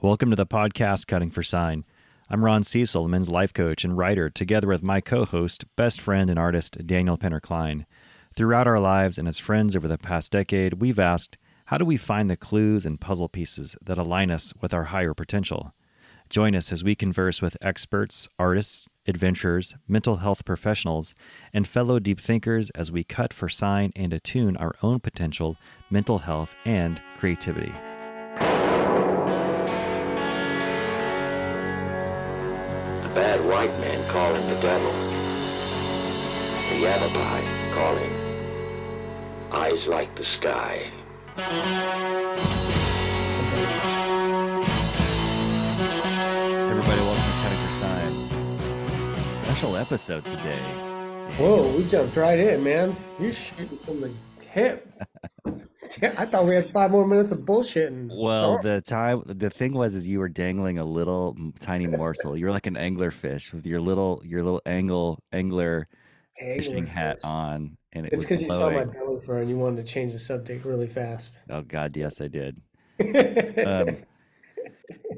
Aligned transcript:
Welcome 0.00 0.30
to 0.30 0.36
the 0.36 0.46
podcast 0.46 1.08
Cutting 1.08 1.32
for 1.32 1.42
Sign. 1.42 1.84
I'm 2.30 2.44
Ron 2.44 2.62
Cecil, 2.62 3.02
the 3.02 3.08
men's 3.08 3.28
life 3.28 3.52
coach 3.52 3.82
and 3.82 3.98
writer, 3.98 4.30
together 4.30 4.68
with 4.68 4.80
my 4.80 5.00
co 5.00 5.24
host, 5.24 5.64
best 5.74 6.00
friend, 6.00 6.30
and 6.30 6.38
artist, 6.38 6.86
Daniel 6.86 7.18
Penner 7.18 7.42
Klein. 7.42 7.84
Throughout 8.32 8.68
our 8.68 8.78
lives 8.78 9.18
and 9.18 9.26
as 9.26 9.40
friends 9.40 9.74
over 9.74 9.88
the 9.88 9.98
past 9.98 10.30
decade, 10.30 10.74
we've 10.74 11.00
asked 11.00 11.36
how 11.64 11.78
do 11.78 11.84
we 11.84 11.96
find 11.96 12.30
the 12.30 12.36
clues 12.36 12.86
and 12.86 13.00
puzzle 13.00 13.28
pieces 13.28 13.74
that 13.84 13.98
align 13.98 14.30
us 14.30 14.54
with 14.60 14.72
our 14.72 14.84
higher 14.84 15.14
potential? 15.14 15.74
Join 16.30 16.54
us 16.54 16.70
as 16.70 16.84
we 16.84 16.94
converse 16.94 17.42
with 17.42 17.56
experts, 17.60 18.28
artists, 18.38 18.86
adventurers, 19.08 19.74
mental 19.88 20.18
health 20.18 20.44
professionals, 20.44 21.12
and 21.52 21.66
fellow 21.66 21.98
deep 21.98 22.20
thinkers 22.20 22.70
as 22.70 22.92
we 22.92 23.02
cut 23.02 23.32
for 23.32 23.48
sign 23.48 23.90
and 23.96 24.12
attune 24.12 24.56
our 24.58 24.76
own 24.80 25.00
potential, 25.00 25.56
mental 25.90 26.18
health, 26.18 26.54
and 26.64 27.02
creativity. 27.18 27.74
Bad 33.18 33.44
white 33.48 33.76
man 33.80 34.08
call 34.08 34.32
him 34.32 34.46
the 34.48 34.54
devil. 34.60 34.92
The 36.68 36.76
Yavapai 36.82 37.42
call 37.72 37.96
him 37.96 38.12
eyes 39.50 39.88
like 39.88 40.14
the 40.14 40.22
sky. 40.22 40.88
Everybody, 46.70 47.00
welcome 47.00 47.24
to 47.24 47.32
Cutting 47.42 47.62
for 47.64 47.72
Sign. 47.82 48.12
Special 49.42 49.76
episode 49.76 50.24
today. 50.24 50.62
Whoa, 51.38 51.76
we 51.76 51.82
jumped 51.88 52.16
right 52.16 52.38
in, 52.38 52.62
man. 52.62 52.96
You're 53.18 53.32
shooting 53.32 53.78
from 53.78 54.00
the 54.00 54.12
hip. 54.48 54.86
I 56.02 56.26
thought 56.26 56.46
we 56.46 56.54
had 56.54 56.70
five 56.72 56.90
more 56.90 57.06
minutes 57.06 57.30
of 57.30 57.40
bullshitting. 57.40 58.10
Well, 58.14 58.60
the 58.62 58.80
time, 58.80 59.22
the 59.26 59.50
thing 59.50 59.72
was, 59.72 59.94
is 59.94 60.06
you 60.06 60.18
were 60.18 60.28
dangling 60.28 60.78
a 60.78 60.84
little 60.84 61.36
tiny 61.60 61.86
morsel. 61.86 62.36
You 62.36 62.46
were 62.46 62.52
like 62.52 62.66
an 62.66 62.76
angler 62.76 63.10
fish 63.10 63.52
with 63.52 63.66
your 63.66 63.80
little, 63.80 64.22
your 64.24 64.42
little 64.42 64.62
angle 64.66 65.22
angler 65.32 65.88
fishing 66.38 66.86
hat 66.86 67.18
on, 67.24 67.76
and 67.92 68.06
it 68.06 68.12
It's 68.12 68.24
because 68.24 68.42
you 68.42 68.48
saw 68.48 68.70
my 68.70 68.84
belly 68.84 69.18
fur 69.18 69.38
and 69.38 69.48
you 69.48 69.58
wanted 69.58 69.86
to 69.86 69.92
change 69.92 70.12
the 70.12 70.18
subject 70.18 70.64
really 70.64 70.88
fast. 70.88 71.38
Oh 71.50 71.62
God, 71.62 71.96
yes, 71.96 72.20
I 72.20 72.28
did. 72.28 72.60
Um, 73.64 73.98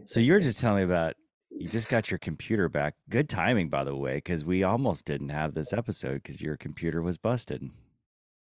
so 0.04 0.20
you 0.20 0.32
were 0.32 0.40
just 0.40 0.60
telling 0.60 0.78
me 0.78 0.82
about 0.84 1.14
you 1.50 1.68
just 1.68 1.88
got 1.88 2.10
your 2.10 2.18
computer 2.18 2.68
back. 2.68 2.94
Good 3.08 3.28
timing, 3.28 3.68
by 3.68 3.84
the 3.84 3.96
way, 3.96 4.16
because 4.16 4.44
we 4.44 4.62
almost 4.62 5.04
didn't 5.04 5.28
have 5.30 5.54
this 5.54 5.72
episode 5.72 6.22
because 6.22 6.40
your 6.40 6.56
computer 6.56 7.02
was 7.02 7.16
busted. 7.16 7.70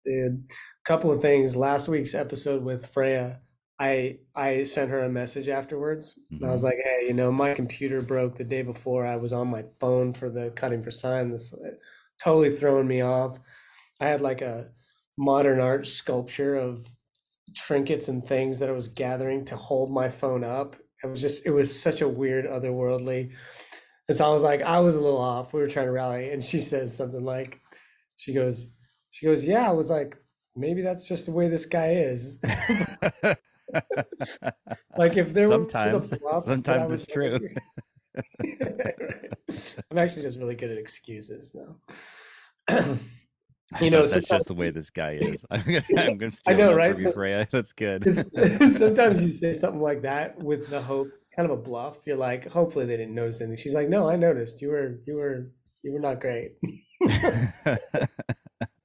Dude, 0.08 0.44
couple 0.84 1.10
of 1.10 1.20
things. 1.20 1.54
Last 1.54 1.86
week's 1.86 2.14
episode 2.14 2.64
with 2.64 2.86
Freya, 2.86 3.42
I 3.78 4.20
I 4.34 4.62
sent 4.62 4.90
her 4.90 5.00
a 5.00 5.08
message 5.10 5.50
afterwards. 5.50 6.18
And 6.30 6.46
I 6.46 6.50
was 6.50 6.60
mm-hmm. 6.60 6.66
like, 6.68 6.78
hey, 6.82 7.08
you 7.08 7.12
know, 7.12 7.30
my 7.30 7.52
computer 7.52 8.00
broke 8.00 8.36
the 8.36 8.44
day 8.44 8.62
before. 8.62 9.06
I 9.06 9.16
was 9.16 9.34
on 9.34 9.48
my 9.48 9.64
phone 9.78 10.14
for 10.14 10.30
the 10.30 10.50
cutting 10.56 10.82
for 10.82 10.90
sign. 10.90 11.30
This 11.30 11.54
totally 12.22 12.56
throwing 12.56 12.88
me 12.88 13.02
off. 13.02 13.38
I 14.00 14.06
had 14.06 14.22
like 14.22 14.40
a 14.40 14.70
modern 15.18 15.60
art 15.60 15.86
sculpture 15.86 16.54
of 16.54 16.86
trinkets 17.54 18.08
and 18.08 18.24
things 18.24 18.60
that 18.60 18.70
I 18.70 18.72
was 18.72 18.88
gathering 18.88 19.44
to 19.46 19.56
hold 19.56 19.90
my 19.90 20.08
phone 20.08 20.42
up. 20.42 20.76
It 21.04 21.08
was 21.08 21.20
just 21.20 21.44
it 21.44 21.50
was 21.50 21.78
such 21.78 22.00
a 22.00 22.08
weird 22.08 22.46
otherworldly. 22.46 23.32
And 24.08 24.16
so 24.16 24.24
I 24.24 24.32
was 24.32 24.42
like, 24.42 24.62
I 24.62 24.80
was 24.80 24.96
a 24.96 25.02
little 25.02 25.20
off. 25.20 25.52
We 25.52 25.60
were 25.60 25.68
trying 25.68 25.86
to 25.86 25.92
rally, 25.92 26.30
and 26.30 26.42
she 26.42 26.60
says 26.60 26.96
something 26.96 27.22
like, 27.22 27.60
she 28.16 28.32
goes, 28.32 28.68
she 29.18 29.26
goes, 29.26 29.44
yeah. 29.44 29.68
I 29.68 29.72
was 29.72 29.90
like, 29.90 30.16
maybe 30.54 30.80
that's 30.80 31.08
just 31.08 31.26
the 31.26 31.32
way 31.32 31.48
this 31.48 31.66
guy 31.66 31.94
is. 31.94 32.38
like 34.96 35.16
if 35.16 35.32
there 35.32 35.48
sometimes, 35.48 35.92
was 35.92 36.12
a 36.12 36.16
bluff, 36.18 36.44
I 36.44 36.46
sometimes 36.46 36.88
it's 36.92 37.06
true. 37.06 37.40
I'm 39.90 39.98
actually 39.98 40.22
just 40.22 40.38
really 40.38 40.54
good 40.54 40.70
at 40.70 40.78
excuses 40.78 41.52
now. 41.52 41.78
I 43.74 43.80
You 43.80 43.90
know, 43.90 44.06
that's 44.06 44.28
just 44.28 44.46
the 44.46 44.54
way 44.54 44.70
this 44.70 44.88
guy 44.88 45.18
is. 45.20 45.44
I'm 45.50 45.64
gonna, 45.64 45.82
I'm 45.96 46.16
gonna 46.16 46.30
steal 46.30 46.56
know, 46.56 46.72
right? 46.72 46.92
from 46.92 46.98
you, 46.98 47.04
So- 47.06 47.12
That's 48.04 48.30
good. 48.30 48.70
Sometimes 48.70 49.20
you 49.20 49.32
say 49.32 49.52
something 49.52 49.80
like 49.80 50.02
that 50.02 50.40
with 50.40 50.70
the 50.70 50.80
hope 50.80 51.08
it's 51.08 51.28
kind 51.28 51.50
of 51.50 51.58
a 51.58 51.60
bluff. 51.60 51.98
You're 52.06 52.16
like, 52.16 52.46
hopefully 52.48 52.86
they 52.86 52.96
didn't 52.96 53.16
notice 53.16 53.40
anything. 53.40 53.56
She's 53.56 53.74
like, 53.74 53.88
no, 53.88 54.08
I 54.08 54.14
noticed. 54.14 54.62
You 54.62 54.68
were, 54.68 55.00
you 55.08 55.16
were, 55.16 55.50
you 55.82 55.92
were 55.92 55.98
not 55.98 56.20
great. 56.20 56.52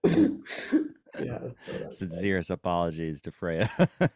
yeah. 0.06 1.40
so 1.48 1.72
that. 1.72 1.94
Sincerest 1.94 2.50
apologies 2.50 3.22
to 3.22 3.32
Freya. 3.32 3.70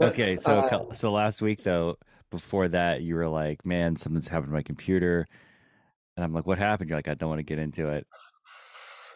Okay, 0.00 0.36
so 0.36 0.58
uh, 0.58 0.92
so 0.92 1.12
last 1.12 1.42
week 1.42 1.62
though, 1.64 1.96
before 2.30 2.68
that, 2.68 3.02
you 3.02 3.16
were 3.16 3.28
like, 3.28 3.64
"Man, 3.66 3.96
something's 3.96 4.28
happened 4.28 4.48
to 4.50 4.54
my 4.54 4.62
computer," 4.62 5.26
and 6.16 6.24
I'm 6.24 6.32
like, 6.32 6.46
"What 6.46 6.58
happened?" 6.58 6.88
You're 6.88 6.98
like, 6.98 7.08
"I 7.08 7.14
don't 7.14 7.28
want 7.28 7.40
to 7.40 7.44
get 7.44 7.58
into 7.58 7.88
it." 7.88 8.06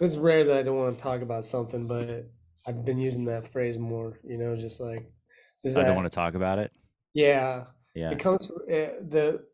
It's 0.00 0.16
rare 0.16 0.42
that 0.42 0.56
I 0.56 0.62
don't 0.64 0.76
want 0.76 0.98
to 0.98 1.02
talk 1.02 1.22
about 1.22 1.44
something, 1.44 1.86
but 1.86 2.26
I've 2.66 2.84
been 2.84 2.98
using 2.98 3.24
that 3.26 3.46
phrase 3.46 3.78
more. 3.78 4.18
You 4.24 4.38
know, 4.38 4.56
just 4.56 4.80
like 4.80 5.08
is 5.62 5.76
I 5.76 5.84
don't 5.84 5.94
want 5.94 6.10
to 6.10 6.14
talk 6.14 6.34
about 6.34 6.58
it. 6.58 6.72
Yeah, 7.14 7.66
Yeah. 7.94 8.10
it 8.10 8.18
comes 8.18 8.48
fr- 8.48 8.72
uh, 8.72 8.88
the 9.08 9.44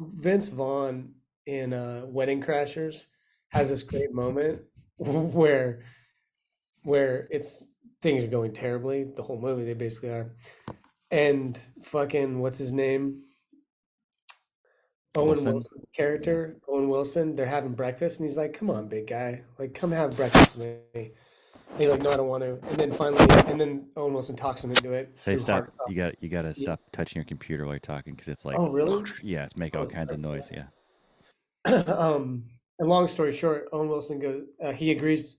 Vince 0.00 0.48
Vaughn 0.48 1.12
in 1.44 1.74
uh, 1.74 2.06
Wedding 2.06 2.42
Crashers 2.42 3.08
has 3.50 3.68
this 3.68 3.82
great 3.82 4.12
moment 4.12 4.62
where 4.98 5.80
where 6.82 7.28
it's 7.30 7.64
things 8.00 8.24
are 8.24 8.28
going 8.28 8.52
terribly. 8.52 9.04
The 9.04 9.22
whole 9.22 9.38
movie, 9.38 9.64
they 9.64 9.74
basically 9.74 10.10
are, 10.10 10.34
and 11.10 11.58
fucking 11.82 12.40
what's 12.40 12.58
his 12.58 12.72
name? 12.72 13.22
Owen 15.14 15.28
Wilson? 15.28 15.52
Wilson's 15.52 15.86
character, 15.94 16.58
Owen 16.68 16.88
Wilson, 16.88 17.34
they're 17.34 17.46
having 17.46 17.72
breakfast, 17.72 18.20
and 18.20 18.28
he's 18.28 18.36
like, 18.36 18.52
"Come 18.52 18.70
on, 18.70 18.88
big 18.88 19.06
guy, 19.06 19.42
like 19.58 19.74
come 19.74 19.90
have 19.90 20.16
breakfast 20.16 20.58
with 20.58 20.78
me." 20.94 21.12
And 21.70 21.80
he's 21.80 21.88
like, 21.88 22.02
"No, 22.02 22.10
I 22.10 22.16
don't 22.16 22.28
want 22.28 22.42
to." 22.44 22.58
And 22.68 22.76
then 22.76 22.92
finally, 22.92 23.26
and 23.46 23.60
then 23.60 23.88
Owen 23.96 24.12
Wilson 24.12 24.36
talks 24.36 24.62
him 24.62 24.70
into 24.70 24.92
it. 24.92 25.16
Hey, 25.24 25.36
stop! 25.36 25.68
You 25.88 25.94
got 25.94 26.22
you 26.22 26.28
got 26.28 26.42
to 26.42 26.54
stop 26.54 26.80
touching 26.92 27.16
your 27.16 27.24
computer 27.24 27.64
while 27.64 27.74
you're 27.74 27.80
talking 27.80 28.14
because 28.14 28.28
it's 28.28 28.44
like, 28.44 28.58
Oh, 28.58 28.68
really? 28.68 29.04
yeah, 29.22 29.44
it's 29.44 29.54
Oh, 29.74 29.80
all 29.80 29.86
kinds 29.86 30.12
of 30.12 30.20
noise. 30.20 30.50
Yeah. 30.52 30.66
um, 31.86 32.44
and 32.78 32.88
long 32.88 33.06
story 33.08 33.32
short, 33.32 33.68
Owen 33.72 33.88
Wilson 33.88 34.18
goes. 34.18 34.42
Uh, 34.62 34.72
he 34.72 34.90
agrees. 34.90 35.36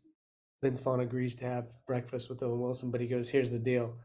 Vince 0.61 0.79
Vaughn 0.81 0.99
agrees 0.99 1.35
to 1.35 1.45
have 1.45 1.67
breakfast 1.87 2.29
with 2.29 2.43
Owen 2.43 2.59
Wilson, 2.59 2.91
but 2.91 2.99
he 2.99 3.07
goes, 3.07 3.29
"Here's 3.29 3.49
the 3.51 3.59
deal. 3.59 3.97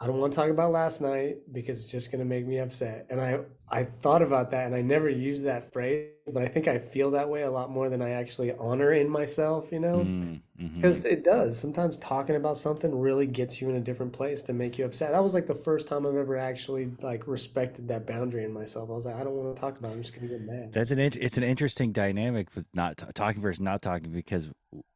I 0.00 0.06
don't 0.06 0.18
want 0.18 0.32
to 0.32 0.36
talk 0.36 0.50
about 0.50 0.70
last 0.70 1.00
night 1.02 1.38
because 1.52 1.82
it's 1.82 1.90
just 1.90 2.12
going 2.12 2.20
to 2.20 2.24
make 2.24 2.46
me 2.46 2.58
upset." 2.58 3.06
And 3.10 3.20
I, 3.20 3.40
I 3.68 3.84
thought 3.84 4.22
about 4.22 4.50
that, 4.52 4.66
and 4.66 4.74
I 4.74 4.82
never 4.82 5.08
used 5.08 5.44
that 5.44 5.72
phrase, 5.72 6.10
but 6.32 6.42
I 6.42 6.46
think 6.46 6.68
I 6.68 6.78
feel 6.78 7.10
that 7.12 7.28
way 7.28 7.42
a 7.42 7.50
lot 7.50 7.70
more 7.70 7.88
than 7.88 8.00
I 8.02 8.10
actually 8.10 8.52
honor 8.52 8.92
in 8.92 9.08
myself. 9.08 9.72
You 9.72 9.80
know, 9.80 9.98
Mm, 10.04 10.40
mhm. 10.60 10.74
because 10.76 11.04
it 11.04 11.24
does. 11.24 11.58
Sometimes 11.58 11.96
talking 11.98 12.36
about 12.36 12.56
something 12.56 12.96
really 12.96 13.26
gets 13.26 13.60
you 13.60 13.68
in 13.70 13.76
a 13.76 13.80
different 13.80 14.12
place 14.12 14.42
to 14.42 14.52
make 14.52 14.78
you 14.78 14.84
upset. 14.84 15.10
That 15.12 15.22
was 15.22 15.34
like 15.34 15.46
the 15.48 15.54
first 15.54 15.88
time 15.88 16.06
I've 16.06 16.14
ever 16.16 16.36
actually 16.36 16.92
like 17.00 17.26
respected 17.26 17.88
that 17.88 18.06
boundary 18.06 18.44
in 18.44 18.52
myself. 18.52 18.90
I 18.90 18.92
was 18.92 19.06
like, 19.06 19.16
I 19.16 19.24
don't 19.24 19.34
want 19.34 19.56
to 19.56 19.60
talk 19.60 19.78
about. 19.78 19.90
it. 19.90 19.94
I'm 19.94 20.02
just 20.02 20.14
going 20.14 20.28
to 20.28 20.34
get 20.38 20.46
mad. 20.46 20.70
That's 20.72 20.90
an 20.92 20.98
int- 21.00 21.16
it's 21.16 21.38
an 21.38 21.42
interesting 21.44 21.92
dynamic 21.92 22.54
with 22.54 22.66
not 22.72 22.98
t- 22.98 23.06
talking 23.14 23.42
versus 23.42 23.60
not 23.60 23.82
talking 23.82 24.12
because 24.12 24.48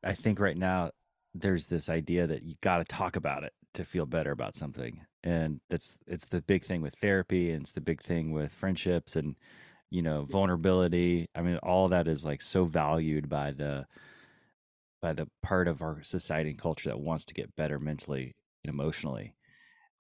I 0.05 0.15
think 0.15 0.39
right 0.39 0.57
now 0.57 0.91
there's 1.35 1.67
this 1.67 1.89
idea 1.89 2.27
that 2.27 2.43
you 2.43 2.55
got 2.61 2.79
to 2.79 2.85
talk 2.85 3.17
about 3.17 3.43
it 3.45 3.53
to 3.75 3.85
feel 3.85 4.07
better 4.07 4.31
about 4.33 4.55
something, 4.55 5.01
and 5.23 5.61
that's 5.71 5.97
it's 6.07 6.27
the 6.27 6.43
big 6.43 6.65
thing 6.65 6.83
with 6.83 6.95
therapy 7.01 7.51
and 7.53 7.63
it's 7.63 7.73
the 7.73 7.81
big 7.81 8.03
thing 8.03 8.33
with 8.33 8.53
friendships 8.53 9.17
and 9.17 9.37
you 9.91 10.03
know 10.03 10.25
vulnerability. 10.25 11.27
I 11.35 11.43
mean, 11.43 11.57
all 11.59 11.89
that 11.89 12.09
is 12.09 12.25
like 12.25 12.43
so 12.43 12.65
valued 12.65 13.29
by 13.29 13.53
the 13.53 13.87
by 15.01 15.13
the 15.13 15.27
part 15.43 15.69
of 15.69 15.83
our 15.83 16.03
society 16.03 16.51
and 16.51 16.59
culture 16.59 16.89
that 16.91 17.01
wants 17.01 17.25
to 17.27 17.35
get 17.35 17.55
better 17.57 17.79
mentally 17.79 18.33
and 18.65 18.73
emotionally. 18.73 19.35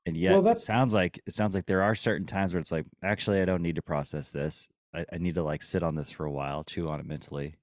And 0.06 0.16
yet, 0.16 0.32
Well, 0.32 0.40
it 0.40 0.44
that's- 0.44 0.64
sounds 0.64 0.94
like 0.94 1.20
it 1.26 1.34
sounds 1.34 1.54
like 1.54 1.66
there 1.66 1.82
are 1.82 1.94
certain 1.94 2.26
times 2.26 2.52
where 2.52 2.60
it's 2.60 2.72
like, 2.72 2.86
actually, 3.02 3.40
I 3.40 3.44
don't 3.44 3.62
need 3.62 3.76
to 3.76 3.82
process 3.82 4.30
this. 4.30 4.68
I, 4.94 5.04
I 5.12 5.18
need 5.18 5.34
to 5.36 5.42
like 5.42 5.62
sit 5.62 5.82
on 5.82 5.94
this 5.94 6.10
for 6.10 6.26
a 6.26 6.30
while, 6.32 6.64
chew 6.64 6.88
on 6.88 7.00
it 7.00 7.06
mentally. 7.06 7.56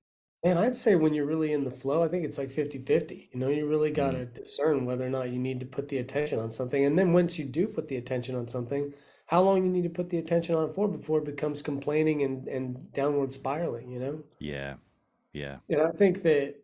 And 0.44 0.60
I'd 0.60 0.76
say 0.76 0.96
when 0.96 1.14
you're 1.14 1.26
really 1.26 1.54
in 1.54 1.64
the 1.64 1.72
flow, 1.72 2.04
I 2.04 2.10
think 2.10 2.26
it's 2.26 2.38
like 2.38 2.52
50 2.52 2.80
50. 2.80 3.30
You 3.32 3.40
know, 3.40 3.48
you 3.50 3.66
really 3.68 3.90
got 3.92 4.12
to 4.12 4.26
discern 4.26 4.86
whether 4.86 5.06
or 5.06 5.10
not 5.10 5.30
you 5.32 5.40
need 5.40 5.60
to 5.62 5.66
put 5.66 5.88
the 5.88 5.98
attention 6.00 6.40
on 6.40 6.50
something. 6.50 6.84
And 6.86 6.98
then 7.00 7.14
once 7.14 7.40
you 7.40 7.46
do 7.46 7.68
put 7.68 7.88
the 7.88 7.96
attention 7.98 8.36
on 8.36 8.48
something, 8.50 8.94
how 9.28 9.42
long 9.44 9.64
you 9.64 9.70
need 9.72 9.84
to 9.84 9.90
put 9.90 10.10
the 10.10 10.18
attention 10.18 10.56
on 10.56 10.70
it 10.70 10.76
for 10.76 10.88
before 10.90 11.20
it 11.20 11.26
becomes 11.26 11.62
complaining 11.62 12.24
and, 12.24 12.48
and 12.50 12.92
downward 12.94 13.32
spiraling, 13.32 13.90
you 13.92 14.00
know? 14.00 14.24
Yeah, 14.40 14.76
yeah, 15.34 15.60
And 15.70 15.82
I 15.82 15.92
think 15.92 16.22
that 16.24 16.56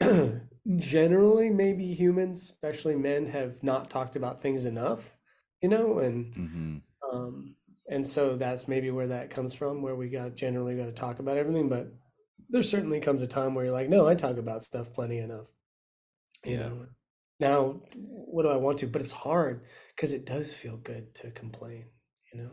generally, 0.76 1.50
maybe 1.50 1.92
humans, 1.94 2.42
especially 2.42 2.96
men, 2.96 3.26
have 3.26 3.62
not 3.62 3.90
talked 3.90 4.16
about 4.16 4.42
things 4.42 4.64
enough, 4.64 5.16
you 5.60 5.68
know? 5.68 5.98
And, 5.98 6.34
hmm 6.34 6.78
um, 7.12 7.56
and 7.90 8.06
so 8.06 8.36
that's 8.36 8.68
maybe 8.68 8.90
where 8.90 9.08
that 9.08 9.30
comes 9.30 9.54
from, 9.54 9.82
where 9.82 9.96
we 9.96 10.08
got 10.10 10.36
generally 10.36 10.76
got 10.76 10.86
to 10.86 10.92
talk 10.92 11.18
about 11.18 11.38
everything. 11.38 11.68
But 11.68 11.92
there 12.52 12.62
certainly 12.62 13.00
comes 13.00 13.22
a 13.22 13.26
time 13.26 13.54
where 13.54 13.64
you're 13.64 13.74
like, 13.74 13.88
no, 13.88 14.06
I 14.06 14.14
talk 14.14 14.36
about 14.36 14.62
stuff 14.62 14.92
plenty 14.92 15.18
enough. 15.18 15.48
You 16.44 16.52
Yeah. 16.52 16.58
know. 16.68 16.86
Now, 17.40 17.80
what 17.96 18.42
do 18.44 18.48
I 18.50 18.56
want 18.56 18.78
to? 18.80 18.86
But 18.86 19.02
it's 19.02 19.10
hard 19.10 19.64
because 19.96 20.12
it 20.12 20.24
does 20.26 20.54
feel 20.54 20.76
good 20.76 21.14
to 21.16 21.30
complain. 21.32 21.86
you 22.32 22.42
know. 22.42 22.50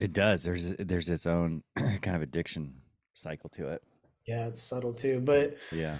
It 0.00 0.12
does. 0.12 0.42
There's 0.42 0.70
there's 0.76 1.08
its 1.08 1.26
own 1.26 1.62
kind 1.76 2.16
of 2.16 2.22
addiction 2.22 2.80
cycle 3.14 3.48
to 3.50 3.68
it. 3.68 3.82
Yeah, 4.26 4.46
it's 4.46 4.60
subtle 4.62 4.92
too. 4.94 5.20
But 5.20 5.56
Yeah. 5.72 5.96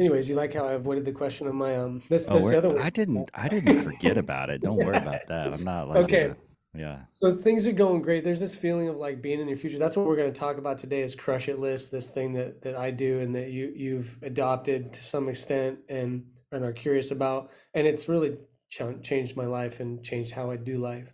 anyways, 0.00 0.28
you 0.28 0.34
like 0.34 0.54
how 0.54 0.66
I 0.66 0.72
avoided 0.72 1.04
the 1.04 1.12
question 1.12 1.46
of 1.46 1.54
my 1.54 1.76
um 1.76 2.02
this 2.08 2.26
Oh, 2.28 2.34
this 2.36 2.44
we're- 2.44 2.56
other 2.56 2.70
one. 2.70 2.78
I 2.80 2.90
didn't 2.90 3.30
I 3.34 3.48
didn't 3.48 3.82
forget 3.82 4.16
about 4.24 4.50
it. 4.50 4.62
Don't 4.62 4.76
worry 4.76 4.96
about 4.96 5.26
that. 5.28 5.52
I'm 5.52 5.62
not 5.64 5.88
like 5.88 6.04
Okay. 6.04 6.30
uh, 6.30 6.34
yeah. 6.78 6.98
So 7.08 7.34
things 7.34 7.66
are 7.66 7.72
going 7.72 8.02
great. 8.02 8.22
There's 8.22 8.38
this 8.38 8.54
feeling 8.54 8.88
of 8.88 8.96
like 8.96 9.20
being 9.20 9.40
in 9.40 9.48
your 9.48 9.56
future. 9.56 9.78
That's 9.78 9.96
what 9.96 10.06
we're 10.06 10.16
going 10.16 10.32
to 10.32 10.40
talk 10.40 10.58
about 10.58 10.78
today 10.78 11.00
is 11.00 11.16
crush 11.16 11.48
it 11.48 11.58
list, 11.58 11.90
this 11.90 12.08
thing 12.08 12.32
that 12.34 12.62
that 12.62 12.76
I 12.76 12.92
do 12.92 13.18
and 13.18 13.34
that 13.34 13.50
you 13.50 13.72
you've 13.74 14.16
adopted 14.22 14.92
to 14.92 15.02
some 15.02 15.28
extent 15.28 15.80
and 15.88 16.24
and 16.52 16.64
are 16.64 16.72
curious 16.72 17.10
about. 17.10 17.50
And 17.74 17.84
it's 17.84 18.08
really 18.08 18.36
ch- 18.70 19.02
changed 19.02 19.36
my 19.36 19.46
life 19.46 19.80
and 19.80 20.04
changed 20.04 20.30
how 20.30 20.52
I 20.52 20.56
do 20.56 20.78
life. 20.78 21.12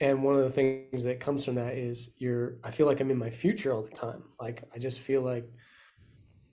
And 0.00 0.24
one 0.24 0.34
of 0.34 0.42
the 0.42 0.50
things 0.50 1.04
that 1.04 1.20
comes 1.20 1.44
from 1.44 1.54
that 1.54 1.74
is 1.74 2.10
you're 2.18 2.56
I 2.64 2.72
feel 2.72 2.88
like 2.88 3.00
I'm 3.00 3.12
in 3.12 3.18
my 3.18 3.30
future 3.30 3.72
all 3.72 3.82
the 3.82 3.90
time. 3.90 4.24
Like 4.40 4.64
I 4.74 4.78
just 4.78 4.98
feel 4.98 5.22
like 5.22 5.48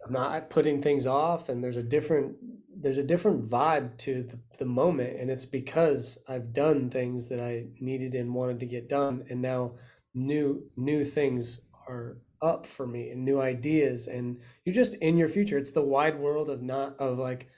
I'm 0.06 0.14
not 0.14 0.52
putting 0.52 0.84
things 0.84 1.08
off 1.08 1.50
and 1.50 1.64
there's 1.64 1.78
a 1.78 1.84
different 1.84 2.36
there's 2.80 2.98
a 2.98 3.04
different 3.04 3.50
vibe 3.50 3.98
to 4.00 4.24
the, 4.24 4.40
the 4.58 4.66
moment 4.66 5.20
and 5.20 5.30
it's 5.30 5.46
because 5.46 6.18
I've 6.28 6.54
done 6.54 6.90
things 6.90 7.30
that 7.30 7.40
I 7.40 7.66
needed 7.80 8.16
and 8.16 8.34
wanted 8.34 8.60
to 8.62 8.66
get 8.66 8.90
done 8.90 9.26
and 9.30 9.42
now 9.42 9.76
new 10.14 10.64
new 10.78 11.04
things 11.06 11.60
are 11.88 12.18
up 12.42 12.66
for 12.66 12.88
me 12.88 13.10
and 13.12 13.26
new 13.26 13.42
ideas 13.42 14.08
and 14.08 14.42
you're 14.66 14.76
just 14.76 14.96
in 14.96 15.18
your 15.18 15.30
future 15.30 15.58
it's 15.58 15.72
the 15.72 15.82
wide 15.82 16.20
world 16.20 16.50
of 16.50 16.62
not 16.62 16.98
of 17.00 17.20
like 17.20 17.50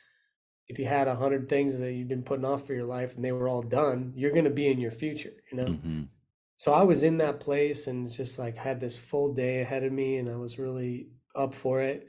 if 0.67 0.79
you 0.79 0.85
had 0.85 1.07
a 1.07 1.15
hundred 1.15 1.49
things 1.49 1.79
that 1.79 1.93
you've 1.93 2.07
been 2.07 2.23
putting 2.23 2.45
off 2.45 2.65
for 2.65 2.73
your 2.73 2.85
life 2.85 3.15
and 3.15 3.23
they 3.25 3.31
were 3.31 3.47
all 3.49 3.61
done 3.63 4.13
you're 4.15 4.31
going 4.31 4.45
to 4.45 4.49
be 4.51 4.67
in 4.67 4.79
your 4.79 4.91
future 4.91 5.33
you 5.51 5.57
know 5.57 5.67
Mhm. 5.67 6.09
so 6.55 6.73
I 6.73 6.83
was 6.83 7.03
in 7.03 7.17
that 7.17 7.39
place 7.39 7.87
and 7.87 8.09
just 8.11 8.39
like 8.39 8.57
had 8.57 8.79
this 8.79 8.97
full 8.97 9.33
day 9.33 9.61
ahead 9.61 9.83
of 9.83 9.91
me 9.93 10.17
and 10.17 10.29
I 10.29 10.35
was 10.35 10.59
really 10.59 11.09
up 11.35 11.53
for 11.55 11.81
it. 11.81 12.07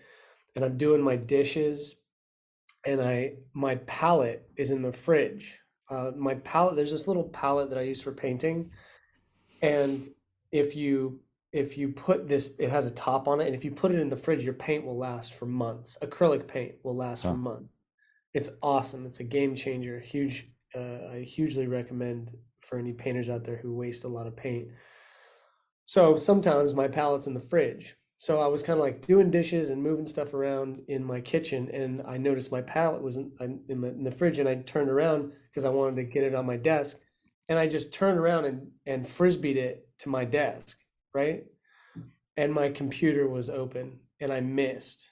And 0.55 0.65
I'm 0.65 0.77
doing 0.77 1.03
my 1.03 1.17
dishes 1.17 1.97
and 2.85 3.01
I 3.01 3.35
my 3.55 3.77
palette 3.77 4.49
is 4.57 4.71
in 4.71 4.83
the 4.83 4.93
fridge. 4.93 5.59
Uh, 5.89 6.13
my 6.17 6.35
palette, 6.37 6.77
there's 6.77 6.93
this 6.93 7.07
little 7.07 7.25
palette 7.25 7.69
that 7.71 7.79
I 7.79 7.83
use 7.83 8.01
for 8.01 8.13
painting. 8.13 8.71
And 9.61 10.09
if 10.51 10.75
you 10.77 11.21
if 11.53 11.77
you 11.77 11.91
put 11.91 12.27
this, 12.27 12.55
it 12.59 12.71
has 12.71 12.87
a 12.87 12.91
top 12.91 13.29
on 13.29 13.41
it, 13.41 13.47
and 13.47 13.55
if 13.55 13.63
you 13.65 13.71
put 13.71 13.93
it 13.93 14.01
in 14.01 14.09
the 14.09 14.17
fridge, 14.17 14.43
your 14.43 14.55
paint 14.55 14.87
will 14.87 14.97
last 14.97 15.35
for 15.35 15.45
months. 15.45 15.99
Acrylic 16.01 16.49
paint 16.49 16.77
will 16.83 16.97
last 16.97 17.23
Huh. 17.23 17.33
for 17.33 17.37
months. 17.37 17.75
It's 18.33 18.49
awesome. 18.63 19.05
It's 19.05 19.21
a 19.21 19.25
game 19.25 19.55
changer. 19.55 20.01
Huge. 20.01 20.49
Uh, 20.75 21.09
I 21.13 21.21
hugely 21.21 21.67
recommend 21.67 22.33
for 22.61 22.79
any 22.79 22.95
painters 22.95 23.29
out 23.29 23.45
there 23.45 23.57
who 23.59 23.75
waste 23.75 24.05
a 24.05 24.09
lot 24.09 24.27
of 24.27 24.35
paint. 24.35 24.69
So 25.85 26.17
sometimes 26.17 26.73
my 26.73 26.89
palette's 26.89 27.27
in 27.27 27.35
the 27.35 27.41
fridge. 27.41 27.97
So 28.23 28.39
I 28.39 28.47
was 28.47 28.63
kind 28.63 28.79
of 28.79 28.85
like 28.85 29.05
doing 29.05 29.33
dishes 29.33 29.71
and 29.71 29.83
moving 29.83 30.07
stuff 30.07 30.33
around 30.33 30.81
in 30.87 31.03
my 31.03 31.21
kitchen, 31.21 31.69
and 31.75 32.05
I 32.07 32.19
noticed 32.19 32.53
my 32.53 32.63
palette 32.63 33.03
was 33.03 33.17
in, 33.17 33.33
in, 33.41 33.65
in 33.69 34.05
the 34.05 34.13
fridge, 34.13 34.39
and 34.39 34.49
I 34.49 34.55
turned 34.63 34.91
around 34.91 35.33
because 35.51 35.65
I 35.65 35.71
wanted 35.71 35.97
to 35.97 36.05
get 36.05 36.23
it 36.23 36.33
on 36.33 36.47
my 36.47 36.57
desk, 36.57 37.01
and 37.49 37.59
I 37.59 37.67
just 37.67 37.93
turned 37.93 38.21
around 38.21 38.45
and 38.45 38.71
and 38.87 39.05
frisbeed 39.05 39.57
it 39.57 39.89
to 39.99 40.09
my 40.09 40.25
desk, 40.25 40.79
right? 41.13 41.47
And 42.37 42.55
my 42.55 42.69
computer 42.69 43.27
was 43.27 43.51
open, 43.51 43.99
and 44.21 44.33
I 44.33 44.39
missed, 44.39 45.11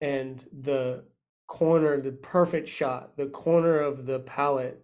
and 0.00 0.42
the 0.50 1.04
corner, 1.48 2.00
the 2.00 2.12
perfect 2.12 2.66
shot, 2.66 3.14
the 3.18 3.26
corner 3.26 3.78
of 3.78 4.06
the 4.06 4.20
palette 4.20 4.82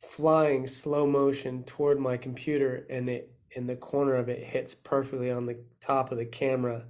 flying 0.00 0.68
slow 0.68 1.04
motion 1.04 1.64
toward 1.64 1.98
my 1.98 2.16
computer 2.16 2.86
and 2.90 3.08
it 3.08 3.33
in 3.54 3.66
the 3.66 3.76
corner 3.76 4.14
of 4.14 4.28
it 4.28 4.42
hits 4.42 4.74
perfectly 4.74 5.30
on 5.30 5.46
the 5.46 5.58
top 5.80 6.10
of 6.12 6.18
the 6.18 6.24
camera 6.24 6.84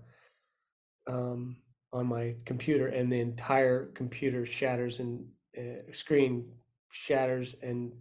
um, 1.06 1.56
on 1.92 2.06
my 2.06 2.34
computer 2.44 2.88
and 2.88 3.12
the 3.12 3.20
entire 3.20 3.86
computer 3.94 4.44
shatters 4.46 4.98
and 4.98 5.26
uh, 5.58 5.92
screen 5.92 6.50
shatters 6.90 7.54
and 7.62 7.92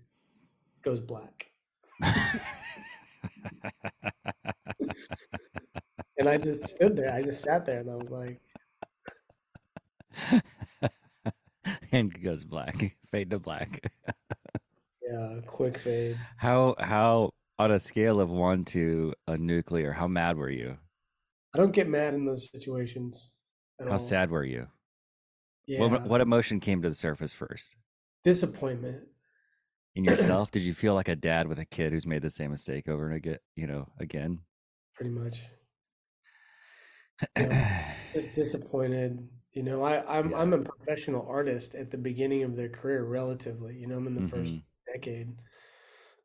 goes 0.82 1.00
black 1.00 1.52
and 6.18 6.28
i 6.28 6.38
just 6.38 6.64
stood 6.64 6.96
there 6.96 7.14
i 7.14 7.22
just 7.22 7.42
sat 7.42 7.66
there 7.66 7.80
and 7.80 7.90
i 7.90 7.96
was 7.96 8.12
like 8.12 8.40
and 11.92 12.22
goes 12.22 12.44
black. 12.44 12.98
Fade 13.12 13.30
to 13.30 13.40
black. 13.40 13.92
yeah 15.08 15.40
quick 15.46 15.78
fade 15.78 16.18
How 16.38 16.76
how 16.80 17.32
on 17.60 17.72
a 17.72 17.80
scale 17.80 18.20
of 18.20 18.30
one 18.30 18.64
to 18.66 19.14
a 19.28 19.38
nuclear, 19.38 19.94
how 19.94 20.08
mad 20.08 20.38
were 20.38 20.50
you? 20.50 20.78
i 21.54 21.58
don't 21.58 21.72
get 21.72 21.88
mad 21.88 22.14
in 22.14 22.26
those 22.26 22.50
situations 22.52 23.36
How 23.86 23.96
all. 23.96 23.98
sad 23.98 24.30
were 24.30 24.44
you? 24.44 24.72
yeah 25.66 25.88
What 25.90 26.04
what 26.04 26.20
emotion 26.20 26.60
came 26.60 26.82
to 26.82 26.90
the 26.90 26.96
surface 26.96 27.36
first? 27.36 27.76
disappointment 28.24 29.08
In 29.96 30.04
yourself? 30.04 30.52
Did 30.52 30.62
you 30.62 30.74
feel 30.76 30.94
like 30.94 31.08
a 31.08 31.16
dad 31.16 31.48
with 31.48 31.58
a 31.58 31.66
kid 31.66 31.94
who's 31.94 32.06
made 32.06 32.22
the 32.22 32.30
same 32.30 32.52
mistake 32.52 32.88
over 32.88 33.08
and 33.08 33.16
again, 33.16 33.40
you 33.56 33.66
know, 33.66 33.92
again? 33.98 34.44
pretty 34.94 35.12
much 35.12 35.44
just 38.16 38.32
disappointed. 38.34 39.30
You 39.54 39.64
know, 39.64 39.84
I, 39.84 40.18
I'm 40.20 40.34
Yeah. 40.34 40.38
I'm 40.38 40.54
a 40.54 40.64
professional 40.64 41.28
artist 41.28 41.76
at 41.76 41.92
the 41.92 41.98
beginning 41.98 42.44
of 42.44 42.56
their 42.56 42.70
career, 42.70 43.04
relatively. 43.06 43.78
You 43.78 43.88
know, 43.88 43.98
I'm 43.98 44.08
in 44.08 44.16
the 44.16 44.22
first 44.24 44.56
Mhm. 44.56 44.64
decade, 44.92 45.36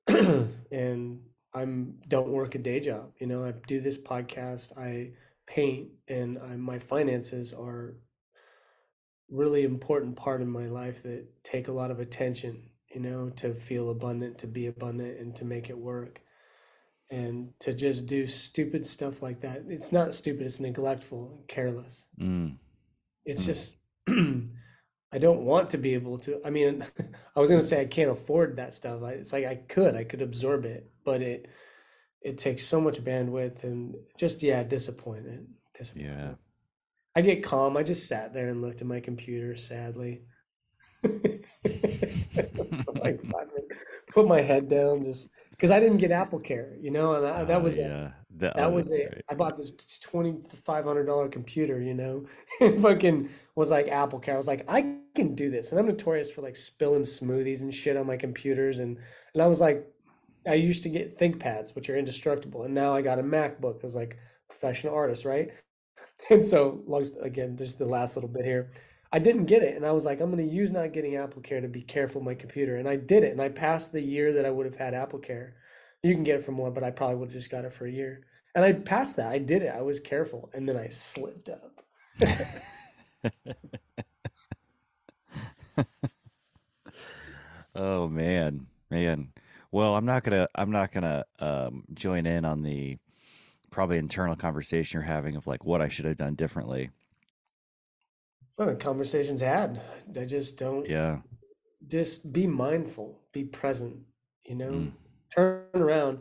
and 0.72 1.20
I'm 1.54 1.94
don't 2.08 2.30
work 2.30 2.54
a 2.54 2.58
day 2.58 2.80
job. 2.80 3.12
You 3.18 3.26
know, 3.26 3.44
I 3.44 3.52
do 3.66 3.80
this 3.80 3.98
podcast, 3.98 4.76
I 4.78 5.10
paint, 5.46 5.88
and 6.08 6.38
I, 6.38 6.56
my 6.56 6.78
finances 6.78 7.52
are 7.52 7.96
really 9.30 9.64
important 9.64 10.16
part 10.16 10.40
of 10.40 10.48
my 10.48 10.66
life 10.66 11.02
that 11.02 11.26
take 11.44 11.68
a 11.68 11.72
lot 11.72 11.90
of 11.90 12.00
attention. 12.00 12.70
You 12.94 13.00
know, 13.00 13.30
to 13.36 13.54
feel 13.54 13.90
abundant, 13.90 14.38
to 14.38 14.46
be 14.46 14.66
abundant, 14.66 15.18
and 15.20 15.36
to 15.36 15.44
make 15.44 15.68
it 15.68 15.76
work 15.76 16.22
and 17.10 17.52
to 17.60 17.72
just 17.72 18.06
do 18.06 18.26
stupid 18.26 18.84
stuff 18.84 19.22
like 19.22 19.40
that. 19.40 19.64
It's 19.68 19.92
not 19.92 20.14
stupid, 20.14 20.46
it's 20.46 20.60
neglectful 20.60 21.30
and 21.36 21.48
careless. 21.48 22.06
Mm. 22.20 22.56
It's 23.24 23.42
Mm. 23.42 23.46
just 23.46 23.76
I 25.12 25.18
don't 25.18 25.42
want 25.44 25.70
to 25.70 25.78
be 25.78 25.94
able 25.94 26.18
to. 26.18 26.40
I 26.44 26.50
mean, 26.50 26.84
I 27.36 27.40
was 27.40 27.48
going 27.48 27.60
to 27.60 27.66
say 27.66 27.80
I 27.80 27.86
can't 27.86 28.10
afford 28.10 28.56
that 28.56 28.74
stuff. 28.74 29.02
I, 29.02 29.12
it's 29.12 29.32
like 29.32 29.46
I 29.46 29.56
could, 29.56 29.94
I 29.94 30.04
could 30.04 30.22
absorb 30.22 30.64
it, 30.64 30.90
but 31.04 31.22
it 31.22 31.48
it 32.20 32.36
takes 32.38 32.62
so 32.62 32.80
much 32.80 33.02
bandwidth 33.02 33.64
and 33.64 33.94
just 34.18 34.42
yeah, 34.42 34.62
disappointment. 34.64 35.48
Disappointment. 35.76 36.18
Yeah. 36.18 36.34
I 37.14 37.22
get 37.22 37.42
calm. 37.42 37.76
I 37.76 37.82
just 37.82 38.06
sat 38.06 38.34
there 38.34 38.48
and 38.48 38.60
looked 38.62 38.80
at 38.80 38.86
my 38.86 39.00
computer 39.00 39.56
sadly. 39.56 40.22
put 44.12 44.26
my 44.26 44.40
head 44.40 44.68
down 44.68 45.04
just 45.04 45.30
because 45.50 45.70
I 45.70 45.80
didn't 45.80 45.98
get 45.98 46.10
Apple 46.10 46.40
Care, 46.40 46.76
you 46.80 46.90
know, 46.90 47.14
and 47.14 47.26
I, 47.26 47.44
that 47.44 47.60
Oh, 47.60 47.64
was 47.64 47.76
a, 47.76 47.80
yeah. 47.80 48.10
That, 48.38 48.56
that 48.56 48.68
oh, 48.68 48.70
was 48.70 48.90
it. 48.90 49.10
right. 49.12 49.24
I 49.28 49.34
bought 49.34 49.56
this 49.56 49.98
twenty 50.00 50.36
five 50.62 50.84
hundred 50.84 51.06
dollar 51.06 51.28
computer, 51.28 51.80
you 51.80 51.94
know, 51.94 52.26
and 52.60 52.80
fucking 52.80 53.28
was 53.54 53.70
like 53.70 53.88
Apple 53.88 54.18
Care. 54.20 54.34
I 54.34 54.36
was 54.36 54.46
like, 54.46 54.64
I 54.68 54.96
can 55.14 55.34
do 55.34 55.50
this, 55.50 55.72
and 55.72 55.78
I'm 55.78 55.86
notorious 55.86 56.30
for 56.30 56.42
like 56.42 56.56
spilling 56.56 57.02
smoothies 57.02 57.62
and 57.62 57.74
shit 57.74 57.96
on 57.96 58.06
my 58.06 58.16
computers, 58.16 58.78
and 58.78 58.98
and 59.34 59.42
I 59.42 59.46
was 59.46 59.60
like, 59.60 59.86
I 60.46 60.54
used 60.54 60.82
to 60.84 60.88
get 60.88 61.18
ThinkPads, 61.18 61.74
which 61.74 61.90
are 61.90 61.96
indestructible, 61.96 62.62
and 62.64 62.74
now 62.74 62.94
I 62.94 63.02
got 63.02 63.18
a 63.18 63.22
MacBook 63.22 63.84
as 63.84 63.94
like 63.94 64.18
professional 64.48 64.94
artist, 64.94 65.24
right? 65.24 65.50
And 66.30 66.44
so, 66.44 66.82
long 66.88 67.04
again, 67.22 67.56
just 67.56 67.78
the 67.78 67.86
last 67.86 68.16
little 68.16 68.28
bit 68.28 68.44
here. 68.44 68.72
I 69.12 69.20
didn't 69.20 69.44
get 69.46 69.62
it, 69.62 69.76
and 69.76 69.86
I 69.86 69.92
was 69.92 70.04
like, 70.04 70.20
I'm 70.20 70.32
going 70.32 70.44
to 70.44 70.54
use 70.54 70.72
not 70.72 70.92
getting 70.92 71.14
Apple 71.14 71.40
Care 71.42 71.60
to 71.60 71.68
be 71.68 71.80
careful 71.80 72.20
with 72.20 72.26
my 72.26 72.34
computer, 72.34 72.76
and 72.76 72.88
I 72.88 72.96
did 72.96 73.22
it, 73.22 73.30
and 73.30 73.40
I 73.40 73.48
passed 73.50 73.92
the 73.92 74.02
year 74.02 74.32
that 74.32 74.44
I 74.44 74.50
would 74.50 74.66
have 74.66 74.74
had 74.74 74.94
Apple 74.94 75.20
Care. 75.20 75.54
You 76.02 76.14
can 76.14 76.24
get 76.24 76.36
it 76.36 76.44
for 76.44 76.52
more, 76.52 76.72
but 76.72 76.84
I 76.84 76.90
probably 76.90 77.16
would 77.16 77.28
have 77.28 77.34
just 77.34 77.50
got 77.50 77.64
it 77.64 77.72
for 77.72 77.86
a 77.86 77.90
year. 77.90 78.24
And 78.54 78.64
I 78.64 78.72
passed 78.72 79.16
that. 79.16 79.30
I 79.30 79.38
did 79.38 79.62
it. 79.62 79.72
I 79.74 79.82
was 79.82 80.00
careful, 80.00 80.50
and 80.54 80.68
then 80.68 80.76
I 80.76 80.88
slipped 80.88 81.48
up. 81.48 81.82
oh 87.74 88.08
man, 88.08 88.66
man. 88.90 89.28
Well, 89.70 89.94
I'm 89.94 90.06
not 90.06 90.24
gonna 90.24 90.48
I'm 90.54 90.70
not 90.70 90.92
gonna 90.92 91.24
um, 91.38 91.84
join 91.94 92.26
in 92.26 92.44
on 92.44 92.62
the 92.62 92.96
probably 93.70 93.98
internal 93.98 94.34
conversation 94.34 94.98
you're 94.98 95.06
having 95.06 95.36
of 95.36 95.46
like 95.46 95.64
what 95.64 95.82
I 95.82 95.88
should 95.88 96.06
have 96.06 96.16
done 96.16 96.34
differently. 96.34 96.90
Well, 98.56 98.68
the 98.68 98.74
conversations 98.74 99.40
had. 99.40 99.80
I 100.18 100.24
just 100.24 100.58
don't. 100.58 100.88
Yeah. 100.88 101.18
Just 101.86 102.32
be 102.32 102.46
mindful. 102.46 103.20
Be 103.32 103.44
present. 103.44 103.96
You 104.44 104.56
know, 104.56 104.70
Mm. 104.70 104.92
turn 105.34 105.64
around. 105.74 106.20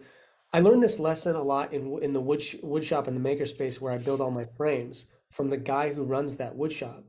I 0.58 0.60
learned 0.60 0.82
this 0.82 0.98
lesson 0.98 1.36
a 1.36 1.44
lot 1.44 1.72
in 1.72 2.00
in 2.02 2.14
the 2.14 2.20
wood 2.20 2.44
wood 2.64 2.84
shop 2.84 3.08
in 3.08 3.14
the 3.14 3.30
makerspace 3.30 3.80
where 3.80 3.94
I 3.94 4.00
build 4.00 4.22
all 4.22 4.32
my 4.32 4.46
frames 4.56 5.06
from 5.30 5.50
the 5.50 5.58
guy 5.58 5.94
who 5.94 6.02
runs 6.02 6.36
that 6.38 6.56
wood 6.56 6.74
shop. 6.74 7.04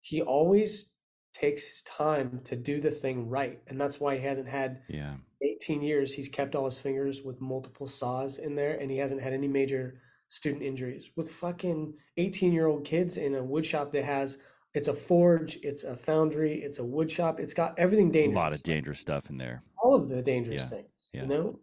He 0.00 0.22
always 0.22 0.86
takes 1.34 1.68
his 1.68 1.82
time 1.82 2.40
to 2.44 2.56
do 2.56 2.80
the 2.80 2.90
thing 2.90 3.28
right, 3.28 3.60
and 3.66 3.78
that's 3.78 4.00
why 4.00 4.16
he 4.16 4.22
hasn't 4.22 4.48
had 4.48 4.80
Yeah. 4.88 5.16
18 5.42 5.82
years, 5.82 6.14
he's 6.14 6.30
kept 6.30 6.54
all 6.56 6.64
his 6.64 6.78
fingers 6.78 7.22
with 7.22 7.38
multiple 7.42 7.86
saws 7.86 8.38
in 8.38 8.54
there, 8.54 8.78
and 8.78 8.90
he 8.90 8.96
hasn't 8.96 9.20
had 9.20 9.34
any 9.34 9.46
major 9.46 10.00
student 10.30 10.62
injuries. 10.62 11.10
With 11.16 11.30
fucking 11.30 11.92
18 12.16 12.50
year 12.54 12.66
old 12.66 12.86
kids 12.86 13.18
in 13.18 13.34
a 13.34 13.44
wood 13.44 13.66
shop 13.66 13.92
that 13.92 14.04
has 14.04 14.38
it's 14.72 14.88
a 14.88 14.94
forge, 14.94 15.58
it's 15.62 15.84
a 15.84 15.94
foundry, 15.94 16.62
it's 16.62 16.78
a 16.78 16.84
wood 16.84 17.10
shop. 17.10 17.40
It's 17.40 17.52
got 17.52 17.78
everything 17.78 18.10
dangerous. 18.10 18.36
A 18.36 18.40
lot 18.40 18.54
of 18.54 18.62
dangerous 18.62 19.00
stuff 19.00 19.28
in 19.28 19.36
there. 19.36 19.62
All 19.82 19.94
of 19.94 20.08
the 20.08 20.22
dangerous 20.22 20.62
Yeah, 20.62 20.68
things, 20.68 20.88
yeah. 21.12 21.20
you 21.22 21.26
know. 21.28 21.60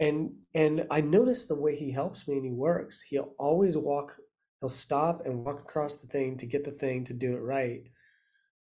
And 0.00 0.32
and 0.54 0.86
I 0.90 1.02
notice 1.02 1.44
the 1.44 1.54
way 1.54 1.76
he 1.76 1.92
helps 1.92 2.26
me 2.26 2.36
and 2.36 2.44
he 2.44 2.50
works. 2.50 3.02
He'll 3.02 3.34
always 3.38 3.76
walk. 3.76 4.16
He'll 4.60 4.70
stop 4.70 5.26
and 5.26 5.44
walk 5.44 5.60
across 5.60 5.96
the 5.96 6.06
thing 6.06 6.36
to 6.38 6.46
get 6.46 6.64
the 6.64 6.70
thing 6.70 7.04
to 7.04 7.14
do 7.14 7.36
it 7.36 7.40
right. 7.40 7.86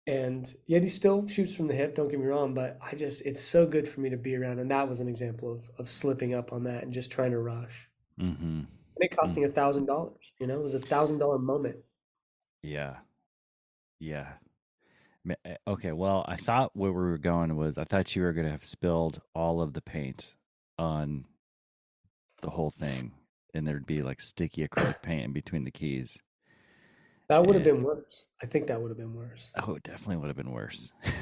And 0.07 0.53
yet 0.67 0.83
he 0.83 0.89
still 0.89 1.27
shoots 1.27 1.55
from 1.55 1.67
the 1.67 1.73
hip. 1.73 1.95
Don't 1.95 2.09
get 2.09 2.19
me 2.19 2.25
wrong, 2.25 2.53
but 2.53 2.77
I 2.81 2.95
just 2.95 3.25
it's 3.25 3.41
so 3.41 3.65
good 3.65 3.87
for 3.87 4.01
me 4.01 4.09
to 4.09 4.17
be 4.17 4.35
around. 4.35 4.59
And 4.59 4.69
that 4.71 4.89
was 4.89 4.99
an 4.99 5.07
example 5.07 5.53
of 5.53 5.69
of 5.79 5.89
slipping 5.89 6.33
up 6.33 6.51
on 6.51 6.63
that 6.65 6.83
and 6.83 6.93
just 6.93 7.11
trying 7.11 7.31
to 7.31 7.39
rush. 7.39 7.89
Mm-hmm. 8.19 8.43
And 8.43 8.67
it 8.97 9.15
costing 9.15 9.45
a 9.45 9.49
thousand 9.49 9.85
dollars. 9.85 10.33
You 10.39 10.47
know, 10.47 10.59
it 10.59 10.63
was 10.63 10.75
a 10.75 10.81
thousand 10.81 11.19
dollar 11.19 11.39
moment. 11.39 11.77
Yeah. 12.61 12.97
Yeah. 13.99 14.33
Eh, 15.45 15.55
Okay, 15.67 15.91
well, 15.93 16.25
I 16.27 16.35
thought 16.35 16.75
where 16.75 16.91
we 16.91 17.01
were 17.01 17.17
going 17.17 17.55
was 17.55 17.77
I 17.77 17.85
thought 17.85 18.15
you 18.15 18.23
were 18.23 18.33
going 18.33 18.47
to 18.47 18.51
have 18.51 18.65
spilled 18.65 19.21
all 19.33 19.61
of 19.61 19.73
the 19.73 19.81
paint 19.81 20.35
on 20.81 21.25
the 22.41 22.49
whole 22.49 22.71
thing 22.71 23.11
and 23.53 23.67
there'd 23.67 23.85
be 23.85 24.01
like 24.01 24.19
sticky 24.19 24.67
acrylic 24.67 25.01
paint 25.03 25.25
in 25.25 25.31
between 25.33 25.63
the 25.63 25.71
keys. 25.71 26.17
That 27.27 27.45
would 27.45 27.55
have 27.55 27.65
And- 27.65 27.77
been 27.77 27.83
worse. 27.83 28.29
I 28.41 28.45
think 28.47 28.67
that 28.67 28.81
would 28.81 28.89
have 28.89 28.97
been 28.97 29.13
worse. 29.13 29.51
Oh, 29.65 29.75
it 29.75 29.83
definitely 29.83 30.17
would 30.17 30.27
have 30.27 30.35
been 30.35 30.51
worse. 30.51 30.91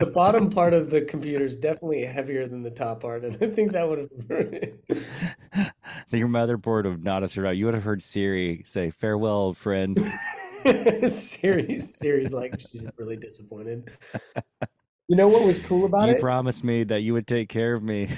The 0.00 0.06
bottom 0.14 0.50
part 0.50 0.72
of 0.74 0.90
the 0.94 1.02
computer 1.02 1.44
is 1.44 1.56
definitely 1.56 2.04
heavier 2.04 2.48
than 2.48 2.62
the 2.62 2.70
top 2.70 3.00
part, 3.02 3.22
and 3.24 3.36
I 3.42 3.48
think 3.48 3.72
that 3.72 3.86
would 3.88 3.98
have. 3.98 5.72
Your 6.10 6.28
motherboard 6.28 6.84
would 6.84 7.04
not 7.04 7.20
have 7.22 7.30
survived. 7.30 7.58
You 7.58 7.66
would 7.66 7.74
have 7.74 7.82
heard 7.84 8.02
Siri 8.02 8.62
say, 8.64 8.90
Farewell, 8.90 9.32
old 9.36 9.56
friend. 9.58 10.10
Siri, 11.06 11.80
Siri's 11.80 12.32
like 12.32 12.58
she's 12.60 12.82
really 12.96 13.16
disappointed. 13.16 13.90
You 15.10 15.16
know 15.16 15.26
what 15.26 15.42
was 15.42 15.58
cool 15.58 15.86
about 15.86 16.06
you 16.06 16.12
it? 16.12 16.18
You 16.18 16.20
promised 16.20 16.62
me 16.62 16.84
that 16.84 17.00
you 17.00 17.14
would 17.14 17.26
take 17.26 17.48
care 17.48 17.74
of 17.74 17.82
me. 17.82 18.08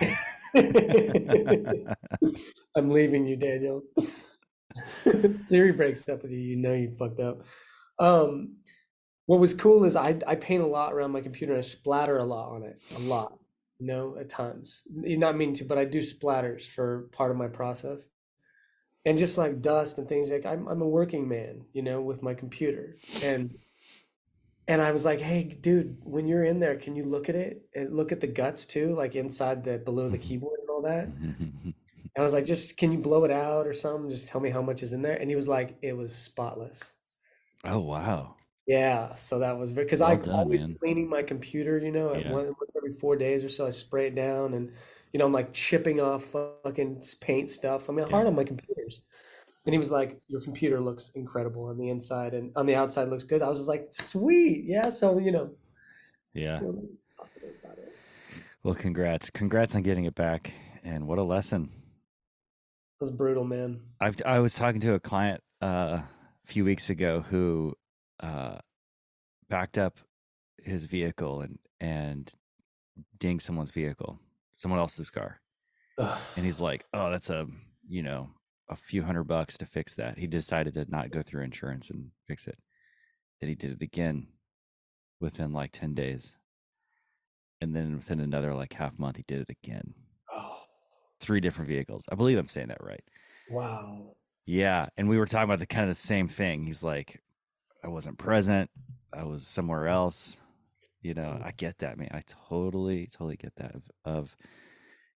I'm 2.77 2.91
leaving 2.91 3.27
you, 3.27 3.35
Daniel. 3.35 3.83
Siri 5.39 5.73
breaks 5.73 6.07
up 6.11 6.21
with 6.21 6.33
you, 6.33 6.39
you 6.39 6.57
know 6.57 6.75
you 6.75 6.95
fucked 6.99 7.19
up. 7.19 7.47
Um, 7.99 8.57
what 9.25 9.41
was 9.41 9.55
cool 9.55 9.85
is 9.85 9.97
I 9.97 10.19
I 10.27 10.35
paint 10.35 10.63
a 10.63 10.67
lot 10.67 10.93
around 10.93 11.13
my 11.13 11.23
computer 11.23 11.57
I 11.57 11.61
splatter 11.61 12.19
a 12.19 12.27
lot 12.27 12.53
on 12.53 12.63
it, 12.63 12.79
a 12.95 12.99
lot, 12.99 13.39
you 13.79 13.87
know, 13.87 14.19
at 14.21 14.29
times. 14.29 14.83
You're 14.95 15.19
not 15.19 15.39
meaning 15.39 15.55
to, 15.55 15.65
but 15.65 15.79
I 15.79 15.87
do 15.87 16.01
splatters 16.01 16.67
for 16.67 17.09
part 17.13 17.31
of 17.31 17.39
my 17.39 17.49
process. 17.49 18.11
And 19.07 19.17
just 19.17 19.39
like 19.39 19.63
dust 19.63 19.97
and 19.97 20.07
things 20.07 20.31
like 20.31 20.45
I'm 20.45 20.69
I'm 20.69 20.83
a 20.83 20.87
working 20.87 21.27
man, 21.27 21.65
you 21.73 21.81
know, 21.81 22.03
with 22.03 22.23
my 22.23 22.35
computer. 22.35 22.99
And 23.23 23.55
and 24.73 24.81
I 24.81 24.91
was 24.91 25.05
like, 25.05 25.21
hey, 25.21 25.45
dude, 25.45 25.99
when 26.03 26.27
you're 26.27 26.45
in 26.45 26.59
there, 26.59 26.77
can 26.77 26.97
you 26.97 27.05
look 27.05 27.29
at 27.29 27.35
it 27.35 27.69
and 27.75 27.93
look 27.93 28.11
at 28.11 28.23
the 28.23 28.27
guts 28.27 28.65
too, 28.65 28.95
like 28.95 29.15
inside 29.15 29.63
the 29.63 29.77
below 29.77 30.09
the 30.09 30.17
mm-hmm. 30.17 30.27
keyboard 30.27 30.61
and 30.61 30.71
all 30.71 30.81
that? 30.81 31.09
Mm-hmm. 31.11 31.43
And 31.65 31.75
I 32.17 32.23
was 32.23 32.33
like, 32.33 32.47
just 32.47 32.79
can 32.79 32.91
you 32.91 32.97
blow 32.99 33.25
it 33.25 33.31
out 33.31 33.67
or 33.67 33.75
something? 33.75 34.09
Just 34.09 34.29
tell 34.29 34.41
me 34.41 34.49
how 34.49 34.63
much 34.63 34.83
is 34.83 34.95
in 34.95 35.03
there. 35.03 35.17
And 35.17 35.29
he 35.29 35.37
was 35.37 35.47
like, 35.47 35.77
it 35.83 35.95
was 35.95 36.15
spotless. 36.15 36.95
oh, 37.65 37.81
wow. 37.81 38.35
Yeah, 38.67 39.13
so 39.15 39.41
that 39.41 39.59
was 39.59 39.75
because 39.75 40.01
Well 40.01 40.13
I'm 40.13 40.31
always 40.31 40.63
man. 40.63 40.73
cleaning 40.79 41.07
my 41.07 41.23
computer, 41.23 41.79
you 41.79 41.93
know, 41.93 42.15
Yeah. 42.15 42.33
one, 42.33 42.47
once 42.59 42.75
every 42.75 42.93
four 42.93 43.15
days 43.17 43.45
or 43.45 43.51
so, 43.51 43.67
I 43.67 43.71
spray 43.71 44.07
it 44.07 44.15
down 44.15 44.55
and 44.55 44.73
you 45.13 45.19
know, 45.19 45.27
I'm 45.27 45.33
like 45.33 45.53
chipping 45.53 46.01
off 46.01 46.35
fucking 46.65 47.03
paint 47.21 47.51
stuff. 47.51 47.91
I 47.91 47.93
mean, 47.93 48.09
hard 48.09 48.27
on 48.27 48.35
my 48.35 48.45
computers. 48.45 49.03
And 49.65 49.75
he 49.75 49.79
was 49.79 49.91
like, 49.91 50.21
Your 50.29 50.41
computer 50.41 50.81
looks 50.81 51.11
incredible 51.11 51.65
on 51.65 51.79
the 51.79 51.89
inside 51.89 52.35
and 52.35 52.53
on 52.57 52.67
the 52.67 52.75
outside 52.75 53.09
looks 53.09 53.25
good. 53.25 53.43
I 53.43 53.49
was 53.49 53.59
just 53.59 53.69
like, 53.69 53.89
Sweet, 53.91 54.65
yeah. 54.65 54.89
So, 54.89 55.19
you 55.19 55.33
know, 55.33 55.51
Yeah. 56.35 56.61
Well, 58.63 58.75
congrats. 58.75 59.31
Congrats 59.31 59.75
on 59.75 59.83
getting 59.83 60.05
it 60.05 60.15
back. 60.15 60.53
And 60.85 61.07
what 61.07 61.19
a 61.19 61.23
lesson. 61.23 61.71
It 61.73 63.01
was 63.01 63.11
brutal, 63.11 63.45
man. 63.45 63.81
I've, 64.01 64.17
I 64.25 64.39
was 64.39 64.55
talking 64.55 64.81
to 64.83 64.95
a 64.95 65.01
client 65.01 65.43
uh, 65.61 65.99
a 65.99 66.47
few 66.47 66.65
weeks 66.65 66.91
ago 66.91 67.25
who 67.29 67.75
uh, 68.21 68.59
backed 69.49 69.79
up 69.79 69.99
his 70.59 70.87
vehicle 70.87 71.41
and, 71.41 71.59
and 71.81 72.33
dinged 73.19 73.45
someone's 73.45 73.73
vehicle, 73.73 74.21
someone 74.55 74.79
else's 74.79 75.11
car. 75.11 75.41
Ugh. 75.99 76.19
And 76.37 76.45
he's 76.45 76.61
like, 76.61 76.85
oh, 76.95 77.11
that's 77.11 77.31
a, 77.31 77.47
you 77.89 78.03
know, 78.03 78.31
a 78.73 78.77
few 78.77 79.03
hundred 79.03 79.25
bucks 79.25 79.59
to 79.59 79.67
fix 79.67 79.95
that. 79.95 80.19
He 80.19 80.27
decided 80.27 80.75
to 80.75 80.87
not 80.89 81.11
go 81.11 81.23
through 81.23 81.45
insurance 81.45 81.91
and 81.91 82.11
fix 82.27 82.47
it. 82.47 82.59
Then 83.41 83.49
he 83.49 83.55
did 83.55 83.73
it 83.73 83.83
again 83.83 84.29
within 85.21 85.53
like 85.53 85.73
10 85.73 85.95
days. 85.95 86.35
And 87.61 87.77
then 87.77 87.97
within 87.97 88.21
another 88.21 88.55
like 88.55 88.73
half 88.73 88.99
month, 88.99 89.17
he 89.17 89.25
did 89.27 89.41
it 89.41 89.57
again. 89.63 89.95
Oh, 90.33 90.59
Three 91.21 91.41
different 91.41 91.69
vehicles. 91.69 92.05
I 92.11 92.15
believe 92.15 92.39
I'm 92.39 92.49
saying 92.49 92.69
that 92.69 92.83
right. 92.83 93.05
wow. 93.51 94.17
Yeah, 94.45 94.89
and 94.97 95.09
we 95.09 95.19
were 95.19 95.27
talking 95.27 95.45
about 95.45 95.61
the 95.61 95.67
kind 95.67 95.85
of 95.85 95.91
the 95.91 95.95
same 95.95 96.27
thing. 96.27 96.65
He's 96.65 96.83
like, 96.83 97.21
I 97.85 97.89
wasn't 97.89 98.19
present. 98.19 98.71
I 99.13 99.23
was 99.23 99.47
somewhere 99.47 99.87
else. 99.87 100.39
You 101.01 101.15
know, 101.15 101.39
mm. 101.39 101.47
I 101.47 101.53
get 101.57 101.79
that, 101.79 101.97
man. 101.97 102.11
I 102.13 102.23
totally, 102.49 103.07
totally 103.07 103.37
get 103.37 103.55
that. 103.57 103.75
Of, 103.77 103.83
of 104.05 104.37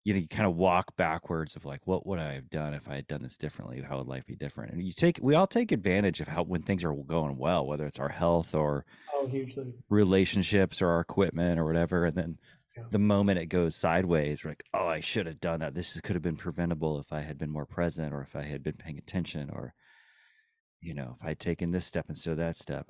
you 0.05 0.13
know, 0.13 0.19
you 0.19 0.27
kind 0.27 0.45
of 0.45 0.55
walk 0.55 0.95
backwards 0.95 1.55
of 1.55 1.65
like, 1.65 1.85
what 1.85 2.05
would 2.05 2.19
I 2.19 2.33
have 2.33 2.50
done 2.51 2.75
if 2.75 2.88
I 2.88 2.93
had 2.95 3.07
done 3.07 3.24
this 3.24 3.38
differently? 3.38 3.81
How 3.81 3.97
would 3.97 4.07
life 4.07 4.25
be 4.27 4.35
different? 4.35 4.71
And 4.71 4.83
you 4.83 4.93
take, 4.93 5.19
we 5.19 5.33
all 5.33 5.47
take 5.47 5.71
advantage 5.71 6.21
of 6.21 6.27
how 6.27 6.43
when 6.43 6.62
things 6.62 6.83
are 6.83 6.93
going 6.93 7.38
well, 7.38 7.65
whether 7.65 7.88
it's 7.88 8.00
our 8.00 8.09
health 8.09 8.53
or 8.53 8.85
Oh, 9.15 9.25
hugely. 9.25 9.74
relationships 9.89 10.79
or 10.79 10.89
our 10.89 11.00
equipment 11.00 11.59
or 11.59 11.65
whatever. 11.65 12.05
And 12.05 12.15
then 12.15 12.38
Yeah. 12.77 12.83
the 12.91 13.00
moment 13.00 13.39
it 13.39 13.47
goes 13.47 13.75
sideways, 13.75 14.43
we're 14.43 14.51
like, 14.51 14.63
oh, 14.75 14.85
I 14.88 15.00
should 15.00 15.25
have 15.25 15.39
done 15.39 15.62
that. 15.62 15.74
This 15.74 16.00
could 16.01 16.15
have 16.15 16.21
been 16.24 16.38
preventable 16.38 17.00
if 17.00 17.12
I 17.12 17.21
had 17.21 17.39
been 17.39 17.50
more 17.51 17.65
present 17.65 18.13
or 18.13 18.21
if 18.21 18.35
I 18.35 18.43
had 18.43 18.62
been 18.62 18.75
paying 18.77 19.00
attention 19.00 19.50
or, 19.50 19.74
you 20.81 20.93
know, 20.93 21.15
if 21.17 21.24
I 21.25 21.29
had 21.29 21.39
taken 21.39 21.71
this 21.71 21.88
step 21.88 22.05
instead 22.09 22.31
of 22.31 22.38
that 22.38 22.57
step. 22.57 22.88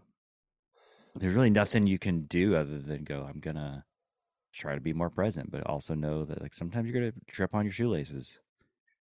There's 1.15 1.33
really 1.33 1.49
nothing 1.49 1.87
you 1.87 1.97
can 1.97 2.25
do 2.25 2.55
other 2.55 2.77
than 2.77 3.05
go, 3.05 3.23
I'm 3.23 3.39
going 3.39 3.55
to 3.55 3.85
try 4.55 4.75
to 4.75 4.81
be 4.81 4.93
more 4.93 5.09
present, 5.11 5.51
but 5.51 5.65
also 5.67 5.95
know 5.95 6.25
that 6.25 6.41
like 6.41 6.53
sometimes 6.53 6.89
you're 6.89 6.99
going 7.01 7.11
to 7.13 7.19
trip 7.33 7.55
on 7.55 7.65
your 7.65 7.73
shoelaces. 7.73 8.39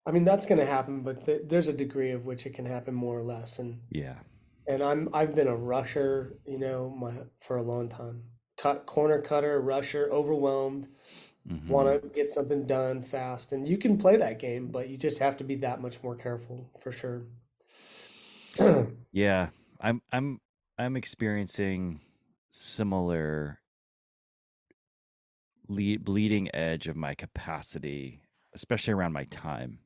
I 0.06 0.10
mean, 0.10 0.24
that's 0.24 0.46
going 0.46 0.58
to 0.58 0.66
happen, 0.66 1.02
but 1.02 1.24
th 1.24 1.42
there's 1.44 1.68
a 1.68 1.72
degree 1.72 2.10
of 2.10 2.24
which 2.26 2.46
it 2.46 2.54
can 2.54 2.66
happen 2.66 2.94
more 2.94 3.18
or 3.18 3.22
less. 3.24 3.58
And 3.58 3.80
Yeah. 3.90 4.22
and 4.68 4.82
I'm 4.82 5.10
I've 5.14 5.34
been 5.34 5.48
a 5.48 5.56
rusher, 5.56 6.38
you 6.46 6.58
know, 6.58 6.90
my 6.90 7.14
for 7.40 7.56
a 7.58 7.62
long 7.62 7.88
time. 7.90 8.24
Cut 8.58 8.86
corner 8.86 9.20
cutter, 9.22 9.60
rusher, 9.60 10.08
overwhelmed, 10.12 10.88
Mhm. 11.44 11.68
want 11.68 12.02
to 12.02 12.08
get 12.10 12.30
something 12.30 12.66
done 12.66 13.02
fast. 13.02 13.52
And 13.52 13.68
you 13.68 13.78
can 13.78 13.98
play 13.98 14.16
that 14.18 14.38
game, 14.40 14.68
but 14.68 14.88
you 14.90 14.98
just 14.98 15.20
have 15.20 15.36
to 15.38 15.44
be 15.44 15.56
that 15.56 15.80
much 15.82 16.02
more 16.04 16.16
careful 16.16 16.70
for 16.80 16.92
sure. 16.92 17.26
Yeah, 19.12 19.50
I'm 19.80 20.02
I'm 20.12 20.40
I'm 20.78 20.96
experiencing 20.96 22.00
similar 22.50 23.60
lead, 25.72 26.04
bleeding 26.04 26.54
edge 26.54 26.86
of 26.88 26.96
my 26.96 27.14
capacity, 27.14 28.22
especially 28.54 28.94
around 28.94 29.12
my 29.12 29.24
time, 29.24 29.80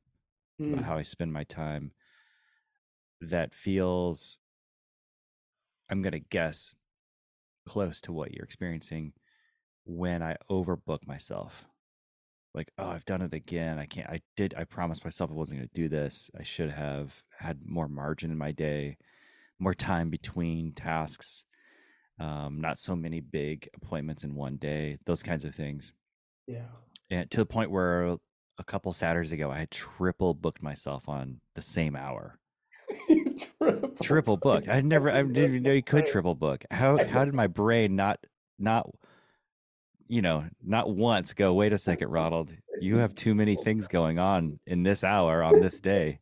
about 0.67 0.85
Mm, 0.85 0.85
how 0.85 0.97
I 0.97 1.03
spend 1.03 1.33
my 1.33 1.45
time. 1.45 1.93
That 3.21 3.55
feels, 3.55 4.39
I'm 5.89 6.03
gonna 6.03 6.21
guess, 6.21 6.75
close 7.67 8.01
to 8.03 8.13
what 8.13 8.33
you're 8.35 8.45
experiencing 8.45 9.13
when 9.85 10.23
I 10.23 10.37
overbook 10.51 11.07
myself. 11.07 11.67
Like, 12.55 12.73
oh, 12.79 12.89
I've 12.89 13.05
done 13.05 13.23
it 13.23 13.35
again. 13.35 13.79
I 13.79 13.87
can't. 13.87 14.09
I 14.09 14.23
did. 14.37 14.55
I 14.57 14.65
promised 14.65 15.05
myself 15.05 15.31
I 15.31 15.35
wasn't 15.35 15.61
going 15.61 15.69
to 15.69 15.75
do 15.75 15.89
this. 15.89 16.31
I 16.39 16.43
should 16.43 16.71
have 16.71 17.23
had 17.39 17.61
more 17.67 17.89
margin 17.89 18.31
in 18.31 18.39
my 18.39 18.53
day 18.53 18.97
more 19.59 19.75
time 19.75 20.11
between 20.11 20.73
tasks, 20.73 21.45
um, 22.19 22.61
not 22.61 22.79
so 22.79 22.97
many 22.97 23.21
big 23.21 23.69
appointments 23.75 24.25
in 24.25 24.35
one 24.35 24.57
day, 24.57 24.99
those 25.05 25.23
kinds 25.23 25.45
of 25.45 25.55
things. 25.55 25.93
yeah. 26.47 26.67
And 27.11 27.31
to 27.31 27.39
the 27.39 27.47
point 27.47 27.71
where 27.71 28.17
a 28.59 28.65
couple 28.65 28.93
Saturdays 28.93 29.33
ago, 29.33 29.51
I 29.51 29.59
had 29.59 29.71
triple 29.71 30.35
booked 30.35 30.63
myself 30.63 31.09
on 31.09 31.41
the 31.55 31.63
same 31.63 31.95
hour. 31.95 32.39
Triple 33.59 33.91
Triple 34.03 34.37
booked. 34.37 34.69
I 34.69 34.81
never, 34.81 35.11
I 35.11 35.23
didn't 35.23 35.37
even 35.37 35.63
know 35.63 35.73
you 35.73 35.83
could 35.83 36.07
triple 36.07 36.35
book. 36.47 36.65
How 36.71 37.05
how 37.05 37.25
did 37.25 37.35
my 37.35 37.47
brain 37.47 37.97
not 37.97 38.19
not 38.59 38.89
you 40.09 40.23
know 40.23 40.45
not 40.65 40.91
once 40.91 41.33
go? 41.35 41.53
Wait 41.55 41.73
a 41.73 41.79
second, 41.79 42.09
Ronald. 42.09 42.51
You 42.81 42.97
have 42.99 43.15
too 43.15 43.35
many 43.35 43.57
things 43.57 43.89
going 43.89 44.19
on 44.19 44.59
in 44.67 44.83
this 44.83 45.05
hour 45.05 45.43
on 45.43 45.61
this 45.61 45.81
day. 45.81 46.21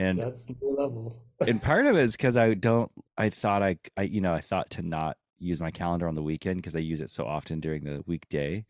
And 0.00 0.18
That's 0.18 0.48
new 0.48 0.76
level. 0.76 1.22
and 1.46 1.62
part 1.62 1.86
of 1.86 1.96
it 1.96 2.02
is 2.02 2.16
because 2.16 2.36
I 2.36 2.54
don't. 2.54 2.90
I 3.18 3.28
thought 3.28 3.62
I, 3.62 3.76
I, 3.96 4.02
you 4.02 4.20
know, 4.20 4.32
I 4.32 4.40
thought 4.40 4.70
to 4.70 4.82
not 4.82 5.16
use 5.38 5.60
my 5.60 5.70
calendar 5.70 6.08
on 6.08 6.14
the 6.14 6.22
weekend 6.22 6.56
because 6.56 6.74
I 6.74 6.80
use 6.80 7.00
it 7.00 7.10
so 7.10 7.26
often 7.26 7.60
during 7.60 7.84
the 7.84 8.02
weekday. 8.06 8.64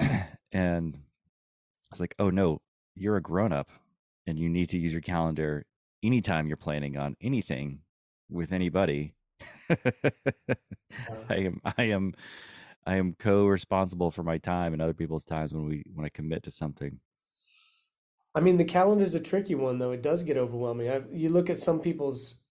Yeah. 0.00 0.26
and 0.52 0.94
I 0.94 1.88
was 1.90 2.00
like, 2.00 2.14
oh 2.18 2.30
no, 2.30 2.60
you're 2.94 3.16
a 3.16 3.22
grown 3.22 3.52
up 3.52 3.70
and 4.26 4.38
you 4.38 4.48
need 4.48 4.70
to 4.70 4.78
use 4.78 4.92
your 4.92 5.00
calendar 5.00 5.64
anytime 6.02 6.48
you're 6.48 6.56
planning 6.56 6.96
on 6.96 7.16
anything 7.20 7.80
with 8.28 8.52
anybody. 8.52 9.14
I 9.70 11.34
am 11.36 11.60
I 11.64 11.82
am 11.84 12.14
I 12.86 12.96
am 12.96 13.14
co-responsible 13.18 14.10
for 14.10 14.22
my 14.22 14.38
time 14.38 14.72
and 14.72 14.80
other 14.80 14.94
people's 14.94 15.24
times 15.24 15.52
when 15.52 15.66
we 15.66 15.84
when 15.92 16.06
I 16.06 16.08
commit 16.08 16.44
to 16.44 16.50
something. 16.50 17.00
I 18.36 18.40
mean, 18.40 18.58
the 18.58 18.64
calendar's 18.64 19.14
a 19.14 19.20
tricky 19.20 19.54
one 19.54 19.78
though. 19.78 19.92
It 19.92 20.02
does 20.02 20.22
get 20.22 20.36
overwhelming. 20.36 20.90
I, 20.90 21.00
you 21.10 21.30
look 21.30 21.48
at 21.48 21.58
some 21.58 21.80
people's 21.80 22.42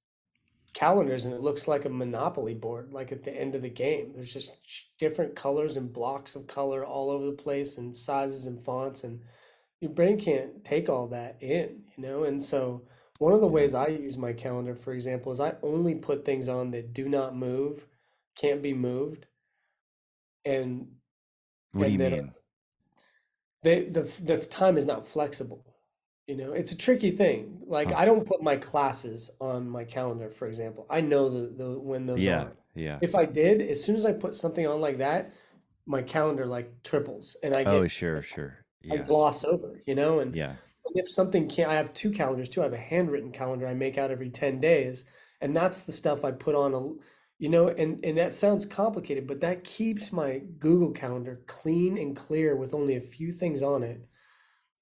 calendars 0.74 1.26
and 1.26 1.34
it 1.34 1.42
looks 1.42 1.68
like 1.68 1.86
a 1.86 1.90
monopoly 1.90 2.56
board 2.56 2.92
like 2.92 3.12
at 3.12 3.24
the 3.24 3.32
end 3.32 3.54
of 3.54 3.62
the 3.62 3.70
game. 3.70 4.12
There's 4.14 4.34
just 4.34 4.52
different 4.98 5.36
colors 5.36 5.78
and 5.78 5.94
blocks 5.94 6.36
of 6.36 6.48
color 6.48 6.84
all 6.84 7.12
over 7.12 7.26
the 7.28 7.32
place 7.32 7.78
and 7.78 7.96
sizes 7.96 8.48
and 8.48 8.66
fonts 8.66 9.04
and 9.04 9.22
your 9.80 9.92
brain 9.92 10.20
can't 10.20 10.66
take 10.66 10.90
all 10.90 11.08
that 11.10 11.38
in 11.40 11.84
you 11.96 12.04
know? 12.04 12.24
And 12.24 12.42
so 12.42 12.82
one 13.20 13.34
of 13.34 13.42
the 13.42 13.48
ways 13.48 13.74
i 13.74 13.88
use 13.88 14.18
my 14.18 14.34
calendar 14.34 14.76
for 14.76 14.94
example 14.94 15.32
is 15.32 15.40
i 15.40 15.54
only 15.64 15.96
put 15.96 16.26
things 16.26 16.48
on 16.48 16.72
that 16.72 16.94
do 16.94 17.08
not 17.08 17.36
move 17.36 17.88
can't 18.36 18.62
be 18.62 18.74
moved 18.74 19.26
and 20.44 20.88
what 21.72 21.88
and 21.88 21.98
do 21.98 22.04
you 22.04 22.10
mean? 22.10 22.32
they, 23.64 23.86
the 23.86 24.02
the 24.24 24.38
time 24.38 24.78
is 24.78 24.86
not 24.86 25.08
flexible 25.08 25.75
you 26.28 26.36
know, 26.36 26.54
it's 26.54 26.72
a 26.72 26.78
tricky 26.78 27.12
thing. 27.12 27.60
Like 27.66 27.94
I 27.94 28.06
don't 28.06 28.26
put 28.26 28.42
my 28.42 28.56
classes 28.56 29.32
on 29.40 29.70
my 29.70 29.84
calendar, 29.84 30.30
for 30.30 30.48
example. 30.48 30.86
I 30.90 31.02
know 31.02 31.30
the, 31.30 31.48
the 31.48 31.80
when 31.80 32.06
those 32.06 32.24
yeah 32.24 32.44
are. 32.44 32.52
yeah 32.74 33.00
If 33.02 33.16
I 33.16 33.26
did, 33.26 33.62
as 33.62 33.84
soon 33.84 33.96
as 33.96 34.06
I 34.06 34.12
put 34.12 34.36
something 34.36 34.66
on 34.66 34.82
like 34.82 34.98
that, 34.98 35.34
my 35.86 36.02
calendar 36.02 36.46
like 36.46 36.72
triples 36.84 37.38
and 37.44 37.56
I 37.56 37.64
oh 37.64 37.82
get 37.82 37.92
sure 37.92 38.22
sure 38.24 38.66
I 38.92 38.98
gloss 38.98 39.44
over, 39.44 39.82
you 39.86 39.96
know, 39.96 40.20
and 40.20 40.36
yeah 40.36 40.56
if 40.96 41.10
something 41.10 41.48
can't, 41.48 41.70
I 41.70 41.76
have 41.76 41.94
two 41.94 42.12
calendars 42.12 42.50
too. 42.50 42.62
I 42.62 42.66
have 42.66 42.74
a 42.74 42.78
handwritten 42.78 43.32
calendar 43.32 43.68
I 43.68 43.74
make 43.74 43.98
out 43.98 44.12
every 44.12 44.30
10 44.30 44.60
days, 44.60 45.06
and 45.42 45.56
that's 45.56 45.84
the 45.84 45.92
stuff 45.92 46.24
I 46.24 46.32
put 46.32 46.56
on 46.56 46.74
a, 46.74 46.94
you 47.38 47.50
know, 47.50 47.68
and 47.68 48.04
and 48.04 48.18
that 48.18 48.34
sounds 48.34 48.66
complicated, 48.66 49.28
but 49.28 49.42
that 49.42 49.64
keeps 49.64 50.12
my 50.12 50.42
Google 50.60 50.92
Calendar 50.92 51.42
clean 51.48 51.98
and 51.98 52.16
clear 52.16 52.56
with 52.56 52.74
only 52.74 52.96
a 52.96 53.02
few 53.02 53.32
things 53.32 53.62
on 53.62 53.84
it 53.84 54.08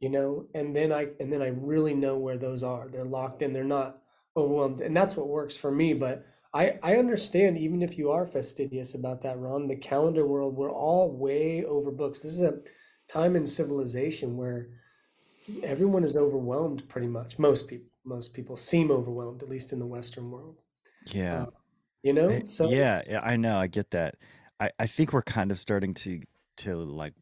you 0.04 0.10
know 0.10 0.46
and 0.54 0.76
then 0.76 0.92
i 0.92 1.08
and 1.20 1.32
then 1.32 1.42
i 1.42 1.48
really 1.48 1.94
know 1.94 2.18
where 2.18 2.38
those 2.38 2.62
are. 2.62 2.88
They're 2.90 3.06
locked 3.06 3.42
in 3.42 3.54
they're 3.54 3.64
not 3.64 4.02
overwhelmed 4.36 4.82
and 4.82 4.96
that's 4.96 5.16
what 5.16 5.28
works 5.28 5.56
for 5.56 5.72
me 5.72 5.94
but 5.94 6.26
i 6.54 6.78
i 6.84 6.98
understand 6.98 7.58
even 7.58 7.82
if 7.82 7.98
you 7.98 8.12
are 8.12 8.26
fastidious 8.26 8.96
about 8.96 9.22
that 9.22 9.38
ron 9.40 9.68
the 9.68 9.76
calendar 9.76 10.26
world 10.28 10.56
we're 10.56 10.72
all 10.72 11.16
way 11.16 11.64
overbooked 11.68 12.22
this 12.22 12.26
is 12.26 12.42
a 12.42 12.60
time 13.08 13.36
in 13.36 13.46
civilization 13.46 14.36
where 14.36 14.70
everyone 15.64 16.04
is 16.04 16.18
overwhelmed 16.18 16.88
pretty 16.88 17.08
much. 17.08 17.40
Most 17.40 17.68
people 17.68 17.90
most 18.06 18.34
people 18.34 18.58
seem 18.58 18.92
overwhelmed 18.92 19.42
at 19.44 19.50
least 19.50 19.72
in 19.72 19.80
the 19.80 19.86
western 19.86 20.30
world. 20.30 20.58
Yeah. 21.06 21.44
Uh, 21.44 21.46
you 22.02 22.12
know 22.14 22.28
Eh, 22.28 22.42
so 22.44 22.70
yeah 22.70 23.02
yeah 23.10 23.22
i 23.22 23.38
know 23.38 23.58
i 23.58 23.68
get 23.68 23.92
that. 23.92 24.16
I 24.60 24.72
i 24.80 24.88
think 24.88 25.14
we're 25.14 25.22
kind 25.22 25.52
of 25.52 25.60
starting 25.60 25.94
to 25.96 26.22
to 26.58 26.76
like 26.76 27.14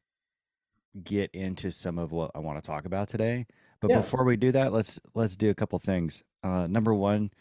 get 1.04 1.32
into 1.32 1.72
some 1.72 1.98
of 1.98 2.12
what 2.12 2.32
i 2.36 2.40
want 2.40 2.62
to 2.62 2.66
talk 2.68 2.86
about 2.86 3.08
today 3.08 3.46
but 3.80 3.90
Yeah. 3.90 3.98
before 3.98 4.24
we 4.24 4.36
do 4.36 4.52
that 4.52 4.74
let's 4.74 5.00
let's 5.16 5.36
do 5.36 5.50
a 5.50 5.56
couple 5.56 5.80
things 5.80 6.24
uh 6.44 6.68
number 6.68 6.94
one 6.94 7.32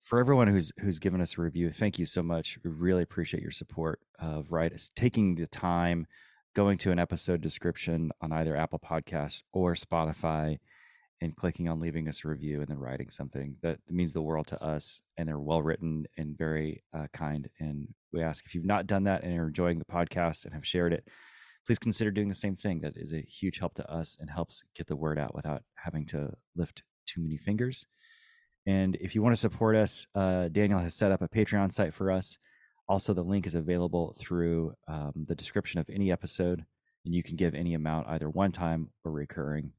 for 0.00 0.18
everyone 0.18 0.48
who's 0.48 0.72
who's 0.80 0.98
given 0.98 1.20
us 1.20 1.38
a 1.38 1.40
review 1.42 1.70
thank 1.70 1.98
you 1.98 2.06
so 2.06 2.22
much 2.22 2.58
we 2.64 2.70
really 2.70 3.02
appreciate 3.02 3.42
your 3.42 3.52
support 3.52 4.00
of 4.18 4.50
right 4.50 4.72
it's 4.72 4.90
taking 4.90 5.36
the 5.36 5.46
time 5.46 6.06
going 6.54 6.78
to 6.78 6.90
an 6.90 6.98
episode 6.98 7.40
description 7.40 8.10
on 8.20 8.32
either 8.32 8.56
apple 8.56 8.80
Podcasts 8.80 9.42
or 9.52 9.74
spotify 9.74 10.58
and 11.22 11.36
clicking 11.36 11.68
on 11.68 11.78
leaving 11.80 12.08
us 12.08 12.24
a 12.24 12.28
review 12.28 12.60
and 12.60 12.68
then 12.68 12.78
writing 12.78 13.10
something 13.10 13.54
that 13.62 13.78
means 13.88 14.12
the 14.12 14.22
world 14.22 14.46
to 14.48 14.60
us 14.64 15.02
and 15.16 15.28
they're 15.28 15.38
well 15.38 15.62
written 15.62 16.06
and 16.16 16.36
very 16.36 16.82
uh, 16.92 17.06
kind 17.12 17.48
and 17.60 17.86
we 18.12 18.20
ask 18.22 18.44
if 18.46 18.54
you've 18.54 18.64
not 18.64 18.86
done 18.86 19.04
that 19.04 19.22
and 19.22 19.38
are 19.38 19.46
enjoying 19.46 19.78
the 19.78 19.84
podcast 19.84 20.44
and 20.44 20.54
have 20.54 20.66
shared 20.66 20.92
it 20.92 21.06
please 21.66 21.78
consider 21.78 22.10
doing 22.10 22.28
the 22.28 22.34
same 22.34 22.56
thing 22.56 22.80
that 22.80 22.96
is 22.96 23.12
a 23.12 23.20
huge 23.20 23.58
help 23.58 23.74
to 23.74 23.90
us 23.90 24.16
and 24.20 24.30
helps 24.30 24.62
get 24.74 24.86
the 24.86 24.96
word 24.96 25.18
out 25.18 25.34
without 25.34 25.62
having 25.74 26.06
to 26.06 26.32
lift 26.56 26.82
too 27.06 27.20
many 27.20 27.36
fingers 27.36 27.86
and 28.66 28.96
if 29.00 29.14
you 29.14 29.22
want 29.22 29.34
to 29.34 29.40
support 29.40 29.76
us 29.76 30.06
uh, 30.14 30.48
daniel 30.48 30.78
has 30.78 30.94
set 30.94 31.12
up 31.12 31.22
a 31.22 31.28
patreon 31.28 31.72
site 31.72 31.94
for 31.94 32.10
us 32.10 32.38
also 32.88 33.12
the 33.12 33.22
link 33.22 33.46
is 33.46 33.54
available 33.54 34.14
through 34.18 34.72
um, 34.88 35.12
the 35.26 35.34
description 35.34 35.80
of 35.80 35.88
any 35.90 36.10
episode 36.10 36.64
and 37.04 37.14
you 37.14 37.22
can 37.22 37.36
give 37.36 37.54
any 37.54 37.74
amount 37.74 38.06
either 38.08 38.28
one 38.28 38.52
time 38.52 38.90
or 39.04 39.12
recurring 39.12 39.72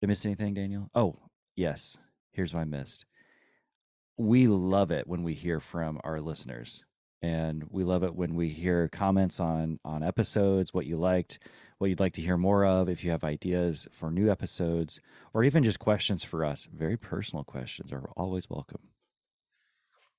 did 0.00 0.06
I 0.06 0.08
miss 0.08 0.24
anything, 0.24 0.54
Daniel? 0.54 0.88
Oh, 0.94 1.16
yes. 1.56 1.98
Here's 2.32 2.54
what 2.54 2.60
I 2.60 2.64
missed. 2.64 3.04
We 4.16 4.46
love 4.46 4.90
it 4.90 5.06
when 5.06 5.22
we 5.22 5.34
hear 5.34 5.60
from 5.60 6.00
our 6.04 6.22
listeners. 6.22 6.86
And 7.22 7.64
we 7.70 7.84
love 7.84 8.02
it 8.02 8.14
when 8.14 8.34
we 8.34 8.48
hear 8.48 8.88
comments 8.88 9.40
on 9.40 9.78
on 9.84 10.02
episodes, 10.02 10.72
what 10.72 10.86
you 10.86 10.96
liked, 10.96 11.38
what 11.78 11.88
you'd 11.90 12.00
like 12.00 12.14
to 12.14 12.22
hear 12.22 12.36
more 12.36 12.64
of, 12.64 12.88
if 12.88 13.04
you 13.04 13.10
have 13.10 13.24
ideas 13.24 13.86
for 13.92 14.10
new 14.10 14.30
episodes, 14.30 15.00
or 15.34 15.44
even 15.44 15.62
just 15.62 15.78
questions 15.78 16.24
for 16.24 16.44
us. 16.44 16.68
Very 16.72 16.96
personal 16.96 17.44
questions 17.44 17.92
are 17.92 18.08
always 18.16 18.48
welcome. 18.48 18.80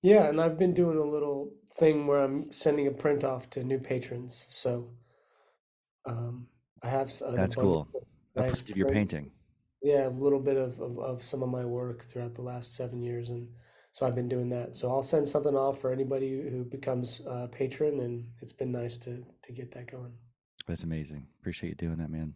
Yeah, 0.03 0.27
and 0.27 0.41
I've 0.41 0.57
been 0.57 0.73
doing 0.73 0.97
a 0.97 1.03
little 1.03 1.51
thing 1.77 2.07
where 2.07 2.21
I'm 2.21 2.51
sending 2.51 2.87
a 2.87 2.91
print 2.91 3.23
off 3.23 3.49
to 3.51 3.63
new 3.63 3.79
patrons. 3.79 4.45
So 4.49 4.89
um, 6.05 6.47
I 6.83 6.89
have 6.89 7.11
an 7.25 7.35
That's 7.35 7.55
cool. 7.55 7.87
nice 8.35 8.63
your 8.69 8.89
painting. 8.89 9.31
Yeah, 9.83 10.07
a 10.07 10.09
little 10.09 10.39
bit 10.39 10.57
of, 10.57 10.79
of, 10.79 10.99
of 10.99 11.23
some 11.23 11.43
of 11.43 11.49
my 11.49 11.65
work 11.65 12.03
throughout 12.03 12.33
the 12.33 12.41
last 12.41 12.75
seven 12.75 13.01
years. 13.01 13.29
And 13.29 13.47
so 13.91 14.05
I've 14.05 14.15
been 14.15 14.29
doing 14.29 14.49
that. 14.49 14.73
So 14.75 14.89
I'll 14.89 15.03
send 15.03 15.27
something 15.27 15.55
off 15.55 15.79
for 15.81 15.91
anybody 15.91 16.41
who 16.49 16.63
becomes 16.63 17.21
a 17.27 17.47
patron. 17.47 17.99
And 17.99 18.25
it's 18.41 18.53
been 18.53 18.71
nice 18.71 18.97
to, 18.99 19.23
to 19.41 19.51
get 19.51 19.71
that 19.71 19.91
going. 19.91 20.13
That's 20.67 20.83
amazing. 20.83 21.27
Appreciate 21.39 21.69
you 21.69 21.75
doing 21.75 21.97
that, 21.97 22.09
man. 22.09 22.35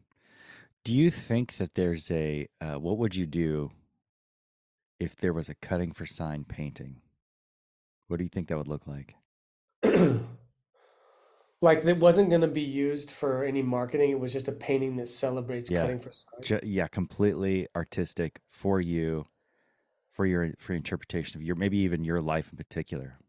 Do 0.84 0.94
you 0.94 1.10
think 1.10 1.58
that 1.58 1.76
there's 1.76 2.12
a 2.12 2.48
uh, 2.62 2.76
what 2.80 2.98
would 2.98 3.16
you 3.16 3.26
do 3.26 3.72
if 5.00 5.16
there 5.16 5.34
was 5.34 5.50
a 5.50 5.56
cutting 5.56 5.92
for 5.94 6.06
sign 6.06 6.44
painting? 6.44 6.98
What 8.08 8.18
do 8.18 8.24
you 8.24 8.30
think 8.30 8.50
that 8.50 8.58
would 8.58 8.68
look 8.68 8.86
like? 8.88 9.16
Like 11.62 11.84
it 11.86 11.98
wasn't 11.98 12.30
going 12.30 12.42
to 12.42 12.48
be 12.48 12.62
used 12.62 13.10
for 13.12 13.44
any 13.44 13.64
marketing. 13.64 14.12
It 14.12 14.20
was 14.20 14.34
just 14.34 14.48
a 14.48 14.52
painting 14.52 14.98
that 14.98 15.08
celebrates 15.08 15.72
Yeah. 15.72 15.82
cutting 15.82 16.00
for 16.00 16.12
sign. 16.12 16.42
Ju- 16.44 16.60
yeah, 16.68 16.88
completely 16.88 17.68
artistic 17.76 18.40
for 18.50 18.80
you, 18.82 19.26
for 20.16 20.26
your 20.26 20.54
for 20.60 20.72
your 20.72 20.78
interpretation 20.78 21.38
of 21.38 21.44
your 21.44 21.56
maybe 21.56 21.78
even 21.78 22.06
your 22.06 22.22
life 22.22 22.50
in 22.50 22.58
particular. 22.58 23.20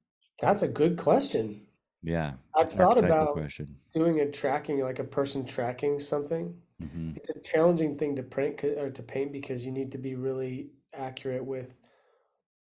That's 0.41 0.63
a 0.63 0.69
good 0.69 0.97
question. 0.97 1.67
Yeah, 2.03 2.35
I've 2.55 2.71
thought 2.71 3.03
about 3.03 3.33
question. 3.33 3.77
doing 3.93 4.21
a 4.21 4.31
tracking, 4.31 4.81
like 4.81 5.01
a 5.01 5.05
person 5.05 5.45
tracking 5.45 5.99
something. 5.99 6.55
hmm 6.81 7.11
It's 7.17 7.31
a 7.31 7.41
challenging 7.41 7.99
thing 7.99 8.15
to 8.17 8.23
print 8.23 8.63
or 8.63 8.91
to 8.91 9.03
paint 9.03 9.33
because 9.33 9.67
you 9.67 9.73
need 9.73 9.91
to 9.93 9.99
be 9.99 10.15
really 10.15 10.71
accurate 10.95 11.45
with 11.45 11.77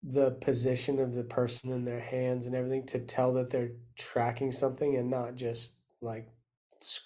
the 0.04 0.32
position 0.32 1.00
of 1.00 1.13
the 1.13 1.24
person 1.24 1.74
in 1.74 1.84
their 1.84 2.00
hands 2.00 2.46
and 2.46 2.56
everything 2.56 2.86
to 2.86 3.00
tell 3.00 3.34
that 3.34 3.50
they're 3.50 3.72
tracking 3.98 4.52
something 4.54 4.96
and 4.96 5.10
not 5.10 5.36
just 5.36 5.74
like 6.00 6.30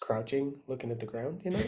crouching, 0.02 0.54
looking 0.68 0.92
at 0.92 1.00
the 1.00 1.06
ground, 1.06 1.42
you 1.44 1.52
know? 1.52 1.64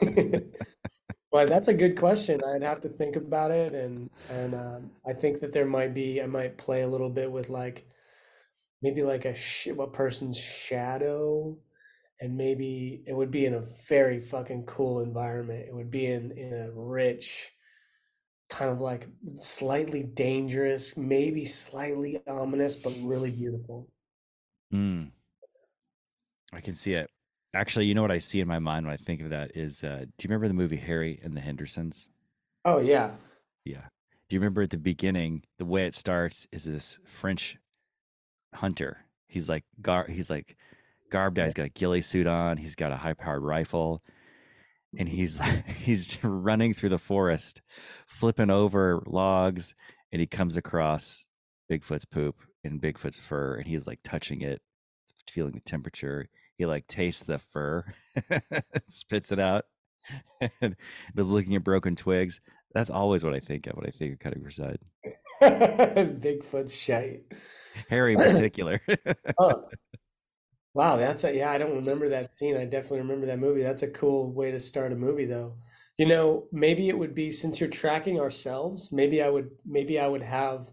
That's 1.44 1.68
a 1.68 1.74
good 1.74 1.98
question. 1.98 2.40
I'd 2.44 2.62
have 2.62 2.80
to 2.82 2.88
think 2.88 3.16
about 3.16 3.50
it, 3.50 3.74
and 3.74 4.08
and 4.30 4.54
um, 4.54 4.90
I 5.06 5.12
think 5.12 5.40
that 5.40 5.52
there 5.52 5.66
might 5.66 5.92
be 5.94 6.22
I 6.22 6.26
might 6.26 6.56
play 6.56 6.82
a 6.82 6.88
little 6.88 7.10
bit 7.10 7.30
with 7.30 7.50
like 7.50 7.86
maybe 8.82 9.02
like 9.02 9.24
a 9.24 9.34
sh 9.34 9.66
a 9.66 9.86
person's 9.86 10.38
shadow, 10.38 11.58
and 12.20 12.36
maybe 12.36 13.02
it 13.06 13.12
would 13.14 13.30
be 13.30 13.46
in 13.46 13.54
a 13.54 13.64
very 13.88 14.20
fucking 14.20 14.64
cool 14.66 15.00
environment. 15.00 15.66
It 15.68 15.74
would 15.74 15.90
be 15.90 16.06
in 16.06 16.32
in 16.32 16.52
a 16.54 16.70
rich, 16.72 17.52
kind 18.48 18.70
of 18.70 18.80
like 18.80 19.06
slightly 19.36 20.04
dangerous, 20.04 20.96
maybe 20.96 21.44
slightly 21.44 22.22
ominous, 22.26 22.76
but 22.76 22.94
really 23.02 23.30
beautiful. 23.30 23.88
mm. 24.72 25.10
I 26.52 26.60
can 26.60 26.74
see 26.74 26.94
it. 26.94 27.10
Actually, 27.56 27.86
you 27.86 27.94
know 27.94 28.02
what 28.02 28.10
I 28.10 28.18
see 28.18 28.40
in 28.40 28.48
my 28.48 28.58
mind 28.58 28.86
when 28.86 28.92
I 28.92 28.98
think 28.98 29.22
of 29.22 29.30
that 29.30 29.56
is, 29.56 29.82
uh, 29.82 30.00
do 30.00 30.22
you 30.22 30.28
remember 30.28 30.48
the 30.48 30.54
movie 30.54 30.76
Harry 30.76 31.18
and 31.22 31.36
the 31.36 31.40
Hendersons? 31.40 32.08
Oh 32.64 32.78
yeah, 32.78 33.12
Yeah. 33.64 33.84
Do 34.28 34.34
you 34.34 34.40
remember 34.40 34.62
at 34.62 34.70
the 34.70 34.76
beginning, 34.76 35.44
the 35.58 35.64
way 35.64 35.86
it 35.86 35.94
starts 35.94 36.48
is 36.50 36.64
this 36.64 36.98
French 37.04 37.56
hunter. 38.54 38.98
He's 39.28 39.48
like 39.48 39.64
gar 39.80 40.06
he's 40.06 40.28
like 40.30 40.56
garbed 41.10 41.38
out. 41.38 41.44
He's 41.44 41.54
got 41.54 41.66
a 41.66 41.70
ghillie 41.70 42.02
suit 42.02 42.26
on, 42.26 42.56
he's 42.56 42.74
got 42.74 42.92
a 42.92 42.96
high 42.96 43.14
powered 43.14 43.42
rifle, 43.42 44.02
and 44.98 45.08
he's 45.08 45.40
he's 45.66 46.18
running 46.22 46.74
through 46.74 46.90
the 46.90 46.98
forest, 46.98 47.62
flipping 48.06 48.50
over 48.50 49.02
logs, 49.06 49.74
and 50.12 50.20
he 50.20 50.26
comes 50.26 50.56
across 50.56 51.26
Bigfoot's 51.70 52.04
poop 52.04 52.36
and 52.64 52.80
Bigfoot's 52.82 53.18
fur, 53.18 53.56
and 53.56 53.66
he's 53.66 53.86
like 53.86 54.00
touching 54.02 54.42
it, 54.42 54.60
feeling 55.30 55.52
the 55.52 55.60
temperature. 55.60 56.28
He 56.56 56.66
like 56.66 56.86
tastes 56.86 57.22
the 57.22 57.38
fur, 57.38 57.84
spits 58.88 59.32
it 59.32 59.38
out, 59.38 59.64
and 60.60 60.76
is 61.16 61.30
looking 61.30 61.54
at 61.54 61.64
broken 61.64 61.96
twigs. 61.96 62.40
That's 62.74 62.90
always 62.90 63.24
what 63.24 63.34
I 63.34 63.40
think 63.40 63.66
of 63.66 63.76
when 63.76 63.86
I 63.86 63.90
think 63.90 64.14
of 64.14 64.18
cutting 64.18 64.42
for 64.42 64.50
sign. 64.50 64.78
Bigfoot's 65.42 66.76
shite. 66.76 67.22
Harry 67.88 68.14
in 68.14 68.18
particular. 68.18 68.80
oh. 69.38 69.64
Wow, 70.74 70.98
that's 70.98 71.24
a 71.24 71.34
yeah, 71.34 71.50
I 71.50 71.56
don't 71.56 71.76
remember 71.76 72.10
that 72.10 72.34
scene. 72.34 72.54
I 72.54 72.66
definitely 72.66 72.98
remember 72.98 73.24
that 73.28 73.38
movie. 73.38 73.62
That's 73.62 73.80
a 73.80 73.88
cool 73.88 74.30
way 74.30 74.50
to 74.50 74.60
start 74.60 74.92
a 74.92 74.94
movie 74.94 75.24
though. 75.24 75.54
You 75.96 76.04
know, 76.04 76.48
maybe 76.52 76.90
it 76.90 76.98
would 76.98 77.14
be 77.14 77.30
since 77.30 77.58
you're 77.58 77.70
tracking 77.70 78.20
ourselves, 78.20 78.92
maybe 78.92 79.22
I 79.22 79.30
would 79.30 79.52
maybe 79.64 79.98
I 79.98 80.06
would 80.06 80.20
have 80.20 80.68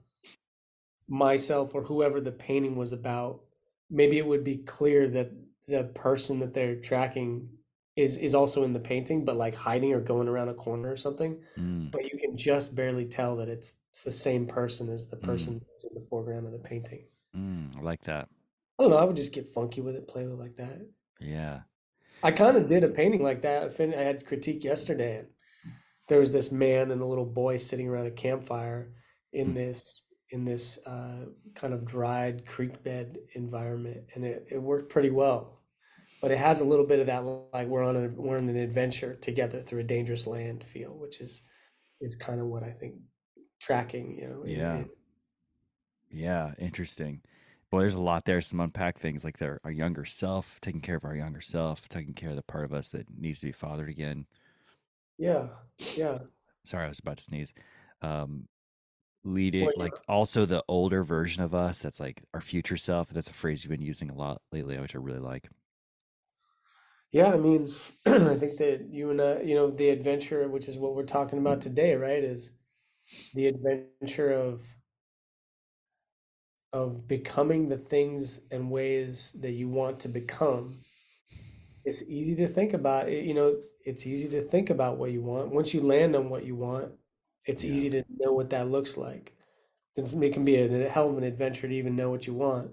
myself 1.07 1.73
or 1.73 1.83
whoever 1.83 2.19
the 2.19 2.33
painting 2.33 2.75
was 2.75 2.91
about, 2.91 3.41
maybe 3.89 4.17
it 4.17 4.25
would 4.25 4.43
be 4.43 4.57
clear 4.57 5.07
that 5.07 5.31
the 5.67 5.85
person 5.95 6.39
that 6.39 6.53
they're 6.53 6.75
tracking 6.75 7.49
is 7.95 8.17
is 8.17 8.33
also 8.33 8.63
in 8.63 8.73
the 8.73 8.79
painting, 8.79 9.23
but 9.23 9.35
like 9.35 9.55
hiding 9.55 9.93
or 9.93 9.99
going 9.99 10.27
around 10.27 10.49
a 10.49 10.53
corner 10.53 10.91
or 10.91 10.97
something. 10.97 11.39
Mm. 11.57 11.91
But 11.91 12.05
you 12.11 12.17
can 12.17 12.35
just 12.35 12.75
barely 12.75 13.05
tell 13.05 13.35
that 13.37 13.49
it's 13.49 13.73
it's 13.91 14.03
the 14.03 14.11
same 14.11 14.47
person 14.47 14.89
as 14.89 15.07
the 15.07 15.17
mm. 15.17 15.23
person 15.23 15.53
mm. 15.55 15.89
in 15.89 16.01
the 16.01 16.07
foreground 16.07 16.45
of 16.45 16.51
the 16.51 16.59
painting. 16.59 17.05
Mm, 17.35 17.77
I 17.77 17.81
like 17.81 18.03
that. 18.03 18.27
I 18.77 18.83
don't 18.83 18.91
know. 18.91 18.97
I 18.97 19.03
would 19.03 19.15
just 19.15 19.33
get 19.33 19.53
funky 19.53 19.81
with 19.81 19.95
it, 19.95 20.07
play 20.07 20.23
with 20.23 20.33
it 20.33 20.39
like 20.39 20.55
that. 20.55 20.81
Yeah. 21.19 21.61
I 22.23 22.31
kind 22.31 22.57
of 22.57 22.69
did 22.69 22.83
a 22.83 22.89
painting 22.89 23.21
like 23.21 23.41
that. 23.41 23.79
I 23.79 24.01
had 24.01 24.25
critique 24.25 24.63
yesterday, 24.63 25.19
and 25.19 25.27
there 26.07 26.19
was 26.19 26.31
this 26.31 26.51
man 26.51 26.91
and 26.91 27.01
a 27.01 27.05
little 27.05 27.25
boy 27.25 27.57
sitting 27.57 27.87
around 27.87 28.07
a 28.07 28.11
campfire 28.11 28.93
in 29.33 29.51
mm. 29.51 29.55
this 29.55 30.01
in 30.33 30.43
this 30.43 30.79
uh, 30.87 31.25
kind 31.53 31.75
of 31.75 31.85
dried 31.85 32.43
creek 32.47 32.83
bed 32.83 33.19
environment, 33.35 34.03
and 34.15 34.25
it, 34.25 34.47
it 34.49 34.57
worked 34.57 34.89
pretty 34.89 35.11
well. 35.11 35.59
But 36.21 36.31
it 36.31 36.39
has 36.39 36.59
a 36.59 36.65
little 36.65 36.87
bit 36.87 36.99
of 36.99 37.05
that 37.05 37.19
like 37.53 37.67
we're 37.67 37.83
on 37.83 37.95
a 37.95 38.09
we're 38.09 38.37
on 38.37 38.49
an 38.49 38.57
adventure 38.57 39.13
together 39.15 39.59
through 39.59 39.81
a 39.81 39.83
dangerous 39.83 40.25
land 40.25 40.63
feel, 40.63 40.97
which 40.97 41.21
is 41.21 41.41
is 42.01 42.15
kind 42.15 42.41
of 42.41 42.47
what 42.47 42.63
I 42.63 42.71
think 42.71 42.95
tracking. 43.61 44.17
You 44.17 44.27
know. 44.27 44.43
Yeah. 44.45 44.77
It, 44.77 44.87
yeah. 46.09 46.51
Interesting. 46.57 47.21
Boy, 47.69 47.81
there's 47.81 47.93
a 47.93 48.01
lot 48.01 48.25
there. 48.25 48.41
Some 48.41 48.59
unpack 48.59 48.97
things 48.97 49.23
like 49.23 49.37
their 49.37 49.59
our 49.63 49.71
younger 49.71 50.05
self, 50.05 50.59
taking 50.61 50.81
care 50.81 50.95
of 50.95 51.05
our 51.05 51.15
younger 51.15 51.41
self, 51.41 51.87
taking 51.89 52.15
care 52.15 52.31
of 52.31 52.37
the 52.37 52.43
part 52.43 52.65
of 52.65 52.73
us 52.73 52.89
that 52.89 53.05
needs 53.15 53.39
to 53.41 53.47
be 53.47 53.51
fathered 53.51 53.89
again. 53.89 54.25
Yeah. 55.19 55.47
Yeah. 55.95 56.17
Sorry, 56.65 56.85
I 56.85 56.89
was 56.89 56.99
about 56.99 57.17
to 57.17 57.23
sneeze. 57.23 57.53
Um, 58.01 58.47
leading 59.25 59.69
like 59.77 59.93
also 60.07 60.45
the 60.45 60.63
older 60.67 61.03
version 61.03 61.41
of 61.43 61.55
us 61.55 61.79
that's 61.79 61.99
like 61.99 62.23
our 62.33 62.41
future 62.41 62.77
self 62.77 63.09
that's 63.09 63.29
a 63.29 63.33
phrase 63.33 63.63
you've 63.63 63.71
been 63.71 63.81
using 63.81 64.09
a 64.09 64.15
lot 64.15 64.41
lately 64.51 64.77
which 64.79 64.95
i 64.95 64.97
really 64.97 65.19
like. 65.19 65.49
Yeah 67.11 67.31
i 67.33 67.37
mean 67.37 67.73
i 68.05 68.35
think 68.35 68.57
that 68.57 68.87
you 68.89 69.11
and 69.11 69.21
I, 69.21 69.41
you 69.41 69.55
know 69.55 69.69
the 69.69 69.89
adventure 69.89 70.47
which 70.47 70.67
is 70.67 70.77
what 70.77 70.95
we're 70.95 71.03
talking 71.03 71.39
about 71.39 71.59
mm-hmm. 71.59 71.69
today 71.69 71.95
right 71.95 72.23
is 72.23 72.51
the 73.33 73.47
adventure 73.47 74.31
of 74.31 74.61
of 76.73 77.07
becoming 77.07 77.69
the 77.69 77.77
things 77.77 78.41
and 78.49 78.71
ways 78.71 79.35
that 79.41 79.51
you 79.51 79.69
want 79.69 79.99
to 79.99 80.07
become. 80.07 80.79
It's 81.85 82.01
easy 82.01 82.33
to 82.37 82.47
think 82.47 82.73
about 82.73 83.09
it 83.09 83.25
you 83.25 83.33
know 83.33 83.57
it's 83.85 84.07
easy 84.07 84.29
to 84.29 84.41
think 84.41 84.69
about 84.69 84.97
what 84.97 85.11
you 85.11 85.21
want. 85.21 85.51
Once 85.51 85.73
you 85.73 85.81
land 85.81 86.15
on 86.15 86.29
what 86.29 86.45
you 86.45 86.55
want 86.55 86.91
it's 87.45 87.63
yeah. 87.63 87.73
easy 87.73 87.89
to 87.91 88.03
know 88.19 88.33
what 88.33 88.49
that 88.51 88.67
looks 88.67 88.97
like. 88.97 89.33
It's, 89.95 90.13
it 90.13 90.33
can 90.33 90.45
be 90.45 90.57
a, 90.57 90.85
a 90.85 90.89
hell 90.89 91.09
of 91.09 91.17
an 91.17 91.23
adventure 91.23 91.67
to 91.67 91.73
even 91.73 91.95
know 91.95 92.09
what 92.09 92.27
you 92.27 92.33
want. 92.33 92.71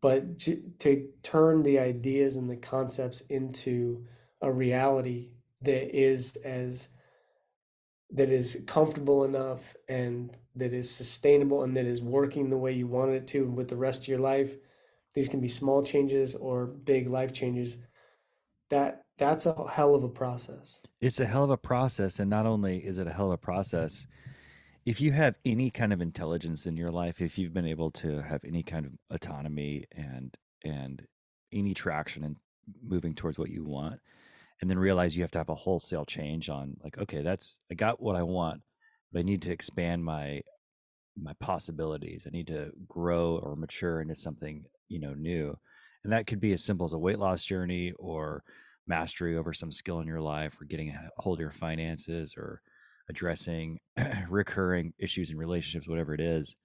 But 0.00 0.38
to, 0.40 0.62
to 0.80 1.08
turn 1.22 1.62
the 1.62 1.78
ideas 1.78 2.36
and 2.36 2.48
the 2.48 2.56
concepts 2.56 3.22
into 3.22 4.04
a 4.40 4.50
reality 4.52 5.30
that 5.62 5.96
is 5.96 6.36
as 6.36 6.88
that 8.10 8.30
is 8.30 8.62
comfortable 8.66 9.24
enough 9.24 9.74
and 9.88 10.36
that 10.54 10.72
is 10.72 10.90
sustainable 10.90 11.62
and 11.62 11.76
that 11.76 11.86
is 11.86 12.02
working 12.02 12.50
the 12.50 12.56
way 12.56 12.72
you 12.72 12.86
wanted 12.86 13.14
it 13.14 13.26
to 13.28 13.46
with 13.46 13.68
the 13.68 13.76
rest 13.76 14.02
of 14.02 14.08
your 14.08 14.18
life 14.18 14.54
these 15.14 15.28
can 15.28 15.40
be 15.40 15.48
small 15.48 15.82
changes 15.82 16.34
or 16.34 16.66
big 16.66 17.08
life 17.08 17.32
changes 17.32 17.78
that 18.68 19.03
that's 19.16 19.46
a 19.46 19.68
hell 19.68 19.94
of 19.94 20.04
a 20.04 20.08
process. 20.08 20.82
It's 21.00 21.20
a 21.20 21.26
hell 21.26 21.44
of 21.44 21.50
a 21.50 21.56
process. 21.56 22.18
And 22.18 22.28
not 22.28 22.46
only 22.46 22.78
is 22.78 22.98
it 22.98 23.06
a 23.06 23.12
hell 23.12 23.26
of 23.26 23.32
a 23.32 23.38
process, 23.38 24.06
if 24.86 25.00
you 25.00 25.12
have 25.12 25.36
any 25.44 25.70
kind 25.70 25.92
of 25.92 26.00
intelligence 26.00 26.66
in 26.66 26.76
your 26.76 26.90
life, 26.90 27.20
if 27.20 27.38
you've 27.38 27.54
been 27.54 27.66
able 27.66 27.90
to 27.92 28.20
have 28.20 28.42
any 28.44 28.62
kind 28.62 28.86
of 28.86 28.92
autonomy 29.10 29.84
and 29.92 30.36
and 30.64 31.06
any 31.52 31.74
traction 31.74 32.24
and 32.24 32.36
moving 32.82 33.14
towards 33.14 33.38
what 33.38 33.50
you 33.50 33.64
want, 33.64 34.00
and 34.60 34.68
then 34.68 34.78
realize 34.78 35.16
you 35.16 35.22
have 35.22 35.30
to 35.30 35.38
have 35.38 35.48
a 35.48 35.54
wholesale 35.54 36.04
change 36.04 36.48
on 36.48 36.76
like, 36.82 36.98
okay, 36.98 37.22
that's 37.22 37.58
I 37.70 37.74
got 37.74 38.02
what 38.02 38.16
I 38.16 38.22
want, 38.22 38.62
but 39.12 39.20
I 39.20 39.22
need 39.22 39.42
to 39.42 39.52
expand 39.52 40.04
my 40.04 40.42
my 41.16 41.32
possibilities. 41.40 42.24
I 42.26 42.30
need 42.30 42.48
to 42.48 42.72
grow 42.88 43.38
or 43.38 43.56
mature 43.56 44.00
into 44.00 44.16
something, 44.16 44.64
you 44.88 44.98
know, 44.98 45.14
new. 45.14 45.56
And 46.02 46.12
that 46.12 46.26
could 46.26 46.40
be 46.40 46.52
as 46.52 46.64
simple 46.64 46.84
as 46.84 46.92
a 46.92 46.98
weight 46.98 47.18
loss 47.18 47.44
journey 47.44 47.92
or 47.98 48.42
mastery 48.86 49.36
over 49.36 49.52
some 49.52 49.72
skill 49.72 50.00
in 50.00 50.06
your 50.06 50.20
life 50.20 50.56
or 50.60 50.64
getting 50.64 50.90
a 50.90 51.10
hold 51.18 51.38
of 51.38 51.40
your 51.40 51.50
finances 51.50 52.34
or 52.36 52.60
addressing 53.08 53.78
recurring 54.28 54.92
issues 54.98 55.30
in 55.30 55.36
relationships, 55.36 55.88
whatever 55.88 56.14
it 56.14 56.20
is. 56.20 56.56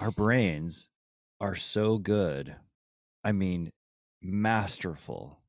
Our 0.00 0.10
brains 0.10 0.88
are 1.40 1.54
so 1.54 1.98
good. 1.98 2.56
I 3.22 3.32
mean, 3.32 3.70
masterful 4.22 5.40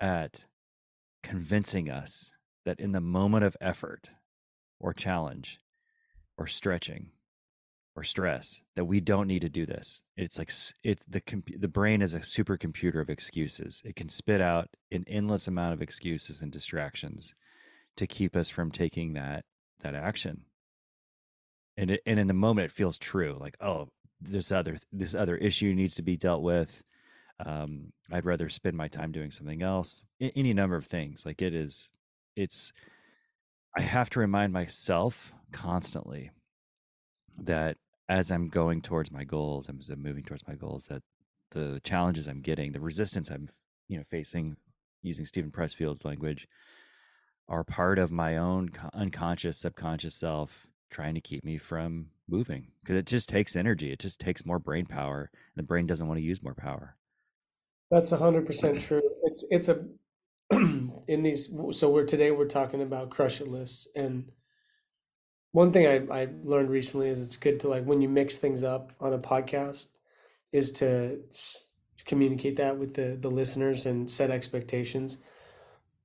at 0.00 0.44
convincing 1.22 1.90
us 1.90 2.30
that 2.64 2.80
in 2.80 2.92
the 2.92 3.00
moment 3.00 3.44
of 3.44 3.56
effort 3.60 4.10
or 4.78 4.92
challenge 4.92 5.58
or 6.36 6.46
stretching, 6.46 7.10
or 7.98 8.04
stress 8.04 8.62
that 8.76 8.84
we 8.84 9.00
don't 9.00 9.26
need 9.26 9.42
to 9.42 9.48
do 9.48 9.66
this. 9.66 10.04
It's 10.16 10.38
like 10.38 10.52
it's 10.84 11.04
the 11.08 11.20
the 11.58 11.66
brain 11.66 12.00
is 12.00 12.14
a 12.14 12.20
supercomputer 12.20 13.00
of 13.00 13.10
excuses. 13.10 13.82
It 13.84 13.96
can 13.96 14.08
spit 14.08 14.40
out 14.40 14.68
an 14.92 15.04
endless 15.08 15.48
amount 15.48 15.72
of 15.72 15.82
excuses 15.82 16.40
and 16.40 16.52
distractions 16.52 17.34
to 17.96 18.06
keep 18.06 18.36
us 18.36 18.48
from 18.48 18.70
taking 18.70 19.14
that 19.14 19.44
that 19.80 19.96
action. 19.96 20.42
And 21.76 21.90
it, 21.90 22.02
and 22.06 22.20
in 22.20 22.28
the 22.28 22.34
moment 22.34 22.66
it 22.66 22.72
feels 22.72 22.98
true 22.98 23.36
like 23.40 23.56
oh 23.60 23.88
this 24.20 24.52
other 24.52 24.78
this 24.92 25.16
other 25.16 25.36
issue 25.36 25.74
needs 25.74 25.96
to 25.96 26.02
be 26.02 26.16
dealt 26.16 26.42
with. 26.42 26.84
Um, 27.44 27.92
I'd 28.12 28.24
rather 28.24 28.48
spend 28.48 28.76
my 28.76 28.88
time 28.88 29.10
doing 29.10 29.32
something 29.32 29.62
else. 29.62 30.04
any 30.20 30.54
number 30.54 30.76
of 30.76 30.86
things 30.86 31.26
like 31.26 31.42
it 31.42 31.52
is 31.52 31.90
it's 32.36 32.72
I 33.76 33.80
have 33.80 34.08
to 34.10 34.20
remind 34.20 34.52
myself 34.52 35.32
constantly 35.50 36.30
that 37.38 37.76
as 38.08 38.30
I'm 38.30 38.48
going 38.48 38.82
towards 38.82 39.12
my 39.12 39.24
goals, 39.24 39.68
as 39.68 39.90
I'm 39.90 40.02
moving 40.02 40.24
towards 40.24 40.46
my 40.48 40.54
goals, 40.54 40.86
that 40.86 41.02
the 41.50 41.80
challenges 41.84 42.26
I'm 42.26 42.40
getting, 42.40 42.72
the 42.72 42.80
resistance 42.80 43.30
I'm, 43.30 43.48
you 43.88 43.98
know, 43.98 44.04
facing, 44.04 44.56
using 45.02 45.24
Steven 45.24 45.50
Pressfield's 45.50 46.04
language, 46.04 46.46
are 47.48 47.64
part 47.64 47.98
of 47.98 48.10
my 48.10 48.36
own 48.36 48.70
unconscious, 48.92 49.58
subconscious 49.58 50.14
self 50.14 50.66
trying 50.90 51.14
to 51.14 51.20
keep 51.20 51.44
me 51.44 51.58
from 51.58 52.08
moving 52.28 52.68
because 52.82 52.96
it 52.96 53.06
just 53.06 53.28
takes 53.28 53.56
energy. 53.56 53.92
It 53.92 53.98
just 53.98 54.20
takes 54.20 54.46
more 54.46 54.58
brain 54.58 54.86
power. 54.86 55.30
And 55.32 55.62
the 55.62 55.66
brain 55.66 55.86
doesn't 55.86 56.06
want 56.06 56.18
to 56.18 56.24
use 56.24 56.42
more 56.42 56.54
power. 56.54 56.96
That's 57.90 58.10
hundred 58.10 58.46
percent 58.46 58.80
true. 58.86 59.02
It's 59.24 59.46
it's 59.50 59.68
a 59.68 59.84
in 60.50 61.22
these. 61.22 61.50
So 61.72 61.90
we're 61.90 62.04
today 62.04 62.30
we're 62.30 62.46
talking 62.46 62.82
about 62.82 63.10
crush 63.10 63.40
it 63.40 63.48
lists 63.48 63.88
and 63.94 64.30
one 65.52 65.72
thing 65.72 65.86
I, 65.86 66.22
I 66.22 66.28
learned 66.44 66.70
recently 66.70 67.08
is 67.08 67.20
it's 67.20 67.36
good 67.36 67.60
to 67.60 67.68
like 67.68 67.84
when 67.84 68.02
you 68.02 68.08
mix 68.08 68.38
things 68.38 68.64
up 68.64 68.92
on 69.00 69.12
a 69.12 69.18
podcast 69.18 69.88
is 70.52 70.72
to 70.72 71.20
s- 71.30 71.72
communicate 72.04 72.56
that 72.56 72.78
with 72.78 72.94
the 72.94 73.16
the 73.20 73.30
listeners 73.30 73.86
and 73.86 74.10
set 74.10 74.30
expectations. 74.30 75.18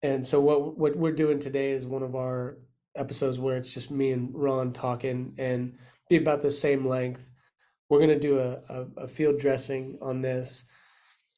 And 0.02 0.26
so 0.26 0.40
what 0.40 0.78
what 0.78 0.96
we're 0.96 1.12
doing 1.14 1.40
today 1.40 1.72
is 1.72 1.86
one 1.88 2.04
of 2.04 2.16
our 2.16 2.58
episodes 2.96 3.40
where 3.40 3.58
it's 3.58 3.74
just 3.74 3.92
me 3.92 4.12
and 4.12 4.30
Ron 4.34 4.72
talking 4.74 5.34
and 5.38 5.78
be 6.10 6.18
about 6.18 6.42
the 6.42 6.52
same 6.52 6.86
length. 6.86 7.32
We're 7.90 8.00
gonna 8.00 8.20
do 8.20 8.40
a, 8.40 8.60
a, 8.70 8.88
a 9.04 9.08
field 9.08 9.40
dressing 9.40 9.98
on 10.02 10.22
this, 10.22 10.66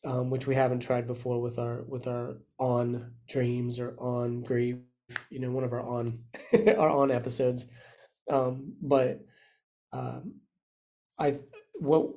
um, 0.03 0.29
which 0.29 0.47
we 0.47 0.55
haven't 0.55 0.79
tried 0.81 1.07
before 1.07 1.41
with 1.41 1.59
our 1.59 1.83
with 1.87 2.07
our 2.07 2.37
on 2.59 3.13
dreams 3.27 3.79
or 3.79 3.95
on 3.99 4.41
grief, 4.41 4.77
you 5.29 5.39
know, 5.39 5.51
one 5.51 5.63
of 5.63 5.73
our 5.73 5.81
on 5.81 6.19
our 6.77 6.89
on 6.89 7.11
episodes. 7.11 7.67
Um, 8.29 8.73
but 8.81 9.25
um, 9.91 10.35
I 11.19 11.39
what 11.75 12.09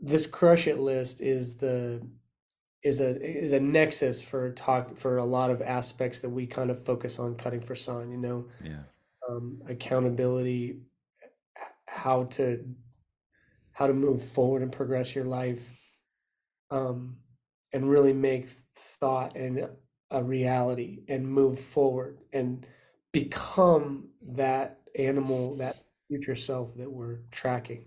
this 0.00 0.26
crush 0.26 0.66
it 0.66 0.78
list 0.78 1.20
is 1.20 1.56
the 1.56 2.06
is 2.82 3.00
a 3.00 3.20
is 3.20 3.52
a 3.52 3.60
nexus 3.60 4.22
for 4.22 4.52
talk 4.52 4.96
for 4.96 5.18
a 5.18 5.24
lot 5.24 5.50
of 5.50 5.62
aspects 5.62 6.20
that 6.20 6.28
we 6.28 6.46
kind 6.46 6.70
of 6.70 6.84
focus 6.84 7.18
on 7.18 7.34
cutting 7.34 7.62
for 7.62 7.74
sign. 7.74 8.10
You 8.10 8.18
know, 8.18 8.44
yeah, 8.62 8.82
um, 9.28 9.62
accountability, 9.68 10.80
how 11.86 12.24
to 12.24 12.64
how 13.72 13.86
to 13.86 13.94
move 13.94 14.22
forward 14.22 14.62
and 14.62 14.70
progress 14.70 15.14
your 15.14 15.24
life, 15.24 15.66
um, 16.70 17.16
and 17.72 17.88
really 17.88 18.12
make 18.12 18.46
thought 18.76 19.34
and 19.34 19.68
a 20.10 20.22
reality 20.22 21.00
and 21.08 21.26
move 21.26 21.58
forward 21.58 22.18
and 22.32 22.66
become 23.12 24.08
that 24.22 24.80
animal, 24.96 25.56
that 25.56 25.76
future 26.08 26.34
self 26.36 26.74
that 26.76 26.90
we're 26.90 27.18
tracking. 27.30 27.86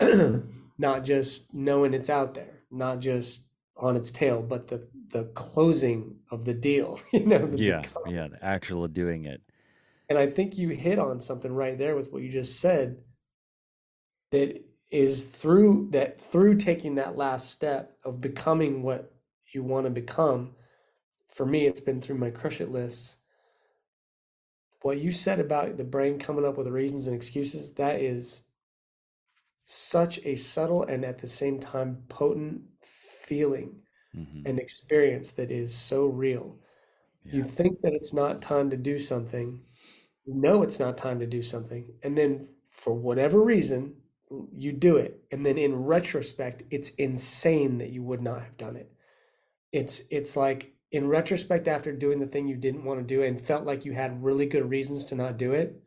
not 0.78 1.04
just 1.04 1.54
knowing 1.54 1.94
it's 1.94 2.10
out 2.10 2.34
there, 2.34 2.62
not 2.70 3.00
just 3.00 3.42
on 3.76 3.96
its 3.96 4.10
tail, 4.10 4.42
but 4.42 4.68
the 4.68 4.88
the 5.12 5.24
closing 5.34 6.16
of 6.30 6.44
the 6.44 6.54
deal, 6.54 7.00
you 7.12 7.26
know, 7.26 7.46
the 7.46 7.58
Yeah, 7.58 7.82
become. 7.82 8.02
yeah, 8.04 8.28
the 8.28 8.44
actual 8.44 8.88
doing 8.88 9.24
it. 9.24 9.42
And 10.08 10.18
I 10.18 10.26
think 10.28 10.56
you 10.58 10.70
hit 10.70 10.98
on 10.98 11.20
something 11.20 11.52
right 11.52 11.76
there 11.76 11.96
with 11.96 12.12
what 12.12 12.22
you 12.22 12.28
just 12.30 12.60
said 12.60 12.98
that 14.30 14.62
is 14.90 15.24
through 15.24 15.88
that 15.92 16.20
through 16.20 16.56
taking 16.56 16.94
that 16.96 17.16
last 17.16 17.50
step 17.50 17.96
of 18.04 18.20
becoming 18.20 18.82
what 18.82 19.12
you 19.52 19.62
want 19.62 19.84
to 19.86 19.90
become. 19.90 20.54
For 21.30 21.44
me, 21.44 21.66
it's 21.66 21.80
been 21.80 22.00
through 22.00 22.18
my 22.18 22.30
crush 22.30 22.60
it 22.60 22.70
lists. 22.70 23.18
What 24.86 25.00
you 25.00 25.10
said 25.10 25.40
about 25.40 25.76
the 25.76 25.84
brain 25.84 26.20
coming 26.20 26.44
up 26.44 26.56
with 26.56 26.68
reasons 26.68 27.08
and 27.08 27.16
excuses, 27.16 27.72
that 27.74 28.00
is 28.00 28.42
such 29.64 30.24
a 30.24 30.36
subtle 30.36 30.84
and 30.84 31.04
at 31.04 31.18
the 31.18 31.26
same 31.26 31.58
time 31.58 32.04
potent 32.08 32.62
feeling 32.82 33.82
hmm 34.14 34.46
and 34.46 34.60
experience 34.60 35.32
that 35.32 35.50
is 35.50 35.74
so 35.74 36.06
real. 36.06 36.58
You 37.30 37.44
think 37.44 37.80
that 37.82 37.94
it's 37.94 38.14
not 38.14 38.42
time 38.42 38.70
to 38.70 38.76
do 38.78 38.98
something, 38.98 39.62
you 40.26 40.34
know 40.34 40.62
it's 40.62 40.80
not 40.80 40.98
time 40.98 41.20
to 41.20 41.26
do 41.26 41.42
something, 41.42 41.94
and 42.02 42.16
then 42.18 42.48
for 42.70 42.94
whatever 42.94 43.42
reason, 43.42 43.96
you 44.52 44.72
do 44.72 44.98
it. 44.98 45.24
And 45.32 45.46
then 45.46 45.58
in 45.58 45.74
retrospect, 45.74 46.64
it's 46.70 46.90
insane 46.90 47.78
that 47.78 47.90
you 47.90 48.02
would 48.04 48.22
not 48.22 48.42
have 48.42 48.56
done 48.58 48.76
it. 48.76 48.92
It's 49.72 50.02
it's 50.10 50.36
like 50.36 50.75
in 50.92 51.08
retrospect 51.08 51.68
after 51.68 51.92
doing 51.92 52.20
the 52.20 52.26
thing 52.26 52.46
you 52.48 52.56
didn't 52.56 52.84
want 52.84 53.00
to 53.00 53.06
do 53.06 53.22
and 53.22 53.40
felt 53.40 53.64
like 53.64 53.84
you 53.84 53.92
had 53.92 54.22
really 54.22 54.46
good 54.46 54.68
reasons 54.70 55.04
to 55.06 55.14
not 55.14 55.36
do 55.36 55.52
it, 55.52 55.82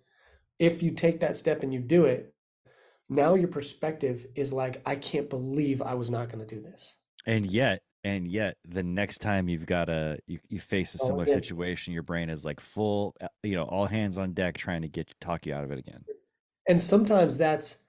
if 0.59 0.83
you 0.83 0.91
take 0.91 1.19
that 1.21 1.35
step 1.35 1.63
and 1.63 1.73
you 1.73 1.79
do 1.79 2.05
it, 2.05 2.33
now 3.09 3.33
your 3.35 3.47
perspective 3.47 4.25
is 4.35 4.53
like, 4.53 4.81
I 4.85 4.95
can't 4.95 5.29
believe 5.29 5.81
I 5.81 5.95
was 5.95 6.09
not 6.09 6.29
going 6.29 6.45
to 6.45 6.55
do 6.55 6.61
this. 6.61 6.97
And 7.25 7.45
yet, 7.45 7.81
and 8.03 8.27
yet, 8.27 8.57
the 8.65 8.83
next 8.83 9.19
time 9.19 9.49
you've 9.49 9.65
got 9.65 9.89
a 9.89 10.19
you, 10.25 10.39
you 10.49 10.59
face 10.59 10.95
a 10.95 10.97
Oh, 11.01 11.05
similar 11.07 11.27
yeah. 11.27 11.33
situation, 11.33 11.93
your 11.93 12.03
brain 12.03 12.29
is 12.29 12.45
like 12.45 12.59
full, 12.59 13.15
uh, 13.21 13.27
you 13.43 13.55
know, 13.55 13.63
all 13.63 13.85
hands 13.87 14.17
on 14.17 14.33
deck, 14.33 14.57
trying 14.57 14.81
to 14.83 14.87
get 14.87 15.13
talk 15.19 15.45
you 15.45 15.53
out 15.53 15.63
of 15.63 15.71
it 15.71 15.79
again. 15.79 16.05
And 16.67 16.79
sometimes 16.79 17.37
that's 17.37 17.79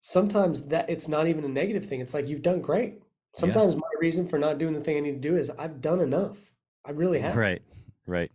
sometimes 0.00 0.62
that 0.66 0.88
it's 0.90 1.08
not 1.08 1.26
even 1.26 1.44
a 1.44 1.48
negative 1.48 1.84
thing. 1.86 2.00
It's 2.00 2.14
like 2.14 2.28
you've 2.28 2.42
done 2.42 2.60
great. 2.60 3.02
Sometimes 3.34 3.76
my 3.76 3.88
reason 4.00 4.28
for 4.28 4.38
not 4.38 4.58
doing 4.58 4.74
the 4.74 4.80
thing 4.80 4.96
I 4.96 5.00
need 5.00 5.22
to 5.22 5.28
do 5.28 5.36
is 5.36 5.50
I've 5.50 5.80
done 5.80 6.00
enough. 6.00 6.52
I 6.84 6.90
really 6.90 7.20
have. 7.20 7.36
Right, 7.36 7.62
right. 8.06 8.30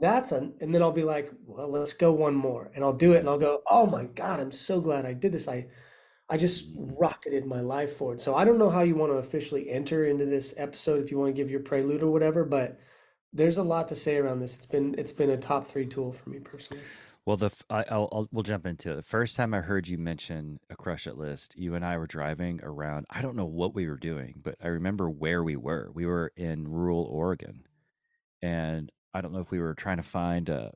That's 0.00 0.32
an, 0.32 0.54
and 0.60 0.74
then 0.74 0.82
I'll 0.82 0.90
be 0.90 1.04
like, 1.04 1.30
well, 1.46 1.68
let's 1.68 1.92
go 1.92 2.12
one 2.12 2.34
more. 2.34 2.70
And 2.74 2.84
I'll 2.84 2.92
do 2.92 3.12
it 3.12 3.20
and 3.20 3.28
I'll 3.28 3.38
go, 3.38 3.62
oh 3.70 3.86
my 3.86 4.04
God, 4.04 4.40
I'm 4.40 4.50
so 4.50 4.80
glad 4.80 5.06
I 5.06 5.12
did 5.12 5.32
this. 5.32 5.46
I 5.46 5.66
I 6.28 6.38
just 6.38 6.68
rocketed 6.76 7.44
my 7.44 7.60
life 7.60 7.96
forward. 7.96 8.20
So 8.20 8.34
I 8.34 8.44
don't 8.44 8.58
know 8.58 8.70
how 8.70 8.80
you 8.80 8.94
want 8.94 9.12
to 9.12 9.18
officially 9.18 9.68
enter 9.68 10.06
into 10.06 10.24
this 10.24 10.54
episode 10.56 11.04
if 11.04 11.10
you 11.10 11.18
want 11.18 11.28
to 11.28 11.40
give 11.40 11.50
your 11.50 11.60
prelude 11.60 12.02
or 12.02 12.10
whatever, 12.10 12.42
but 12.42 12.78
there's 13.34 13.58
a 13.58 13.62
lot 13.62 13.88
to 13.88 13.94
say 13.94 14.16
around 14.16 14.40
this. 14.40 14.56
It's 14.56 14.66
been 14.66 14.94
it's 14.98 15.12
been 15.12 15.30
a 15.30 15.36
top 15.36 15.66
three 15.66 15.86
tool 15.86 16.12
for 16.12 16.30
me 16.30 16.38
personally. 16.38 16.82
Well, 17.24 17.36
the 17.36 17.50
I, 17.70 17.84
will 17.96 18.08
I'll 18.12 18.28
we'll 18.32 18.42
jump 18.42 18.66
into 18.66 18.90
it. 18.92 18.96
The 18.96 19.02
first 19.02 19.36
time 19.36 19.54
I 19.54 19.60
heard 19.60 19.86
you 19.86 19.96
mention 19.96 20.58
a 20.68 20.74
crush 20.74 21.06
it 21.06 21.16
list, 21.16 21.54
you 21.56 21.74
and 21.76 21.84
I 21.84 21.96
were 21.96 22.08
driving 22.08 22.60
around. 22.62 23.06
I 23.10 23.22
don't 23.22 23.36
know 23.36 23.46
what 23.46 23.74
we 23.74 23.86
were 23.86 23.96
doing, 23.96 24.34
but 24.42 24.56
I 24.60 24.68
remember 24.68 25.08
where 25.08 25.44
we 25.44 25.54
were. 25.54 25.90
We 25.94 26.04
were 26.04 26.32
in 26.36 26.66
rural 26.66 27.04
Oregon, 27.04 27.62
and 28.42 28.90
I 29.14 29.20
don't 29.20 29.32
know 29.32 29.40
if 29.40 29.52
we 29.52 29.60
were 29.60 29.74
trying 29.74 29.98
to 29.98 30.02
find 30.02 30.48
a 30.48 30.72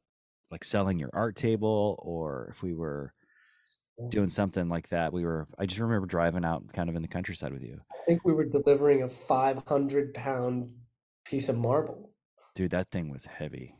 like 0.52 0.62
selling 0.62 1.00
your 1.00 1.10
art 1.12 1.34
table 1.34 1.98
or 2.00 2.46
if 2.50 2.62
we 2.62 2.74
were 2.74 3.12
doing 4.08 4.28
something 4.28 4.68
like 4.68 4.90
that. 4.90 5.12
We 5.12 5.24
were. 5.24 5.48
I 5.58 5.66
just 5.66 5.80
remember 5.80 6.06
driving 6.06 6.44
out 6.44 6.72
kind 6.72 6.88
of 6.88 6.94
in 6.94 7.02
the 7.02 7.08
countryside 7.08 7.52
with 7.52 7.62
you, 7.62 7.80
I 7.92 7.98
think 8.04 8.24
we 8.24 8.32
were 8.32 8.44
delivering 8.44 9.02
a 9.02 9.08
500 9.08 10.14
pound 10.14 10.70
piece 11.24 11.48
of 11.48 11.56
marble. 11.56 12.12
dude. 12.54 12.70
That 12.70 12.92
thing 12.92 13.10
was 13.10 13.24
heavy. 13.24 13.74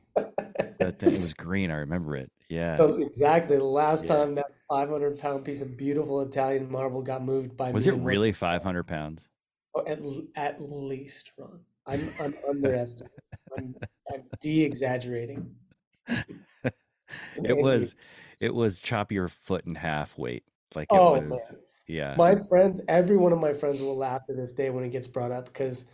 That 0.80 0.98
thing 0.98 1.20
was 1.20 1.32
green. 1.34 1.70
I 1.70 1.76
remember 1.76 2.16
it. 2.16 2.32
Yeah. 2.48 2.76
So 2.76 2.96
exactly 2.96 3.56
the 3.56 3.64
last 3.64 4.04
Yeah. 4.08 4.16
time 4.16 4.34
that 4.36 4.46
500 4.68 5.18
pound 5.18 5.44
piece 5.44 5.60
of 5.60 5.76
beautiful 5.76 6.20
Italian 6.20 6.70
marble 6.70 7.02
got 7.02 7.22
moved 7.24 7.56
by 7.56 7.72
Was 7.72 7.86
it 7.86 7.94
really 7.94 8.32
500 8.32 8.84
pounds? 8.84 9.28
Oh, 9.74 9.84
at, 9.86 9.98
at 10.36 10.60
least, 10.60 11.32
Ron. 11.38 11.60
I'm, 11.86 12.08
I'm 12.20 12.34
underestimating. 12.48 13.18
I'm, 13.56 13.74
I'm 14.12 14.22
de-exaggerating. 14.40 15.54
It 17.44 17.56
was, 17.56 17.94
it 18.40 18.54
was 18.54 18.80
chop 18.80 19.12
your 19.12 19.28
foot 19.28 19.66
in 19.66 19.74
half 19.74 20.16
weight. 20.18 20.44
Like 20.74 20.88
it 20.92 20.96
Oh, 20.96 21.20
was, 21.20 21.52
man. 21.52 21.60
yeah. 21.86 22.14
My 22.16 22.36
friends, 22.36 22.80
every 22.88 23.16
one 23.16 23.32
of 23.32 23.38
my 23.38 23.52
friends 23.52 23.80
will 23.80 23.96
laugh 23.96 24.26
to 24.26 24.34
this 24.34 24.52
day 24.52 24.70
when 24.70 24.84
it 24.84 24.90
gets 24.90 25.06
brought 25.06 25.32
up 25.32 25.46
because 25.46 25.86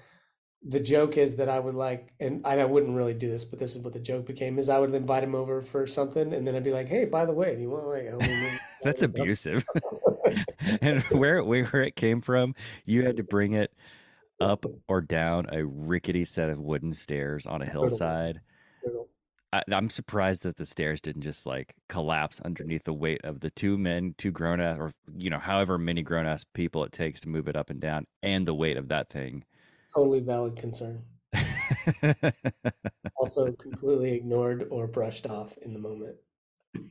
the 0.64 0.80
joke 0.80 1.16
is 1.16 1.36
that 1.36 1.48
I 1.48 1.58
would 1.58 1.74
like, 1.74 2.12
and 2.20 2.46
I 2.46 2.64
wouldn't 2.64 2.94
really 2.96 3.14
do 3.14 3.28
this, 3.28 3.44
but 3.44 3.58
this 3.58 3.74
is 3.74 3.82
what 3.82 3.92
the 3.92 3.98
joke 3.98 4.26
became: 4.26 4.58
is 4.58 4.68
I 4.68 4.78
would 4.78 4.94
invite 4.94 5.24
him 5.24 5.34
over 5.34 5.60
for 5.60 5.86
something, 5.86 6.32
and 6.32 6.46
then 6.46 6.54
I'd 6.54 6.64
be 6.64 6.72
like, 6.72 6.88
"Hey, 6.88 7.04
by 7.04 7.24
the 7.24 7.32
way, 7.32 7.54
do 7.56 7.62
you 7.62 7.70
want 7.70 7.86
like?" 7.86 8.60
That's 8.82 9.02
abusive. 9.02 9.64
and 10.80 11.02
where 11.04 11.42
where 11.42 11.82
it 11.82 11.96
came 11.96 12.20
from, 12.20 12.54
you 12.84 13.04
had 13.04 13.16
to 13.16 13.24
bring 13.24 13.54
it 13.54 13.72
up 14.40 14.64
or 14.88 15.00
down 15.00 15.46
a 15.52 15.64
rickety 15.64 16.24
set 16.24 16.50
of 16.50 16.60
wooden 16.60 16.94
stairs 16.94 17.46
on 17.46 17.62
a 17.62 17.66
hillside. 17.66 18.40
I, 19.52 19.62
I'm 19.70 19.90
surprised 19.90 20.44
that 20.44 20.56
the 20.56 20.64
stairs 20.64 21.00
didn't 21.00 21.22
just 21.22 21.44
like 21.44 21.74
collapse 21.88 22.40
underneath 22.40 22.84
the 22.84 22.94
weight 22.94 23.20
of 23.24 23.40
the 23.40 23.50
two 23.50 23.76
men, 23.76 24.14
two 24.16 24.30
grown 24.30 24.60
ass, 24.60 24.78
or 24.78 24.92
you 25.16 25.28
know, 25.28 25.38
however 25.38 25.76
many 25.76 26.02
grown 26.02 26.26
ass 26.26 26.44
people 26.54 26.84
it 26.84 26.92
takes 26.92 27.20
to 27.22 27.28
move 27.28 27.48
it 27.48 27.56
up 27.56 27.68
and 27.68 27.80
down, 27.80 28.06
and 28.22 28.46
the 28.46 28.54
weight 28.54 28.76
of 28.76 28.88
that 28.88 29.10
thing. 29.10 29.44
Totally 29.94 30.20
valid 30.20 30.56
concern. 30.56 31.02
Also 33.16 33.52
completely 33.52 34.12
ignored 34.12 34.66
or 34.70 34.86
brushed 34.86 35.26
off 35.26 35.56
in 35.58 35.72
the 35.72 35.78
moment. 35.78 36.16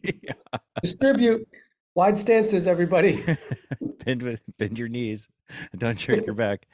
Yeah. 0.03 0.33
Distribute 0.81 1.47
wide 1.93 2.17
stances, 2.17 2.67
everybody. 2.67 3.23
bend 4.05 4.21
with 4.23 4.39
bend 4.57 4.79
your 4.79 4.87
knees, 4.87 5.29
don't 5.77 5.97
jerk 5.97 6.25
your 6.25 6.35
back. 6.35 6.67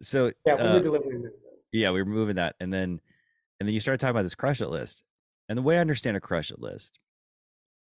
So 0.00 0.32
Yeah, 0.46 0.54
we 0.54 0.60
uh, 0.62 0.74
were 0.74 0.80
delivering 0.82 1.22
that. 1.22 1.32
yeah, 1.72 1.90
we 1.90 2.00
were 2.02 2.08
moving 2.08 2.36
that, 2.36 2.54
and 2.60 2.72
then 2.72 3.00
and 3.60 3.68
then 3.68 3.74
you 3.74 3.80
started 3.80 3.98
talking 4.00 4.12
about 4.12 4.22
this 4.22 4.34
crush 4.34 4.60
it 4.60 4.68
list, 4.68 5.02
and 5.48 5.58
the 5.58 5.62
way 5.62 5.76
I 5.76 5.80
understand 5.80 6.16
a 6.16 6.20
crush 6.20 6.50
it 6.50 6.60
list, 6.60 7.00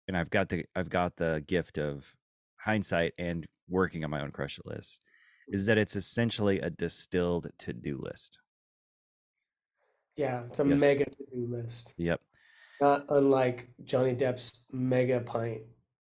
and 0.07 0.15
I've 0.17 0.29
got 0.29 0.49
the 0.49 0.65
I've 0.75 0.89
got 0.89 1.15
the 1.17 1.43
gift 1.45 1.77
of 1.77 2.13
hindsight 2.57 3.13
and 3.19 3.45
working 3.69 4.03
on 4.03 4.09
my 4.09 4.21
own 4.21 4.31
crush 4.31 4.57
it 4.57 4.65
list, 4.65 5.03
is 5.47 5.65
that 5.67 5.77
it's 5.77 5.95
essentially 5.95 6.59
a 6.59 6.69
distilled 6.69 7.47
to 7.59 7.73
do 7.73 7.97
list. 8.01 8.39
Yeah, 10.15 10.45
it's 10.45 10.59
a 10.59 10.67
Yes. 10.67 10.81
mega 10.81 11.05
to-do 11.05 11.47
list. 11.47 11.93
Yep, 11.97 12.21
Not 12.81 13.05
unlike 13.09 13.69
Johnny 13.83 14.15
Depp's 14.15 14.51
mega 14.71 15.19
pint. 15.21 15.63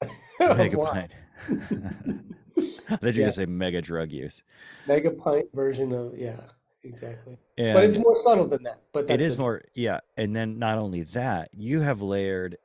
mega 0.41 0.77
pint. 0.77 1.13
I 1.49 2.97
thought 2.97 3.03
you 3.03 3.23
were 3.23 3.27
Yeah. 3.27 3.29
say 3.31 3.47
mega 3.47 3.81
drug 3.83 4.13
use. 4.13 4.43
Mega 4.87 5.11
pint 5.11 5.47
version 5.55 5.93
of 5.93 6.17
yeah, 6.19 6.41
exactly. 6.83 7.39
And 7.59 7.75
But 7.75 7.85
it's 7.85 7.97
more 7.99 8.15
subtle 8.15 8.47
than 8.47 8.63
that. 8.65 8.83
But 8.93 9.11
it 9.11 9.21
is 9.21 9.37
more 9.39 9.63
yeah 9.75 10.01
and 10.17 10.35
then 10.37 10.59
not 10.59 10.79
only 10.79 11.03
that 11.05 11.51
you 11.53 11.81
have 11.81 12.01
layered 12.03 12.59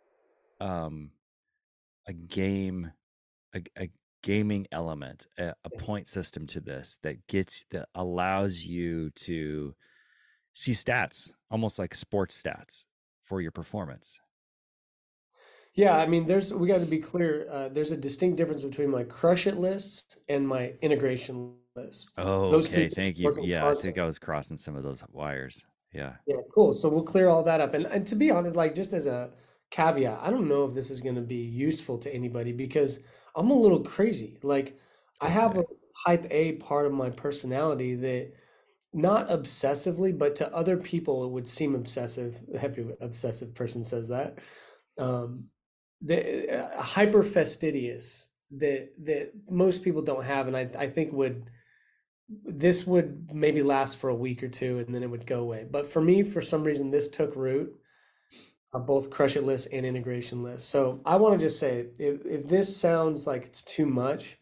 um 0.61 1.11
a 2.05 2.13
game 2.13 2.91
a, 3.55 3.61
a 3.77 3.89
gaming 4.21 4.67
element 4.71 5.27
a, 5.37 5.53
a 5.63 5.69
point 5.69 6.07
system 6.07 6.45
to 6.47 6.59
this 6.59 6.97
that 7.03 7.25
gets 7.27 7.65
that 7.71 7.87
allows 7.95 8.65
you 8.65 9.09
to 9.11 9.73
see 10.53 10.73
stats 10.73 11.31
almost 11.49 11.79
like 11.79 11.95
sports 11.95 12.41
stats 12.41 12.85
for 13.21 13.41
your 13.41 13.51
performance 13.51 14.19
Yeah, 15.75 15.97
I 15.97 16.07
mean, 16.07 16.25
there's 16.25 16.53
we 16.53 16.67
got 16.67 16.79
to 16.79 16.85
be 16.85 16.97
clear. 16.97 17.47
Uh, 17.49 17.69
there's 17.69 17.91
a 17.91 17.97
distinct 17.97 18.37
difference 18.37 18.63
between 18.63 18.89
my 18.89 19.03
crush 19.03 19.47
it 19.47 19.57
lists 19.57 20.17
and 20.27 20.47
my 20.47 20.73
integration 20.81 21.53
list. 21.75 22.13
oh 22.17 22.51
Those 22.51 22.67
okay 22.67 22.87
thank 22.89 23.17
you 23.17 23.33
yeah 23.41 23.69
i 23.69 23.75
think 23.75 23.97
i 23.97 24.05
was 24.05 24.19
crossing 24.19 24.57
some 24.57 24.75
of 24.75 24.83
those 24.83 25.03
wires 25.11 25.65
yeah 25.93 26.13
Yeah, 26.25 26.37
cool. 26.53 26.73
So 26.73 26.89
we'll 26.89 27.03
clear 27.03 27.27
all 27.27 27.43
that 27.43 27.61
up. 27.61 27.73
And, 27.73 27.85
and 27.85 28.05
to 28.07 28.15
be 28.15 28.29
honest, 28.31 28.55
like 28.55 28.75
just 28.75 28.93
as 28.93 29.05
a 29.05 29.31
caveat, 29.71 30.19
I 30.21 30.29
don't 30.31 30.47
know 30.49 30.65
if 30.65 30.73
this 30.73 30.89
is 30.91 31.01
going 31.01 31.15
to 31.15 31.21
be 31.21 31.35
useful 31.35 31.97
to 31.99 32.13
anybody 32.13 32.51
because 32.51 32.99
I'm 33.35 33.51
a 33.51 33.53
little 33.57 33.81
crazy. 33.83 34.39
Like 34.43 34.77
I 35.21 35.27
I 35.27 35.29
have 35.29 35.57
a 35.57 35.65
type 36.05 36.27
A 36.31 36.53
part 36.53 36.85
of 36.85 36.93
my 36.93 37.09
personality 37.09 37.95
that 37.95 38.33
not 38.93 39.29
obsessively, 39.29 40.17
but 40.17 40.35
to 40.37 40.53
other 40.53 40.77
people 40.77 41.25
it 41.25 41.31
would 41.31 41.47
seem 41.47 41.75
obsessive. 41.75 42.37
Every 42.61 42.87
obsessive 43.01 43.53
person 43.53 43.83
says 43.83 44.07
that. 44.07 44.39
Um, 44.97 45.45
the 46.01 46.49
uh, 46.49 46.81
hyper 46.81 47.23
fastidious 47.23 48.29
that 48.51 48.89
that 49.05 49.31
most 49.49 49.83
people 49.83 50.01
don't 50.01 50.23
have, 50.23 50.47
and 50.47 50.57
I 50.57 50.69
I 50.77 50.87
think 50.87 51.13
would 51.13 51.49
this 52.45 52.85
would 52.85 53.29
maybe 53.33 53.63
last 53.63 53.97
for 53.97 54.09
a 54.09 54.15
week 54.15 54.43
or 54.43 54.47
two 54.47 54.79
and 54.79 54.93
then 54.93 55.03
it 55.03 55.09
would 55.09 55.25
go 55.25 55.39
away. 55.41 55.65
But 55.69 55.87
for 55.87 56.01
me, 56.01 56.23
for 56.23 56.41
some 56.41 56.63
reason, 56.63 56.91
this 56.91 57.07
took 57.07 57.35
root, 57.35 57.73
uh, 58.73 58.79
both 58.79 59.09
crush 59.09 59.35
it 59.35 59.43
list 59.43 59.67
and 59.71 59.85
integration 59.85 60.43
list. 60.43 60.69
So 60.69 61.01
I 61.05 61.15
want 61.15 61.39
to 61.39 61.45
just 61.45 61.59
say, 61.59 61.87
if, 61.97 62.25
if 62.25 62.47
this 62.47 62.75
sounds 62.75 63.25
like 63.25 63.45
it's 63.45 63.61
too 63.63 63.85
much 63.85 64.37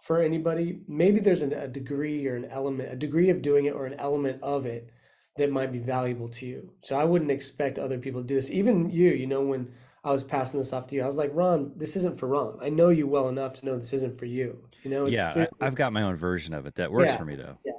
for 0.00 0.20
anybody, 0.20 0.80
maybe 0.88 1.20
there's 1.20 1.42
an, 1.42 1.52
a 1.52 1.68
degree 1.68 2.26
or 2.26 2.36
an 2.36 2.46
element, 2.46 2.92
a 2.92 2.96
degree 2.96 3.30
of 3.30 3.42
doing 3.42 3.66
it 3.66 3.74
or 3.74 3.86
an 3.86 3.94
element 3.98 4.42
of 4.42 4.66
it 4.66 4.90
that 5.36 5.50
might 5.50 5.72
be 5.72 5.78
valuable 5.78 6.28
to 6.28 6.46
you. 6.46 6.70
So 6.80 6.96
I 6.96 7.04
wouldn't 7.04 7.30
expect 7.30 7.78
other 7.78 7.98
people 7.98 8.20
to 8.20 8.26
do 8.26 8.34
this. 8.34 8.50
Even 8.50 8.90
you, 8.90 9.10
you 9.10 9.26
know, 9.26 9.42
when 9.42 9.72
I 10.04 10.12
was 10.12 10.22
passing 10.22 10.58
this 10.58 10.72
off 10.72 10.86
to 10.88 10.94
you, 10.94 11.02
I 11.02 11.06
was 11.06 11.18
like, 11.18 11.30
Ron, 11.34 11.72
this 11.76 11.96
isn't 11.96 12.18
for 12.18 12.26
Ron. 12.26 12.58
I 12.60 12.68
know 12.68 12.88
you 12.88 13.06
well 13.06 13.28
enough 13.28 13.54
to 13.54 13.66
know 13.66 13.78
this 13.78 13.92
isn't 13.92 14.18
for 14.18 14.26
you. 14.26 14.62
You 14.82 14.90
know, 14.90 15.06
yeah, 15.06 15.26
too, 15.26 15.46
I, 15.60 15.64
have 15.64 15.74
got 15.74 15.92
my 15.92 16.02
own 16.02 16.16
version 16.16 16.52
of 16.54 16.66
it 16.66 16.74
that 16.76 16.90
works 16.90 17.06
Yeah. 17.06 17.16
for 17.16 17.24
me 17.24 17.36
though. 17.36 17.58
Yeah. 17.64 17.72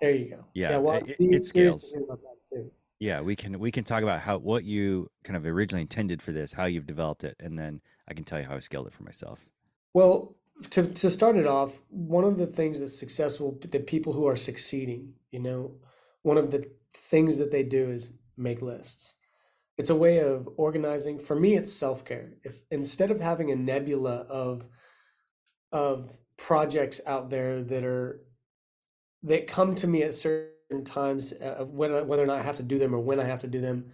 there 0.00 0.14
you 0.14 0.30
go. 0.30 0.44
Yeah, 0.54 0.76
well, 0.78 0.96
it- 0.96 1.16
it 1.18 1.38
to 1.38 1.44
scales. 1.44 1.90
hear 1.92 2.02
about 2.02 2.20
that 2.20 2.36
too. 2.48 2.70
Yeah, 3.00 3.20
we 3.20 3.36
can 3.36 3.58
we 3.58 3.70
can 3.70 3.84
talk 3.84 4.02
about 4.02 4.20
how 4.20 4.38
what 4.38 4.64
you 4.64 5.08
kind 5.22 5.36
of 5.36 5.46
originally 5.46 5.82
intended 5.82 6.20
for 6.20 6.32
this, 6.32 6.52
how 6.52 6.64
you've 6.64 6.86
developed 6.86 7.24
it, 7.24 7.36
and 7.40 7.58
then 7.58 7.80
I 8.08 8.14
can 8.14 8.24
tell 8.24 8.40
you 8.40 8.44
how 8.44 8.56
I 8.56 8.58
scaled 8.58 8.88
it 8.88 8.92
for 8.92 9.04
myself. 9.04 9.48
Well, 9.94 10.34
to 10.70 10.86
to 10.86 11.10
start 11.10 11.36
it 11.36 11.46
off, 11.46 11.78
one 11.88 12.24
of 12.24 12.38
the 12.38 12.46
things 12.46 12.80
that's 12.80 12.98
successful, 12.98 13.56
the 13.60 13.78
people 13.78 14.12
who 14.12 14.26
are 14.26 14.36
succeeding, 14.36 15.12
you 15.30 15.38
know, 15.38 15.72
one 16.22 16.38
of 16.38 16.50
the 16.50 16.68
things 16.92 17.38
that 17.38 17.52
they 17.52 17.62
do 17.62 17.90
is 17.90 18.10
make 18.36 18.62
lists. 18.62 19.14
It's 19.76 19.90
a 19.90 19.96
way 19.96 20.18
of 20.18 20.48
organizing. 20.56 21.20
For 21.20 21.38
me, 21.38 21.54
it's 21.54 21.72
self-care. 21.72 22.34
If 22.42 22.62
instead 22.72 23.12
of 23.12 23.20
having 23.20 23.52
a 23.52 23.56
nebula 23.56 24.26
of 24.28 24.66
of 25.70 26.12
projects 26.36 27.00
out 27.06 27.30
there 27.30 27.62
that 27.62 27.84
are 27.84 28.24
that 29.22 29.46
come 29.46 29.76
to 29.76 29.86
me 29.86 30.02
at 30.02 30.14
certain 30.14 30.50
times, 30.84 31.32
uh, 31.32 31.64
whether 31.70 32.04
whether 32.04 32.22
or 32.22 32.26
not 32.26 32.40
I 32.40 32.42
have 32.42 32.58
to 32.58 32.62
do 32.62 32.78
them 32.78 32.94
or 32.94 33.00
when 33.00 33.20
I 33.20 33.24
have 33.24 33.40
to 33.40 33.46
do 33.48 33.60
them, 33.60 33.86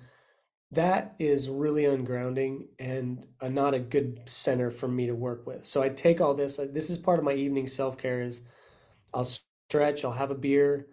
that 0.73 1.15
is 1.19 1.49
really 1.49 1.85
ungrounding 1.85 2.67
and 2.79 3.27
uh 3.41 3.49
not 3.49 3.75
a 3.75 3.79
good 3.79 4.23
center 4.27 4.71
for 4.71 4.89
me 4.89 5.07
to 5.07 5.15
work 5.15 5.47
with. 5.47 5.65
So 5.65 5.83
I 5.83 5.89
take 5.89 6.21
all 6.21 6.35
this. 6.35 6.59
uh, 6.59 6.67
This 6.71 6.91
is 6.91 6.99
part 6.99 7.19
of 7.19 7.25
my 7.25 7.35
evening 7.35 7.67
self 7.67 7.99
care. 7.99 8.23
Is 8.23 8.43
I'll 9.15 9.25
stretch. 9.25 10.05
I'll 10.05 10.13
have 10.13 10.31
a 10.31 10.35
beer. 10.37 10.89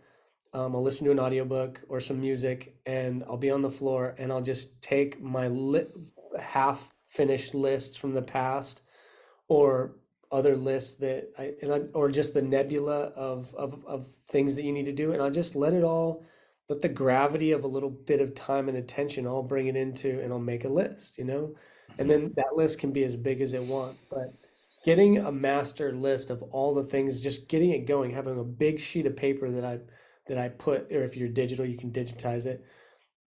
Um, 0.53 0.75
I'll 0.75 0.83
listen 0.83 1.05
to 1.05 1.11
an 1.11 1.19
audiobook 1.19 1.81
or 1.89 1.99
some 2.01 2.21
music, 2.21 2.75
and 2.85 3.23
I'll 3.25 3.37
be 3.37 3.51
on 3.51 3.61
the 3.61 3.69
floor, 3.69 4.15
and 4.17 4.31
I'll 4.31 4.41
just 4.41 4.81
take 4.81 5.21
my 5.21 5.47
lit, 5.47 5.93
half 6.39 6.93
finished 7.07 7.55
lists 7.55 7.97
from 7.97 8.13
the 8.13 8.21
past, 8.21 8.83
or 9.47 9.95
other 10.31 10.55
lists 10.57 10.95
that 10.95 11.29
I, 11.37 11.53
and 11.61 11.73
I 11.73 11.79
or 11.93 12.09
just 12.09 12.33
the 12.33 12.41
nebula 12.41 13.13
of, 13.15 13.53
of 13.55 13.85
of 13.85 14.07
things 14.31 14.55
that 14.55 14.63
you 14.63 14.71
need 14.71 14.85
to 14.85 14.91
do, 14.91 15.11
and 15.11 15.21
I'll 15.21 15.31
just 15.31 15.55
let 15.55 15.73
it 15.73 15.83
all 15.83 16.23
let 16.71 16.81
the 16.81 16.89
gravity 16.89 17.51
of 17.51 17.65
a 17.65 17.67
little 17.67 17.89
bit 17.89 18.21
of 18.21 18.33
time 18.33 18.69
and 18.69 18.77
attention 18.77 19.27
I'll 19.27 19.43
bring 19.43 19.67
it 19.67 19.75
into 19.75 20.21
and 20.21 20.31
I'll 20.31 20.39
make 20.39 20.63
a 20.63 20.69
list, 20.69 21.17
you 21.17 21.25
know? 21.25 21.53
And 21.97 22.09
then 22.09 22.29
mm-hmm. 22.29 22.33
that 22.37 22.55
list 22.55 22.79
can 22.79 22.93
be 22.93 23.03
as 23.03 23.17
big 23.17 23.41
as 23.41 23.51
it 23.51 23.61
wants. 23.61 24.05
But 24.09 24.33
getting 24.85 25.17
a 25.17 25.31
master 25.33 25.91
list 25.91 26.29
of 26.29 26.41
all 26.43 26.73
the 26.73 26.85
things, 26.85 27.19
just 27.19 27.49
getting 27.49 27.71
it 27.71 27.87
going, 27.87 28.11
having 28.11 28.39
a 28.39 28.43
big 28.43 28.79
sheet 28.79 29.05
of 29.05 29.17
paper 29.17 29.51
that 29.51 29.65
I 29.65 29.79
that 30.27 30.37
I 30.37 30.47
put, 30.47 30.91
or 30.93 31.03
if 31.03 31.17
you're 31.17 31.27
digital, 31.27 31.65
you 31.65 31.77
can 31.77 31.91
digitize 31.91 32.45
it. 32.45 32.63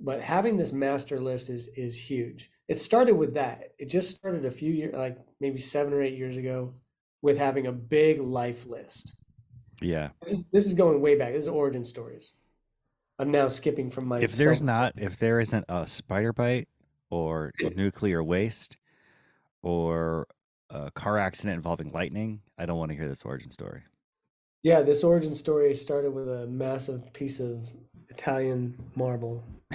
But 0.01 0.23
having 0.23 0.57
this 0.57 0.73
master 0.73 1.21
list 1.21 1.51
is 1.51 1.69
is 1.77 1.99
huge. 1.99 2.51
It 2.69 2.79
started 2.79 3.14
with 3.14 3.35
that. 3.35 3.75
It 3.79 3.90
just 3.90 4.17
started 4.17 4.47
a 4.47 4.51
few 4.51 4.73
years, 4.73 4.95
like 4.95 5.19
maybe 5.38 5.59
seven 5.59 5.93
or 5.93 6.03
eight 6.03 6.17
years 6.17 6.38
ago, 6.38 6.73
with 7.21 7.37
having 7.37 7.67
a 7.67 7.73
big 7.73 8.21
life 8.21 8.67
list. 8.67 9.14
Yeah. 9.81 10.11
This 10.23 10.31
is 10.33 10.45
this 10.53 10.67
is 10.67 10.75
going 10.75 11.01
way 11.01 11.17
back. 11.17 11.33
This 11.33 11.43
is 11.43 11.49
origin 11.49 11.85
stories. 11.85 12.35
I'm 13.19 13.31
now 13.31 13.49
skipping 13.49 13.91
from 13.91 14.07
my 14.07 14.21
If 14.21 14.35
there's 14.35 14.59
self- 14.59 14.67
not 14.67 14.93
if 14.97 15.19
there 15.19 15.41
isn't 15.41 15.65
a 15.69 15.87
spider 15.87 16.33
bite 16.33 16.69
or 17.11 17.53
nuclear 17.77 18.23
waste 18.23 18.77
or 19.63 20.27
a 20.71 20.91
car 20.91 21.19
accident 21.19 21.57
involving 21.57 21.93
lightning, 21.93 22.41
I 22.59 22.67
don't 22.67 22.79
want 22.79 22.91
to 22.91 22.97
hear 22.97 23.09
this 23.09 23.23
origin 23.23 23.51
story. 23.51 23.83
Yeah, 24.63 24.81
this 24.83 25.05
origin 25.05 25.35
story 25.35 25.75
started 25.75 26.11
with 26.13 26.29
a 26.29 26.47
massive 26.47 27.13
piece 27.13 27.39
of 27.39 27.69
Italian 28.09 28.75
marble. 28.97 29.45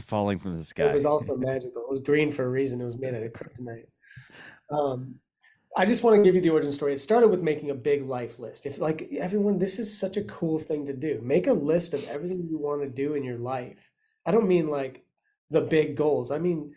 Falling 0.00 0.38
from 0.38 0.56
the 0.56 0.64
sky. 0.64 0.90
It 0.90 0.94
was 0.96 1.04
also 1.04 1.36
magical. 1.36 1.82
It 1.82 1.88
was 1.90 1.98
green 2.00 2.30
for 2.30 2.44
a 2.44 2.48
reason. 2.48 2.80
It 2.80 2.84
was 2.84 2.96
made 2.98 3.14
out 3.14 3.22
of 3.22 3.32
kryptonite. 3.32 3.86
Um, 4.70 5.16
I 5.76 5.86
just 5.86 6.02
want 6.02 6.16
to 6.16 6.22
give 6.22 6.34
you 6.34 6.40
the 6.40 6.50
origin 6.50 6.72
story. 6.72 6.92
It 6.92 6.98
started 6.98 7.28
with 7.28 7.42
making 7.42 7.70
a 7.70 7.74
big 7.74 8.02
life 8.02 8.38
list. 8.38 8.66
If 8.66 8.78
like 8.78 9.08
everyone, 9.16 9.58
this 9.58 9.78
is 9.78 9.96
such 9.96 10.16
a 10.16 10.24
cool 10.24 10.58
thing 10.58 10.84
to 10.86 10.92
do. 10.92 11.20
Make 11.22 11.46
a 11.46 11.52
list 11.52 11.94
of 11.94 12.06
everything 12.08 12.46
you 12.50 12.58
want 12.58 12.82
to 12.82 12.88
do 12.88 13.14
in 13.14 13.22
your 13.22 13.38
life. 13.38 13.92
I 14.26 14.32
don't 14.32 14.48
mean 14.48 14.68
like 14.68 15.04
the 15.50 15.60
big 15.60 15.96
goals. 15.96 16.30
I 16.30 16.38
mean 16.38 16.74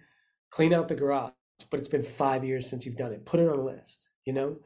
clean 0.51 0.73
out 0.73 0.87
the 0.87 0.95
garage, 0.95 1.31
but 1.71 1.79
it's 1.79 1.89
been 1.89 2.03
five 2.03 2.43
years 2.43 2.69
since 2.69 2.85
you've 2.85 2.95
done 2.95 3.11
it. 3.13 3.25
Put 3.25 3.39
it 3.39 3.49
on 3.49 3.57
a 3.59 3.63
list. 3.63 4.09
You 4.25 4.33
know, 4.33 4.57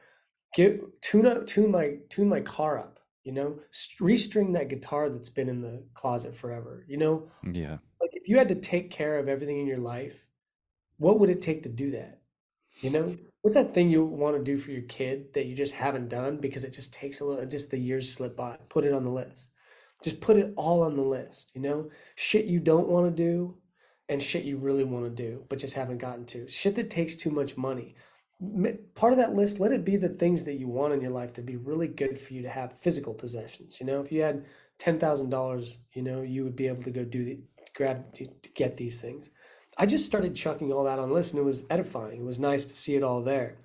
get 0.54 0.82
tune 1.02 1.26
up, 1.26 1.48
tune 1.48 1.72
my 1.72 1.98
tune 2.10 2.28
my 2.30 2.42
car 2.42 2.78
up. 2.78 3.00
You 3.24 3.34
know, 3.34 3.60
restring 4.02 4.54
that 4.54 4.70
guitar 4.70 5.10
that's 5.10 5.30
been 5.30 5.50
in 5.50 5.62
the 5.62 5.86
closet 5.94 6.34
forever. 6.36 6.86
You 6.88 6.98
know, 6.98 7.28
Yeah. 7.52 7.78
like 8.02 8.12
if 8.14 8.28
you 8.30 8.38
had 8.38 8.48
to 8.50 8.56
take 8.56 8.90
care 8.92 9.20
of 9.20 9.28
everything 9.28 9.60
in 9.60 9.68
your 9.68 9.80
life, 9.80 10.26
what 10.98 11.20
would 11.20 11.30
it 11.30 11.42
take 11.42 11.64
to 11.64 11.70
do 11.70 11.92
that? 11.92 12.22
You 12.82 12.90
know, 12.92 13.18
what's 13.48 13.56
that 13.56 13.74
thing 13.74 13.90
you 13.90 14.04
want 14.04 14.36
to 14.36 14.44
do 14.44 14.58
for 14.58 14.72
your 14.72 14.82
kid 14.82 15.34
that 15.34 15.46
you 15.46 15.56
just 15.56 15.74
haven't 15.74 16.10
done 16.10 16.36
because 16.36 16.66
it 16.66 16.74
just 16.74 16.92
takes 16.92 17.22
a 17.22 17.26
little, 17.26 17.46
just 17.46 17.72
the 17.72 17.78
years 17.78 18.14
slip 18.14 18.36
by. 18.36 18.58
Put 18.68 18.84
it 18.84 18.92
on 18.92 19.06
the 19.06 19.10
list. 19.10 19.52
Just 20.04 20.20
put 20.20 20.36
it 20.36 20.52
all 20.58 20.84
on 20.84 20.98
the 20.98 21.02
list, 21.02 21.54
you 21.56 21.62
know? 21.62 21.90
Shit 22.16 22.44
you 22.44 22.60
don't 22.60 22.90
want 22.90 23.08
to 23.08 23.24
do 23.24 23.56
and 24.10 24.22
shit 24.22 24.44
you 24.44 24.58
really 24.58 24.84
want 24.84 25.06
to 25.06 25.10
do, 25.10 25.46
but 25.48 25.60
just 25.60 25.76
haven't 25.76 26.00
gotten 26.00 26.26
to. 26.26 26.50
Shit 26.50 26.76
that 26.76 26.90
takes 26.90 27.16
too 27.16 27.32
much 27.32 27.56
money. 27.56 27.96
Part 28.96 29.14
of 29.14 29.18
that 29.18 29.34
list, 29.34 29.62
let 29.62 29.72
it 29.72 29.86
be 29.86 29.96
the 29.96 30.10
things 30.10 30.44
that 30.44 30.60
you 30.60 30.68
want 30.68 30.92
in 30.92 31.00
your 31.00 31.12
life 31.12 31.32
to 31.36 31.42
be 31.42 31.56
really 31.56 31.88
good 31.88 32.20
for 32.20 32.34
you 32.34 32.42
to 32.42 32.50
have 32.50 32.78
physical 32.78 33.14
possessions. 33.14 33.80
You 33.80 33.86
know, 33.86 34.02
if 34.02 34.12
you 34.12 34.24
had 34.24 34.46
$10,000, 34.80 35.78
you 35.94 36.02
know, 36.02 36.22
you 36.22 36.44
would 36.44 36.58
be 36.58 36.68
able 36.68 36.84
to 36.84 36.92
go 36.92 37.06
do 37.06 37.24
the, 37.24 37.40
grab, 37.78 38.14
to, 38.16 38.26
to 38.26 38.50
get 38.50 38.76
these 38.76 39.00
things. 39.00 39.32
I 39.78 39.86
just 39.86 40.06
started 40.06 40.36
chucking 40.36 40.74
all 40.74 40.84
that 40.86 41.00
on 41.00 41.12
list 41.12 41.34
and 41.34 41.42
it 41.42 41.46
was 41.46 41.66
edifying. 41.70 42.22
It 42.22 42.26
was 42.26 42.40
nice 42.40 42.66
to 42.66 42.72
see 42.74 42.96
it 42.96 43.04
all 43.04 43.22
there. 43.22 43.58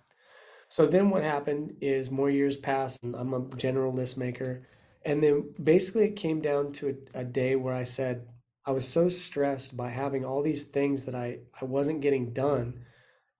So 0.69 0.87
then 0.87 1.11
what 1.11 1.23
happened 1.23 1.77
is 1.81 2.11
more 2.11 2.31
years 2.31 2.57
passed 2.57 3.03
and 3.03 3.15
I'm 3.15 3.35
a 3.35 3.41
general 3.57 3.93
list 3.93 4.19
maker. 4.19 4.63
And 5.05 5.23
then 5.23 5.53
basically 5.63 6.05
it 6.05 6.17
came 6.17 6.41
down 6.41 6.73
to 6.75 6.97
a, 7.15 7.21
a 7.21 7.25
day 7.25 7.57
where 7.57 7.75
I 7.75 7.85
said, 7.85 8.27
I 8.65 8.73
was 8.73 8.87
so 8.87 9.09
stressed 9.09 9.77
by 9.77 9.91
having 9.91 10.25
all 10.25 10.43
these 10.43 10.65
things 10.65 11.05
that 11.05 11.15
I, 11.15 11.39
I 11.61 11.65
wasn't 11.65 12.01
getting 12.01 12.33
done. 12.33 12.85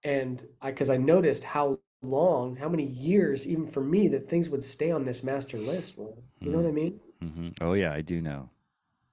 And 0.05 0.45
I, 0.61 0.71
because 0.71 0.91
I 0.91 0.97
noticed 0.97 1.45
how 1.45 1.79
long, 2.03 2.57
how 2.57 2.69
many 2.69 2.85
years, 2.85 3.47
even 3.47 3.69
for 3.69 3.83
me, 3.83 4.09
that 4.09 4.29
things 4.29 4.49
would 4.49 4.65
stay 4.65 4.91
on 4.91 5.05
this 5.05 5.23
master 5.23 5.59
list. 5.59 5.97
Will. 5.97 6.19
You 6.41 6.51
know 6.51 6.59
what 6.59 6.69
I 6.69 6.73
mean? 6.73 7.01
hmm 7.21 7.49
Oh 7.61 7.75
yeah, 7.75 7.93
I 7.93 8.01
do 8.01 8.21
know. 8.21 8.51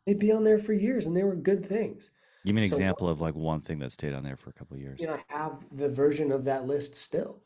They'd 0.06 0.18
be 0.18 0.32
on 0.32 0.44
there 0.44 0.58
for 0.58 0.74
years 0.74 1.06
and 1.06 1.16
they 1.16 1.24
were 1.24 1.36
good 1.36 1.64
things. 1.64 2.12
Give 2.46 2.56
me 2.56 2.62
an 2.64 2.70
So- 2.70 2.76
example 2.76 3.10
of 3.10 3.20
like 3.22 3.36
one 3.36 3.62
thing 3.62 3.80
that 3.80 3.92
stayed 3.92 4.14
on 4.14 4.24
there 4.24 4.38
for 4.38 4.50
a 4.50 4.54
couple 4.54 4.76
of 4.76 4.82
years. 4.82 5.00
you 5.00 5.08
know, 5.08 5.18
I 5.30 5.38
have 5.38 5.64
the 5.72 5.90
version 5.90 6.32
of 6.32 6.46
that 6.46 6.66
list 6.68 6.96
still. 6.96 7.42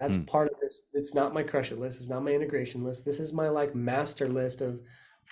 That's 0.00 0.16
Hmm. 0.16 0.22
part 0.24 0.50
of 0.52 0.60
this. 0.60 0.86
It's 0.92 1.14
not 1.14 1.32
my 1.32 1.42
crush 1.42 1.72
it 1.72 1.78
list. 1.78 2.00
It's 2.00 2.08
not 2.10 2.22
my 2.24 2.32
integration 2.32 2.82
list. 2.84 3.04
This 3.04 3.20
is 3.20 3.32
my 3.32 3.48
like 3.48 3.74
master 3.74 4.28
list 4.28 4.60
of 4.60 4.80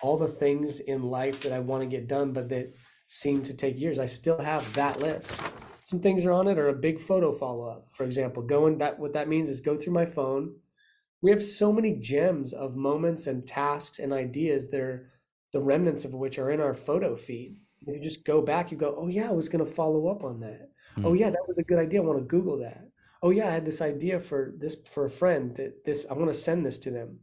all 0.00 0.16
the 0.16 0.28
things 0.28 0.80
in 0.80 1.02
life 1.02 1.42
that 1.42 1.52
I 1.52 1.58
want 1.60 1.82
to 1.82 1.86
get 1.88 2.06
done, 2.08 2.32
but 2.32 2.48
that 2.48 2.72
seem 3.06 3.42
to 3.44 3.54
take 3.54 3.78
years. 3.78 3.98
I 3.98 4.06
still 4.06 4.38
have 4.38 4.72
that 4.74 5.00
list. 5.00 5.40
Some 5.82 6.00
things 6.00 6.24
are 6.24 6.32
on 6.32 6.48
it, 6.48 6.58
or 6.58 6.68
a 6.68 6.74
big 6.74 6.98
photo 7.00 7.32
follow 7.32 7.68
up. 7.68 7.90
For 7.92 8.04
example, 8.04 8.42
going 8.42 8.78
that 8.78 8.98
what 8.98 9.12
that 9.12 9.28
means 9.28 9.50
is 9.50 9.60
go 9.60 9.76
through 9.76 9.92
my 9.92 10.06
phone. 10.06 10.54
We 11.20 11.30
have 11.30 11.44
so 11.44 11.72
many 11.72 11.96
gems 11.96 12.52
of 12.52 12.74
moments 12.76 13.26
and 13.26 13.46
tasks 13.46 13.98
and 13.98 14.12
ideas 14.12 14.70
that 14.70 14.80
are 14.80 15.08
the 15.52 15.60
remnants 15.60 16.04
of 16.04 16.14
which 16.14 16.38
are 16.38 16.50
in 16.50 16.60
our 16.60 16.74
photo 16.74 17.14
feed. 17.16 17.56
If 17.86 17.94
you 17.96 18.00
just 18.00 18.24
go 18.24 18.42
back, 18.42 18.70
you 18.70 18.76
go, 18.78 18.94
oh 18.98 19.08
yeah, 19.08 19.28
I 19.28 19.32
was 19.32 19.48
going 19.48 19.64
to 19.64 19.70
follow 19.70 20.08
up 20.08 20.24
on 20.24 20.40
that. 20.40 20.70
Hmm. 20.94 21.06
Oh 21.06 21.14
yeah, 21.14 21.30
that 21.30 21.46
was 21.48 21.58
a 21.58 21.62
good 21.62 21.78
idea. 21.78 22.00
I 22.02 22.04
want 22.04 22.18
to 22.18 22.24
Google 22.24 22.58
that. 22.58 22.88
Oh 23.22 23.30
yeah, 23.30 23.48
I 23.48 23.52
had 23.52 23.64
this 23.64 23.80
idea 23.80 24.20
for 24.20 24.52
this 24.58 24.76
for 24.92 25.04
a 25.04 25.10
friend 25.10 25.54
that 25.56 25.84
this 25.84 26.06
I 26.10 26.14
want 26.14 26.28
to 26.32 26.34
send 26.34 26.64
this 26.66 26.78
to 26.80 26.90
them. 26.90 27.18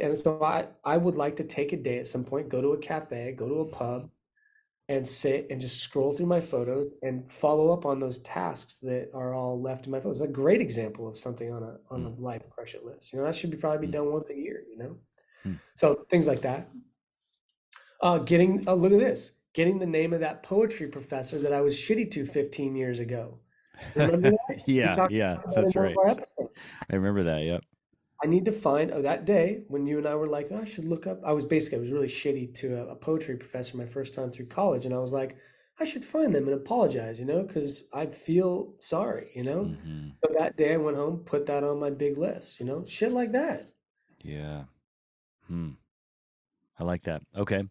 And 0.00 0.16
so 0.18 0.42
I 0.42 0.68
I 0.84 0.96
would 0.96 1.16
like 1.16 1.36
to 1.36 1.44
take 1.44 1.72
a 1.72 1.76
day 1.76 1.98
at 1.98 2.06
some 2.08 2.24
point, 2.24 2.48
go 2.48 2.60
to 2.60 2.72
a 2.72 2.78
cafe, 2.78 3.32
go 3.32 3.48
to 3.48 3.60
a 3.60 3.64
pub, 3.66 4.10
and 4.88 5.06
sit 5.06 5.46
and 5.50 5.60
just 5.60 5.80
scroll 5.80 6.12
through 6.12 6.26
my 6.26 6.40
photos 6.40 6.94
and 7.02 7.30
follow 7.30 7.72
up 7.72 7.86
on 7.86 8.00
those 8.00 8.18
tasks 8.20 8.78
that 8.78 9.10
are 9.14 9.32
all 9.34 9.60
left 9.60 9.86
in 9.86 9.92
my 9.92 10.00
photos. 10.00 10.20
It's 10.20 10.28
a 10.30 10.32
great 10.32 10.60
example 10.60 11.08
of 11.08 11.16
something 11.16 11.52
on 11.52 11.62
a 11.62 11.76
on 11.90 12.04
a 12.04 12.10
life 12.20 12.48
crush 12.50 12.74
it 12.74 12.84
list. 12.84 13.12
You 13.12 13.18
know, 13.18 13.24
that 13.24 13.34
should 13.36 13.50
be 13.50 13.56
probably 13.56 13.86
be 13.86 13.90
Mm. 13.92 13.96
done 13.98 14.12
once 14.12 14.30
a 14.30 14.36
year, 14.36 14.64
you 14.70 14.78
know? 14.78 14.96
Hmm. 15.42 15.54
So 15.74 16.04
things 16.10 16.26
like 16.26 16.42
that. 16.42 16.68
Uh 18.00 18.18
getting 18.18 18.66
uh, 18.68 18.74
look 18.74 18.92
at 18.92 18.98
this. 19.00 19.32
Getting 19.54 19.78
the 19.78 19.86
name 19.86 20.12
of 20.12 20.20
that 20.20 20.42
poetry 20.42 20.88
professor 20.88 21.38
that 21.38 21.52
I 21.52 21.60
was 21.60 21.76
shitty 21.76 22.10
to 22.12 22.26
15 22.26 22.76
years 22.76 23.00
ago. 23.00 23.38
Remember 23.94 24.30
that? 24.48 24.62
Yeah, 24.66 25.08
yeah, 25.10 25.32
about 25.34 25.44
that 25.44 25.58
in 25.58 25.64
that's 25.64 25.76
right. 25.76 25.92
of 25.92 25.98
our 25.98 26.08
episodes. 26.08 26.50
I 26.90 26.96
remember 26.96 27.22
that. 27.24 27.42
Yep. 27.42 27.62
I 28.22 28.26
need 28.26 28.44
to 28.46 28.52
find 28.52 28.90
oh, 28.90 29.02
that 29.02 29.24
day 29.24 29.62
when 29.68 29.86
you 29.86 29.98
and 29.98 30.06
I 30.06 30.14
were 30.14 30.26
like, 30.26 30.48
oh, 30.50 30.60
I 30.60 30.64
should 30.64 30.84
look 30.84 31.06
up. 31.06 31.20
I 31.24 31.32
was 31.32 31.44
basically 31.44 31.78
I 31.78 31.80
was 31.82 31.90
really 31.90 32.08
shitty 32.08 32.54
to 32.54 32.76
a, 32.76 32.86
a 32.88 32.96
poetry 32.96 33.36
professor 33.36 33.76
my 33.76 33.86
first 33.86 34.14
time 34.14 34.30
through 34.30 34.46
college, 34.46 34.86
and 34.86 34.94
I 34.94 34.98
was 34.98 35.12
like, 35.12 35.36
I 35.78 35.84
should 35.84 36.04
find 36.04 36.34
them 36.34 36.44
and 36.44 36.54
apologize, 36.54 37.18
you 37.18 37.26
know, 37.26 37.42
because 37.42 37.84
I 37.92 38.06
feel 38.06 38.74
sorry, 38.78 39.30
you 39.34 39.42
know. 39.42 39.64
Mm-hmm. 39.64 40.08
So 40.14 40.32
that 40.38 40.56
day 40.56 40.74
I 40.74 40.76
went 40.76 40.96
home, 40.96 41.18
put 41.18 41.46
that 41.46 41.64
on 41.64 41.80
my 41.80 41.90
big 41.90 42.16
list, 42.16 42.60
you 42.60 42.66
know, 42.66 42.84
shit 42.86 43.12
like 43.12 43.32
that. 43.32 43.72
Yeah. 44.22 44.64
Hmm. 45.48 45.70
I 46.78 46.84
like 46.84 47.02
that. 47.04 47.22
Okay. 47.36 47.62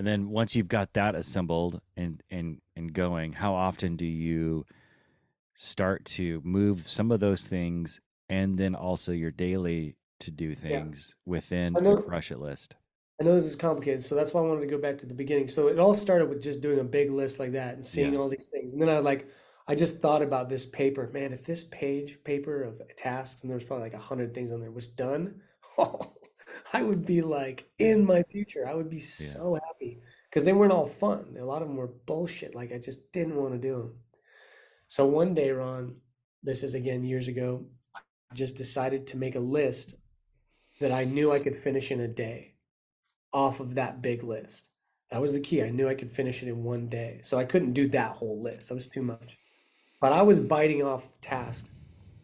And 0.00 0.06
then 0.06 0.30
once 0.30 0.56
you've 0.56 0.66
got 0.66 0.94
that 0.94 1.14
assembled 1.14 1.82
and 1.94 2.22
and 2.30 2.62
and 2.74 2.90
going, 2.90 3.34
how 3.34 3.52
often 3.54 3.96
do 3.96 4.06
you 4.06 4.64
start 5.56 6.06
to 6.06 6.40
move 6.42 6.88
some 6.88 7.12
of 7.12 7.20
those 7.20 7.46
things 7.46 8.00
and 8.30 8.56
then 8.56 8.74
also 8.74 9.12
your 9.12 9.30
daily 9.30 9.96
to 10.20 10.30
do 10.30 10.54
things 10.54 11.14
within 11.26 11.76
I 11.76 11.80
know- 11.80 11.98
a 11.98 12.02
crush 12.02 12.32
it 12.32 12.38
list? 12.38 12.76
I 13.20 13.24
know 13.24 13.34
this 13.34 13.44
is 13.44 13.56
complicated, 13.56 14.02
so 14.02 14.14
that's 14.14 14.32
why 14.32 14.40
I 14.40 14.44
wanted 14.44 14.62
to 14.62 14.66
go 14.68 14.78
back 14.78 14.96
to 15.00 15.06
the 15.06 15.12
beginning. 15.12 15.48
So 15.48 15.68
it 15.68 15.78
all 15.78 15.92
started 15.92 16.30
with 16.30 16.40
just 16.42 16.62
doing 16.62 16.78
a 16.78 16.84
big 16.84 17.10
list 17.10 17.38
like 17.38 17.52
that 17.52 17.74
and 17.74 17.84
seeing 17.84 18.14
Yeah. 18.14 18.20
all 18.20 18.30
these 18.30 18.48
things. 18.48 18.72
And 18.72 18.80
then 18.80 18.88
I 18.88 19.00
like 19.00 19.28
I 19.68 19.74
just 19.74 19.98
thought 19.98 20.22
about 20.22 20.48
this 20.48 20.64
paper. 20.64 21.10
Man, 21.12 21.34
if 21.34 21.44
this 21.44 21.64
page 21.64 22.24
paper 22.24 22.62
of 22.62 22.80
tasks, 22.96 23.42
and 23.42 23.50
there's 23.50 23.64
probably 23.64 23.84
like 23.84 23.92
a 23.92 23.98
hundred 23.98 24.32
things 24.32 24.50
on 24.50 24.60
there, 24.60 24.70
was 24.70 24.88
done, 24.88 25.42
oh, 25.76 26.00
I 26.72 26.82
would 26.82 27.04
be 27.04 27.22
like 27.22 27.68
in 27.78 28.04
my 28.04 28.22
future. 28.22 28.66
I 28.66 28.74
would 28.74 28.90
be 28.90 29.00
so 29.00 29.58
happy 29.66 30.00
because 30.28 30.44
they 30.44 30.52
weren't 30.52 30.72
all 30.72 30.86
fun. 30.86 31.36
A 31.38 31.44
lot 31.44 31.62
of 31.62 31.68
them 31.68 31.76
were 31.76 31.90
bullshit. 32.06 32.54
Like 32.54 32.72
I 32.72 32.78
just 32.78 33.12
didn't 33.12 33.36
want 33.36 33.52
to 33.52 33.58
do 33.58 33.72
them. 33.76 33.94
So 34.88 35.06
one 35.06 35.34
day, 35.34 35.50
Ron, 35.50 35.96
this 36.42 36.62
is 36.62 36.74
again 36.74 37.04
years 37.04 37.28
ago, 37.28 37.64
I 37.94 38.00
just 38.34 38.56
decided 38.56 39.06
to 39.08 39.16
make 39.16 39.36
a 39.36 39.40
list 39.40 39.96
that 40.80 40.92
I 40.92 41.04
knew 41.04 41.32
I 41.32 41.40
could 41.40 41.56
finish 41.56 41.90
in 41.90 42.00
a 42.00 42.08
day 42.08 42.54
off 43.32 43.60
of 43.60 43.74
that 43.74 44.02
big 44.02 44.22
list. 44.22 44.70
That 45.10 45.20
was 45.20 45.32
the 45.32 45.40
key. 45.40 45.62
I 45.62 45.70
knew 45.70 45.88
I 45.88 45.94
could 45.94 46.12
finish 46.12 46.42
it 46.42 46.48
in 46.48 46.62
one 46.62 46.88
day. 46.88 47.20
So 47.22 47.36
I 47.36 47.44
couldn't 47.44 47.72
do 47.72 47.88
that 47.88 48.12
whole 48.12 48.40
list. 48.40 48.68
That 48.68 48.76
was 48.76 48.86
too 48.86 49.02
much. 49.02 49.38
But 50.00 50.12
I 50.12 50.22
was 50.22 50.40
biting 50.40 50.82
off 50.82 51.08
tasks 51.20 51.76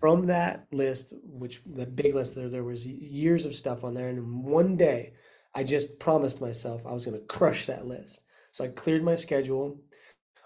from 0.06 0.26
that 0.26 0.68
list, 0.70 1.14
which 1.24 1.62
the 1.66 1.84
big 1.84 2.14
list 2.14 2.36
there, 2.36 2.48
there 2.48 2.62
was 2.62 2.86
years 2.86 3.44
of 3.44 3.56
stuff 3.56 3.82
on 3.82 3.92
there. 3.92 4.08
And 4.08 4.44
one 4.44 4.76
day, 4.76 5.14
I 5.52 5.64
just 5.64 5.98
promised 5.98 6.40
myself 6.40 6.86
I 6.86 6.92
was 6.92 7.04
going 7.04 7.18
to 7.18 7.26
crush 7.26 7.66
that 7.66 7.88
list. 7.88 8.22
So 8.52 8.62
I 8.62 8.68
cleared 8.68 9.02
my 9.02 9.16
schedule. 9.16 9.80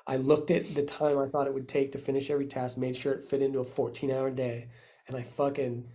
I 0.06 0.16
looked 0.16 0.50
at 0.50 0.74
the 0.74 0.82
time 0.82 1.18
I 1.18 1.28
thought 1.28 1.46
it 1.46 1.52
would 1.52 1.68
take 1.68 1.92
to 1.92 1.98
finish 1.98 2.30
every 2.30 2.46
task, 2.46 2.78
made 2.78 2.96
sure 2.96 3.12
it 3.12 3.28
fit 3.28 3.42
into 3.42 3.58
a 3.58 3.64
14 3.64 4.10
hour 4.10 4.30
day. 4.30 4.68
And 5.08 5.14
I 5.14 5.24
fucking 5.24 5.86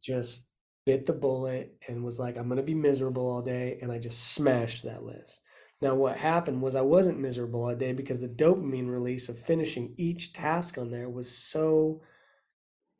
just 0.00 0.46
bit 0.86 1.04
the 1.04 1.14
bullet 1.14 1.76
and 1.88 2.04
was 2.04 2.20
like, 2.20 2.36
I'm 2.36 2.46
going 2.46 2.58
to 2.58 2.62
be 2.62 2.74
miserable 2.74 3.28
all 3.28 3.42
day. 3.42 3.80
And 3.82 3.90
I 3.90 3.98
just 3.98 4.34
smashed 4.34 4.84
that 4.84 5.02
list. 5.02 5.40
Now, 5.82 5.96
what 5.96 6.16
happened 6.16 6.62
was 6.62 6.76
I 6.76 6.82
wasn't 6.82 7.18
miserable 7.18 7.64
all 7.64 7.74
day 7.74 7.92
because 7.92 8.20
the 8.20 8.28
dopamine 8.28 8.88
release 8.88 9.28
of 9.28 9.36
finishing 9.36 9.94
each 9.96 10.32
task 10.32 10.78
on 10.78 10.92
there 10.92 11.08
was 11.08 11.28
so 11.28 12.00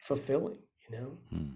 fulfilling, 0.09 0.59
you 0.85 0.97
know? 0.97 1.19
Hmm. 1.31 1.55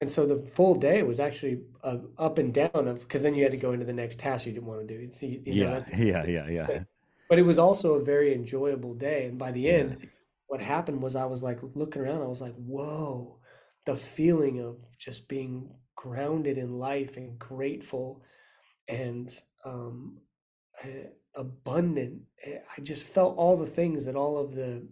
And 0.00 0.10
so 0.10 0.26
the 0.26 0.38
full 0.56 0.74
day 0.74 1.02
was 1.02 1.18
actually 1.20 1.60
uh, 1.84 1.98
up 2.18 2.38
and 2.38 2.52
down 2.54 2.88
of 2.88 3.00
because 3.00 3.22
then 3.22 3.34
you 3.34 3.42
had 3.42 3.52
to 3.52 3.56
go 3.66 3.72
into 3.72 3.84
the 3.86 3.92
next 3.92 4.18
task 4.18 4.46
you 4.46 4.52
didn't 4.52 4.66
want 4.66 4.86
to 4.86 4.94
do. 4.94 5.00
It's, 5.02 5.22
you, 5.22 5.42
you 5.44 5.54
know, 5.54 5.70
Yeah, 5.70 5.78
that's- 5.78 5.98
yeah, 6.12 6.24
yeah, 6.26 6.48
yeah. 6.48 6.84
But 7.28 7.38
it 7.38 7.42
was 7.42 7.58
also 7.58 7.94
a 7.94 8.04
very 8.04 8.34
enjoyable 8.34 8.94
day. 8.94 9.26
And 9.26 9.38
by 9.38 9.50
the 9.52 9.60
Yeah. 9.62 9.72
end, 9.80 10.08
what 10.48 10.60
happened 10.60 11.00
was 11.02 11.14
I 11.16 11.24
was 11.24 11.42
like 11.42 11.58
looking 11.74 12.02
around, 12.02 12.22
I 12.22 12.26
was 12.26 12.40
like, 12.42 12.54
whoa, 12.56 13.38
the 13.86 13.96
feeling 13.96 14.60
of 14.60 14.76
just 14.98 15.28
being 15.28 15.70
grounded 15.96 16.58
in 16.58 16.78
life 16.78 17.16
and 17.16 17.38
grateful 17.38 18.22
and 18.88 19.32
um, 19.64 20.18
eh, 20.82 21.06
abundant. 21.36 22.20
Eh, 22.44 22.58
I 22.76 22.80
just 22.82 23.04
felt 23.04 23.36
all 23.36 23.56
the 23.56 23.66
things 23.78 24.04
that 24.04 24.16
all 24.16 24.36
of 24.36 24.54
the 24.54 24.86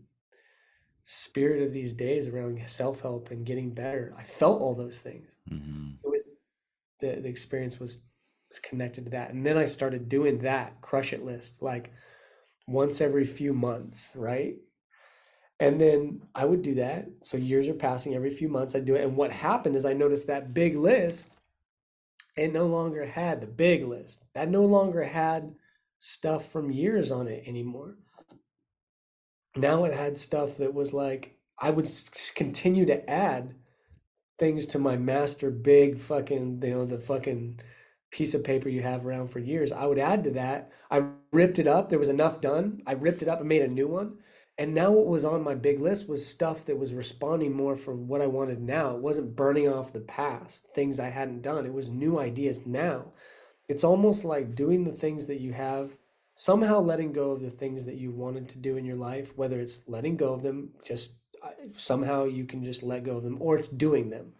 spirit 1.12 1.60
of 1.60 1.72
these 1.72 1.92
days 1.92 2.28
around 2.28 2.62
self-help 2.68 3.32
and 3.32 3.44
getting 3.44 3.74
better. 3.74 4.14
I 4.16 4.22
felt 4.22 4.60
all 4.60 4.76
those 4.76 5.00
things. 5.00 5.38
Hmm 5.48 5.88
it 6.04 6.08
was 6.08 6.28
the 7.00 7.20
the 7.20 7.28
experience 7.28 7.80
was 7.80 8.04
was 8.48 8.58
connected 8.60 9.04
to 9.04 9.10
that. 9.10 9.30
And 9.30 9.44
then 9.44 9.56
i 9.56 9.64
started 9.64 10.08
doing 10.08 10.38
that 10.38 10.80
crush 10.82 11.12
it 11.12 11.24
list 11.24 11.62
like 11.62 11.92
once 12.66 13.00
every 13.00 13.24
few 13.24 13.52
months 13.52 14.12
right? 14.14 14.56
And 15.58 15.80
then 15.80 16.22
i 16.34 16.44
would 16.44 16.62
do 16.62 16.74
that. 16.76 17.06
So 17.22 17.36
years 17.36 17.68
are 17.68 17.74
passing 17.74 18.14
every 18.14 18.30
few 18.30 18.48
months 18.48 18.76
I'd 18.76 18.84
do 18.84 18.94
it. 18.94 19.04
And 19.04 19.16
what 19.16 19.32
happened 19.32 19.74
is 19.74 19.84
i 19.84 19.92
noticed 19.92 20.28
that 20.28 20.54
big 20.54 20.76
list 20.76 21.36
it 22.36 22.52
no 22.52 22.66
longer 22.66 23.04
had 23.04 23.40
the 23.40 23.48
big 23.48 23.84
list. 23.84 24.24
That 24.34 24.48
no 24.48 24.64
longer 24.64 25.02
had 25.02 25.52
stuff 25.98 26.50
from 26.50 26.70
years 26.70 27.10
on 27.10 27.26
it 27.26 27.42
anymore 27.46 27.96
now 29.56 29.84
it 29.84 29.94
had 29.94 30.16
stuff 30.16 30.56
that 30.56 30.74
was 30.74 30.92
like 30.92 31.36
i 31.58 31.70
would 31.70 31.88
continue 32.34 32.86
to 32.86 33.08
add 33.10 33.54
things 34.38 34.66
to 34.66 34.78
my 34.78 34.96
master 34.96 35.50
big 35.50 35.98
fucking 35.98 36.60
you 36.62 36.70
know 36.70 36.84
the 36.84 36.98
fucking 36.98 37.60
piece 38.10 38.34
of 38.34 38.44
paper 38.44 38.68
you 38.68 38.82
have 38.82 39.06
around 39.06 39.28
for 39.28 39.38
years. 39.38 39.72
I 39.72 39.86
would 39.86 39.98
add 39.98 40.24
to 40.24 40.30
that. 40.32 40.72
I 40.90 41.04
ripped 41.32 41.58
it 41.58 41.66
up. 41.66 41.88
There 41.88 41.98
was 41.98 42.08
enough 42.08 42.40
done. 42.40 42.82
I 42.86 42.92
ripped 42.92 43.22
it 43.22 43.28
up 43.28 43.40
and 43.40 43.48
made 43.48 43.62
a 43.62 43.68
new 43.68 43.86
one. 43.86 44.18
And 44.58 44.74
now 44.74 44.90
what 44.90 45.06
was 45.06 45.24
on 45.24 45.42
my 45.42 45.54
big 45.54 45.80
list 45.80 46.08
was 46.08 46.26
stuff 46.26 46.66
that 46.66 46.78
was 46.78 46.92
responding 46.92 47.54
more 47.54 47.76
for 47.76 47.94
what 47.94 48.20
i 48.20 48.26
wanted 48.26 48.60
now. 48.60 48.94
It 48.94 49.00
wasn't 49.00 49.36
burning 49.36 49.68
off 49.68 49.92
the 49.92 50.00
past 50.00 50.66
things 50.74 51.00
i 51.00 51.08
hadn't 51.08 51.42
done. 51.42 51.64
It 51.64 51.72
was 51.72 51.88
new 51.88 52.18
ideas 52.18 52.66
now. 52.66 53.12
It's 53.68 53.84
almost 53.84 54.24
like 54.24 54.54
doing 54.54 54.84
the 54.84 54.92
things 54.92 55.26
that 55.28 55.40
you 55.40 55.52
have 55.52 55.96
somehow 56.40 56.80
letting 56.80 57.12
go 57.12 57.32
of 57.32 57.42
the 57.42 57.50
things 57.50 57.84
that 57.84 57.98
you 57.98 58.10
wanted 58.10 58.48
to 58.48 58.56
do 58.56 58.78
in 58.78 58.84
your 58.86 58.96
life 58.96 59.30
whether 59.36 59.60
it's 59.60 59.82
letting 59.86 60.16
go 60.16 60.32
of 60.32 60.42
them 60.42 60.70
just 60.82 61.16
uh, 61.42 61.50
somehow 61.74 62.24
you 62.24 62.46
can 62.46 62.64
just 62.64 62.82
let 62.82 63.04
go 63.04 63.18
of 63.18 63.22
them 63.22 63.36
or 63.40 63.56
it's 63.56 63.68
doing 63.68 64.08
them. 64.08 64.32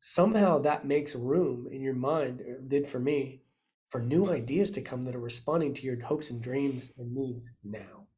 Somehow 0.00 0.58
that 0.58 0.84
makes 0.84 1.14
room 1.14 1.68
in 1.70 1.80
your 1.80 1.94
mind 1.94 2.40
or 2.40 2.58
did 2.60 2.88
for 2.88 2.98
me 2.98 3.42
for 3.86 4.00
new 4.00 4.30
ideas 4.30 4.72
to 4.72 4.80
come 4.80 5.04
that 5.04 5.14
are 5.14 5.20
responding 5.20 5.72
to 5.74 5.82
your 5.82 6.00
hopes 6.02 6.30
and 6.30 6.42
dreams 6.42 6.92
and 6.98 7.14
needs 7.14 7.52
now. 7.62 8.08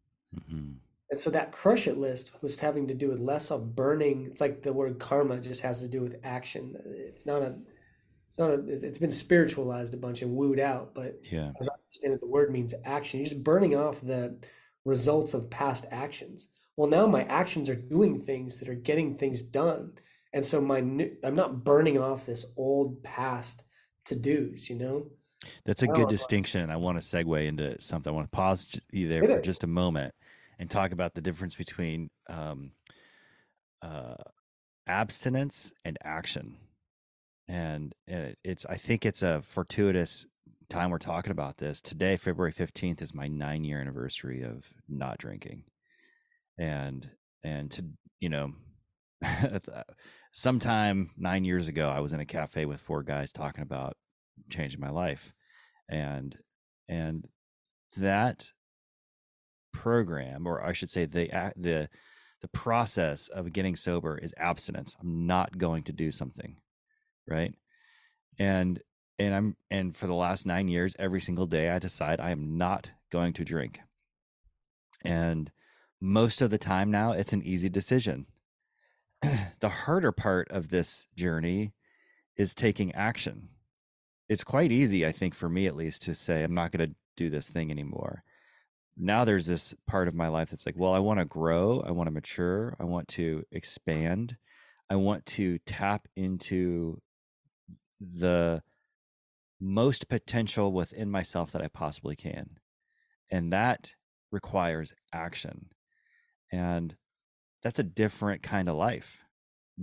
Hmm 0.48 0.72
and 1.10 1.20
so 1.20 1.28
that 1.30 1.52
crush 1.52 1.86
it 1.86 1.98
list 1.98 2.30
was 2.40 2.58
having 2.58 2.88
to 2.88 2.94
do 2.94 3.08
with 3.08 3.18
less 3.18 3.50
of 3.50 3.76
burning 3.76 4.24
it's 4.24 4.40
like 4.40 4.62
the 4.62 4.72
word 4.72 4.98
karma 4.98 5.38
just 5.38 5.60
has 5.60 5.78
to 5.80 5.88
do 5.88 6.00
with 6.00 6.16
action. 6.24 6.74
It's 6.86 7.26
not 7.26 7.42
a 7.42 7.54
it's 8.26 8.38
not 8.38 8.50
a 8.50 8.64
it's 8.66 8.98
been 8.98 9.10
spiritualized 9.10 9.92
a 9.92 9.98
bunch 9.98 10.22
and 10.22 10.34
wooed 10.34 10.58
out 10.58 10.94
but 10.94 11.20
Yeah. 11.30 11.52
as 11.60 11.68
understand 11.94 12.14
it, 12.14 12.20
the 12.20 12.26
word 12.26 12.50
means 12.50 12.74
action. 12.84 13.20
You're 13.20 13.28
just 13.28 13.44
burning 13.44 13.76
off 13.76 14.00
the 14.00 14.38
results 14.84 15.34
of 15.34 15.50
past 15.50 15.86
actions. 15.90 16.48
Well, 16.76 16.88
now 16.88 17.06
my 17.06 17.24
actions 17.24 17.68
are 17.68 17.76
doing 17.76 18.20
things 18.20 18.58
that 18.58 18.68
are 18.68 18.74
getting 18.74 19.16
things 19.16 19.42
done, 19.42 19.92
and 20.32 20.44
so 20.44 20.60
my 20.60 20.80
new, 20.80 21.16
I'm 21.22 21.36
not 21.36 21.62
burning 21.62 21.98
off 21.98 22.26
this 22.26 22.44
old 22.56 23.02
past 23.02 23.64
to 24.06 24.16
dos. 24.16 24.68
You 24.68 24.76
know? 24.76 25.06
That's 25.64 25.82
a 25.82 25.86
good 25.86 26.06
I- 26.06 26.10
distinction. 26.10 26.70
I 26.70 26.76
want 26.76 27.00
to 27.00 27.04
segue 27.04 27.46
into 27.46 27.80
something. 27.80 28.12
I 28.12 28.14
want 28.14 28.30
to 28.30 28.36
pause 28.36 28.66
you 28.90 29.08
there 29.08 29.24
for 29.24 29.40
just 29.40 29.64
a 29.64 29.68
moment 29.68 30.14
and 30.58 30.70
talk 30.70 30.92
about 30.92 31.14
the 31.14 31.20
difference 31.20 31.54
between 31.54 32.10
um, 32.28 32.72
uh, 33.82 34.16
abstinence 34.86 35.72
and 35.84 35.96
action. 36.02 36.56
And, 37.46 37.94
and 38.08 38.36
it's, 38.42 38.64
I 38.66 38.76
think 38.76 39.04
it's 39.04 39.22
a 39.22 39.42
fortuitous 39.42 40.26
time 40.68 40.90
we're 40.90 40.98
talking 40.98 41.32
about 41.32 41.58
this. 41.58 41.80
Today, 41.80 42.16
February 42.16 42.52
15th, 42.52 43.02
is 43.02 43.14
my 43.14 43.28
nine 43.28 43.64
year 43.64 43.80
anniversary 43.80 44.42
of 44.42 44.66
not 44.88 45.18
drinking. 45.18 45.64
And, 46.58 47.08
and 47.42 47.70
to, 47.72 47.84
you 48.20 48.28
know, 48.28 48.52
uh, 49.22 49.58
sometime 50.32 51.10
nine 51.16 51.44
years 51.44 51.68
ago, 51.68 51.88
I 51.88 52.00
was 52.00 52.12
in 52.12 52.20
a 52.20 52.26
cafe 52.26 52.64
with 52.64 52.80
four 52.80 53.02
guys 53.02 53.32
talking 53.32 53.62
about 53.62 53.96
changing 54.50 54.80
my 54.80 54.90
life 54.90 55.32
and 55.88 56.36
and 56.88 57.26
that 57.96 58.50
program 59.72 60.46
or 60.46 60.62
i 60.62 60.72
should 60.72 60.90
say 60.90 61.04
the 61.04 61.52
the 61.56 61.88
the 62.40 62.48
process 62.48 63.28
of 63.28 63.52
getting 63.52 63.76
sober 63.76 64.18
is 64.18 64.34
abstinence 64.36 64.96
i'm 65.00 65.26
not 65.26 65.56
going 65.58 65.82
to 65.82 65.92
do 65.92 66.10
something 66.10 66.56
right 67.28 67.54
and 68.38 68.80
and 69.18 69.34
i'm 69.34 69.56
and 69.70 69.96
for 69.96 70.06
the 70.06 70.14
last 70.14 70.46
9 70.46 70.68
years 70.68 70.96
every 70.98 71.20
single 71.20 71.46
day 71.46 71.70
i 71.70 71.78
decide 71.78 72.20
i 72.20 72.30
am 72.30 72.56
not 72.58 72.92
going 73.14 73.32
to 73.32 73.44
drink. 73.44 73.78
And 75.04 75.52
most 76.00 76.42
of 76.42 76.50
the 76.50 76.58
time 76.58 76.90
now 76.90 77.12
it's 77.12 77.32
an 77.32 77.44
easy 77.44 77.68
decision. 77.68 78.26
The 79.60 79.68
harder 79.68 80.12
part 80.12 80.50
of 80.50 80.68
this 80.68 81.06
journey 81.16 81.72
is 82.36 82.54
taking 82.54 82.92
action. 82.92 83.50
It's 84.28 84.44
quite 84.44 84.72
easy, 84.72 85.06
I 85.06 85.12
think, 85.12 85.34
for 85.34 85.48
me 85.48 85.66
at 85.66 85.76
least, 85.76 86.02
to 86.02 86.14
say 86.14 86.42
I'm 86.42 86.54
not 86.54 86.72
going 86.72 86.88
to 86.88 86.94
do 87.16 87.30
this 87.30 87.48
thing 87.48 87.70
anymore. 87.70 88.24
Now 88.96 89.24
there's 89.24 89.46
this 89.46 89.74
part 89.86 90.08
of 90.08 90.14
my 90.14 90.28
life 90.28 90.50
that's 90.50 90.66
like, 90.66 90.76
well, 90.76 90.92
I 90.92 90.98
want 90.98 91.20
to 91.20 91.24
grow, 91.24 91.82
I 91.86 91.92
want 91.92 92.08
to 92.08 92.10
mature, 92.10 92.76
I 92.80 92.84
want 92.84 93.08
to 93.08 93.44
expand, 93.52 94.36
I 94.90 94.96
want 94.96 95.24
to 95.26 95.58
tap 95.60 96.08
into 96.16 97.00
the 98.00 98.62
most 99.64 100.08
potential 100.08 100.72
within 100.72 101.10
myself 101.10 101.52
that 101.52 101.62
I 101.62 101.68
possibly 101.68 102.16
can. 102.16 102.50
And 103.30 103.52
that 103.52 103.90
requires 104.30 104.92
action. 105.12 105.70
And 106.52 106.94
that's 107.62 107.78
a 107.78 107.84
different 107.84 108.42
kind 108.42 108.68
of 108.68 108.76
life. 108.76 109.16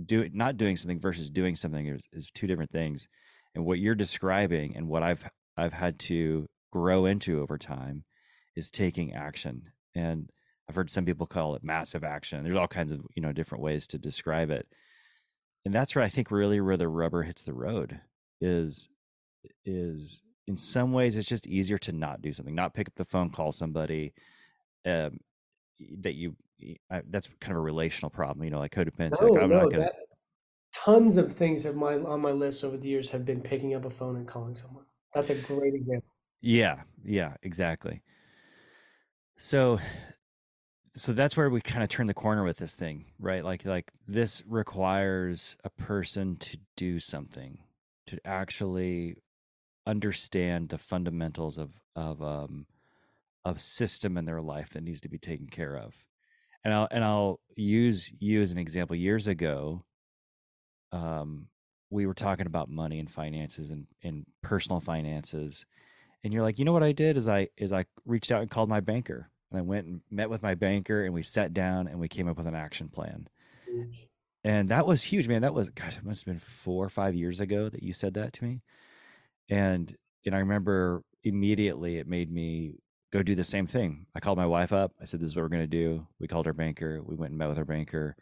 Do 0.06 0.28
not 0.32 0.56
doing 0.56 0.76
something 0.76 1.00
versus 1.00 1.28
doing 1.30 1.56
something 1.56 1.88
is, 1.88 2.06
is 2.12 2.30
two 2.32 2.46
different 2.46 2.70
things. 2.70 3.08
And 3.54 3.64
what 3.64 3.80
you're 3.80 3.96
describing 3.96 4.76
and 4.76 4.88
what 4.88 5.02
I've 5.02 5.28
I've 5.56 5.72
had 5.72 5.98
to 6.00 6.46
grow 6.70 7.04
into 7.04 7.40
over 7.40 7.58
time 7.58 8.04
is 8.56 8.70
taking 8.70 9.12
action. 9.12 9.64
And 9.94 10.30
I've 10.68 10.76
heard 10.76 10.90
some 10.90 11.04
people 11.04 11.26
call 11.26 11.56
it 11.56 11.64
massive 11.64 12.04
action. 12.04 12.44
There's 12.44 12.56
all 12.56 12.68
kinds 12.68 12.92
of, 12.92 13.00
you 13.14 13.22
know, 13.22 13.32
different 13.32 13.62
ways 13.64 13.86
to 13.88 13.98
describe 13.98 14.50
it. 14.50 14.66
And 15.64 15.74
that's 15.74 15.94
where 15.94 16.04
I 16.04 16.08
think 16.08 16.30
really 16.30 16.60
where 16.60 16.76
the 16.76 16.88
rubber 16.88 17.22
hits 17.22 17.42
the 17.42 17.52
road 17.52 18.00
is 18.40 18.88
is 19.64 20.22
in 20.46 20.56
some 20.56 20.92
ways 20.92 21.16
it's 21.16 21.28
just 21.28 21.46
easier 21.46 21.78
to 21.78 21.92
not 21.92 22.22
do 22.22 22.32
something, 22.32 22.54
not 22.54 22.74
pick 22.74 22.88
up 22.88 22.94
the 22.96 23.04
phone, 23.04 23.30
call 23.30 23.52
somebody 23.52 24.12
um, 24.86 25.18
that 25.98 26.14
you 26.14 26.36
I, 26.90 27.02
that's 27.10 27.28
kind 27.40 27.52
of 27.52 27.58
a 27.58 27.62
relational 27.62 28.10
problem, 28.10 28.44
you 28.44 28.50
know, 28.50 28.58
like 28.58 28.72
codependency. 28.72 29.20
No, 29.20 29.28
like 29.28 29.42
I'm 29.42 29.50
no, 29.50 29.60
not 29.60 29.70
gonna 29.70 29.84
that, 29.84 29.94
tons 30.72 31.16
of 31.16 31.32
things 31.32 31.62
have 31.64 31.76
my 31.76 31.94
on 31.94 32.20
my 32.20 32.30
list 32.30 32.64
over 32.64 32.76
the 32.76 32.88
years 32.88 33.10
have 33.10 33.24
been 33.24 33.40
picking 33.40 33.74
up 33.74 33.84
a 33.84 33.90
phone 33.90 34.16
and 34.16 34.26
calling 34.26 34.54
someone. 34.54 34.84
That's 35.14 35.30
a 35.30 35.34
great 35.34 35.74
example. 35.74 36.08
Yeah, 36.40 36.82
yeah, 37.04 37.34
exactly. 37.42 38.02
So 39.36 39.78
so 40.94 41.12
that's 41.12 41.36
where 41.36 41.48
we 41.48 41.60
kind 41.60 41.82
of 41.82 41.88
turn 41.88 42.06
the 42.06 42.14
corner 42.14 42.44
with 42.44 42.58
this 42.58 42.74
thing, 42.74 43.06
right? 43.18 43.44
Like 43.44 43.64
like 43.64 43.90
this 44.06 44.42
requires 44.46 45.56
a 45.64 45.70
person 45.70 46.36
to 46.36 46.58
do 46.76 47.00
something, 47.00 47.58
to 48.06 48.18
actually 48.24 49.16
understand 49.86 50.68
the 50.68 50.78
fundamentals 50.78 51.58
of 51.58 51.70
of 51.96 52.22
um 52.22 52.66
of 53.44 53.60
system 53.60 54.16
in 54.16 54.24
their 54.24 54.40
life 54.40 54.70
that 54.70 54.82
needs 54.82 55.00
to 55.00 55.08
be 55.08 55.18
taken 55.18 55.46
care 55.46 55.76
of. 55.76 55.94
And 56.64 56.72
I'll 56.72 56.88
and 56.90 57.04
I'll 57.04 57.40
use 57.56 58.12
you 58.20 58.40
as 58.40 58.52
an 58.52 58.58
example. 58.58 58.94
Years 58.94 59.26
ago, 59.26 59.84
um, 60.92 61.48
we 61.90 62.06
were 62.06 62.14
talking 62.14 62.46
about 62.46 62.70
money 62.70 62.98
and 62.98 63.10
finances 63.10 63.70
and, 63.70 63.86
and 64.02 64.24
personal 64.42 64.80
finances. 64.80 65.66
And 66.24 66.32
you're 66.32 66.42
like, 66.42 66.58
you 66.58 66.64
know 66.64 66.72
what 66.72 66.84
I 66.84 66.92
did 66.92 67.16
is 67.16 67.28
I 67.28 67.48
is 67.56 67.72
I 67.72 67.84
reached 68.06 68.30
out 68.30 68.42
and 68.42 68.50
called 68.50 68.68
my 68.68 68.80
banker 68.80 69.28
and 69.50 69.58
I 69.58 69.62
went 69.62 69.86
and 69.86 70.00
met 70.10 70.30
with 70.30 70.42
my 70.42 70.54
banker 70.54 71.04
and 71.04 71.12
we 71.12 71.22
sat 71.22 71.52
down 71.52 71.88
and 71.88 71.98
we 71.98 72.08
came 72.08 72.28
up 72.28 72.36
with 72.38 72.46
an 72.46 72.54
action 72.54 72.88
plan. 72.88 73.28
And 74.44 74.68
that 74.68 74.86
was 74.86 75.02
huge, 75.02 75.26
man. 75.28 75.42
That 75.42 75.54
was 75.54 75.68
gosh, 75.70 75.98
it 75.98 76.04
must 76.04 76.24
have 76.24 76.32
been 76.32 76.38
four 76.38 76.84
or 76.84 76.90
five 76.90 77.14
years 77.16 77.40
ago 77.40 77.68
that 77.68 77.82
you 77.82 77.92
said 77.92 78.14
that 78.14 78.32
to 78.34 78.44
me. 78.44 78.62
And 79.52 79.94
and 80.24 80.34
I 80.34 80.38
remember 80.38 81.02
immediately 81.24 81.98
it 81.98 82.06
made 82.06 82.32
me 82.32 82.76
go 83.12 83.22
do 83.22 83.34
the 83.34 83.44
same 83.44 83.66
thing. 83.66 84.06
I 84.14 84.20
called 84.20 84.38
my 84.38 84.46
wife 84.46 84.72
up. 84.72 84.92
I 85.00 85.04
said, 85.04 85.20
"This 85.20 85.28
is 85.28 85.36
what 85.36 85.42
we're 85.42 85.48
going 85.48 85.62
to 85.62 85.66
do." 85.66 86.06
We 86.18 86.26
called 86.26 86.46
our 86.46 86.54
banker. 86.54 87.02
We 87.04 87.16
went 87.16 87.32
and 87.32 87.38
met 87.38 87.50
with 87.50 87.58
our 87.58 87.66
banker. 87.66 88.16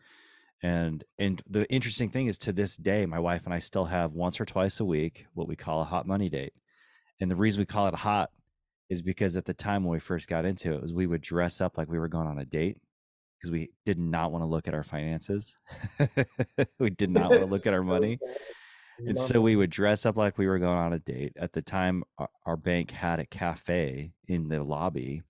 And 0.62 1.05
and 1.18 1.41
the 1.49 1.70
interesting 1.70 2.11
thing 2.11 2.26
is, 2.26 2.37
to 2.39 2.53
this 2.53 2.76
day, 2.76 3.07
my 3.07 3.20
wife 3.20 3.45
and 3.45 3.55
I 3.55 3.61
still 3.61 3.85
have 3.85 4.12
once 4.12 4.41
or 4.41 4.45
twice 4.45 4.81
a 4.81 4.85
week 4.85 5.26
what 5.35 5.47
we 5.47 5.55
call 5.55 5.81
a 5.81 5.85
hot 5.85 6.07
money 6.07 6.28
date. 6.28 6.53
And 7.20 7.31
the 7.31 7.37
reason 7.37 7.61
we 7.61 7.66
call 7.66 7.87
it 7.87 7.95
hot 7.95 8.31
is 8.89 9.01
because 9.01 9.37
at 9.37 9.45
the 9.45 9.55
time 9.55 9.85
when 9.85 9.93
we 9.93 10.01
first 10.01 10.28
got 10.28 10.45
into 10.45 10.72
it, 10.72 10.83
was 10.83 10.93
we 10.93 11.07
would 11.07 11.20
dress 11.20 11.61
up 11.61 11.78
like 11.78 11.89
we 11.89 11.99
were 11.99 12.09
going 12.09 12.26
on 12.26 12.41
a 12.41 12.45
date 12.45 12.78
because 13.39 13.53
we 13.53 13.70
did 13.87 13.99
not 13.99 14.33
want 14.33 14.43
to 14.43 14.49
look 14.49 14.66
at 14.66 14.74
our 14.74 14.83
finances. 14.83 15.57
we 16.81 16.91
did 16.91 17.11
not 17.11 17.31
want 17.31 17.41
to 17.41 17.47
look 17.47 17.66
at 17.66 17.72
our 17.72 17.83
money. 17.85 18.18
And 19.07 19.19
so 19.19 19.37
it. 19.37 19.43
we 19.43 19.57
would 19.57 19.71
dress 19.71 20.07
up 20.07 20.17
like 20.17 20.39
we 20.39 20.47
were 20.47 20.59
going 20.59 20.79
on 20.79 20.93
a 20.93 20.99
date. 20.99 21.33
At 21.37 21.53
the 21.53 21.63
time, 21.63 22.05
our, 22.19 22.29
our 22.47 22.57
bank 22.57 22.91
had 22.91 23.19
a 23.21 23.27
cafe 23.27 24.13
in 24.29 24.49
the 24.49 24.63
lobby 24.63 25.23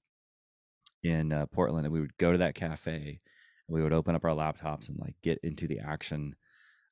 in 1.03 1.33
uh, 1.33 1.47
Portland, 1.47 1.87
and 1.87 1.93
we 1.93 2.01
would 2.01 2.17
go 2.19 2.33
to 2.33 2.39
that 2.39 2.55
cafe 2.55 3.21
and 3.69 3.75
we 3.75 3.83
would 3.83 3.93
open 3.93 4.15
up 4.15 4.25
our 4.25 4.33
laptops 4.35 4.89
and 4.89 4.99
like 4.99 5.15
get 5.23 5.39
into 5.43 5.67
the 5.67 5.79
action 5.79 6.35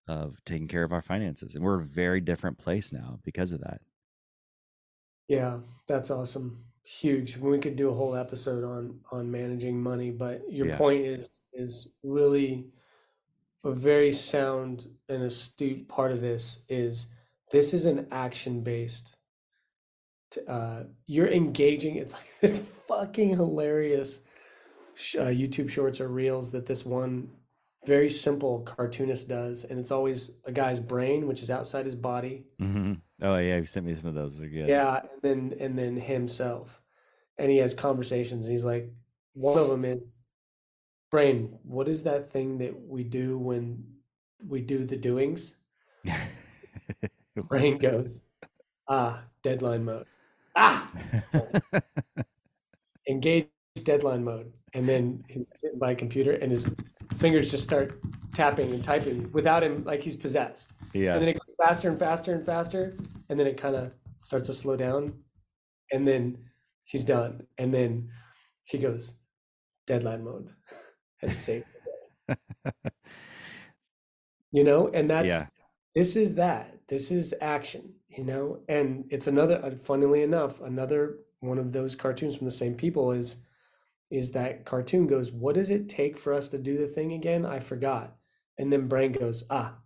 of 0.06 0.42
taking 0.44 0.68
care 0.68 0.84
of 0.84 0.92
our 0.92 1.02
finances. 1.02 1.54
And 1.54 1.62
we're 1.62 1.80
a 1.80 1.84
very 1.84 2.20
different 2.20 2.58
place 2.58 2.92
now 2.92 3.18
because 3.24 3.52
of 3.52 3.60
that. 3.60 3.80
Yeah, 5.28 5.60
that's 5.86 6.10
awesome. 6.10 6.64
Huge. 6.82 7.36
We 7.36 7.58
could 7.58 7.76
do 7.76 7.90
a 7.90 7.94
whole 7.94 8.14
episode 8.14 8.64
on 8.64 9.00
on 9.12 9.30
managing 9.30 9.78
money, 9.82 10.10
but 10.10 10.50
your 10.50 10.68
Yeah. 10.68 10.78
point 10.78 11.04
is 11.04 11.40
is 11.52 11.88
really 12.02 12.72
a 13.68 13.74
very 13.74 14.12
sound 14.12 14.88
and 15.08 15.22
astute 15.22 15.88
part 15.88 16.12
of 16.12 16.20
this 16.20 16.60
is 16.68 17.06
this 17.50 17.72
is 17.72 17.86
an 17.86 18.06
action 18.10 18.60
based 18.62 19.16
uh 20.46 20.82
you're 21.06 21.28
engaging 21.28 21.96
it's 21.96 22.14
like 22.14 22.26
this 22.40 22.58
fucking 22.58 23.30
hilarious 23.30 24.20
sh- 24.94 25.16
uh, 25.16 25.26
YouTube 25.26 25.70
shorts 25.70 26.00
or 26.00 26.08
reels 26.08 26.50
that 26.52 26.66
this 26.66 26.84
one 26.84 27.28
very 27.86 28.10
simple 28.10 28.60
cartoonist 28.60 29.28
does 29.28 29.64
and 29.64 29.78
it's 29.78 29.90
always 29.90 30.32
a 30.44 30.52
guy's 30.52 30.80
brain 30.80 31.26
which 31.26 31.40
is 31.40 31.50
outside 31.50 31.84
his 31.84 31.94
body 31.94 32.44
mm-hmm. 32.60 32.94
Oh 33.20 33.36
yeah, 33.36 33.56
you 33.56 33.66
sent 33.66 33.86
me 33.86 33.94
some 33.94 34.08
of 34.08 34.14
those. 34.14 34.38
They're 34.38 34.48
good. 34.48 34.68
yeah, 34.68 35.00
and 35.00 35.22
then 35.22 35.58
and 35.60 35.78
then 35.78 35.96
himself, 35.96 36.80
and 37.36 37.50
he 37.50 37.58
has 37.58 37.74
conversations. 37.74 38.46
And 38.46 38.52
he's 38.52 38.64
like, 38.64 38.92
one 39.34 39.58
of 39.58 39.68
them 39.68 39.84
is, 39.84 40.22
brain. 41.10 41.58
What 41.62 41.88
is 41.88 42.02
that 42.04 42.28
thing 42.28 42.58
that 42.58 42.74
we 42.88 43.04
do 43.04 43.38
when 43.38 43.84
we 44.46 44.60
do 44.60 44.84
the 44.84 44.96
doings? 44.96 45.56
Brain 47.36 47.78
goes, 47.78 48.26
ah, 48.88 49.22
deadline 49.42 49.84
mode. 49.84 50.06
Ah, 50.56 50.90
engage 53.08 53.48
deadline 53.84 54.24
mode. 54.24 54.52
And 54.74 54.88
then 54.88 55.24
he's 55.28 55.60
sitting 55.60 55.78
by 55.78 55.92
a 55.92 55.94
computer, 55.94 56.32
and 56.32 56.50
his 56.50 56.70
fingers 57.16 57.50
just 57.50 57.64
start 57.64 58.00
tapping 58.34 58.72
and 58.72 58.84
typing 58.84 59.30
without 59.32 59.62
him, 59.62 59.84
like 59.84 60.02
he's 60.02 60.16
possessed. 60.16 60.74
yeah. 60.92 61.14
And 61.14 61.22
then 61.22 61.28
it 61.30 61.34
goes 61.34 61.54
faster 61.58 61.88
and 61.88 61.98
faster 61.98 62.34
and 62.34 62.44
faster. 62.44 62.96
And 63.28 63.38
then 63.38 63.46
it 63.46 63.56
kind 63.56 63.76
of 63.76 63.92
starts 64.18 64.48
to 64.48 64.54
slow 64.54 64.76
down. 64.76 65.12
And 65.90 66.06
then 66.06 66.38
he's 66.84 67.04
done. 67.04 67.46
And 67.56 67.72
then 67.72 68.10
he 68.64 68.78
goes, 68.78 69.14
deadline 69.86 70.22
mode 70.22 70.50
has 71.18 71.36
saved. 71.36 71.66
You 74.50 74.64
know, 74.64 74.88
and 74.88 75.10
that's 75.10 75.28
Yeah. 75.28 75.46
this 75.94 76.16
is 76.16 76.34
that. 76.36 76.78
This 76.88 77.10
is 77.10 77.34
action, 77.40 77.94
you 78.08 78.24
know, 78.24 78.62
and 78.68 79.04
it's 79.10 79.26
another 79.26 79.60
uh, 79.62 79.76
funnily 79.76 80.22
enough, 80.22 80.60
another 80.62 81.18
one 81.40 81.58
of 81.58 81.72
those 81.72 81.94
cartoons 81.94 82.36
from 82.36 82.46
the 82.46 82.50
same 82.52 82.74
people 82.74 83.12
is 83.12 83.36
is 84.10 84.32
that 84.32 84.64
cartoon 84.64 85.06
goes, 85.06 85.32
What 85.32 85.54
does 85.56 85.70
it 85.70 85.88
take 85.88 86.18
for 86.18 86.32
us 86.32 86.48
to 86.50 86.58
do 86.58 86.78
the 86.78 86.88
thing 86.88 87.12
again? 87.12 87.44
I 87.46 87.60
forgot. 87.60 88.16
And 88.58 88.72
then 88.72 88.88
brain 88.88 89.12
goes, 89.12 89.44
ah, 89.50 89.78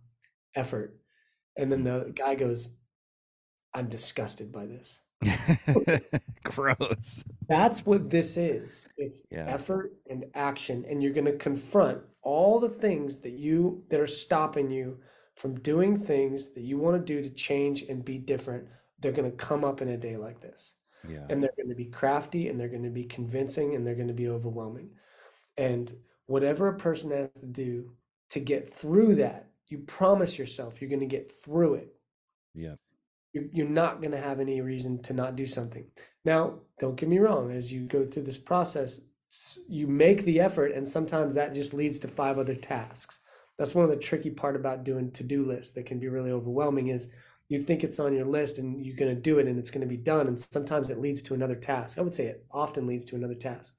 effort. 0.55 0.97
And 1.57 1.71
then 1.71 1.83
the 1.83 2.11
guy 2.15 2.35
goes, 2.35 2.69
I'm 3.73 3.89
disgusted 3.89 4.51
by 4.51 4.65
this. 4.65 5.01
Gross. 6.43 7.23
That's 7.47 7.85
what 7.85 8.09
this 8.09 8.37
is. 8.37 8.87
It's 8.97 9.23
Yeah. 9.31 9.45
effort 9.47 9.93
and 10.09 10.25
action. 10.33 10.85
And 10.87 11.01
you're 11.03 11.13
going 11.13 11.25
to 11.25 11.37
confront 11.37 12.01
all 12.21 12.59
the 12.59 12.69
things 12.69 13.17
that 13.17 13.33
you 13.33 13.83
that 13.89 13.99
are 13.99 14.07
stopping 14.07 14.69
you 14.71 14.99
from 15.35 15.59
doing 15.61 15.97
things 15.97 16.49
that 16.53 16.61
you 16.61 16.77
want 16.77 16.95
to 16.95 17.13
do 17.13 17.21
to 17.27 17.29
change 17.33 17.83
and 17.83 18.03
be 18.05 18.17
different. 18.17 18.67
They're 18.99 19.11
going 19.11 19.29
to 19.29 19.37
come 19.37 19.63
up 19.63 19.81
in 19.81 19.89
a 19.89 19.97
day 19.97 20.15
like 20.17 20.39
this. 20.41 20.75
Yeah. 21.07 21.25
And 21.29 21.41
they're 21.43 21.51
going 21.57 21.69
to 21.69 21.75
be 21.75 21.85
crafty 21.85 22.47
and 22.47 22.59
they're 22.59 22.69
going 22.69 22.83
to 22.83 22.89
be 22.89 23.03
convincing 23.05 23.75
and 23.75 23.85
they're 23.85 23.95
going 23.95 24.07
to 24.07 24.13
be 24.13 24.29
overwhelming. 24.29 24.91
And 25.57 25.93
whatever 26.27 26.67
a 26.69 26.77
person 26.77 27.11
has 27.11 27.29
to 27.41 27.45
do 27.47 27.91
to 28.29 28.39
get 28.39 28.71
through 28.71 29.15
that, 29.15 29.49
you 29.69 29.79
promise 29.79 30.37
yourself 30.37 30.81
you're 30.81 30.89
going 30.89 30.99
to 30.99 31.05
get 31.07 31.31
through 31.31 31.75
it 31.75 31.95
Yeah. 32.53 32.75
You're, 33.33 33.67
not 33.67 33.99
going 33.99 34.11
to 34.11 34.21
have 34.21 34.39
any 34.39 34.61
reason 34.61 35.01
to 35.03 35.13
not 35.13 35.35
do 35.35 35.45
something. 35.47 35.85
Now, 36.23 36.59
don't 36.79 36.95
get 36.95 37.09
me 37.09 37.19
wrong, 37.19 37.51
as 37.51 37.71
you 37.71 37.81
go 37.81 38.05
through 38.05 38.23
this 38.23 38.37
process, 38.37 39.01
you 39.67 39.87
make 39.87 40.23
the 40.23 40.39
effort, 40.39 40.71
and 40.73 40.87
sometimes 40.87 41.33
that 41.33 41.53
just 41.53 41.73
leads 41.73 41.99
to 41.99 42.07
five 42.07 42.37
other 42.37 42.55
tasks. 42.55 43.19
That's 43.57 43.75
one 43.75 43.85
of 43.85 43.91
the 43.91 43.97
tricky 43.97 44.29
part 44.29 44.55
about 44.55 44.83
doing 44.83 45.11
to-do 45.11 45.43
lists 45.43 45.73
that 45.73 45.85
can 45.85 45.99
be 45.99 46.07
really 46.07 46.31
overwhelming 46.31 46.87
is 46.87 47.09
you 47.49 47.61
think 47.61 47.83
it's 47.83 47.99
on 47.99 48.15
your 48.15 48.25
list 48.25 48.57
and 48.57 48.83
you're 48.83 48.95
going 48.95 49.13
to 49.13 49.21
do 49.21 49.39
it 49.39 49.47
and 49.47 49.59
it's 49.59 49.69
going 49.69 49.81
to 49.81 49.87
be 49.87 49.97
done 49.97 50.27
and 50.27 50.39
sometimes 50.39 50.89
it 50.89 50.99
leads 50.99 51.21
to 51.23 51.33
another 51.33 51.55
task. 51.55 51.97
I 51.97 52.01
would 52.01 52.13
say 52.13 52.25
it 52.25 52.45
often 52.51 52.87
leads 52.87 53.05
to 53.05 53.15
another 53.15 53.35
task. 53.35 53.75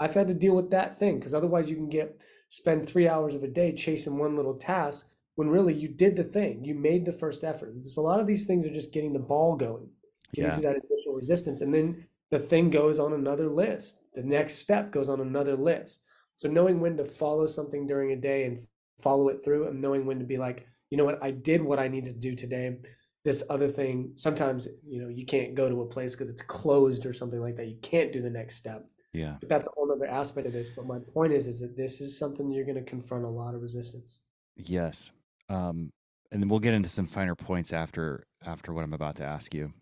I've 0.00 0.14
had 0.14 0.28
to 0.28 0.34
deal 0.34 0.56
with 0.56 0.70
that 0.70 0.98
thing 0.98 1.18
because 1.18 1.34
otherwise 1.34 1.70
you 1.70 1.76
can 1.76 1.88
get 1.88 2.18
spend 2.48 2.88
3 2.88 3.08
hours 3.08 3.34
of 3.34 3.44
a 3.44 3.48
day 3.48 3.72
chasing 3.72 4.18
one 4.18 4.36
little 4.36 4.54
task 4.54 5.08
when 5.36 5.48
really 5.48 5.74
you 5.74 5.88
did 5.88 6.16
the 6.16 6.24
thing. 6.24 6.64
You 6.64 6.74
made 6.74 7.04
the 7.04 7.12
first 7.12 7.44
effort. 7.44 7.72
There's 7.74 7.96
a 7.96 8.00
lot 8.02 8.20
of 8.20 8.26
these 8.26 8.44
things 8.44 8.66
are 8.66 8.72
just 8.72 8.92
getting 8.92 9.12
the 9.12 9.18
ball 9.18 9.56
going, 9.56 9.88
getting 10.32 10.50
Yeah. 10.50 10.54
through 10.54 10.62
that 10.62 10.84
initial 10.90 11.14
resistance, 11.14 11.60
and 11.60 11.72
then 11.72 12.06
the 12.30 12.38
thing 12.38 12.70
goes 12.70 12.98
on 12.98 13.12
another 13.12 13.48
list. 13.48 14.00
The 14.14 14.22
next 14.22 14.54
step 14.54 14.90
goes 14.90 15.08
on 15.08 15.20
another 15.20 15.56
list. 15.56 16.02
So 16.36 16.48
knowing 16.48 16.80
when 16.80 16.96
to 16.96 17.04
follow 17.04 17.46
something 17.46 17.86
during 17.86 18.12
a 18.12 18.16
day 18.16 18.44
and 18.44 18.58
follow 19.00 19.28
it 19.28 19.44
through 19.44 19.68
and 19.68 19.80
knowing 19.80 20.06
when 20.06 20.18
to 20.18 20.24
be 20.24 20.36
like, 20.36 20.66
you 20.90 20.96
know 20.96 21.04
what, 21.04 21.22
I 21.22 21.30
did 21.30 21.62
what 21.62 21.78
I 21.78 21.88
needed 21.88 22.14
to 22.14 22.20
do 22.20 22.34
today. 22.34 22.78
This 23.24 23.42
other 23.50 23.68
thing, 23.68 24.12
sometimes, 24.16 24.68
you 24.86 25.00
know, 25.00 25.08
you 25.08 25.24
can't 25.24 25.54
go 25.54 25.68
to 25.68 25.80
a 25.82 25.86
place 25.86 26.14
because 26.14 26.28
it's 26.28 26.42
closed 26.42 27.06
or 27.06 27.12
something 27.12 27.40
like 27.40 27.56
that. 27.56 27.68
You 27.68 27.76
can't 27.82 28.12
do 28.12 28.20
the 28.20 28.30
next 28.30 28.56
step. 28.56 28.86
Yeah. 29.12 29.36
But 29.40 29.48
that's 29.48 29.66
a 29.66 29.70
whole 29.70 29.90
other 29.90 30.06
aspect 30.06 30.46
of 30.46 30.52
this. 30.52 30.70
But 30.70 30.86
my 30.86 30.98
point 30.98 31.32
is, 31.32 31.46
is 31.48 31.60
that 31.60 31.76
this 31.76 32.00
is 32.00 32.18
something 32.18 32.50
you're 32.50 32.64
going 32.66 32.82
to 32.84 32.90
confront 32.90 33.24
a 33.24 33.28
lot 33.28 33.54
of 33.54 33.62
resistance. 33.62 34.20
Yes. 34.56 35.12
Um, 35.48 35.92
and 36.30 36.42
then 36.42 36.48
we'll 36.48 36.60
get 36.60 36.74
into 36.74 36.88
some 36.88 37.06
finer 37.06 37.34
points 37.34 37.72
after 37.72 38.26
after 38.44 38.72
what 38.72 38.84
I'm 38.84 38.92
about 38.92 39.16
to 39.16 39.24
ask 39.24 39.54
you. 39.54 39.72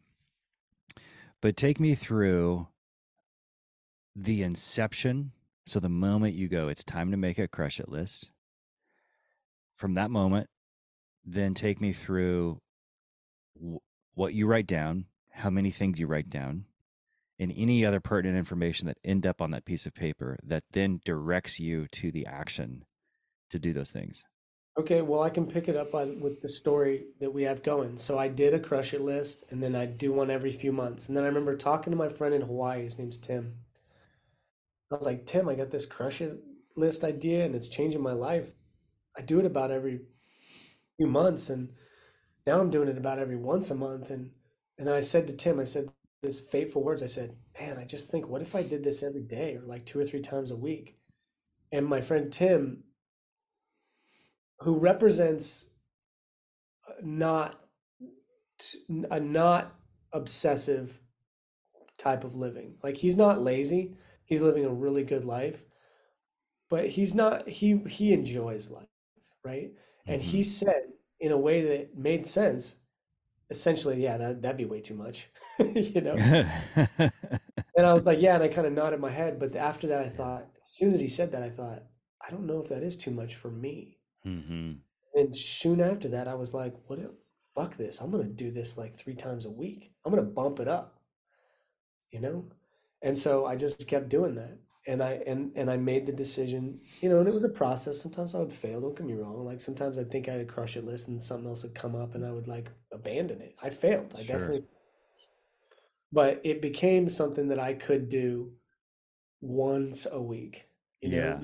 But 1.41 1.57
take 1.57 1.81
me 1.81 1.95
through 1.95 2.69
the 4.15 4.43
inception. 4.43 5.33
So 5.67 5.81
the 5.81 5.89
moment 5.89 6.35
you 6.35 6.49
go, 6.49 6.69
it's 6.69 6.85
time 6.85 7.11
to 7.11 7.17
make 7.17 7.39
a 7.39 7.49
crush 7.49 7.81
it 7.81 7.89
list. 7.89 8.31
From 9.73 9.95
that 9.95 10.11
moment, 10.11 10.49
then 11.25 11.55
take 11.55 11.81
me 11.81 11.93
through 11.93 12.61
w- 13.57 13.81
what 14.15 14.35
you 14.35 14.47
write 14.47 14.67
down, 14.67 15.07
how 15.31 15.51
many 15.51 15.71
things 15.71 15.99
you 15.99 16.07
write 16.07 16.31
down, 16.31 16.67
and 17.39 17.53
any 17.57 17.85
other 17.85 18.01
pertinent 18.01 18.39
information 18.39 18.87
that 18.87 18.99
end 19.05 19.27
up 19.27 19.41
on 19.41 19.51
that 19.53 19.65
piece 19.65 19.87
of 19.87 19.95
paper 19.95 20.39
that 20.45 20.65
then 20.73 21.01
directs 21.05 21.59
you 21.59 21.87
to 21.89 22.13
the 22.13 22.27
action 22.27 22.85
to 23.51 23.59
do 23.59 23.73
those 23.73 23.91
things. 23.91 24.23
Okay, 24.77 25.01
well, 25.01 25.23
I 25.23 25.31
can 25.31 25.47
pick 25.47 25.67
it 25.69 25.77
up 25.77 25.95
with 25.95 26.43
the 26.43 26.49
story 26.49 27.07
that 27.21 27.33
we 27.33 27.43
have 27.45 27.63
going. 27.63 27.97
So 27.97 28.19
I 28.19 28.29
did 28.29 28.53
a 28.53 28.61
crush 28.61 28.93
it 28.93 29.01
list, 29.01 29.45
and 29.51 29.63
then 29.63 29.75
I 29.75 29.87
do 29.87 30.13
one 30.13 30.31
every 30.31 30.53
few 30.53 30.73
months. 30.73 31.09
And 31.09 31.17
then 31.17 31.25
I 31.25 31.29
remember 31.29 31.57
talking 31.57 31.91
to 31.91 31.97
my 31.97 32.11
friend 32.11 32.35
in 32.35 32.43
Hawaii. 32.43 32.85
His 32.85 32.99
name's 32.99 33.17
Tim. 33.17 33.55
I 34.93 34.97
was 34.97 35.07
like, 35.07 35.27
Tim, 35.27 35.49
I 35.49 35.55
got 35.55 35.71
this 35.71 35.87
crush 35.87 36.21
it 36.21 36.41
list 36.77 37.03
idea, 37.05 37.45
and 37.45 37.55
it's 37.55 37.69
changing 37.69 38.01
my 38.03 38.13
life. 38.13 38.53
I 39.17 39.23
do 39.23 39.41
it 39.41 39.47
about 39.47 39.71
every 39.71 40.01
few 40.99 41.07
months, 41.09 41.51
and 41.51 41.71
now 42.47 42.61
I'm 42.61 42.71
doing 42.71 42.89
it 42.89 42.99
about 42.99 43.19
every 43.19 43.37
once 43.37 43.71
a 43.71 43.75
month. 43.77 44.11
And 44.11 44.33
and 44.79 44.89
then 44.89 44.95
I 44.97 45.01
said 45.01 45.29
to 45.29 45.35
Tim, 45.37 45.61
I 45.61 45.65
said 45.65 45.91
this 46.23 46.41
fateful 46.41 46.83
words. 46.85 47.03
I 47.03 47.07
said, 47.07 47.37
man, 47.61 47.79
I 47.79 47.85
just 47.85 48.11
think, 48.11 48.29
what 48.29 48.43
if 48.43 48.55
I 48.55 48.63
did 48.63 48.85
this 48.85 49.03
every 49.03 49.23
day 49.23 49.57
or 49.57 49.63
like 49.63 49.87
two 49.87 50.01
or 50.01 50.05
three 50.05 50.21
times 50.23 50.51
a 50.51 50.57
week? 50.57 50.99
And 51.73 51.87
my 51.87 52.01
friend 52.03 52.33
Tim 52.33 52.85
who 54.63 54.77
represents 54.79 55.69
not 57.03 57.57
a 59.11 59.21
not 59.21 59.75
obsessive 60.13 60.99
type 61.99 62.25
of 62.25 62.35
living. 62.35 62.77
Like 62.83 62.97
he's 62.97 63.17
not 63.17 63.41
lazy. 63.43 63.97
He's 64.25 64.43
living 64.43 64.65
a 64.65 64.71
really 64.73 65.05
good 65.05 65.25
life, 65.25 65.65
but 66.69 66.89
he's 66.91 67.15
not 67.15 67.49
he 67.49 67.77
he 67.89 68.13
enjoys 68.13 68.71
life, 68.71 68.89
right? 69.45 69.73
And 70.09 70.21
Mm-hmm. 70.21 70.23
he 70.23 70.43
said 70.43 70.93
in 71.21 71.33
a 71.33 71.39
way 71.39 71.63
that 71.63 71.97
made 71.97 72.27
sense, 72.27 72.77
essentially, 73.51 74.03
yeah, 74.03 74.17
that 74.19 74.43
that'd 74.43 74.57
be 74.59 74.67
way 74.67 74.83
too 74.83 74.95
much, 74.97 75.31
you 75.75 76.01
know. 76.01 76.25
And 77.77 77.87
I 77.87 77.93
was 77.95 78.07
like, 78.07 78.21
yeah, 78.21 78.35
and 78.35 78.43
I 78.43 78.49
kind 78.49 78.67
of 78.67 78.73
nodded 78.73 79.01
my 79.01 79.11
head, 79.11 79.39
but 79.39 79.55
after 79.57 79.87
that 79.89 80.01
I 80.01 80.09
thought, 80.09 80.49
as 80.61 80.69
soon 80.69 80.93
as 80.93 81.01
he 81.01 81.09
said 81.09 81.33
that 81.33 81.43
I 81.43 81.51
thought, 81.51 81.83
I 82.21 82.31
don't 82.31 82.47
know 82.47 82.61
if 82.61 82.69
that 82.69 82.83
is 82.83 82.97
too 82.97 83.11
much 83.11 83.35
for 83.35 83.51
me. 83.51 83.99
Hmm 84.25 84.83
And 85.15 85.35
soon 85.35 85.81
after 85.81 86.09
that, 86.09 86.29
I 86.29 86.35
was 86.35 86.53
like, 86.53 86.75
what? 86.87 86.99
if- 86.99 87.11
Fuck 87.55 87.77
this. 87.77 88.01
I'm 88.01 88.11
going 88.11 88.27
to 88.27 88.33
do 88.33 88.51
this 88.51 88.77
like 88.79 88.95
three 88.95 89.15
times 89.15 89.45
a 89.47 89.51
week. 89.51 89.93
I'm 90.05 90.13
going 90.13 90.25
to 90.25 90.31
bump 90.31 90.59
it 90.61 90.69
up, 90.69 91.03
you 92.11 92.21
know? 92.21 92.45
And 93.03 93.17
so 93.17 93.47
I 93.47 93.57
just 93.57 93.87
kept 93.89 94.09
doing 94.09 94.35
that. 94.37 94.59
And 94.87 95.03
I, 95.03 95.23
and, 95.27 95.53
and 95.55 95.71
I 95.71 95.77
made 95.77 96.07
the 96.07 96.13
decision, 96.13 96.81
you 97.01 97.09
know, 97.09 97.21
and 97.21 97.29
it 97.29 97.35
was 97.35 97.45
a 97.45 97.49
process. 97.49 98.01
Sometimes 98.01 98.35
I 98.35 98.39
would 98.41 98.53
fail. 98.53 98.81
Don't 98.81 98.97
get 98.97 99.07
me 99.07 99.15
wrong. 99.15 99.45
Like 99.45 99.61
sometimes 99.61 99.97
I'd 99.99 100.11
think 100.11 100.29
I'd 100.29 100.49
crush 100.49 100.77
it 100.77 100.85
list 100.85 101.09
and 101.09 101.23
something 101.23 101.49
else 101.49 101.63
would 101.63 101.75
come 101.75 101.95
up 101.95 102.15
and 102.15 102.25
I 102.25 102.33
would 102.33 102.49
like 102.49 102.69
abandon 102.93 103.41
it. 103.41 103.55
I 103.63 103.71
failed. 103.71 104.13
I 104.19 104.23
Sure. 104.23 104.39
definitely, 104.39 104.65
but 106.13 106.41
it 106.45 106.61
became 106.61 107.09
something 107.09 107.49
that 107.49 107.59
I 107.59 107.75
could 107.75 108.09
do 108.09 108.53
once 109.41 110.07
a 110.11 110.21
week. 110.23 110.69
You 111.03 111.11
know, 111.11 111.17
Yeah. 111.17 111.43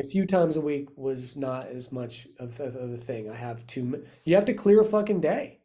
A 0.00 0.02
few 0.02 0.26
times 0.26 0.56
a 0.56 0.60
week 0.60 0.88
was 0.96 1.36
not 1.36 1.68
as 1.68 1.92
much 1.92 2.26
of 2.38 2.56
the, 2.56 2.64
of 2.64 2.90
the 2.90 2.98
thing. 2.98 3.30
I 3.30 3.34
have 3.36 3.66
too. 3.66 4.02
You 4.24 4.34
have 4.34 4.46
to 4.46 4.54
clear 4.54 4.80
a 4.80 4.84
fucking 4.84 5.20
day. 5.20 5.60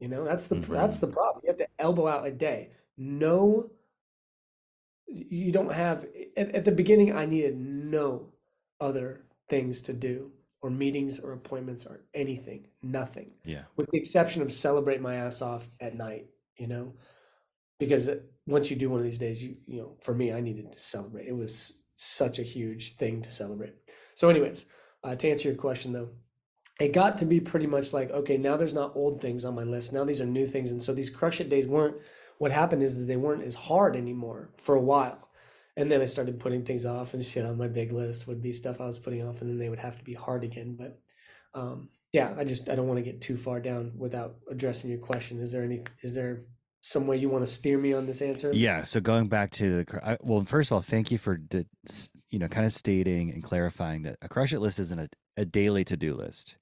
You 0.00 0.08
know, 0.08 0.24
that's 0.24 0.46
the 0.46 0.56
pr- 0.56 0.72
that's 0.72 0.98
the 0.98 1.06
problem. 1.06 1.42
You 1.44 1.48
have 1.48 1.58
to 1.58 1.68
elbow 1.78 2.06
out 2.08 2.26
a 2.26 2.30
day. 2.30 2.70
No, 2.96 3.70
you 5.06 5.52
don't 5.52 5.72
have. 5.72 6.06
At, 6.36 6.54
at 6.54 6.64
the 6.64 6.72
beginning, 6.72 7.14
I 7.14 7.26
needed 7.26 7.58
no 7.58 8.32
other 8.80 9.26
things 9.48 9.82
to 9.82 9.92
do, 9.92 10.30
or 10.62 10.70
meetings, 10.70 11.18
or 11.18 11.32
appointments, 11.32 11.84
or 11.84 12.00
anything. 12.14 12.66
Nothing, 12.82 13.32
Yeah. 13.44 13.64
with 13.76 13.90
the 13.90 13.98
exception 13.98 14.40
of 14.42 14.52
celebrate 14.52 15.00
my 15.02 15.16
ass 15.16 15.42
off 15.42 15.68
at 15.80 15.94
night. 15.94 16.26
You 16.56 16.66
know, 16.68 16.94
because 17.78 18.08
uh, 18.08 18.20
once 18.46 18.70
you 18.70 18.76
do 18.76 18.88
one 18.88 19.00
of 19.00 19.04
these 19.04 19.18
days, 19.18 19.42
you 19.44 19.56
you 19.66 19.80
know, 19.80 19.96
for 20.00 20.14
me, 20.14 20.32
I 20.32 20.40
needed 20.40 20.72
to 20.72 20.78
celebrate. 20.78 21.26
It 21.28 21.36
was 21.36 21.82
such 22.00 22.38
a 22.38 22.42
huge 22.42 22.96
thing 22.96 23.20
to 23.20 23.30
celebrate. 23.30 23.74
So, 24.14 24.30
anyways, 24.30 24.66
uh, 25.04 25.16
to 25.16 25.30
answer 25.30 25.48
your 25.48 25.56
question 25.56 25.92
though, 25.92 26.08
it 26.80 26.92
got 26.92 27.18
to 27.18 27.26
be 27.26 27.40
pretty 27.40 27.66
much 27.66 27.92
like, 27.92 28.10
okay, 28.10 28.38
now 28.38 28.56
there's 28.56 28.72
not 28.72 28.96
old 28.96 29.20
things 29.20 29.44
on 29.44 29.54
my 29.54 29.64
list. 29.64 29.92
Now 29.92 30.04
these 30.04 30.20
are 30.20 30.26
new 30.26 30.46
things, 30.46 30.72
and 30.72 30.82
so 30.82 30.94
these 30.94 31.10
crush 31.10 31.40
it 31.40 31.50
days 31.50 31.66
weren't. 31.66 31.96
What 32.38 32.52
happened 32.52 32.82
is, 32.82 32.96
is 32.96 33.06
they 33.06 33.16
weren't 33.16 33.44
as 33.44 33.54
hard 33.54 33.96
anymore 33.96 34.50
for 34.56 34.76
a 34.76 34.80
while. 34.80 35.28
And 35.76 35.92
then 35.92 36.00
I 36.00 36.06
started 36.06 36.40
putting 36.40 36.64
things 36.64 36.86
off, 36.86 37.12
and 37.12 37.22
shit 37.22 37.44
on 37.44 37.58
my 37.58 37.68
big 37.68 37.92
list 37.92 38.26
would 38.26 38.42
be 38.42 38.52
stuff 38.52 38.80
I 38.80 38.86
was 38.86 38.98
putting 38.98 39.26
off, 39.26 39.42
and 39.42 39.50
then 39.50 39.58
they 39.58 39.68
would 39.68 39.78
have 39.78 39.98
to 39.98 40.04
be 40.04 40.14
hard 40.14 40.42
again. 40.42 40.76
But 40.78 40.98
um, 41.52 41.90
yeah, 42.12 42.34
I 42.36 42.44
just 42.44 42.70
I 42.70 42.74
don't 42.74 42.88
want 42.88 42.98
to 42.98 43.04
get 43.04 43.20
too 43.20 43.36
far 43.36 43.60
down 43.60 43.92
without 43.96 44.36
addressing 44.50 44.88
your 44.88 45.00
question. 45.00 45.40
Is 45.40 45.52
there 45.52 45.64
any? 45.64 45.84
Is 46.02 46.14
there 46.14 46.46
some 46.80 47.06
way 47.06 47.16
you 47.16 47.28
want 47.28 47.44
to 47.44 47.50
steer 47.50 47.78
me 47.78 47.92
on 47.92 48.06
this 48.06 48.22
answer? 48.22 48.50
Yeah. 48.52 48.84
So 48.84 49.00
going 49.00 49.26
back 49.26 49.50
to 49.52 49.84
the, 49.84 50.18
well, 50.22 50.44
first 50.44 50.70
of 50.70 50.74
all, 50.74 50.80
thank 50.80 51.10
you 51.10 51.18
for, 51.18 51.38
you 52.30 52.38
know, 52.38 52.48
kind 52.48 52.66
of 52.66 52.72
stating 52.72 53.30
and 53.30 53.42
clarifying 53.42 54.02
that 54.02 54.16
a 54.22 54.28
crush 54.28 54.52
it 54.52 54.60
list 54.60 54.78
isn't 54.80 54.98
a, 54.98 55.08
a 55.36 55.44
daily 55.44 55.84
to 55.84 55.96
do 55.96 56.14
list. 56.14 56.56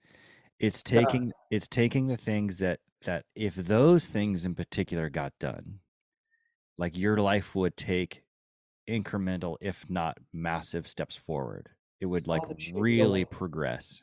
It's 0.58 0.82
taking, 0.82 1.32
it's 1.50 1.68
taking 1.68 2.08
the 2.08 2.16
things 2.16 2.58
that, 2.58 2.80
that 3.04 3.24
if 3.36 3.54
those 3.54 4.06
things 4.06 4.44
in 4.44 4.56
particular 4.56 5.08
got 5.08 5.32
done, 5.38 5.78
like 6.76 6.96
your 6.96 7.18
life 7.18 7.54
would 7.54 7.76
take 7.76 8.22
incremental, 8.88 9.56
if 9.60 9.88
not 9.88 10.18
massive 10.32 10.88
steps 10.88 11.14
forward. 11.14 11.68
It 12.00 12.06
would 12.06 12.26
like 12.26 12.42
all 12.42 12.54
the 12.54 12.60
shit 12.60 12.68
you 12.68 12.74
don't 12.74 12.82
really 12.82 13.24
progress. 13.24 14.02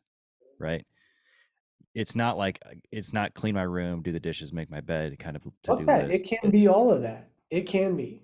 Right. 0.59 0.86
It's 1.96 2.16
not 2.16 2.38
like, 2.38 2.60
uh, 2.66 2.76
it's 2.91 3.14
not 3.14 3.34
clean 3.34 3.56
my 3.56 3.64
room, 3.64 4.04
do 4.04 4.12
the 4.12 4.20
dishes, 4.20 4.54
make 4.54 4.70
my 4.70 4.82
bed 4.82 5.18
kind 5.18 5.36
of 5.36 5.43
to 5.64 5.78
do 5.78 5.89
Okay, 5.89 6.08
list. 6.08 6.24
it 6.24 6.28
can 6.28 6.52
be 6.52 6.68
all 6.68 6.91
of 6.91 7.02
that. 7.02 7.30
It 7.50 7.62
can 7.62 7.96
be. 7.96 8.22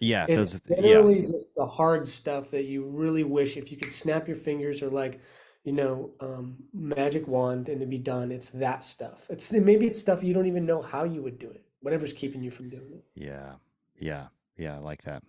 Yeah. 0.00 0.26
It's 0.28 0.52
Those, 0.52 0.70
yeah. 0.82 1.02
just 1.26 1.54
the 1.54 1.66
hard 1.66 2.08
stuff 2.08 2.50
that 2.50 2.64
you 2.64 2.84
really 2.84 3.22
wish 3.24 3.56
if 3.56 3.70
you 3.70 3.76
could 3.76 3.92
snap 3.92 4.26
your 4.26 4.36
fingers 4.36 4.82
or 4.82 4.90
like, 4.90 5.20
you 5.64 5.72
know, 5.72 6.10
um, 6.20 6.56
magic 6.72 7.28
wand 7.28 7.68
and 7.68 7.80
to 7.80 7.86
be 7.86 7.98
done. 7.98 8.32
It's 8.32 8.50
that 8.50 8.82
stuff. 8.84 9.26
It's 9.30 9.52
maybe 9.52 9.86
it's 9.86 9.98
stuff 9.98 10.22
you 10.22 10.32
don't 10.34 10.46
even 10.46 10.64
know 10.66 10.80
how 10.82 11.04
you 11.04 11.22
would 11.22 11.38
do 11.38 11.50
it. 11.50 11.64
Whatever's 11.80 12.12
keeping 12.12 12.42
you 12.42 12.50
from 12.50 12.70
doing 12.70 12.92
it. 12.92 13.04
Yeah. 13.14 13.54
Yeah. 13.98 14.28
Yeah. 14.56 14.76
I 14.76 14.78
like 14.78 15.02
that. 15.02 15.22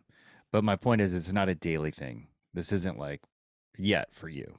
But 0.51 0.63
my 0.63 0.75
point 0.75 1.01
is, 1.01 1.13
it's 1.13 1.33
not 1.33 1.49
a 1.49 1.55
daily 1.55 1.91
thing. 1.91 2.27
This 2.53 2.71
isn't 2.71 2.97
like 2.97 3.21
yet 3.77 4.13
for 4.13 4.29
you. 4.29 4.57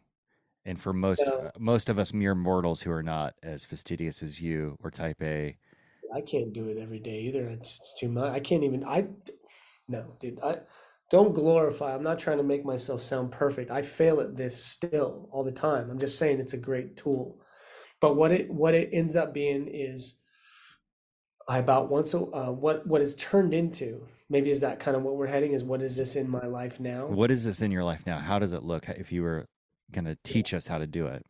And 0.69 0.79
for 0.79 0.93
most, 0.93 1.27
uh, 1.27 1.51
most 1.59 1.89
of 1.89 1.99
us 1.99 2.12
mere 2.12 2.35
mortals 2.35 2.83
who 2.83 2.91
are 2.93 3.03
not 3.03 3.33
as 3.43 3.64
fastidious 3.64 4.23
as 4.23 4.39
you 4.39 4.77
or 4.85 4.91
type 4.91 5.16
A. 5.23 5.57
I 6.14 6.21
can't 6.21 6.53
do 6.53 6.69
it 6.69 6.77
every 6.77 6.99
day 6.99 7.21
either. 7.21 7.47
It's, 7.47 7.79
it's 7.79 7.99
too 7.99 8.11
much. 8.11 8.31
I 8.31 8.39
can't 8.39 8.62
even. 8.62 8.85
I 8.85 9.07
no, 9.89 10.05
dude. 10.21 10.39
I 10.43 10.59
don't 11.11 11.35
glorify. 11.35 11.95
I'm 11.95 12.03
not 12.03 12.19
trying 12.19 12.37
to 12.37 12.43
make 12.43 12.66
myself 12.66 13.03
sound 13.03 13.31
perfect. 13.31 13.71
I 13.71 13.81
fail 13.81 14.21
at 14.21 14.37
this 14.37 14.62
still 14.62 15.31
all 15.33 15.43
the 15.43 15.51
time. 15.51 15.91
I'm 15.91 15.99
just 15.99 16.19
saying 16.19 16.39
it's 16.39 16.53
a 16.53 16.59
great 16.59 16.99
tool. 16.99 17.41
But 18.03 18.16
what 18.16 18.31
it 18.31 18.51
what 18.53 18.75
it 18.75 18.91
ends 18.93 19.16
up 19.16 19.33
being 19.33 19.69
is 19.69 20.16
I 21.49 21.61
about 21.61 21.89
once 21.89 22.12
a 22.12 22.19
uh, 22.19 22.51
what 22.51 22.87
what 22.87 23.01
is 23.01 23.14
turned 23.14 23.55
into. 23.55 24.07
Maybe 24.29 24.51
is 24.51 24.61
that 24.61 24.81
kind 24.81 24.99
of 24.99 25.03
what 25.03 25.16
we're 25.16 25.29
heading? 25.29 25.53
Is 25.53 25.64
what 25.64 25.81
is 25.81 25.97
this 25.97 26.14
in 26.14 26.29
my 26.29 26.45
life 26.45 26.79
now? 26.79 27.07
What 27.07 27.31
is 27.31 27.43
this 27.43 27.62
in 27.62 27.71
your 27.71 27.85
life 27.85 28.03
now? 28.05 28.19
How 28.19 28.39
does 28.39 28.53
it 28.53 28.64
look 28.64 28.87
if 28.91 29.11
you 29.11 29.23
were 29.23 29.47
going 29.93 30.05
to 30.05 30.16
teach 30.24 30.55
us 30.55 30.66
how 30.66 30.78
to 30.78 30.86
do 30.86 31.07
it? 31.07 31.24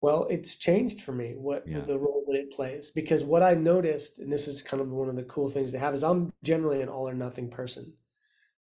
Well, 0.00 0.26
it's 0.30 0.56
changed 0.56 1.02
for 1.02 1.12
me 1.12 1.34
what 1.36 1.66
Yeah. 1.66 1.80
the 1.80 1.98
role 1.98 2.24
that 2.28 2.36
it 2.38 2.52
plays 2.52 2.90
because 2.90 3.24
what 3.24 3.42
I 3.42 3.54
noticed, 3.54 4.20
and 4.20 4.32
this 4.32 4.46
is 4.46 4.62
kind 4.62 4.80
of 4.80 4.90
one 4.90 5.08
of 5.08 5.16
the 5.16 5.24
cool 5.24 5.50
things 5.50 5.72
to 5.72 5.78
have, 5.78 5.92
is 5.94 6.04
I'm 6.04 6.32
generally 6.44 6.82
an 6.82 6.88
all 6.88 7.08
or 7.08 7.14
nothing 7.14 7.50
person. 7.50 7.92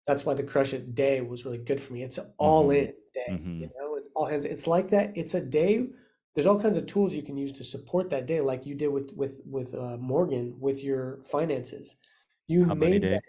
That's 0.08 0.26
why 0.26 0.34
the 0.34 0.44
crush 0.44 0.74
it 0.74 0.96
day 0.96 1.22
was 1.22 1.46
really 1.46 1.58
good 1.60 1.80
for 1.82 1.94
me. 1.94 2.02
It's 2.02 2.18
an 2.18 2.34
all 2.38 2.72
in 2.72 2.94
day, 3.14 3.28
Mhm. 3.30 3.60
you 3.60 3.70
know, 3.78 3.98
and 3.98 4.06
all 4.16 4.26
hands. 4.26 4.46
It's 4.46 4.66
like 4.66 4.90
that. 4.90 5.16
It's 5.16 5.36
a 5.36 5.42
day. 5.46 5.88
There's 6.34 6.48
all 6.48 6.60
kinds 6.60 6.78
of 6.78 6.86
tools 6.88 7.14
you 7.14 7.22
can 7.24 7.38
use 7.38 7.52
to 7.54 7.64
support 7.64 8.10
that 8.10 8.26
day, 8.26 8.42
like 8.42 8.66
you 8.66 8.74
did 8.74 8.88
with 8.88 9.12
with 9.16 9.42
with 9.46 9.76
uh, 9.76 9.98
Morgan 9.98 10.60
with 10.60 10.84
your 10.84 11.22
finances. 11.24 11.98
You 12.48 12.66
money 12.66 12.80
made 12.92 13.02
day. 13.02 13.10
that, 13.12 13.24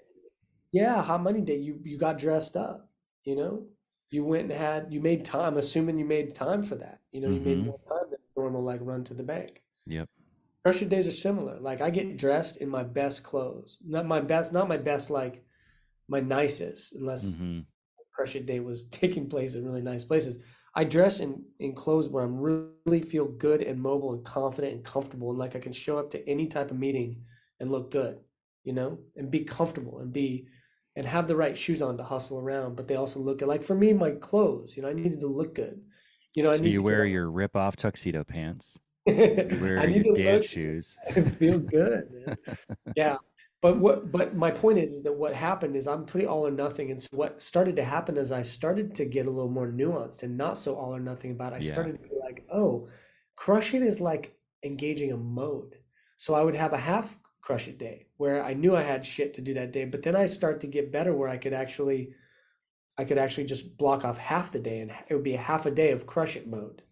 yeah, 0.73 1.03
hot 1.03 1.23
money 1.23 1.41
day. 1.43 1.57
You 1.57 1.81
you 1.85 1.99
got 1.99 2.19
dressed 2.19 2.57
up, 2.57 2.91
you 3.25 3.37
know. 3.37 3.67
You 4.11 4.25
went 4.25 4.51
and 4.51 4.61
had 4.61 4.93
you 4.93 5.01
made 5.01 5.25
time 5.25 5.57
assuming 5.57 5.99
you 5.99 6.05
made 6.05 6.35
time 6.35 6.63
for 6.63 6.77
that 6.77 7.01
you 7.13 7.21
know 7.21 7.29
you 7.31 7.41
made 7.41 7.59
Mhm. 7.59 7.67
more 7.67 7.79
time 7.89 8.09
than 8.11 8.19
normal 8.37 8.63
like 8.63 8.81
run 8.83 9.05
to 9.05 9.15
the 9.15 9.23
bank 9.23 9.63
Yep. 9.87 10.09
It 10.65 10.89
days 10.89 11.07
are 11.07 11.13
similar. 11.13 11.59
Like 11.61 11.81
I 11.81 11.91
get 11.91 12.19
dressed 12.19 12.59
in 12.59 12.69
my 12.69 12.83
best 12.83 13.23
clothes. 13.23 13.79
Not 13.85 14.07
my 14.07 14.21
best, 14.21 14.53
not 14.53 14.69
my 14.69 14.77
best 14.77 15.11
like 15.11 15.45
my 16.09 16.21
nicest, 16.21 16.95
unless 16.95 17.37
hmm 17.37 17.61
Crush 18.13 18.37
It 18.37 18.47
Day 18.47 18.61
was 18.61 18.85
taking 18.91 19.29
place 19.29 19.55
in 19.55 19.65
really 19.65 19.83
nice 19.83 20.05
places. 20.05 20.39
I 20.75 20.85
dress 20.85 21.21
in 21.21 21.45
in 21.61 21.75
clothes 21.75 22.09
where 22.09 22.25
I'm 22.25 22.37
really 22.39 23.03
feel 23.03 23.27
good 23.27 23.63
and 23.63 23.81
mobile 23.81 24.15
and 24.15 24.25
confident 24.25 24.75
and 24.75 24.85
comfortable 24.85 25.31
and 25.31 25.39
like 25.39 25.57
I 25.57 25.61
can 25.61 25.73
show 25.73 25.99
up 25.99 26.11
to 26.11 26.29
any 26.29 26.47
type 26.47 26.71
of 26.71 26.79
meeting 26.79 27.23
and 27.61 27.71
look 27.71 27.91
good, 27.91 28.21
you 28.65 28.73
know, 28.73 28.99
and 29.17 29.31
be 29.31 29.45
comfortable 29.45 30.01
and 30.01 30.13
be 30.13 30.47
and 30.99 31.07
have 31.07 31.29
the 31.29 31.37
right 31.37 31.57
shoes 31.57 31.81
on 31.81 31.97
to 31.97 32.03
hustle 32.03 32.41
around, 32.41 32.75
but 32.77 32.89
they 32.89 32.97
also 32.97 33.21
look 33.21 33.39
good. 33.39 33.49
Like 33.49 33.63
for 33.63 33.77
me, 33.77 33.93
my 33.93 34.11
clothes, 34.11 34.77
you 34.77 34.83
know, 34.83 34.89
I 34.89 34.93
needed 34.93 35.21
to 35.21 35.29
look 35.29 35.55
good. 35.55 35.81
You 36.35 36.43
know, 36.43 36.51
I 36.51 36.57
So 36.57 36.65
need 36.65 36.73
you 36.73 36.83
wear 36.83 37.07
your 37.07 37.31
rip 37.31 37.55
off 37.57 37.77
tuxedo 37.77 38.25
pants. 38.25 38.79
You 39.07 39.59
wear 39.61 39.79
I 39.79 39.87
need 39.87 40.05
your 40.05 40.17
look 40.17 40.43
shoes. 40.43 40.97
I 41.09 41.23
feel 41.23 41.61
good. 41.61 42.37
Yeah. 42.97 43.17
But 43.61 43.79
what 43.79 44.11
but 44.13 44.35
my 44.37 44.51
point 44.51 44.79
is 44.79 44.93
is 44.93 45.03
that 45.05 45.13
what 45.13 45.35
happened 45.35 45.77
is 45.77 45.87
I'm 45.87 46.05
pretty 46.05 46.27
all 46.27 46.47
or 46.47 46.51
nothing. 46.51 46.91
And 46.91 47.01
so 47.01 47.09
what 47.13 47.41
started 47.41 47.77
to 47.77 47.85
happen 47.85 48.17
is 48.17 48.33
I 48.33 48.43
started 48.43 48.95
to 48.97 49.05
get 49.05 49.27
a 49.27 49.31
little 49.31 49.51
more 49.51 49.69
nuanced 49.69 50.25
and 50.25 50.37
not 50.37 50.59
so 50.59 50.75
all 50.75 50.95
or 50.95 51.01
nothing 51.01 51.31
about 51.33 51.53
it. 51.53 51.57
I 51.57 51.61
Yeah. 51.61 51.73
started 51.73 51.93
to 52.03 52.09
be 52.09 52.15
like, 52.21 52.45
oh, 52.53 52.89
crushing 53.37 53.83
is 53.83 54.01
like 54.01 54.37
engaging 54.65 55.13
a 55.13 55.17
mode. 55.17 55.77
So 56.17 56.35
I 56.35 56.43
would 56.43 56.55
have 56.57 56.73
a 56.73 56.79
half 56.79 57.17
crush 57.49 57.67
it 57.67 57.79
day 57.79 58.05
where 58.19 58.45
I 58.45 58.53
knew 58.53 58.77
I 58.77 58.83
had 58.83 59.07
shit 59.07 59.33
to 59.35 59.41
do 59.41 59.55
that 59.55 59.73
day, 59.73 59.87
but 59.87 60.03
then 60.03 60.15
I 60.15 60.27
start 60.27 60.61
to 60.61 60.67
get 60.67 60.93
better 60.93 61.15
where 61.15 61.31
I 61.31 61.39
could 61.39 61.55
actually 61.55 62.11
I 62.99 63.05
could 63.05 63.17
actually 63.17 63.47
just 63.47 63.79
block 63.79 64.05
off 64.05 64.19
half 64.19 64.53
the 64.53 64.59
day 64.59 64.81
and 64.81 64.91
it 65.09 65.15
would 65.15 65.23
be 65.23 65.33
a 65.33 65.39
half 65.39 65.65
a 65.65 65.71
day 65.71 65.93
of 65.93 66.07
crush 66.07 66.37
it 66.37 66.47
mode. 66.47 66.83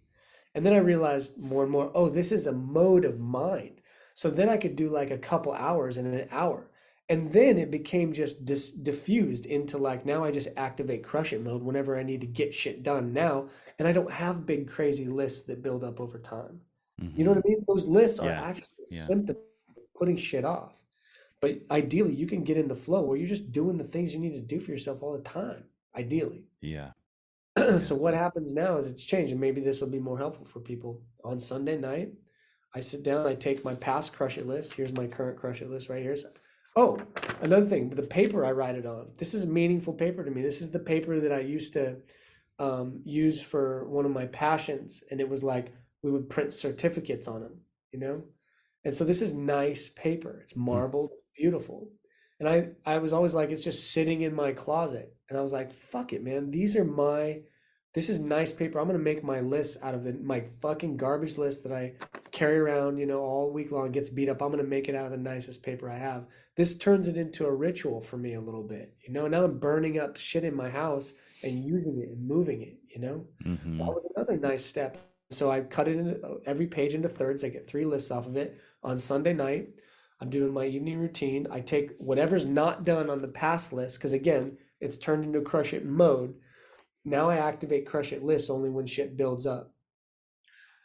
And 0.55 0.65
then 0.65 0.73
I 0.73 0.79
realized 0.79 1.37
more 1.37 1.63
and 1.63 1.71
more, 1.71 1.91
oh, 1.95 2.09
this 2.09 2.33
is 2.33 2.47
a 2.47 2.53
mode 2.53 3.05
of 3.05 3.21
mind. 3.21 3.83
So 4.15 4.31
then 4.31 4.49
I 4.49 4.57
could 4.57 4.77
do 4.77 4.89
like 4.89 5.11
a 5.11 5.19
couple 5.19 5.53
hours 5.53 5.99
in 5.99 6.07
an 6.07 6.27
hour. 6.31 6.71
And 7.11 7.31
then 7.31 7.59
it 7.59 7.71
became 7.71 8.15
just 8.15 8.47
dis- 8.47 8.73
diffused 8.73 9.45
into 9.45 9.77
like 9.77 10.07
now 10.07 10.25
I 10.25 10.31
just 10.31 10.49
activate 10.57 11.05
crush 11.05 11.35
it 11.35 11.45
mode 11.45 11.63
whenever 11.63 11.99
I 11.99 12.03
need 12.03 12.23
to 12.23 12.27
get 12.27 12.55
shit 12.55 12.83
done 12.83 13.13
now. 13.13 13.49
And 13.79 13.87
I 13.87 13.93
don't 13.93 14.11
have 14.11 14.47
big 14.47 14.69
crazy 14.69 15.05
lists 15.05 15.43
that 15.49 15.63
build 15.63 15.85
up 15.85 16.01
over 16.01 16.19
time. 16.19 16.63
You 16.99 17.25
know 17.25 17.33
what 17.33 17.41
mm-hmm. 17.41 17.49
I 17.49 17.57
mean? 17.57 17.65
Those 17.69 17.87
lists 17.87 18.21
are 18.21 18.31
actually 18.31 18.87
yeah. 18.89 19.03
symptom 19.03 19.37
of 19.37 19.43
putting 19.97 20.17
shit 20.17 20.45
off. 20.45 20.81
But 21.41 21.61
ideally, 21.71 22.15
you 22.15 22.27
can 22.27 22.45
get 22.45 22.57
in 22.57 22.69
the 22.69 22.77
flow 22.77 23.03
where 23.03 23.17
you're 23.17 23.29
just 23.29 23.53
doing 23.53 23.77
the 23.77 23.85
things 23.85 24.15
you 24.15 24.21
need 24.21 24.35
to 24.35 24.41
do 24.41 24.61
for 24.61 24.71
yourself 24.71 25.03
all 25.03 25.13
the 25.13 25.23
time. 25.23 25.65
Ideally. 25.97 26.45
Yeah. 26.63 26.91
so 27.79 27.95
what 27.95 28.13
happens 28.13 28.53
now 28.53 28.77
is 28.77 28.87
it's 28.87 29.05
changed, 29.05 29.31
and 29.31 29.41
maybe 29.41 29.61
this 29.61 29.81
will 29.81 29.89
be 29.89 30.01
more 30.01 30.19
helpful 30.19 30.45
for 30.45 30.61
people. 30.61 31.01
On 31.25 31.39
Sunday 31.39 31.79
night, 31.79 32.11
I 32.75 32.81
sit 32.81 33.03
down, 33.03 33.27
I 33.27 33.35
take 33.35 33.65
my 33.65 33.75
past 33.77 34.15
crush 34.15 34.37
it 34.37 34.47
list. 34.47 34.75
Here's 34.75 34.93
my 34.93 35.07
current 35.07 35.39
crush 35.39 35.63
it 35.63 35.71
list 35.71 35.89
right 35.89 36.03
here. 36.03 36.17
Oh, 36.77 36.99
another 37.41 37.65
thing, 37.65 37.89
the 37.89 38.03
paper 38.03 38.45
I 38.45 38.53
write 38.53 38.75
it 38.75 38.85
on. 38.85 39.09
This 39.17 39.33
is 39.33 39.47
meaningful 39.47 39.95
paper 39.95 40.23
to 40.25 40.31
me. 40.31 40.43
This 40.43 40.61
is 40.61 40.71
the 40.71 40.79
paper 40.79 41.19
that 41.21 41.33
I 41.33 41.41
used 41.41 41.73
to 41.75 41.97
um, 42.59 43.01
use 43.05 43.41
for 43.41 43.89
one 43.89 44.05
of 44.05 44.11
my 44.11 44.27
passions, 44.27 45.03
and 45.11 45.21
it 45.21 45.29
was 45.29 45.43
like 45.43 45.73
we 46.03 46.11
would 46.11 46.29
print 46.29 46.53
certificates 46.53 47.29
on 47.29 47.41
them, 47.41 47.61
you 47.93 47.99
know. 47.99 48.23
And 48.87 48.95
so 48.95 49.05
this 49.05 49.21
is 49.21 49.35
nice 49.35 49.91
paper. 49.91 50.39
It's 50.45 50.55
marbled, 50.55 51.11
it's 51.13 51.27
beautiful. 51.37 51.91
And 52.39 52.49
I 52.49 52.69
I 52.87 52.99
was 52.99 53.13
always 53.13 53.35
like, 53.35 53.51
it's 53.51 53.65
just 53.65 53.93
sitting 53.93 54.23
in 54.23 54.33
my 54.33 54.53
closet. 54.53 55.13
And 55.29 55.37
I 55.37 55.43
was 55.43 55.53
like, 55.53 55.73
fuck 55.73 56.13
it, 56.13 56.23
man. 56.23 56.53
These 56.53 56.77
are 56.77 56.85
my 56.85 57.41
this 57.95 58.09
is 58.09 58.21
nice 58.21 58.53
paper. 58.53 58.79
I'm 58.79 58.87
gonna 58.87 59.01
make 59.01 59.25
my 59.25 59.41
list 59.41 59.79
out 59.83 59.95
of 59.95 60.05
the 60.05 60.13
my 60.13 60.45
fucking 60.63 60.99
garbage 60.99 61.37
list 61.37 61.65
that 61.65 61.73
I 61.73 61.95
carry 62.31 62.59
around, 62.59 62.99
you 62.99 63.07
know, 63.07 63.19
all 63.19 63.53
week 63.53 63.73
long, 63.73 63.91
gets 63.91 64.09
beat 64.09 64.29
up. 64.29 64.41
I'm 64.41 64.53
gonna 64.53 64.63
make 64.63 64.89
it 64.89 64.95
out 64.95 65.07
of 65.07 65.11
the 65.11 65.19
nicest 65.19 65.65
paper 65.65 65.91
I 65.91 65.99
have. 65.99 66.27
This 66.55 66.79
turns 66.79 67.09
it 67.09 67.17
into 67.17 67.45
a 67.45 67.53
ritual 67.53 68.01
for 68.03 68.19
me 68.19 68.35
a 68.35 68.41
little 68.41 68.63
bit. 68.63 68.95
You 69.05 69.13
know, 69.13 69.27
now 69.27 69.43
I'm 69.43 69.59
burning 69.59 69.99
up 69.99 70.17
shit 70.17 70.45
in 70.45 70.55
my 70.55 70.71
house 70.71 71.13
and 71.43 71.65
using 71.65 71.99
it 71.99 72.11
and 72.11 72.29
moving 72.29 72.63
it, 72.63 72.77
you 72.89 73.01
know? 73.01 73.27
hmm 73.43 73.79
That 73.79 73.87
was 73.87 74.09
another 74.15 74.37
nice 74.37 74.65
step. 74.65 74.97
So 75.31 75.51
I 75.51 75.61
cut 75.61 75.89
it 75.89 75.97
in 75.97 76.23
every 76.47 76.67
page 76.67 76.95
into 76.95 77.09
thirds. 77.09 77.43
I 77.43 77.49
get 77.49 77.67
three 77.67 77.85
lists 77.85 78.11
off 78.11 78.27
of 78.27 78.37
it. 78.37 78.61
On 78.83 78.97
Sunday 78.97 79.33
night, 79.33 79.69
I'm 80.21 80.31
doing 80.31 80.53
my 80.53 80.67
evening 80.67 80.99
routine. 80.99 81.47
I 81.51 81.61
take 81.61 81.97
whatever's 81.99 82.47
not 82.47 82.85
done 82.85 83.11
on 83.11 83.21
the 83.21 83.29
past 83.29 83.73
list, 83.73 83.99
because 83.99 84.13
again, 84.13 84.57
it's 84.81 84.97
turned 84.97 85.25
into 85.25 85.41
crush 85.41 85.73
it 85.75 85.85
mode. 85.85 86.35
Now 87.05 87.29
I 87.29 87.37
activate 87.37 87.87
crush 87.87 88.13
it 88.13 88.23
lists 88.23 88.51
only 88.51 88.71
when 88.71 88.87
shit 88.87 89.17
builds 89.17 89.47
up. 89.47 89.73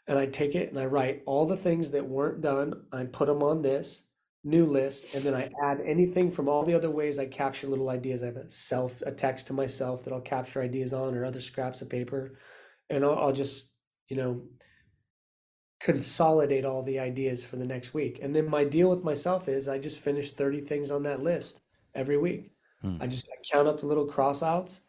And 0.07 0.17
I 0.17 0.25
take 0.25 0.55
it 0.55 0.69
and 0.69 0.79
I 0.79 0.85
write 0.85 1.23
all 1.25 1.45
the 1.45 1.55
things 1.55 1.91
that 1.91 2.05
weren't 2.05 2.41
done. 2.41 2.73
I 2.91 3.05
put 3.05 3.27
them 3.27 3.43
on 3.43 3.61
this 3.61 4.07
new 4.43 4.65
list, 4.65 5.13
and 5.13 5.23
then 5.23 5.35
I 5.35 5.51
add 5.63 5.81
anything 5.81 6.31
from 6.31 6.49
all 6.49 6.63
the 6.63 6.73
other 6.73 6.89
ways 6.89 7.19
I 7.19 7.27
capture 7.27 7.67
little 7.67 7.89
ideas. 7.89 8.23
I 8.23 8.25
have 8.25 8.37
a 8.37 8.49
self, 8.49 9.01
a 9.05 9.11
text 9.11 9.45
to 9.47 9.53
myself 9.53 10.03
that 10.03 10.13
I'll 10.13 10.19
capture 10.19 10.61
ideas 10.63 10.93
on, 10.93 11.13
or 11.13 11.23
other 11.23 11.39
scraps 11.39 11.81
of 11.81 11.89
paper, 11.89 12.33
and 12.89 13.05
I'll, 13.05 13.19
I'll 13.19 13.33
just, 13.33 13.70
you 14.11 14.17
know, 14.17 14.41
consolidate 15.79 16.65
all 16.65 16.83
the 16.83 16.99
ideas 16.99 17.45
for 17.45 17.55
the 17.55 17.65
next 17.65 17.93
week. 17.93 18.19
And 18.21 18.35
then 18.35 18.49
my 18.49 18.65
deal 18.65 18.89
with 18.89 19.05
myself 19.05 19.47
is 19.47 19.69
I 19.69 19.79
just 19.79 19.99
finish 19.99 20.31
30 20.31 20.59
things 20.59 20.91
on 20.91 21.03
that 21.03 21.23
list 21.23 21.61
every 21.95 22.17
week. 22.17 22.51
Hmm. 22.81 22.97
I 22.99 23.07
just 23.07 23.29
I 23.31 23.37
count 23.49 23.69
up 23.69 23.79
the 23.79 23.87
little 23.87 24.05
crossouts 24.05 24.81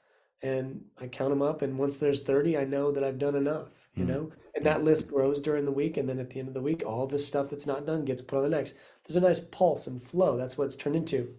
and 0.43 0.85
I 1.01 1.07
count 1.07 1.31
them 1.31 1.41
up. 1.41 1.63
And 1.63 1.79
once 1.79 1.99
there's 1.99 2.23
30, 2.23 2.59
I 2.59 2.65
know 2.65 2.91
that 2.91 3.05
I've 3.05 3.21
done 3.21 3.37
enough, 3.37 3.89
you 3.95 4.05
Hmm. 4.05 4.11
know? 4.11 4.33
And 4.57 4.67
that 4.67 4.83
list 4.83 5.07
grows 5.07 5.41
during 5.41 5.67
the 5.67 5.71
week. 5.71 5.99
And 5.99 6.09
then 6.09 6.19
at 6.19 6.31
the 6.31 6.41
end 6.41 6.49
of 6.49 6.55
the 6.55 6.61
week, 6.61 6.83
all 6.85 7.07
the 7.07 7.21
stuff 7.21 7.49
that's 7.49 7.67
not 7.67 7.87
done 7.87 8.05
gets 8.05 8.23
put 8.23 8.39
on 8.39 8.43
the 8.43 8.49
next. 8.57 8.75
There's 9.05 9.17
a 9.17 9.21
nice 9.21 9.39
pulse 9.41 9.87
and 9.87 10.03
flow. 10.03 10.37
That's 10.37 10.59
what 10.59 10.65
it's 10.65 10.75
turned 10.77 10.97
into. 10.97 11.33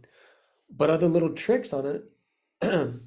But 0.70 0.90
other 0.90 1.10
little 1.10 1.34
tricks 1.34 1.74
on 1.74 1.86
it, 1.86 2.10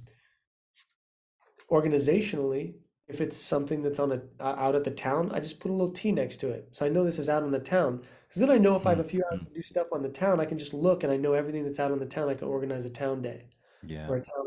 organizationally, 1.72 2.74
if 3.08 3.20
it's 3.20 3.36
something 3.36 3.82
that's 3.82 4.00
on 4.00 4.12
a 4.12 4.20
uh, 4.40 4.54
out 4.58 4.74
at 4.74 4.84
the 4.84 4.90
town, 4.90 5.30
I 5.32 5.38
just 5.40 5.60
put 5.60 5.70
a 5.70 5.74
little 5.74 5.92
T 5.92 6.10
next 6.10 6.38
to 6.38 6.50
it. 6.50 6.68
So 6.72 6.84
I 6.84 6.88
know 6.88 7.04
this 7.04 7.18
is 7.18 7.28
out 7.28 7.44
on 7.44 7.52
the 7.52 7.60
town. 7.60 8.02
Because 8.28 8.40
then 8.40 8.50
I 8.50 8.58
know 8.58 8.74
if 8.74 8.86
I 8.86 8.90
have 8.90 8.98
a 9.00 9.04
few 9.04 9.22
hours 9.30 9.46
to 9.46 9.54
do 9.54 9.62
stuff 9.62 9.86
on 9.92 10.02
the 10.02 10.08
town, 10.08 10.40
I 10.40 10.44
can 10.44 10.58
just 10.58 10.74
look 10.74 11.04
and 11.04 11.12
I 11.12 11.16
know 11.16 11.32
everything 11.34 11.64
that's 11.64 11.78
out 11.78 11.92
on 11.92 12.00
the 12.00 12.06
town. 12.06 12.28
I 12.28 12.34
can 12.34 12.48
organize 12.48 12.84
a 12.84 12.90
town 12.90 13.22
day 13.22 13.46
Yeah. 13.84 14.08
or 14.08 14.16
a 14.16 14.20
town. 14.20 14.44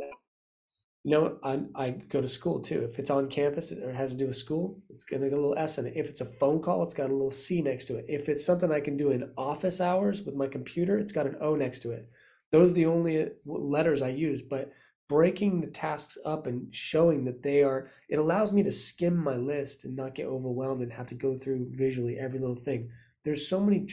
You 1.06 1.12
know, 1.12 1.38
I, 1.44 1.62
I 1.76 1.90
go 1.92 2.20
to 2.20 2.28
school 2.28 2.60
too. 2.60 2.84
If 2.84 3.00
it's 3.00 3.10
on 3.10 3.30
campus 3.30 3.72
or 3.72 3.94
has 3.94 4.12
to 4.12 4.18
do 4.18 4.28
with 4.28 4.36
school, 4.36 4.82
it's 4.90 5.04
going 5.04 5.22
to 5.22 5.30
get 5.30 5.38
a 5.38 5.42
little 5.42 5.58
S 5.58 5.78
in 5.78 5.88
it. 5.88 5.94
If 5.96 6.10
it's 6.10 6.20
a 6.20 6.26
phone 6.26 6.62
call, 6.62 6.84
it's 6.84 6.94
got 6.94 7.10
a 7.10 7.14
little 7.14 7.32
C 7.32 7.62
next 7.62 7.86
to 7.86 7.96
it. 7.96 8.06
If 8.10 8.28
it's 8.28 8.46
something 8.46 8.70
I 8.70 8.82
can 8.82 8.98
do 8.98 9.12
in 9.12 9.32
office 9.38 9.80
hours 9.80 10.22
with 10.24 10.36
my 10.36 10.48
computer, 10.48 11.00
it's 11.00 11.14
got 11.14 11.26
an 11.26 11.38
O 11.40 11.56
next 11.56 11.80
to 11.84 11.92
it. 11.92 12.10
Those 12.52 12.72
are 12.72 12.74
the 12.74 12.88
only 12.88 13.24
uh, 13.24 13.28
letters 13.46 14.02
I 14.02 14.10
use. 14.10 14.42
But 14.42 14.74
breaking 15.10 15.60
the 15.60 15.68
tasks 15.68 16.18
up 16.24 16.48
and 16.48 16.74
showing 16.74 17.26
that 17.26 17.44
they 17.44 17.64
are, 17.64 17.90
it 18.08 18.20
allows 18.20 18.54
me 18.54 18.64
to 18.64 18.72
skim 18.72 19.18
my 19.18 19.36
list 19.36 19.84
and 19.84 19.96
not 19.96 20.16
get 20.16 20.28
overwhelmed 20.28 20.82
and 20.82 20.94
have 20.94 21.08
to 21.08 21.16
go 21.16 21.38
through 21.38 21.68
visually 21.72 22.18
every 22.18 22.40
little 22.40 22.56
thing. 22.56 22.90
There's 23.26 23.50
so 23.50 23.60
many 23.60 23.88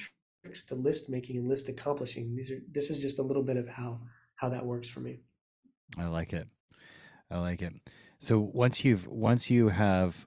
tricks 0.44 0.62
to 0.66 0.74
list 0.74 1.08
making 1.08 1.38
and 1.38 1.48
list 1.48 1.68
accomplishing. 1.68 2.36
These 2.36 2.52
are, 2.52 2.60
this 2.70 2.90
is 2.90 3.00
just 3.00 3.18
a 3.18 3.22
little 3.22 3.42
bit 3.42 3.56
of 3.56 3.66
how, 3.66 4.02
how 4.36 4.50
that 4.50 4.64
works 4.64 4.88
for 4.88 5.00
me. 5.00 5.18
I 5.98 6.06
like 6.06 6.32
it. 6.32 6.46
I 7.30 7.38
like 7.38 7.62
it. 7.62 7.72
So 8.18 8.38
once 8.38 8.84
you've 8.84 9.06
once 9.06 9.50
you 9.50 9.68
have 9.68 10.26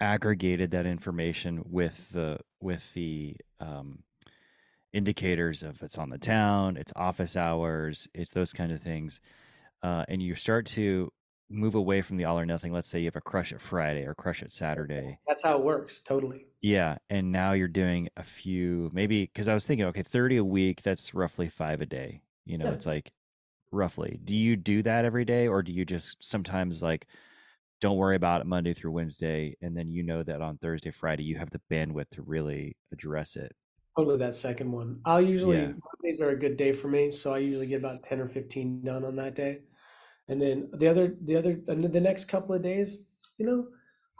aggregated 0.00 0.72
that 0.72 0.86
information 0.86 1.62
with 1.66 2.10
the 2.10 2.38
with 2.60 2.92
the 2.94 3.36
um, 3.60 4.00
indicators 4.92 5.62
of 5.62 5.82
it's 5.82 5.98
on 5.98 6.10
the 6.10 6.18
town, 6.18 6.76
it's 6.76 6.92
office 6.96 7.36
hours, 7.36 8.08
it's 8.14 8.32
those 8.32 8.52
kind 8.52 8.72
of 8.72 8.82
things, 8.82 9.20
uh, 9.84 10.04
and 10.08 10.22
you 10.22 10.34
start 10.34 10.64
to 10.66 11.12
move 11.50 11.74
away 11.74 12.00
from 12.00 12.16
the 12.16 12.24
all 12.24 12.38
or 12.38 12.46
nothing. 12.46 12.72
Let's 12.72 12.88
say 12.88 13.00
you 13.00 13.04
have 13.04 13.16
a 13.16 13.20
crush 13.20 13.52
at 13.52 13.60
Friday 13.60 14.04
or 14.06 14.14
crush 14.14 14.42
at 14.42 14.50
Saturday. 14.50 15.18
That's 15.28 15.42
how 15.44 15.58
it 15.58 15.62
works. 15.62 16.00
Totally. 16.00 16.46
Yeah, 16.62 16.96
and 17.10 17.30
now 17.30 17.52
you're 17.52 17.68
doing 17.68 18.08
a 18.16 18.22
few, 18.24 18.90
maybe 18.94 19.22
because 19.26 19.46
I 19.46 19.54
was 19.54 19.66
thinking, 19.66 19.84
okay, 19.86 20.02
thirty 20.02 20.38
a 20.38 20.44
week, 20.44 20.82
that's 20.82 21.12
roughly 21.14 21.50
five 21.50 21.82
a 21.82 21.86
day. 21.86 22.22
You 22.46 22.56
know, 22.56 22.64
Yeah. 22.66 22.72
it's 22.72 22.86
like 22.86 23.12
roughly. 23.70 24.18
Do 24.24 24.34
you 24.34 24.56
do 24.56 24.82
that 24.82 25.04
every 25.04 25.26
day, 25.26 25.46
or 25.46 25.62
do 25.62 25.70
you 25.72 25.84
just 25.84 26.16
sometimes 26.24 26.82
like 26.82 27.06
don't 27.80 27.98
worry 27.98 28.16
about 28.16 28.40
it 28.40 28.46
Monday 28.46 28.72
through 28.72 28.92
Wednesday, 28.92 29.54
and 29.60 29.76
then 29.76 29.90
you 29.90 30.02
know 30.02 30.22
that 30.22 30.40
on 30.40 30.56
Thursday, 30.56 30.90
Friday, 30.90 31.24
you 31.24 31.36
have 31.36 31.50
the 31.50 31.60
bandwidth 31.70 32.08
to 32.12 32.22
really 32.22 32.74
address 32.90 33.36
it? 33.36 33.52
Totally 33.98 34.16
that 34.18 34.34
second 34.34 34.72
one. 34.72 35.00
I'll 35.04 35.20
usually 35.20 35.58
Yeah. 35.58 35.72
Mondays 36.02 36.20
are 36.22 36.30
a 36.30 36.36
good 36.38 36.56
day 36.56 36.72
for 36.72 36.88
me, 36.88 37.10
so 37.10 37.34
I 37.34 37.38
usually 37.38 37.66
get 37.66 37.76
about 37.80 38.02
10 38.02 38.20
or 38.20 38.28
15 38.28 38.82
done 38.82 39.04
on 39.04 39.16
that 39.16 39.34
day. 39.34 39.60
And 40.28 40.40
then 40.40 40.68
the 40.72 40.88
other 40.88 41.14
the 41.22 41.36
other 41.36 41.60
and 41.68 41.84
the 41.84 42.00
next 42.00 42.26
couple 42.26 42.54
of 42.54 42.62
days, 42.62 43.04
you 43.38 43.46
know, 43.46 43.68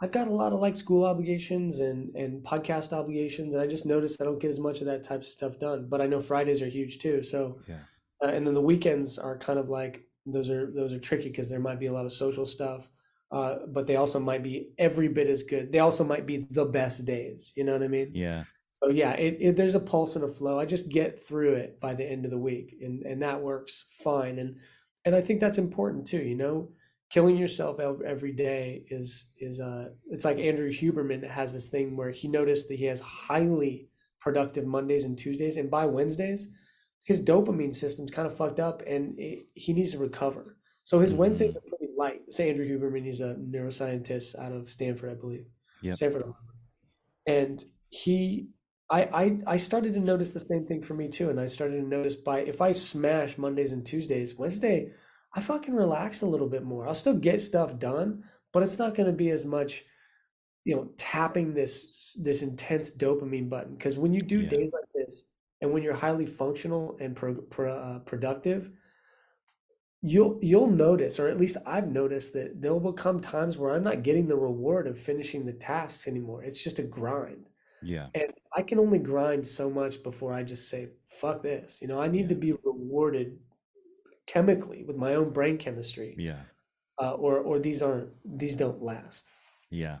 I've 0.01 0.11
got 0.11 0.27
a 0.27 0.33
lot 0.33 0.53
of 0.53 0.59
like 0.59 0.75
school 0.75 1.05
obligations 1.05 1.79
and 1.79 2.15
and 2.15 2.43
podcast 2.43 2.93
obligations, 2.93 3.53
and 3.53 3.63
I 3.63 3.67
just 3.67 3.85
noticed 3.85 4.21
I 4.21 4.25
don't 4.25 4.39
get 4.39 4.49
as 4.49 4.59
much 4.59 4.81
of 4.81 4.87
that 4.87 5.03
type 5.03 5.21
of 5.21 5.25
stuff 5.25 5.57
done. 5.59 5.87
But 5.89 6.01
I 6.01 6.07
know 6.07 6.21
Fridays 6.21 6.61
are 6.61 6.67
huge 6.69 6.99
too. 6.99 7.23
So 7.23 7.59
Yeah. 7.67 7.79
uh, 8.23 8.27
and 8.27 8.45
then 8.45 8.53
the 8.53 8.61
weekends 8.61 9.17
are 9.17 9.37
kind 9.37 9.57
of 9.59 9.69
like 9.69 10.03
those 10.25 10.49
are 10.49 10.71
those 10.71 10.93
are 10.93 10.99
tricky 10.99 11.29
because 11.29 11.49
there 11.49 11.59
might 11.59 11.79
be 11.79 11.87
a 11.87 11.93
lot 11.93 12.05
of 12.05 12.11
social 12.11 12.45
stuff. 12.45 12.89
uh, 13.31 13.65
but 13.67 13.87
they 13.87 13.95
also 13.95 14.19
might 14.19 14.43
be 14.43 14.69
every 14.77 15.07
bit 15.07 15.27
as 15.27 15.43
good. 15.43 15.71
They 15.71 15.79
also 15.79 16.03
might 16.03 16.25
be 16.27 16.45
the 16.51 16.65
best 16.65 17.03
days. 17.05 17.51
You 17.55 17.63
know 17.63 17.73
what 17.73 17.83
I 17.83 17.87
mean? 17.87 18.11
Yeah. 18.13 18.43
So 18.69 18.89
yeah, 18.89 19.13
it, 19.13 19.37
it, 19.41 19.55
there's 19.55 19.73
a 19.75 19.79
pulse 19.79 20.15
and 20.15 20.23
a 20.23 20.27
flow. 20.27 20.59
I 20.59 20.65
just 20.65 20.89
get 20.89 21.19
through 21.27 21.53
it 21.55 21.79
by 21.81 21.95
the 21.95 22.05
end 22.05 22.23
of 22.25 22.31
the 22.31 22.37
week, 22.37 22.75
and 22.81 23.01
and 23.03 23.21
that 23.23 23.41
works 23.41 23.85
fine. 24.03 24.37
And 24.39 24.57
and 25.05 25.15
I 25.15 25.21
think 25.21 25.39
that's 25.39 25.57
important 25.57 26.07
too. 26.07 26.21
You 26.21 26.35
know, 26.35 26.69
killing 27.09 27.37
yourself 27.37 27.79
every 27.79 28.33
day 28.33 28.85
is 28.89 29.29
is 29.39 29.59
uh 29.59 29.89
it's 30.09 30.25
like 30.25 30.37
Andrew 30.37 30.71
Huberman 30.71 31.27
has 31.29 31.53
this 31.53 31.67
thing 31.67 31.95
where 31.95 32.11
he 32.11 32.27
noticed 32.27 32.67
that 32.67 32.79
he 32.79 32.85
has 32.85 32.99
highly 32.99 33.89
productive 34.19 34.65
Mondays 34.65 35.05
and 35.05 35.17
Tuesdays, 35.17 35.57
and 35.57 35.69
by 35.69 35.85
Wednesdays, 35.85 36.49
his 37.03 37.23
dopamine 37.23 37.73
system's 37.73 38.11
kind 38.11 38.27
of 38.27 38.35
fucked 38.35 38.59
up, 38.59 38.81
and 38.87 39.17
it, 39.19 39.47
he 39.53 39.71
needs 39.73 39.91
to 39.91 39.99
recover. 39.99 40.57
So 40.83 40.99
his 40.99 41.11
mm-hmm. 41.11 41.21
Wednesdays 41.21 41.55
are 41.55 41.61
pretty 41.61 41.93
light. 41.95 42.21
Say 42.31 42.49
Andrew 42.49 42.67
Huberman, 42.67 43.05
he's 43.05 43.21
a 43.21 43.35
neuroscientist 43.35 44.37
out 44.37 44.51
of 44.51 44.69
Stanford, 44.69 45.11
I 45.11 45.15
believe. 45.15 45.45
Yeah. 45.81 45.93
Stanford. 45.93 46.25
And 47.27 47.63
he 47.89 48.49
I, 48.89 49.01
I 49.03 49.37
I 49.47 49.57
started 49.57 49.93
to 49.93 49.99
notice 49.99 50.31
the 50.31 50.39
same 50.39 50.65
thing 50.65 50.81
for 50.81 50.93
me 50.93 51.07
too. 51.07 51.29
And 51.29 51.39
I 51.39 51.47
started 51.47 51.77
to 51.77 51.87
notice 51.87 52.15
by 52.15 52.39
if 52.41 52.61
I 52.61 52.71
smash 52.71 53.37
Mondays 53.37 53.71
and 53.71 53.85
Tuesdays, 53.85 54.37
Wednesday, 54.37 54.91
I 55.33 55.41
fucking 55.41 55.73
relax 55.73 56.21
a 56.21 56.27
little 56.27 56.47
bit 56.47 56.63
more. 56.63 56.87
I'll 56.87 56.93
still 56.93 57.15
get 57.15 57.41
stuff 57.41 57.79
done, 57.79 58.23
but 58.53 58.63
it's 58.63 58.79
not 58.79 58.95
gonna 58.95 59.11
be 59.11 59.31
as 59.31 59.45
much, 59.45 59.85
you 60.63 60.75
know, 60.75 60.89
tapping 60.97 61.53
this 61.53 62.15
this 62.21 62.43
intense 62.43 62.91
dopamine 62.91 63.49
button. 63.49 63.75
Because 63.75 63.97
when 63.97 64.13
you 64.13 64.19
do 64.19 64.41
yeah. 64.41 64.49
days 64.49 64.73
like 64.73 64.89
this, 64.93 65.29
and 65.61 65.71
when 65.71 65.81
you're 65.81 65.93
highly 65.93 66.27
functional 66.27 66.97
and 66.99 67.15
pro, 67.15 67.35
pro, 67.35 67.73
uh, 67.73 67.99
productive, 67.99 68.69
you'll 70.01 70.37
you'll 70.43 70.69
notice 70.69 71.19
or 71.19 71.27
at 71.27 71.39
least 71.39 71.57
i've 71.65 71.87
noticed 71.87 72.31
that 72.33 72.61
there'll 72.61 72.79
become 72.79 73.19
times 73.19 73.57
where 73.57 73.71
i'm 73.71 73.83
not 73.83 74.03
getting 74.03 74.27
the 74.27 74.35
reward 74.35 74.85
of 74.85 74.99
finishing 74.99 75.45
the 75.45 75.53
tasks 75.53 76.07
anymore 76.07 76.43
it's 76.43 76.63
just 76.63 76.77
a 76.77 76.83
grind 76.83 77.49
yeah 77.81 78.07
and 78.13 78.33
i 78.55 78.61
can 78.61 78.79
only 78.79 78.99
grind 78.99 79.45
so 79.45 79.69
much 79.69 80.01
before 80.03 80.33
i 80.33 80.43
just 80.43 80.69
say 80.69 80.87
fuck 81.07 81.41
this 81.41 81.79
you 81.81 81.87
know 81.87 81.99
i 81.99 82.07
need 82.07 82.23
yeah. 82.23 82.27
to 82.29 82.35
be 82.35 82.53
rewarded 82.63 83.37
chemically 84.25 84.83
with 84.83 84.95
my 84.95 85.15
own 85.15 85.29
brain 85.29 85.57
chemistry 85.57 86.15
yeah 86.17 86.39
uh, 87.01 87.13
or 87.13 87.39
or 87.39 87.59
these 87.59 87.81
aren't 87.81 88.09
these 88.25 88.55
don't 88.55 88.81
last 88.81 89.31
yeah 89.69 89.97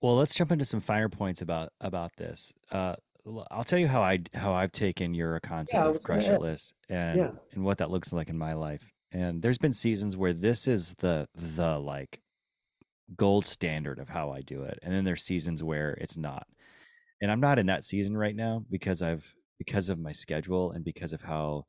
well 0.00 0.16
let's 0.16 0.34
jump 0.34 0.50
into 0.50 0.64
some 0.64 0.80
finer 0.80 1.08
points 1.08 1.42
about 1.42 1.72
about 1.80 2.10
this 2.16 2.52
uh 2.72 2.94
I'll 3.50 3.64
tell 3.64 3.78
you 3.78 3.88
how 3.88 4.02
I 4.02 4.20
how 4.34 4.52
I've 4.52 4.72
taken 4.72 5.14
your 5.14 5.40
concept 5.40 5.82
yeah, 5.82 5.90
of 5.90 6.02
crush 6.02 6.28
it 6.28 6.40
list 6.40 6.74
and 6.88 7.18
yeah. 7.18 7.30
and 7.52 7.64
what 7.64 7.78
that 7.78 7.90
looks 7.90 8.12
like 8.12 8.28
in 8.28 8.36
my 8.36 8.52
life. 8.52 8.92
And 9.12 9.40
there's 9.40 9.58
been 9.58 9.72
seasons 9.72 10.16
where 10.16 10.32
this 10.32 10.66
is 10.66 10.94
the 10.98 11.26
the 11.34 11.78
like 11.78 12.20
gold 13.16 13.46
standard 13.46 13.98
of 13.98 14.08
how 14.08 14.30
I 14.30 14.40
do 14.42 14.62
it, 14.62 14.78
and 14.82 14.92
then 14.92 15.04
there's 15.04 15.22
seasons 15.22 15.62
where 15.62 15.90
it's 16.00 16.16
not. 16.16 16.46
And 17.20 17.30
I'm 17.30 17.40
not 17.40 17.58
in 17.58 17.66
that 17.66 17.84
season 17.84 18.16
right 18.16 18.34
now 18.34 18.64
because 18.70 19.02
I've 19.02 19.34
because 19.58 19.88
of 19.88 19.98
my 19.98 20.12
schedule 20.12 20.72
and 20.72 20.84
because 20.84 21.12
of 21.12 21.22
how 21.22 21.64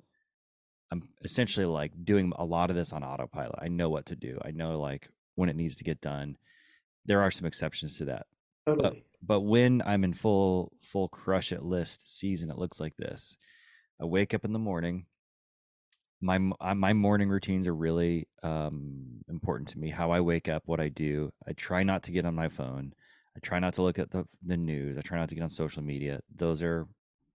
I'm 0.92 1.04
essentially 1.24 1.66
like 1.66 1.92
doing 2.04 2.34
a 2.38 2.46
lot 2.46 2.70
of 2.70 2.76
this 2.76 2.94
on 2.94 3.04
autopilot. 3.04 3.60
I 3.62 3.68
know 3.68 3.90
what 3.90 4.08
to 4.08 4.16
do. 4.16 4.38
I 4.44 4.52
know 4.52 4.80
like 4.80 5.10
when 5.36 5.50
it 5.50 5.56
needs 5.56 5.76
to 5.78 5.84
get 5.84 6.02
done. 6.02 6.38
There 7.06 7.22
are 7.22 7.32
some 7.32 7.46
exceptions 7.46 7.98
to 8.00 8.06
that. 8.06 8.26
Totally. 8.66 8.84
But 8.90 8.96
but 9.28 9.42
when 9.42 9.82
I'm 9.86 10.04
in 10.04 10.14
full 10.14 10.72
full 10.82 11.10
crush 11.10 11.52
it 11.52 11.64
list 11.64 12.18
season, 12.18 12.50
it 12.50 12.58
looks 12.58 12.80
like 12.80 12.96
this. 12.98 13.38
I 14.02 14.06
wake 14.06 14.34
up 14.34 14.46
in 14.46 14.54
the 14.54 14.60
morning. 14.60 15.06
My 16.22 16.39
uh, 16.59 16.76
my 16.76 16.93
morning 16.93 17.30
routines 17.30 17.68
are 17.68 17.76
really 17.76 18.28
um, 18.43 19.24
important 19.30 19.70
to 19.70 19.80
me. 19.80 19.89
How 19.89 20.11
I 20.11 20.22
wake 20.22 20.47
up, 20.47 20.63
what 20.66 20.80
I 20.80 20.89
do. 20.89 21.32
I 21.47 21.53
try 21.53 21.84
not 21.84 22.03
to 22.03 22.11
get 22.11 22.26
on 22.26 22.36
my 22.36 22.49
phone. 22.49 22.93
I 23.36 23.39
try 23.41 23.59
not 23.59 23.74
to 23.76 23.82
look 23.82 23.99
at 23.99 24.11
the 24.11 24.26
the 24.43 24.57
news. 24.57 24.97
I 24.97 25.01
try 25.01 25.18
not 25.18 25.30
to 25.30 25.36
get 25.36 25.43
on 25.43 25.49
social 25.49 25.84
media. 25.84 26.22
Those 26.36 26.61
are, 26.61 26.88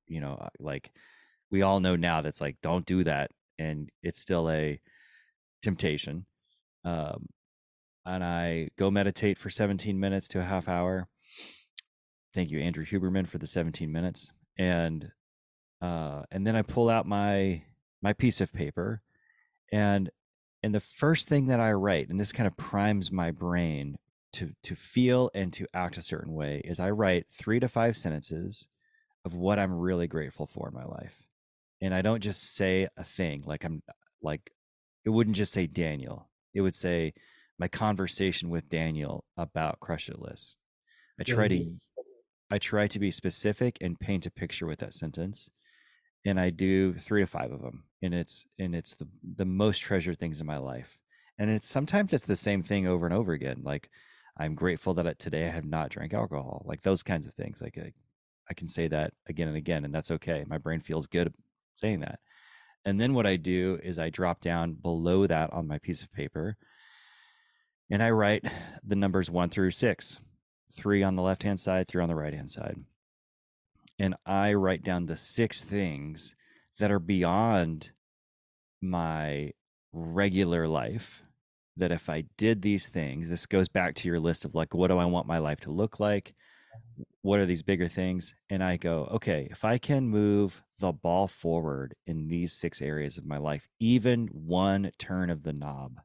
you 0.08 0.20
know, 0.20 0.48
like 0.58 0.90
we 1.50 1.62
all 1.62 1.80
know 1.80 1.96
now 1.96 2.22
that's 2.22 2.40
like 2.40 2.56
don't 2.62 2.86
do 2.86 3.04
that, 3.04 3.30
and 3.58 3.90
it's 4.02 4.20
still 4.20 4.50
a 4.50 4.80
temptation. 5.62 6.26
Um, 6.84 7.26
and 8.06 8.24
I 8.24 8.70
go 8.78 8.90
meditate 8.90 9.38
for 9.38 9.50
17 9.50 9.98
minutes 10.00 10.28
to 10.28 10.40
a 10.40 10.44
half 10.44 10.68
hour 10.68 11.08
thank 12.34 12.50
you 12.50 12.60
andrew 12.60 12.84
huberman 12.84 13.28
for 13.28 13.38
the 13.38 13.46
17 13.46 13.90
minutes 13.90 14.32
and 14.58 15.10
uh 15.82 16.22
and 16.30 16.46
then 16.46 16.56
i 16.56 16.62
pull 16.62 16.88
out 16.88 17.06
my 17.06 17.62
my 18.02 18.12
piece 18.12 18.40
of 18.40 18.52
paper 18.52 19.02
and 19.72 20.10
and 20.62 20.74
the 20.74 20.80
first 20.80 21.28
thing 21.28 21.46
that 21.46 21.60
i 21.60 21.72
write 21.72 22.08
and 22.08 22.20
this 22.20 22.32
kind 22.32 22.46
of 22.46 22.56
primes 22.56 23.10
my 23.10 23.30
brain 23.30 23.96
to 24.32 24.52
to 24.62 24.74
feel 24.74 25.30
and 25.34 25.52
to 25.52 25.66
act 25.74 25.98
a 25.98 26.02
certain 26.02 26.34
way 26.34 26.60
is 26.64 26.80
i 26.80 26.90
write 26.90 27.26
three 27.30 27.60
to 27.60 27.68
five 27.68 27.96
sentences 27.96 28.68
of 29.24 29.34
what 29.34 29.58
i'm 29.58 29.72
really 29.72 30.06
grateful 30.06 30.46
for 30.46 30.68
in 30.68 30.74
my 30.74 30.84
life. 30.84 31.24
And 31.82 31.94
i 31.94 32.02
don't 32.02 32.22
just 32.22 32.54
say 32.54 32.88
a 32.96 33.04
thing 33.04 33.42
like 33.46 33.64
i'm 33.64 33.82
like 34.22 34.52
it 35.04 35.10
wouldn't 35.10 35.36
just 35.36 35.52
say 35.52 35.66
daniel 35.66 36.28
it 36.54 36.60
would 36.60 36.74
say 36.74 37.14
my 37.58 37.68
conversation 37.68 38.50
with 38.50 38.68
daniel 38.68 39.24
about 39.36 39.80
crush 39.80 40.08
it 40.08 40.18
list. 40.18 40.56
I 41.18 41.24
try 41.24 41.48
to 41.48 41.76
I 42.50 42.58
try 42.58 42.88
to 42.88 42.98
be 42.98 43.10
specific 43.10 43.78
and 43.80 43.98
paint 43.98 44.26
a 44.26 44.30
picture 44.30 44.66
with 44.66 44.80
that 44.80 44.94
sentence. 44.94 45.50
And 46.24 46.38
I 46.38 46.50
do 46.50 46.94
three 46.94 47.22
to 47.22 47.26
five 47.26 47.52
of 47.52 47.62
them. 47.62 47.84
And 48.02 48.14
it's 48.14 48.46
and 48.58 48.74
it's 48.74 48.94
the 48.94 49.08
the 49.36 49.44
most 49.44 49.78
treasured 49.78 50.18
things 50.18 50.40
in 50.40 50.46
my 50.46 50.58
life. 50.58 50.98
And 51.38 51.50
it's 51.50 51.68
sometimes 51.68 52.12
it's 52.12 52.24
the 52.24 52.36
same 52.36 52.62
thing 52.62 52.86
over 52.86 53.06
and 53.06 53.14
over 53.14 53.32
again. 53.32 53.62
Like 53.62 53.90
I'm 54.38 54.54
grateful 54.54 54.94
that 54.94 55.18
today 55.18 55.46
I 55.46 55.50
have 55.50 55.64
not 55.64 55.90
drank 55.90 56.14
alcohol. 56.14 56.62
Like 56.66 56.82
those 56.82 57.02
kinds 57.02 57.26
of 57.26 57.34
things. 57.34 57.60
Like 57.60 57.78
I, 57.78 57.92
I 58.48 58.54
can 58.54 58.68
say 58.68 58.88
that 58.88 59.12
again 59.28 59.48
and 59.48 59.56
again, 59.56 59.84
and 59.84 59.94
that's 59.94 60.10
okay. 60.10 60.44
My 60.46 60.58
brain 60.58 60.80
feels 60.80 61.06
good 61.06 61.32
saying 61.74 62.00
that. 62.00 62.20
And 62.84 62.98
then 63.00 63.14
what 63.14 63.26
I 63.26 63.36
do 63.36 63.78
is 63.82 63.98
I 63.98 64.10
drop 64.10 64.40
down 64.40 64.72
below 64.72 65.26
that 65.26 65.52
on 65.52 65.66
my 65.66 65.78
piece 65.78 66.02
of 66.02 66.12
paper 66.12 66.56
and 67.90 68.02
I 68.02 68.10
write 68.10 68.44
the 68.84 68.96
numbers 68.96 69.30
one 69.30 69.50
through 69.50 69.72
six 69.72 70.20
three 70.72 71.02
on 71.02 71.16
the 71.16 71.22
left 71.22 71.42
hand 71.42 71.58
side, 71.58 71.88
three 71.88 72.02
on 72.02 72.08
the 72.08 72.14
right 72.14 72.32
hand 72.32 72.50
side. 72.50 72.76
And 74.00 74.14
I 74.24 74.54
write 74.54 74.82
down 74.82 75.04
the 75.04 75.16
six 75.16 75.62
things 75.62 76.34
that 76.78 76.90
are 76.90 76.98
beyond 76.98 77.92
my 78.80 79.52
regular 79.92 80.66
life. 80.66 81.22
That 81.76 81.92
if 81.92 82.08
I 82.08 82.24
did 82.38 82.62
these 82.62 82.88
things, 82.88 83.28
this 83.28 83.44
goes 83.44 83.68
back 83.68 83.94
to 83.96 84.08
your 84.08 84.18
list 84.18 84.46
of 84.46 84.54
like, 84.54 84.74
what 84.74 84.88
do 84.88 84.96
I 84.96 85.04
want 85.04 85.26
my 85.26 85.38
life 85.38 85.60
to 85.60 85.70
look 85.70 86.00
like? 86.00 86.34
Mm-hmm. 86.74 87.02
What 87.22 87.40
are 87.40 87.46
these 87.46 87.62
bigger 87.62 87.88
things? 87.88 88.34
And 88.48 88.64
I 88.64 88.78
go, 88.78 89.06
okay, 89.12 89.48
if 89.50 89.66
I 89.66 89.76
can 89.76 90.08
move 90.08 90.62
the 90.78 90.92
ball 90.92 91.28
forward 91.28 91.94
in 92.06 92.28
these 92.28 92.54
six 92.54 92.80
areas 92.80 93.18
of 93.18 93.26
my 93.26 93.36
life, 93.36 93.68
even 93.78 94.28
one 94.28 94.92
turn 94.98 95.28
of 95.28 95.42
the 95.42 95.52
knob, 95.52 96.00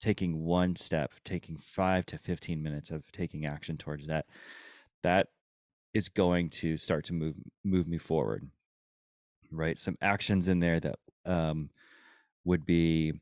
taking 0.00 0.44
one 0.44 0.76
step, 0.76 1.12
taking 1.24 1.58
five 1.58 2.06
to 2.06 2.16
15 2.16 2.62
minutes 2.62 2.90
of 2.90 3.12
taking 3.12 3.44
action 3.44 3.76
towards 3.76 4.06
that, 4.06 4.24
that 5.02 5.28
is 5.94 6.08
going 6.08 6.48
to 6.48 6.76
start 6.76 7.04
to 7.06 7.12
move 7.12 7.36
move 7.64 7.86
me 7.86 7.98
forward. 7.98 8.48
Right. 9.50 9.76
Some 9.76 9.98
actions 10.00 10.48
in 10.48 10.60
there 10.60 10.80
that 10.80 10.96
um, 11.26 11.70
would 12.44 12.64
be 12.64 13.12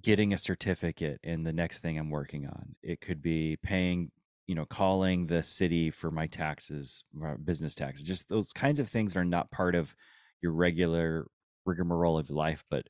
getting 0.00 0.32
a 0.32 0.38
certificate 0.38 1.18
in 1.24 1.42
the 1.42 1.52
next 1.52 1.80
thing 1.80 1.98
I'm 1.98 2.10
working 2.10 2.46
on. 2.46 2.76
It 2.82 3.00
could 3.00 3.20
be 3.20 3.56
paying, 3.62 4.12
you 4.46 4.54
know, 4.54 4.66
calling 4.66 5.26
the 5.26 5.42
city 5.42 5.90
for 5.90 6.10
my 6.10 6.26
taxes, 6.26 7.02
business 7.44 7.74
taxes, 7.74 8.06
just 8.06 8.28
those 8.28 8.52
kinds 8.52 8.78
of 8.78 8.88
things 8.88 9.14
that 9.14 9.20
are 9.20 9.24
not 9.24 9.50
part 9.50 9.74
of 9.74 9.96
your 10.40 10.52
regular 10.52 11.26
rigmarole 11.64 12.18
of 12.18 12.30
life, 12.30 12.62
but 12.70 12.86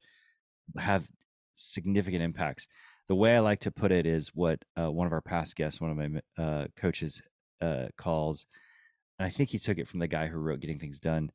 have 0.76 1.08
significant 1.54 2.22
impacts 2.22 2.66
the 3.08 3.14
way 3.14 3.36
I 3.36 3.40
like 3.40 3.60
to 3.60 3.70
put 3.70 3.92
it 3.92 4.06
is 4.06 4.28
what 4.34 4.64
uh, 4.78 4.90
one 4.90 5.06
of 5.06 5.12
our 5.12 5.20
past 5.20 5.56
guests, 5.56 5.80
one 5.80 5.90
of 5.90 5.96
my 5.96 6.42
uh, 6.42 6.66
coaches, 6.76 7.22
uh, 7.60 7.86
calls, 7.96 8.46
and 9.18 9.26
I 9.26 9.30
think 9.30 9.50
he 9.50 9.58
took 9.58 9.78
it 9.78 9.88
from 9.88 10.00
the 10.00 10.08
guy 10.08 10.26
who 10.26 10.38
wrote 10.38 10.60
Getting 10.60 10.78
Things 10.78 11.00
Done, 11.00 11.30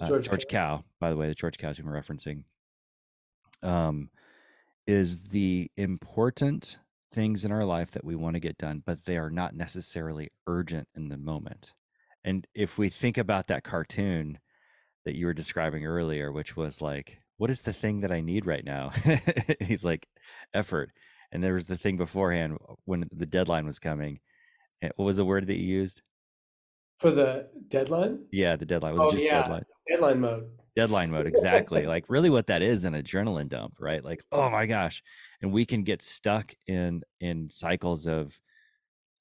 uh, 0.00 0.06
George, 0.06 0.26
George 0.26 0.46
Kao. 0.48 0.84
By 1.00 1.10
the 1.10 1.16
way, 1.16 1.28
the 1.28 1.34
George 1.34 1.58
Kao 1.58 1.72
who 1.72 1.82
I'm 1.82 1.88
referencing, 1.88 2.44
um, 3.62 4.10
is 4.86 5.18
the 5.30 5.70
important 5.76 6.78
things 7.12 7.44
in 7.44 7.52
our 7.52 7.64
life 7.64 7.90
that 7.92 8.04
we 8.04 8.16
want 8.16 8.34
to 8.34 8.40
get 8.40 8.58
done, 8.58 8.82
but 8.84 9.04
they 9.04 9.16
are 9.16 9.30
not 9.30 9.54
necessarily 9.54 10.30
urgent 10.46 10.88
in 10.94 11.08
the 11.08 11.18
moment. 11.18 11.74
And 12.24 12.46
if 12.54 12.78
we 12.78 12.88
think 12.88 13.18
about 13.18 13.48
that 13.48 13.64
cartoon 13.64 14.38
that 15.04 15.16
you 15.16 15.26
were 15.26 15.34
describing 15.34 15.84
earlier, 15.84 16.32
which 16.32 16.56
was 16.56 16.80
like, 16.80 17.18
what 17.36 17.50
is 17.50 17.62
the 17.62 17.72
thing 17.72 18.00
that 18.00 18.12
I 18.12 18.20
need 18.20 18.46
right 18.46 18.64
now? 18.64 18.90
He's 19.60 19.84
like, 19.84 20.06
effort 20.54 20.92
and 21.32 21.42
there 21.42 21.54
was 21.54 21.64
the 21.64 21.78
thing 21.78 21.96
beforehand 21.96 22.58
uh, 22.68 22.74
when 22.84 23.08
the 23.10 23.26
deadline 23.26 23.66
was 23.66 23.78
coming. 23.78 24.20
Eh, 24.82 24.90
what 24.96 25.06
was 25.06 25.16
the 25.16 25.24
word 25.24 25.46
that 25.46 25.56
you 25.56 25.66
used 25.66 26.02
for 27.02 27.10
the 27.10 27.48
deadline? 27.68 28.24
Yeah, 28.30 28.56
the 28.56 28.64
deadline 28.64 28.94
was 28.94 29.02
oh, 29.02 29.10
just 29.10 29.24
yeah. 29.24 29.42
deadline. 29.42 29.64
Deadline 29.88 30.20
mode. 30.20 30.44
deadline 30.76 31.10
mode 31.10 31.26
exactly 31.26 31.86
like 31.94 32.04
really 32.08 32.30
what 32.30 32.46
that 32.46 32.62
is 32.62 32.84
an 32.84 32.94
adrenaline 32.94 33.48
dump 33.48 33.74
right 33.80 34.04
like 34.04 34.22
oh 34.30 34.48
my 34.48 34.64
gosh 34.64 35.02
and 35.42 35.52
we 35.52 35.66
can 35.66 35.82
get 35.82 36.00
stuck 36.00 36.54
in 36.68 37.02
in 37.20 37.50
cycles 37.50 38.06
of 38.06 38.38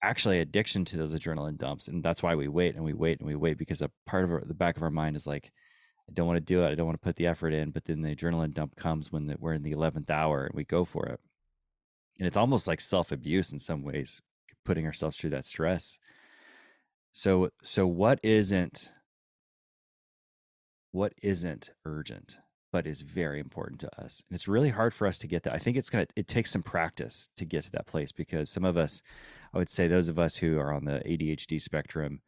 actually 0.03 0.39
addiction 0.39 0.85
to 0.85 0.97
those 0.97 1.13
adrenaline 1.13 1.57
dumps 1.57 1.87
and 1.87 2.03
that's 2.03 2.21
why 2.21 2.35
we 2.35 2.47
wait 2.47 2.75
and 2.75 2.85
we 2.85 2.93
wait 2.93 3.19
and 3.19 3.27
we 3.27 3.35
wait 3.35 3.57
because 3.57 3.81
a 3.81 3.89
part 4.05 4.23
of 4.23 4.31
our, 4.31 4.43
the 4.45 4.53
back 4.53 4.77
of 4.77 4.83
our 4.83 4.91
mind 4.91 5.15
is 5.15 5.27
like 5.27 5.51
i 6.07 6.13
don't 6.13 6.27
want 6.27 6.37
to 6.37 6.41
do 6.41 6.63
it 6.63 6.69
i 6.69 6.75
don't 6.75 6.85
want 6.85 6.99
to 6.99 7.05
put 7.05 7.15
the 7.15 7.27
effort 7.27 7.53
in 7.53 7.71
but 7.71 7.83
then 7.85 8.01
the 8.01 8.15
adrenaline 8.15 8.53
dump 8.53 8.75
comes 8.75 9.11
when 9.11 9.25
the, 9.25 9.35
we're 9.39 9.53
in 9.53 9.63
the 9.63 9.73
11th 9.73 10.11
hour 10.11 10.45
and 10.45 10.55
we 10.55 10.63
go 10.63 10.85
for 10.85 11.07
it 11.07 11.19
and 12.19 12.27
it's 12.27 12.37
almost 12.37 12.67
like 12.67 12.79
self-abuse 12.79 13.51
in 13.51 13.59
some 13.59 13.83
ways 13.83 14.21
putting 14.63 14.85
ourselves 14.85 15.17
through 15.17 15.31
that 15.31 15.45
stress 15.45 15.97
so 17.11 17.49
so 17.61 17.85
what 17.85 18.19
isn't 18.23 18.89
what 20.91 21.13
isn't 21.21 21.69
urgent 21.85 22.37
but 22.71 22.87
is 22.87 23.01
very 23.01 23.39
important 23.39 23.81
to 23.81 24.01
us 24.01 24.23
and 24.29 24.35
it's 24.35 24.47
really 24.47 24.69
hard 24.69 24.93
for 24.93 25.05
us 25.05 25.17
to 25.17 25.27
get 25.27 25.43
that. 25.43 25.53
I 25.53 25.57
think 25.57 25.77
it's 25.77 25.89
gonna 25.89 26.07
it 26.15 26.27
takes 26.27 26.51
some 26.51 26.63
practice 26.63 27.29
to 27.35 27.45
get 27.45 27.65
to 27.65 27.71
that 27.71 27.87
place 27.87 28.11
because 28.11 28.49
some 28.49 28.65
of 28.65 28.77
us 28.77 29.01
i 29.53 29.57
would 29.57 29.69
say 29.69 29.87
those 29.87 30.07
of 30.07 30.19
us 30.19 30.35
who 30.35 30.57
are 30.57 30.73
on 30.73 30.85
the 30.85 31.01
adhd 31.05 31.61
spectrum 31.61 32.21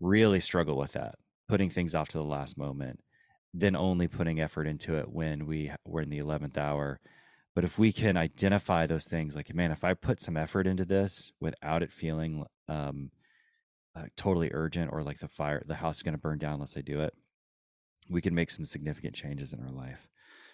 really 0.00 0.40
struggle 0.40 0.76
with 0.76 0.92
that 0.92 1.14
putting 1.48 1.70
things 1.70 1.94
off 1.94 2.08
to 2.08 2.18
the 2.18 2.24
last 2.24 2.58
moment 2.58 3.00
then 3.54 3.74
only 3.74 4.06
putting 4.06 4.40
effort 4.40 4.66
into 4.66 4.96
it 4.96 5.10
when 5.10 5.46
we 5.46 5.72
were 5.86 6.02
in 6.02 6.10
the 6.10 6.18
11th 6.18 6.58
hour. 6.58 7.00
But 7.54 7.64
if 7.64 7.78
we 7.78 7.90
can 7.90 8.18
identify 8.18 8.86
those 8.86 9.06
things 9.06 9.34
like 9.34 9.54
man 9.54 9.72
if 9.72 9.82
i 9.82 9.94
put 9.94 10.20
some 10.20 10.36
effort 10.36 10.66
into 10.66 10.84
this 10.84 11.32
without 11.40 11.82
it 11.82 11.92
feeling 11.92 12.44
um, 12.68 13.10
uh, 13.96 14.02
totally 14.16 14.50
urgent 14.52 14.92
or 14.92 15.02
like 15.02 15.18
the 15.18 15.28
fire 15.28 15.62
the 15.66 15.74
house 15.74 15.96
is 15.96 16.02
going 16.02 16.14
to 16.14 16.20
burn 16.20 16.38
down 16.38 16.54
unless 16.54 16.76
i 16.76 16.80
do 16.80 17.00
it 17.00 17.14
we 18.08 18.20
can 18.20 18.34
make 18.34 18.50
some 18.50 18.64
significant 18.64 19.14
changes 19.14 19.52
in 19.52 19.60
our 19.60 19.70
life. 19.70 20.08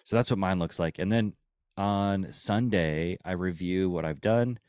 So 0.05 0.15
that's 0.15 0.29
what 0.29 0.39
mine 0.39 0.59
looks 0.59 0.79
like. 0.79 0.99
And 0.99 1.11
then 1.11 1.33
on 1.77 2.31
Sunday, 2.31 3.17
I 3.23 3.33
review 3.33 3.89
what 3.89 4.05
I've 4.05 4.21
done 4.21 4.59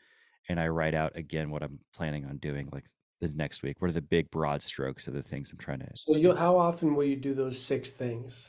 and 0.49 0.61
I 0.61 0.69
write 0.69 0.95
out 0.95 1.17
again 1.17 1.51
what 1.51 1.63
I'm 1.63 1.81
planning 1.95 2.25
on 2.27 2.37
doing 2.39 2.69
like 2.73 2.87
the 3.21 3.29
next 3.29 3.63
week. 3.63 3.81
What 3.81 3.89
are 3.89 3.95
the 3.95 4.03
big 4.03 4.31
broad 4.31 4.63
strokes 4.63 5.09
of 5.09 5.15
the 5.15 5.23
things 5.23 5.51
I'm 5.51 5.59
trying 5.59 5.81
to 5.81 5.89
So 5.95 6.17
you 6.17 6.35
how 6.35 6.57
often 6.57 6.95
will 6.95 7.05
you 7.05 7.17
do 7.17 7.35
those 7.35 7.61
six 7.61 7.91
things? 7.91 8.49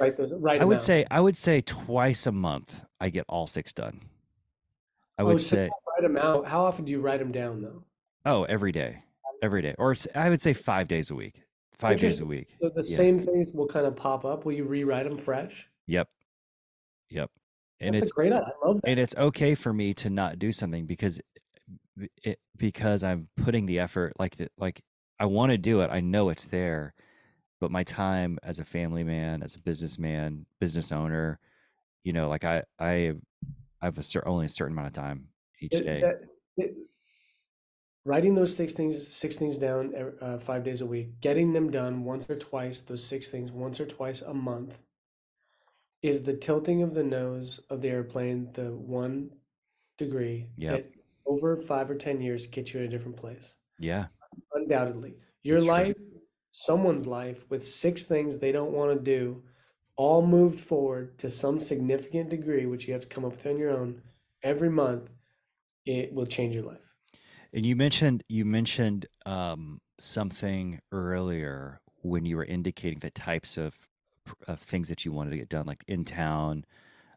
Right, 0.00 0.14
right. 0.18 0.60
I 0.60 0.64
would 0.64 0.80
say 0.80 1.06
I 1.10 1.20
would 1.20 1.36
say 1.36 1.60
twice 1.60 2.26
a 2.26 2.32
month 2.32 2.84
I 3.00 3.08
get 3.08 3.24
all 3.28 3.46
six 3.46 3.72
done. 3.72 4.00
I 5.18 5.24
would 5.24 5.34
oh, 5.34 5.38
so 5.38 5.56
say 5.56 5.70
write 5.88 6.02
them 6.02 6.16
out. 6.16 6.46
How 6.46 6.64
often 6.64 6.84
do 6.84 6.92
you 6.92 7.00
write 7.00 7.18
them 7.18 7.32
down 7.32 7.62
though? 7.62 7.82
Oh, 8.28 8.44
every 8.44 8.72
day. 8.72 9.02
Every 9.42 9.62
day. 9.62 9.74
Or 9.78 9.94
I 10.14 10.28
would 10.28 10.40
say 10.40 10.52
5 10.52 10.88
days 10.88 11.10
a 11.10 11.14
week 11.14 11.42
five 11.78 11.98
days 11.98 12.22
a 12.22 12.26
week. 12.26 12.46
So 12.60 12.68
the 12.68 12.84
yeah. 12.86 12.96
same 12.96 13.18
things 13.18 13.52
will 13.54 13.66
kind 13.66 13.86
of 13.86 13.96
pop 13.96 14.24
up. 14.24 14.44
Will 14.44 14.52
you 14.52 14.64
rewrite 14.64 15.08
them 15.08 15.16
fresh? 15.16 15.68
Yep. 15.86 16.08
Yep. 17.10 17.30
And 17.80 17.94
That's 17.94 18.02
it's 18.02 18.12
great. 18.12 18.32
I 18.32 18.42
love 18.64 18.80
that. 18.82 18.88
And 18.88 18.98
it's 18.98 19.14
okay 19.16 19.54
for 19.54 19.72
me 19.72 19.94
to 19.94 20.10
not 20.10 20.38
do 20.38 20.52
something 20.52 20.86
because 20.86 21.20
it 22.22 22.38
because 22.56 23.02
I'm 23.02 23.28
putting 23.36 23.66
the 23.66 23.78
effort 23.78 24.14
like 24.18 24.36
the, 24.36 24.48
like 24.58 24.82
I 25.20 25.26
want 25.26 25.52
to 25.52 25.58
do 25.58 25.80
it. 25.80 25.90
I 25.90 26.00
know 26.00 26.28
it's 26.28 26.46
there, 26.46 26.94
but 27.60 27.70
my 27.70 27.84
time 27.84 28.38
as 28.42 28.58
a 28.58 28.64
family 28.64 29.04
man, 29.04 29.42
as 29.42 29.54
a 29.54 29.60
businessman, 29.60 30.46
business 30.60 30.90
owner, 30.90 31.38
you 32.02 32.12
know, 32.12 32.28
like 32.28 32.44
I 32.44 32.64
I 32.80 33.14
I 33.80 33.84
have 33.84 33.98
a 33.98 34.02
certain 34.02 34.30
only 34.30 34.46
a 34.46 34.48
certain 34.48 34.72
amount 34.72 34.88
of 34.88 34.92
time 34.94 35.28
each 35.60 35.74
it, 35.74 35.84
day. 35.84 36.00
That, 36.00 36.22
it, 36.56 36.74
writing 38.04 38.34
those 38.34 38.54
six 38.54 38.72
things 38.72 39.06
six 39.06 39.36
things 39.36 39.58
down 39.58 39.92
uh, 40.20 40.38
five 40.38 40.64
days 40.64 40.80
a 40.80 40.86
week 40.86 41.20
getting 41.20 41.52
them 41.52 41.70
done 41.70 42.04
once 42.04 42.28
or 42.30 42.36
twice 42.36 42.80
those 42.80 43.04
six 43.04 43.28
things 43.28 43.50
once 43.52 43.80
or 43.80 43.86
twice 43.86 44.22
a 44.22 44.34
month 44.34 44.78
is 46.02 46.22
the 46.22 46.32
tilting 46.32 46.82
of 46.82 46.94
the 46.94 47.02
nose 47.02 47.60
of 47.70 47.80
the 47.80 47.88
airplane 47.88 48.48
the 48.54 48.70
one 48.72 49.30
degree 49.96 50.46
yep. 50.56 50.76
that 50.76 50.92
over 51.26 51.56
five 51.56 51.90
or 51.90 51.94
ten 51.94 52.20
years 52.20 52.46
gets 52.46 52.72
you 52.72 52.80
in 52.80 52.86
a 52.86 52.88
different 52.88 53.16
place. 53.16 53.56
Yeah. 53.78 54.06
Undoubtedly. 54.54 55.14
Your 55.42 55.58
That's 55.58 55.68
life 55.68 55.96
someone's 56.52 57.06
life 57.06 57.44
with 57.50 57.66
six 57.66 58.04
things 58.04 58.38
they 58.38 58.52
don't 58.52 58.72
want 58.72 58.92
to 58.92 58.98
do 58.98 59.42
all 59.96 60.26
moved 60.26 60.58
forward 60.58 61.16
to 61.18 61.28
some 61.28 61.58
significant 61.58 62.30
degree 62.30 62.66
which 62.66 62.86
you 62.86 62.92
have 62.92 63.02
to 63.02 63.08
come 63.08 63.24
up 63.24 63.32
with 63.32 63.46
on 63.46 63.58
your 63.58 63.70
own 63.70 64.00
every 64.42 64.70
month 64.70 65.10
it 65.84 66.12
will 66.12 66.26
change 66.26 66.54
your 66.54 66.64
life 66.64 66.87
and 67.58 67.66
you 67.66 67.74
mentioned 67.74 68.22
you 68.28 68.44
mentioned 68.44 69.06
um, 69.26 69.80
something 69.98 70.80
earlier 70.92 71.80
when 72.02 72.24
you 72.24 72.36
were 72.36 72.44
indicating 72.44 73.00
the 73.00 73.10
types 73.10 73.56
of, 73.56 73.76
of 74.46 74.60
things 74.60 74.88
that 74.88 75.04
you 75.04 75.10
wanted 75.10 75.30
to 75.30 75.38
get 75.38 75.48
done, 75.48 75.66
like 75.66 75.82
in 75.88 76.04
town, 76.04 76.64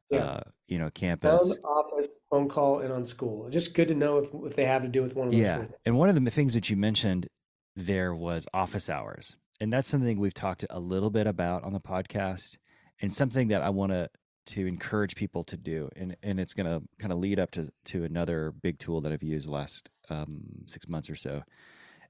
yeah. 0.10 0.26
uh, 0.26 0.42
you 0.68 0.80
know, 0.80 0.90
campus, 0.90 1.48
Phone, 1.48 1.64
office, 1.64 2.18
phone 2.32 2.50
call, 2.50 2.80
and 2.80 2.92
on 2.92 3.04
school. 3.04 3.52
Just 3.52 3.76
good 3.76 3.90
to 3.90 3.94
know 3.94 4.18
if 4.18 4.30
if 4.46 4.56
they 4.56 4.66
have 4.66 4.82
to 4.82 4.88
do 4.88 5.04
with 5.04 5.16
one 5.16 5.28
of 5.28 5.32
those. 5.32 5.40
Yeah, 5.40 5.66
and 5.86 5.96
one 5.96 6.10
of 6.10 6.16
the 6.16 6.32
things 6.32 6.56
that 6.56 6.72
you 6.72 6.76
mentioned 6.76 7.28
there 7.76 8.16
was 8.16 8.48
office 8.52 8.90
hours, 8.90 9.36
and 9.60 9.72
that's 9.72 9.88
something 9.88 10.20
we've 10.20 10.34
talked 10.34 10.66
a 10.72 10.80
little 10.80 11.12
bit 11.12 11.28
about 11.28 11.64
on 11.64 11.74
the 11.74 11.80
podcast, 11.80 12.58
and 13.00 13.14
something 13.14 13.50
that 13.50 13.62
I 13.62 13.70
want 13.70 13.92
to 13.92 14.10
to 14.48 14.66
encourage 14.66 15.16
people 15.16 15.44
to 15.44 15.56
do 15.56 15.90
and 15.96 16.16
and 16.24 16.40
it's 16.40 16.54
going 16.54 16.66
to 16.66 16.82
kind 17.00 17.14
of 17.14 17.20
lead 17.20 17.40
up 17.40 17.52
to 17.52 17.70
to 17.86 18.04
another 18.04 18.54
big 18.62 18.80
tool 18.80 19.02
that 19.02 19.12
I've 19.12 19.24
used 19.24 19.48
last 19.48 19.90
um, 20.10 20.42
six 20.66 20.88
months 20.88 21.10
or 21.10 21.16
so, 21.16 21.44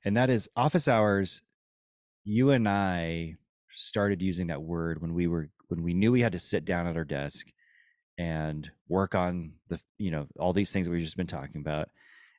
and 0.05 0.17
that 0.17 0.29
is 0.29 0.49
office 0.55 0.87
hours. 0.87 1.41
You 2.23 2.51
and 2.51 2.67
I 2.67 3.37
started 3.73 4.21
using 4.21 4.47
that 4.47 4.61
word 4.61 5.01
when 5.01 5.13
we 5.13 5.27
were 5.27 5.49
when 5.67 5.83
we 5.83 5.93
knew 5.93 6.11
we 6.11 6.21
had 6.21 6.33
to 6.33 6.39
sit 6.39 6.65
down 6.65 6.87
at 6.87 6.97
our 6.97 7.03
desk 7.03 7.47
and 8.17 8.69
work 8.87 9.15
on 9.15 9.53
the 9.67 9.79
you 9.97 10.11
know 10.11 10.27
all 10.39 10.53
these 10.53 10.71
things 10.71 10.87
we've 10.87 11.03
just 11.03 11.17
been 11.17 11.27
talking 11.27 11.61
about. 11.61 11.89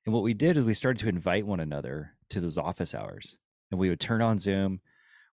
And 0.05 0.13
what 0.13 0.23
we 0.23 0.35
did 0.35 0.57
is 0.57 0.65
we 0.65 0.75
started 0.75 1.01
to 1.01 1.09
invite 1.09 1.47
one 1.47 1.61
another 1.61 2.15
to 2.31 2.41
those 2.41 2.59
office 2.59 2.95
hours, 2.95 3.37
and 3.71 3.79
we 3.79 3.89
would 3.89 4.01
turn 4.01 4.23
on 4.23 4.39
Zoom. 4.39 4.81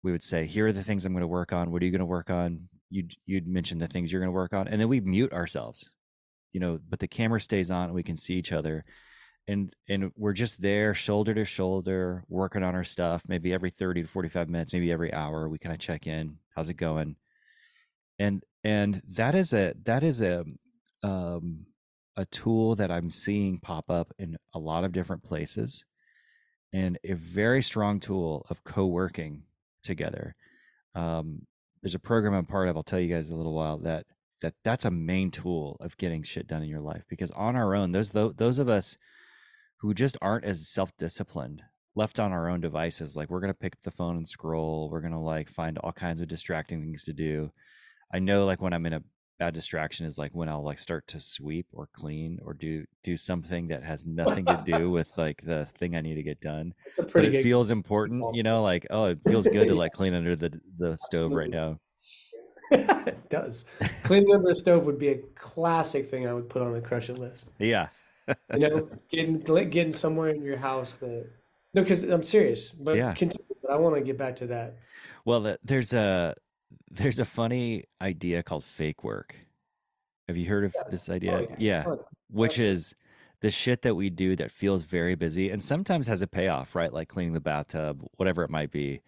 We 0.03 0.13
would 0.13 0.23
say, 0.23 0.47
"Here 0.47 0.67
are 0.67 0.73
the 0.73 0.85
things 0.85 1.05
I'm 1.05 1.13
going 1.13 1.23
to 1.23 1.27
work 1.27 1.53
on. 1.53 1.71
What 1.71 1.83
are 1.83 1.85
you 1.85 1.91
going 1.91 2.01
to 2.01 2.07
work 2.07 2.31
on?" 2.31 2.69
You'd 2.91 3.15
you'd 3.27 3.47
mention 3.47 3.79
the 3.79 3.87
things 3.87 4.11
you're 4.11 4.21
going 4.21 4.33
to 4.33 4.37
work 4.37 4.53
on, 4.53 4.69
and 4.69 4.81
then 4.81 4.89
we 4.89 5.01
mute 5.01 5.33
ourselves, 5.33 5.89
you 6.53 6.61
know. 6.61 6.79
But 6.89 6.99
the 6.99 7.09
camera 7.09 7.41
stays 7.41 7.71
on, 7.71 7.87
and 7.87 7.95
we 7.95 8.03
can 8.03 8.17
see 8.17 8.35
each 8.35 8.53
other, 8.53 8.85
and 9.49 9.75
and 9.89 10.13
we're 10.15 10.35
just 10.35 10.61
there 10.61 10.95
shoulder 10.95 11.35
to 11.35 11.45
shoulder 11.45 12.23
working 12.29 12.63
on 12.63 12.75
our 12.75 12.85
stuff 12.85 13.25
maybe 13.27 13.53
every 13.53 13.71
30 13.71 14.03
to 14.03 14.09
45 14.09 14.49
minutes 14.49 14.73
maybe 14.73 14.93
every 14.93 15.13
hour 15.13 15.49
we 15.49 15.59
kind 15.59 15.75
of 15.75 15.81
check 15.81 16.07
in 16.07 16.37
how's 16.55 16.69
it 16.69 16.75
going 16.75 17.17
and 18.19 18.45
and 18.63 19.03
that 19.09 19.35
is 19.35 19.53
a 19.55 19.75
that 19.85 20.05
is 20.05 20.21
a 20.21 20.45
um 21.03 21.67
a 22.17 22.27
tool 22.27 22.75
that 22.77 22.91
i'm 22.91 23.11
seeing 23.11 23.59
pop 23.59 23.91
up 23.91 24.13
in 24.19 24.37
a 24.55 24.59
lot 24.59 24.85
of 24.85 24.93
different 24.93 25.23
places 25.23 25.85
and 26.73 26.99
a 27.03 27.15
very 27.15 27.63
strong 27.63 27.99
tool 27.99 28.47
of 28.51 28.63
co-working 28.65 29.43
together 29.83 30.37
um 30.95 31.47
there's 31.83 31.95
a 31.95 31.99
program 31.99 32.35
i'm 32.35 32.47
part 32.47 32.69
of 32.69 32.77
i'll 32.77 32.83
tell 32.83 33.01
you 33.01 33.13
guys 33.13 33.31
a 33.31 33.37
little 33.37 33.55
while 33.55 33.79
that 33.79 34.05
that 34.41 34.55
that's 34.65 34.85
a 34.85 34.91
main 34.91 35.31
tool 35.31 35.77
of 35.81 35.97
getting 35.97 36.23
shit 36.23 36.47
done 36.47 36.63
in 36.63 36.69
your 36.69 36.81
life 36.81 37.03
because 37.09 37.31
on 37.33 37.57
our 37.57 37.75
own 37.75 37.93
those 37.93 38.11
those 38.11 38.59
of 38.59 38.69
us 38.69 38.97
who 39.81 39.95
just 39.95 40.17
aren't 40.21 40.45
as 40.45 40.69
self-disciplined 40.69 41.63
left 41.95 42.21
on 42.21 42.33
our 42.33 42.49
own 42.49 42.61
devices 42.61 43.17
like 43.17 43.31
we're 43.31 43.41
to 43.53 43.59
pick 43.59 43.75
up 43.75 43.83
the 43.83 43.91
phone 43.91 44.17
and 44.17 44.29
scroll 44.29 44.89
we're 44.91 45.01
to 45.13 45.19
like 45.19 45.49
find 45.49 45.79
all 45.79 45.93
kinds 45.93 46.21
of 46.21 46.29
distracting 46.29 46.81
things 46.81 47.03
to 47.05 47.13
do. 47.13 47.51
I 48.13 48.21
know 48.21 48.47
like 48.47 48.63
when 48.63 48.73
i'm 48.73 48.87
in 48.87 48.93
a 48.93 49.03
bad 49.39 49.55
distraction 49.55 50.05
is 50.05 50.19
like 50.19 50.33
when 50.33 50.49
i'll 50.49 50.65
like 50.65 50.79
start 50.79 51.07
to 51.07 51.21
sweep 51.21 51.67
or 51.73 51.89
clean 51.93 52.39
or 52.45 52.55
do 52.55 52.85
do 53.03 53.17
something 53.17 53.69
that 53.69 53.83
has 53.83 54.07
nothing 54.07 54.45
to 54.45 54.63
do 54.65 54.91
with 54.91 55.09
like 55.17 55.41
the 55.43 55.67
thing 55.79 55.97
i 55.97 56.01
need 56.01 56.15
to 56.15 56.23
get 56.23 56.41
done. 56.41 56.75
But 56.97 57.25
it 57.25 57.43
feels 57.43 57.71
important 57.71 58.35
you 58.35 58.43
know 58.43 58.63
like 58.63 58.87
oh 58.91 59.07
it 59.07 59.19
feels 59.27 59.47
good 59.47 59.69
to 59.69 59.75
like 59.77 59.93
clean 59.93 60.15
under 60.15 60.37
the 60.37 60.61
the 60.77 60.97
stove 60.97 61.33
right 61.33 61.51
now. 61.51 61.79
It 62.71 63.31
does. 63.31 63.65
Cleaning 64.03 64.31
under 64.35 64.51
the 64.51 64.57
stove 64.57 64.85
would 64.85 64.99
be 64.99 65.09
a 65.09 65.19
classic 65.35 66.11
thing 66.11 66.29
i 66.29 66.35
would 66.35 66.49
put 66.49 66.63
on 66.63 66.75
a 66.75 66.81
crush 66.81 67.09
it 67.09 67.19
list. 67.19 67.51
Yeah. 67.59 67.89
You 68.53 68.69
know, 68.69 68.91
getting 69.09 69.41
getting 69.41 69.93
somewhere 69.93 70.29
in 70.29 70.43
your 70.43 70.59
house 70.59 70.95
that 70.95 71.31
no, 71.75 71.83
because 71.83 72.03
I'm 72.03 72.23
serious. 72.23 72.73
But 72.73 72.97
yeah, 72.97 73.15
continue, 73.15 73.47
but 73.63 73.71
I 73.71 73.77
want 73.77 73.95
to 73.97 74.01
get 74.01 74.19
back 74.19 74.37
to 74.37 74.47
that. 74.49 74.77
Well, 75.25 75.57
there's 75.63 75.93
a 75.93 76.35
there's 76.91 77.19
a 77.19 77.25
funny 77.25 77.85
idea 78.01 78.43
called 78.43 78.65
fake 78.65 79.05
work. 79.05 79.35
Have 80.27 80.37
you 80.37 80.47
heard 80.47 80.65
of 80.65 80.75
yeah. 80.75 80.83
this 80.91 81.09
idea? 81.09 81.33
Oh, 81.33 81.57
yeah, 81.59 81.85
yeah. 81.87 81.95
which 82.31 82.59
is 82.59 82.95
the 83.41 83.51
shit 83.51 83.83
that 83.83 83.95
we 83.95 84.11
do 84.11 84.37
that 84.37 84.51
feels 84.51 84.83
very 84.83 85.15
busy 85.15 85.51
and 85.51 85.63
sometimes 85.63 86.07
has 86.09 86.23
a 86.23 86.27
payoff, 86.27 86.75
right? 86.75 86.93
Like 86.93 87.09
cleaning 87.09 87.33
the 87.33 87.41
bathtub, 87.41 88.05
whatever 88.17 88.43
it 88.43 88.51
might 88.51 88.71
be. 88.71 89.01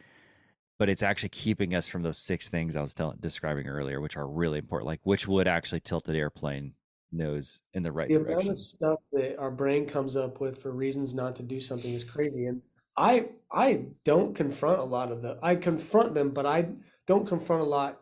But 0.78 0.88
it's 0.88 1.02
actually 1.02 1.28
keeping 1.30 1.74
us 1.74 1.88
from 1.88 2.02
those 2.02 2.16
six 2.16 2.48
things 2.48 2.74
I 2.74 2.80
was 2.80 2.94
telling, 2.94 3.18
describing 3.20 3.66
earlier, 3.66 4.00
which 4.00 4.16
are 4.16 4.26
really 4.26 4.58
important, 4.58 4.86
like 4.86 5.00
which 5.02 5.28
would 5.28 5.46
actually 5.46 5.80
tilt 5.80 6.04
the 6.04 6.16
airplane 6.16 6.72
nose 7.12 7.60
in 7.74 7.82
the 7.82 7.92
right 7.92 8.08
the 8.08 8.14
direction. 8.14 8.32
amount 8.32 8.48
of 8.48 8.56
stuff 8.56 9.00
that 9.12 9.36
our 9.38 9.50
brain 9.50 9.84
comes 9.84 10.16
up 10.16 10.40
with 10.40 10.62
for 10.62 10.70
reasons 10.70 11.12
not 11.12 11.36
to 11.36 11.42
do 11.42 11.60
something 11.60 11.92
is 11.92 12.04
crazy. 12.04 12.46
And 12.46 12.62
I 12.96 13.28
I 13.50 13.86
don't 14.04 14.34
confront 14.34 14.80
a 14.80 14.84
lot 14.84 15.10
of 15.10 15.22
the 15.22 15.38
I 15.42 15.56
confront 15.56 16.14
them, 16.14 16.30
but 16.30 16.46
I 16.46 16.68
don't 17.06 17.26
confront 17.26 17.62
a 17.62 17.66
lot 17.66 18.00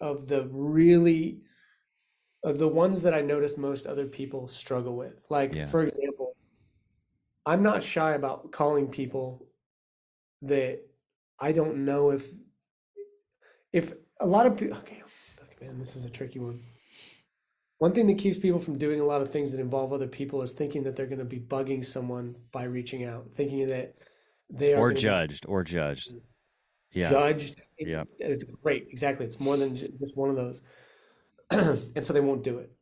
of 0.00 0.28
the 0.28 0.48
really 0.50 1.42
of 2.42 2.58
the 2.58 2.68
ones 2.68 3.02
that 3.02 3.12
I 3.12 3.20
notice 3.20 3.58
most 3.58 3.86
other 3.86 4.06
people 4.06 4.48
struggle 4.48 4.96
with. 4.96 5.20
Like 5.28 5.54
Yeah. 5.54 5.66
for 5.66 5.82
example, 5.82 6.36
I'm 7.44 7.62
not 7.62 7.82
shy 7.82 8.12
about 8.12 8.52
calling 8.52 8.88
people 8.88 9.46
that 10.42 10.80
I 11.38 11.52
don't 11.52 11.84
know 11.84 12.10
if 12.10 12.26
if 13.72 13.92
a 14.20 14.26
lot 14.26 14.46
of 14.46 14.56
people 14.56 14.76
okay, 14.78 15.02
okay 15.42 15.66
man, 15.66 15.78
this 15.78 15.96
is 15.96 16.04
a 16.04 16.10
tricky 16.10 16.38
one. 16.38 16.62
One 17.78 17.92
thing 17.92 18.06
that 18.08 18.18
keeps 18.18 18.38
people 18.38 18.60
from 18.60 18.76
doing 18.76 19.00
a 19.00 19.04
lot 19.06 19.22
of 19.22 19.30
things 19.30 19.52
that 19.52 19.60
involve 19.60 19.94
other 19.94 20.06
people 20.06 20.42
is 20.42 20.52
thinking 20.52 20.82
that 20.82 20.96
they're 20.96 21.06
going 21.06 21.18
to 21.18 21.24
be 21.24 21.40
bugging 21.40 21.82
someone 21.82 22.36
by 22.52 22.64
reaching 22.64 23.04
out, 23.04 23.30
thinking 23.32 23.66
that 23.68 23.94
they 24.50 24.74
are 24.74 24.78
Or 24.78 24.92
judged, 24.92 25.46
or 25.46 25.62
judged. 25.64 26.14
Yeah. 26.92 27.10
judged. 27.10 27.62
Yeah. 27.78 28.04
It's 28.18 28.42
great. 28.62 28.88
Exactly. 28.90 29.24
It's 29.26 29.38
more 29.40 29.56
than 29.56 29.76
just 29.76 30.16
one 30.16 30.30
of 30.30 30.36
those. 30.36 30.62
and 31.50 32.04
so 32.04 32.12
they 32.12 32.20
won't 32.20 32.42
do 32.42 32.58
it. 32.58 32.72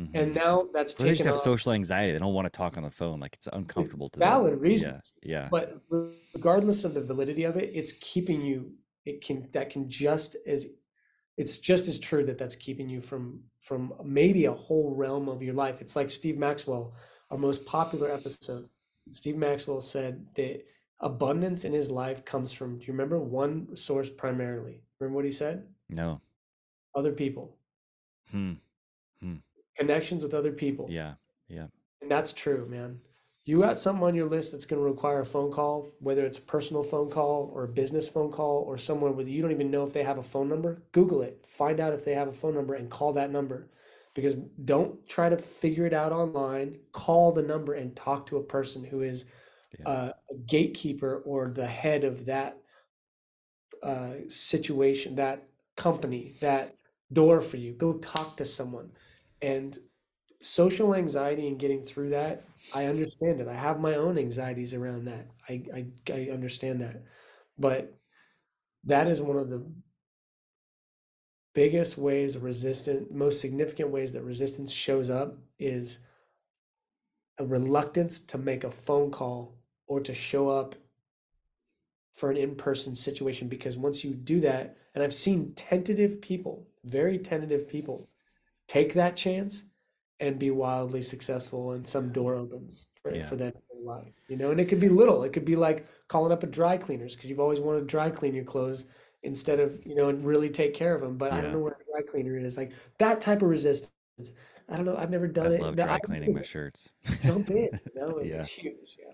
Mhm. 0.00 0.10
And 0.14 0.34
now 0.34 0.68
that's 0.72 0.94
Or 0.94 1.04
they 1.04 1.10
just 1.10 1.24
have 1.24 1.34
on 1.34 1.40
social 1.40 1.72
anxiety. 1.72 2.12
They 2.12 2.18
don't 2.18 2.34
want 2.34 2.46
to 2.46 2.56
talk 2.56 2.76
on 2.76 2.82
the 2.84 2.90
phone. 2.90 3.20
Like 3.20 3.34
it's 3.34 3.48
uncomfortable 3.52 4.08
to 4.10 4.18
them. 4.18 4.28
valid 4.28 4.60
reasons. 4.60 5.12
Yeah. 5.22 5.48
But 5.50 5.80
regardless 6.34 6.84
of 6.84 6.94
the 6.94 7.02
validity 7.02 7.44
of 7.44 7.56
it, 7.56 7.70
it's 7.74 7.92
keeping 8.00 8.40
you. 8.40 8.72
It 9.04 9.22
can 9.24 9.48
that 9.52 9.70
can 9.70 9.88
just 9.88 10.36
as 10.46 10.66
it's 11.36 11.58
just 11.58 11.88
as 11.88 11.98
true 11.98 12.24
that 12.26 12.36
that's 12.38 12.56
keeping 12.56 12.88
you 12.88 13.00
from 13.00 13.42
from 13.60 13.92
maybe 14.04 14.44
a 14.46 14.52
whole 14.52 14.94
realm 14.94 15.28
of 15.28 15.42
your 15.42 15.54
life. 15.54 15.80
It's 15.80 15.96
like 15.96 16.10
Steve 16.10 16.38
Maxwell, 16.38 16.94
our 17.30 17.38
most 17.38 17.64
popular 17.66 18.10
episode. 18.12 18.68
Steve 19.10 19.36
Maxwell 19.36 19.80
said 19.80 20.26
that 20.34 20.64
abundance 21.00 21.64
in 21.64 21.72
his 21.72 21.90
life 21.90 22.24
comes 22.24 22.52
from. 22.52 22.78
Do 22.78 22.86
you 22.86 22.92
remember 22.92 23.18
one 23.18 23.74
source 23.76 24.10
primarily? 24.10 24.82
Remember 24.98 25.16
what 25.16 25.24
he 25.24 25.30
said? 25.32 25.66
No. 25.88 26.20
Other 26.94 27.12
people, 27.12 27.56
Hmm. 28.30 28.54
connections 29.76 30.22
with 30.24 30.34
other 30.34 30.52
people. 30.52 30.86
Yeah. 30.90 31.14
Yeah. 31.48 31.68
And 32.02 32.10
that's 32.10 32.32
true, 32.32 32.66
man. 32.68 33.00
You 33.44 33.60
got 33.60 33.78
something 33.78 34.04
on 34.04 34.14
your 34.14 34.28
list 34.28 34.52
that's 34.52 34.66
going 34.66 34.82
to 34.82 34.86
require 34.88 35.20
a 35.20 35.24
phone 35.26 35.50
call, 35.50 35.88
whether 36.00 36.26
it's 36.26 36.38
a 36.38 36.42
personal 36.42 36.82
phone 36.82 37.08
call 37.10 37.50
or 37.54 37.64
a 37.64 37.68
business 37.68 38.08
phone 38.08 38.30
call 38.30 38.64
or 38.64 38.76
somewhere 38.76 39.12
where 39.12 39.26
you 39.26 39.40
don't 39.40 39.52
even 39.52 39.70
know 39.70 39.86
if 39.86 39.92
they 39.94 40.02
have 40.02 40.18
a 40.18 40.22
phone 40.22 40.48
number. 40.48 40.82
Google 40.92 41.22
it, 41.22 41.42
find 41.46 41.80
out 41.80 41.94
if 41.94 42.04
they 42.04 42.12
have 42.14 42.28
a 42.28 42.32
phone 42.32 42.54
number 42.54 42.74
and 42.74 42.90
call 42.90 43.12
that 43.14 43.30
number. 43.30 43.70
Because 44.14 44.34
don't 44.64 45.06
try 45.06 45.28
to 45.28 45.38
figure 45.38 45.86
it 45.86 45.94
out 45.94 46.12
online. 46.12 46.76
Call 46.92 47.32
the 47.32 47.42
number 47.42 47.74
and 47.74 47.94
talk 47.96 48.26
to 48.26 48.36
a 48.38 48.42
person 48.42 48.82
who 48.84 49.00
is 49.02 49.24
Yeah. 49.78 49.86
uh, 49.86 50.12
a 50.30 50.34
gatekeeper 50.46 51.22
or 51.24 51.48
the 51.50 51.66
head 51.66 52.04
of 52.04 52.26
that 52.26 52.58
uh, 53.82 54.14
situation, 54.28 55.14
that 55.16 55.48
company, 55.76 56.34
that 56.40 56.74
door 57.12 57.40
for 57.40 57.56
you. 57.56 57.72
Go 57.72 57.94
talk 57.94 58.36
to 58.36 58.44
someone. 58.44 58.90
And 59.40 59.78
social 60.42 60.94
anxiety 60.94 61.48
and 61.48 61.58
getting 61.58 61.82
through 61.82 62.10
that, 62.10 62.44
I 62.74 62.86
understand 62.86 63.40
it. 63.40 63.48
I 63.48 63.54
have 63.54 63.80
my 63.80 63.96
own 63.96 64.18
anxieties 64.18 64.74
around 64.74 65.06
that. 65.06 65.28
I, 65.48 65.62
I, 65.74 65.86
I 66.12 66.28
understand 66.32 66.80
that. 66.82 67.02
But 67.58 67.94
that 68.84 69.08
is 69.08 69.22
one 69.22 69.38
of 69.38 69.50
the 69.50 69.64
biggest 71.54 71.98
ways 71.98 72.34
of 72.36 72.42
resistance, 72.42 73.06
most 73.10 73.40
significant 73.40 73.90
ways 73.90 74.12
that 74.12 74.22
resistance 74.22 74.72
shows 74.72 75.10
up 75.10 75.36
is 75.58 75.98
a 77.38 77.44
reluctance 77.46 78.20
to 78.20 78.38
make 78.38 78.62
a 78.64 78.70
phone 78.70 79.10
call 79.10 79.57
or 79.88 80.00
to 80.00 80.14
show 80.14 80.48
up 80.48 80.74
for 82.14 82.30
an 82.30 82.36
in-person 82.36 82.94
situation 82.94 83.48
because 83.48 83.76
once 83.76 84.04
you 84.04 84.12
do 84.14 84.40
that 84.40 84.76
and 84.94 85.02
i've 85.04 85.14
seen 85.14 85.52
tentative 85.54 86.20
people 86.20 86.66
very 86.84 87.18
tentative 87.18 87.68
people 87.68 88.08
take 88.66 88.92
that 88.94 89.16
chance 89.16 89.64
and 90.20 90.38
be 90.38 90.50
wildly 90.50 91.00
successful 91.02 91.72
and 91.72 91.86
some 91.86 92.10
door 92.12 92.34
opens 92.34 92.88
for, 93.00 93.14
Yeah. 93.14 93.26
for 93.28 93.36
them 93.36 93.52
in 93.54 93.62
their 93.84 93.84
life 93.96 94.12
you 94.28 94.36
know 94.36 94.50
and 94.50 94.60
it 94.60 94.68
could 94.68 94.80
be 94.80 94.88
little 94.88 95.22
it 95.24 95.32
could 95.32 95.44
be 95.44 95.54
like 95.56 95.86
calling 96.08 96.32
up 96.32 96.42
a 96.42 96.46
dry 96.46 96.76
cleaners 96.76 97.14
because 97.14 97.30
you've 97.30 97.40
always 97.40 97.60
wanted 97.60 97.80
to 97.80 97.86
dry 97.86 98.10
clean 98.10 98.34
your 98.34 98.44
clothes 98.44 98.86
instead 99.22 99.60
of 99.60 99.84
you 99.86 99.94
know 99.94 100.08
and 100.08 100.24
really 100.24 100.48
take 100.50 100.74
care 100.74 100.94
of 100.94 101.00
them 101.02 101.16
but 101.16 101.32
i 101.32 101.40
don't 101.40 101.52
know 101.52 101.58
where 101.60 101.72
a 101.80 101.84
dry 101.92 102.02
cleaner 102.08 102.36
is 102.36 102.56
like 102.56 102.72
that 102.98 103.20
type 103.20 103.42
of 103.42 103.48
resistance 103.48 103.92
i 104.68 104.76
don't 104.76 104.84
know 104.86 104.96
i've 104.96 105.10
never 105.10 105.28
done 105.28 105.52
I 105.52 105.54
it 105.54 105.60
i 105.60 105.64
love 105.64 105.76
dry 105.76 105.94
I- 105.94 105.98
cleaning 106.00 106.34
my 106.34 106.42
shirts. 106.42 106.88
jump 107.22 107.48
in 107.50 107.56
you 107.56 107.70
know 107.94 108.20
Yeah. 108.24 108.36
it's 108.36 108.48
huge 108.48 108.96
yeah 108.98 109.12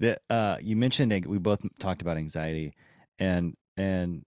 the 0.00 0.18
uh 0.30 0.56
you 0.60 0.76
mentioned 0.76 1.26
we 1.26 1.38
both 1.38 1.60
talked 1.78 2.02
about 2.02 2.16
anxiety 2.16 2.74
and 3.18 3.56
and 3.76 4.24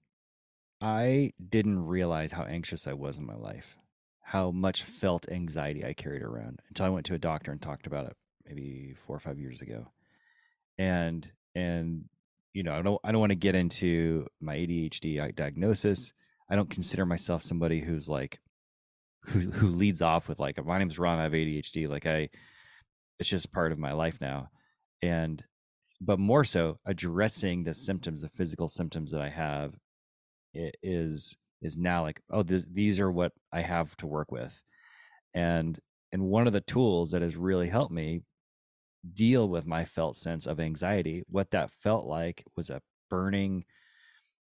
i 0.81 1.31
didn't 1.49 1.85
realize 1.85 2.31
how 2.31 2.43
anxious 2.43 2.87
i 2.87 2.93
was 2.93 3.17
in 3.17 3.25
my 3.25 3.35
life 3.35 3.77
how 4.21 4.51
much 4.51 4.83
felt 4.83 5.29
anxiety 5.29 5.85
i 5.85 5.93
carried 5.93 6.21
around 6.23 6.61
until 6.69 6.85
i 6.85 6.89
went 6.89 7.05
to 7.05 7.13
a 7.13 7.19
doctor 7.19 7.51
and 7.51 7.61
talked 7.61 7.87
about 7.87 8.05
it 8.05 8.15
maybe 8.53 8.95
four 9.05 9.15
or 9.15 9.19
five 9.19 9.39
years 9.39 9.61
ago. 9.61 9.87
And 10.77 11.29
and 11.55 12.05
you 12.53 12.63
know 12.63 12.73
i 12.73 12.81
don't 12.81 12.99
i 13.03 13.11
don't 13.11 13.21
want 13.21 13.31
to 13.31 13.35
get 13.35 13.55
into 13.55 14.27
my 14.39 14.55
adhd 14.55 15.35
diagnosis. 15.35 16.13
I 16.49 16.55
don't 16.55 16.69
consider 16.69 17.05
myself 17.05 17.43
somebody 17.43 17.81
who's 17.81 18.09
like 18.09 18.39
who 19.25 19.39
who 19.39 19.67
leads 19.67 20.01
off 20.01 20.27
with 20.27 20.39
like 20.39 20.63
my 20.65 20.79
name's 20.79 20.99
ron 20.99 21.19
i 21.19 21.23
have 21.23 21.31
adhd 21.33 21.87
like 21.87 22.05
i 22.05 22.29
it's 23.19 23.29
just 23.29 23.53
part 23.53 23.71
of 23.71 23.77
my 23.77 23.93
life 23.93 24.17
now. 24.19 24.49
And 25.03 25.43
but 26.01 26.19
more 26.19 26.43
so 26.43 26.77
addressing 26.85 27.63
the 27.63 27.73
symptoms 27.73 28.21
the 28.21 28.29
physical 28.29 28.67
symptoms 28.67 29.11
that 29.11 29.21
i 29.21 29.29
have 29.29 29.73
is 30.53 31.37
is 31.61 31.77
now 31.77 32.01
like 32.01 32.19
oh 32.31 32.43
this, 32.43 32.65
these 32.71 32.99
are 32.99 33.11
what 33.11 33.31
i 33.53 33.61
have 33.61 33.95
to 33.97 34.07
work 34.07 34.31
with. 34.31 34.61
And 35.33 35.79
and 36.11 36.23
one 36.23 36.47
of 36.47 36.53
the 36.53 36.61
tools 36.61 37.11
that 37.11 37.21
has 37.21 37.37
really 37.37 37.69
helped 37.69 37.93
me 37.93 38.23
deal 39.13 39.47
with 39.47 39.65
my 39.65 39.85
felt 39.85 40.17
sense 40.17 40.45
of 40.45 40.59
anxiety 40.59 41.23
what 41.27 41.51
that 41.51 41.71
felt 41.71 42.05
like 42.05 42.43
was 42.55 42.69
a 42.69 42.81
burning 43.09 43.65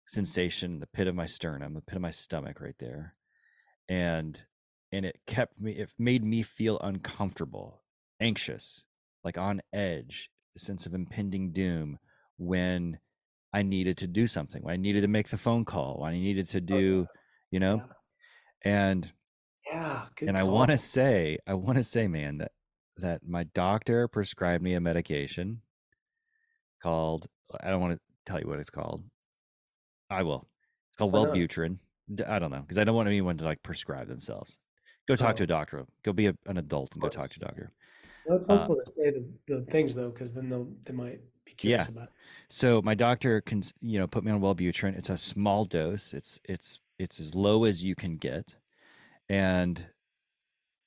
sensation 0.05 0.73
in 0.73 0.79
the 0.79 0.87
pit 0.87 1.07
of 1.07 1.15
my 1.15 1.25
sternum 1.25 1.73
the 1.73 1.81
pit 1.81 1.95
of 1.95 2.01
my 2.01 2.11
stomach 2.11 2.59
right 2.59 2.75
there 2.79 3.15
and 3.87 4.43
and 4.91 5.05
it 5.05 5.17
kept 5.27 5.59
me 5.61 5.71
it 5.73 5.93
made 5.97 6.23
me 6.23 6.41
feel 6.43 6.77
uncomfortable 6.79 7.83
anxious 8.19 8.85
like 9.23 9.37
on 9.37 9.61
edge 9.71 10.29
sense 10.59 10.85
of 10.85 10.93
impending 10.93 11.51
doom 11.51 11.97
when 12.37 12.97
i 13.53 13.61
needed 13.61 13.97
to 13.97 14.07
do 14.07 14.27
something 14.27 14.61
when 14.63 14.73
i 14.73 14.77
needed 14.77 15.01
to 15.01 15.07
make 15.07 15.27
the 15.29 15.37
phone 15.37 15.65
call 15.65 15.97
when 15.99 16.13
i 16.13 16.17
needed 16.17 16.47
to 16.49 16.61
do 16.61 17.07
you 17.51 17.59
know? 17.59 17.81
And 18.63 19.11
yeah 19.71 20.05
good 20.15 20.29
and 20.29 20.37
i 20.37 20.43
want 20.43 20.71
to 20.71 20.77
say 20.77 21.37
i 21.47 21.53
want 21.53 21.77
to 21.77 21.83
say 21.83 22.07
man 22.07 22.37
that 22.37 22.51
that 22.97 23.21
my 23.27 23.43
doctor 23.55 24.07
prescribed 24.07 24.63
me 24.63 24.73
a 24.73 24.79
medication 24.79 25.61
called 26.81 27.27
i 27.61 27.69
don't 27.69 27.81
want 27.81 27.93
to 27.93 27.99
tell 28.25 28.39
you 28.39 28.47
what 28.47 28.59
it's 28.59 28.69
called. 28.69 29.03
I 30.11 30.23
will. 30.23 30.47
It's 30.89 30.97
called 30.97 31.13
Why 31.13 31.19
wellbutrin. 31.25 31.77
I 32.27 32.39
don't 32.39 32.51
know 32.51 32.61
because 32.61 32.77
i 32.77 32.83
don't 32.83 32.95
want 32.95 33.07
anyone 33.07 33.37
to 33.37 33.45
like 33.45 33.61
prescribe 33.63 34.07
themselves. 34.07 34.57
Go 35.07 35.15
talk 35.15 35.35
to 35.37 35.43
Oh. 35.43 35.45
a 35.45 35.47
doctor. 35.47 35.85
Go 36.03 36.13
be 36.13 36.27
a, 36.27 36.35
an 36.45 36.57
adult 36.57 36.93
and 36.93 37.01
go 37.01 37.09
talk 37.09 37.31
to 37.31 37.39
a 37.41 37.45
doctor 37.45 37.71
Well, 38.23 38.37
it's 38.37 38.47
Uh, 38.47 38.67
helpful 38.67 38.75
to 38.75 38.85
say 38.85 39.11
the, 39.11 39.25
the 39.47 39.61
things 39.63 39.95
though, 39.95 40.09
because 40.09 40.33
then 40.33 40.49
they'll 40.49 40.69
they 40.85 40.93
might 40.93 41.21
be 41.45 41.53
curious 41.53 41.87
about 41.89 42.05
it. 42.09 42.13
So 42.49 42.81
my 42.81 42.95
doctor 42.95 43.41
can, 43.41 43.61
you 43.81 43.99
know, 43.99 44.07
put 44.07 44.23
me 44.23 44.31
on 44.31 44.41
Wellbutrin. 44.41 44.97
It's 44.97 45.09
a 45.09 45.17
small 45.17 45.65
dose. 45.65 46.13
It's 46.13 46.39
it's 46.43 46.79
it's 46.97 47.19
as 47.19 47.35
low 47.35 47.63
as 47.63 47.83
you 47.83 47.95
can 47.95 48.17
get, 48.17 48.55
and 49.29 49.87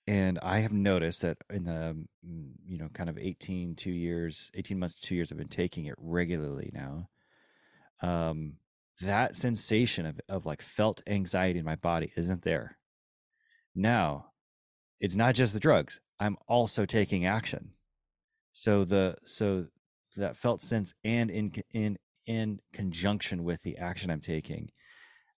and 0.07 0.39
I 0.43 0.59
have 0.61 0.73
noticed 0.73 1.23
that 1.23 1.39
in 1.51 1.65
the 1.65 1.97
mm, 2.27 2.51
you 2.67 2.79
know 2.79 2.89
kind 2.93 3.09
of 3.09 3.19
18 3.19 3.75
two 3.77 3.93
years, 3.93 4.51
18 4.55 4.79
months 4.79 4.95
two 4.95 5.15
years, 5.15 5.31
I've 5.31 5.39
been 5.39 5.49
taking 5.49 5.87
it 5.87 5.95
regularly 5.99 6.71
now. 6.73 7.09
Um, 8.03 8.55
that 9.03 9.37
sensation 9.37 10.07
of 10.07 10.21
of 10.29 10.47
like 10.47 10.63
felt 10.63 11.03
anxiety 11.07 11.59
in 11.61 11.65
my 11.65 11.77
body 11.77 12.13
isn't 12.17 12.43
there. 12.43 12.79
Now, 13.75 14.32
it's 15.03 15.17
not 15.17 15.35
just 15.35 15.53
the 15.53 15.61
drugs. 15.61 16.01
I'm 16.21 16.37
also 16.49 16.87
taking 16.87 17.27
action. 17.27 17.73
So 18.53 18.85
the 18.85 19.17
so 19.25 19.67
that 20.17 20.37
felt 20.37 20.63
sense 20.63 20.95
and 21.05 21.31
in 21.31 21.53
in 21.73 21.99
in 22.27 22.61
conjunction 22.73 23.45
with 23.45 23.63
the 23.63 23.77
action 23.79 24.11
I'm 24.11 24.21
taking. 24.21 24.71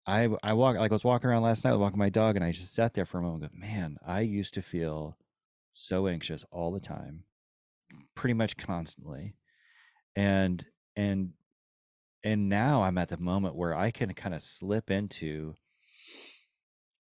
I 0.05 0.29
I 0.43 0.55
walk 0.55 0.77
like 0.77 0.91
I 0.91 0.95
was 0.95 1.05
walking 1.05 1.31
around 1.31 1.43
last 1.43 1.65
night 1.65 1.75
walking 1.75 1.99
my 1.99 2.11
dog 2.11 2.35
and 2.35 2.45
I 2.45 2.51
just 2.51 2.75
sat 2.75 2.95
there 2.95 3.07
for 3.07 3.19
a 3.19 3.23
moment 3.23 3.45
and 3.45 3.63
go, 3.63 3.67
man, 3.67 3.99
I 4.05 4.21
used 4.21 4.55
to 4.55 4.63
feel 4.63 5.17
so 5.71 6.09
anxious 6.09 6.45
all 6.51 6.73
the 6.73 6.81
time, 6.81 7.25
pretty 8.17 8.35
much 8.35 8.57
constantly. 8.57 9.37
And 10.17 10.67
and 10.97 11.35
and 12.25 12.49
now 12.49 12.83
I'm 12.83 12.99
at 12.99 13.11
the 13.11 13.19
moment 13.19 13.55
where 13.55 13.77
I 13.77 13.93
can 13.93 14.13
kind 14.15 14.35
of 14.35 14.43
slip 14.43 14.91
into 14.91 15.57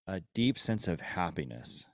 a 0.06 0.20
deep 0.34 0.58
sense 0.58 0.86
of 0.86 1.00
happiness, 1.00 1.86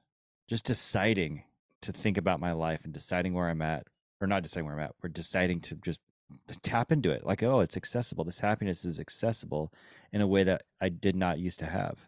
just 0.48 0.64
deciding 0.64 1.44
to 1.82 1.92
think 1.92 2.16
about 2.16 2.40
my 2.40 2.52
life 2.52 2.84
and 2.84 2.92
deciding 2.92 3.34
where 3.34 3.48
I'm 3.48 3.62
at, 3.62 3.86
or 4.20 4.26
not 4.26 4.42
deciding 4.42 4.66
where 4.66 4.74
I'm 4.74 4.84
at, 4.84 4.94
we're 5.02 5.10
deciding 5.10 5.60
to 5.62 5.76
just 5.76 6.00
tap 6.62 6.92
into 6.92 7.10
it 7.10 7.24
like 7.24 7.42
oh 7.42 7.60
it's 7.60 7.76
accessible. 7.76 8.24
This 8.24 8.40
happiness 8.40 8.84
is 8.84 8.98
accessible 8.98 9.72
in 10.12 10.20
a 10.20 10.26
way 10.26 10.44
that 10.44 10.62
i 10.80 10.88
did 10.88 11.16
not 11.16 11.38
used 11.38 11.60
to 11.60 11.66
have. 11.66 12.06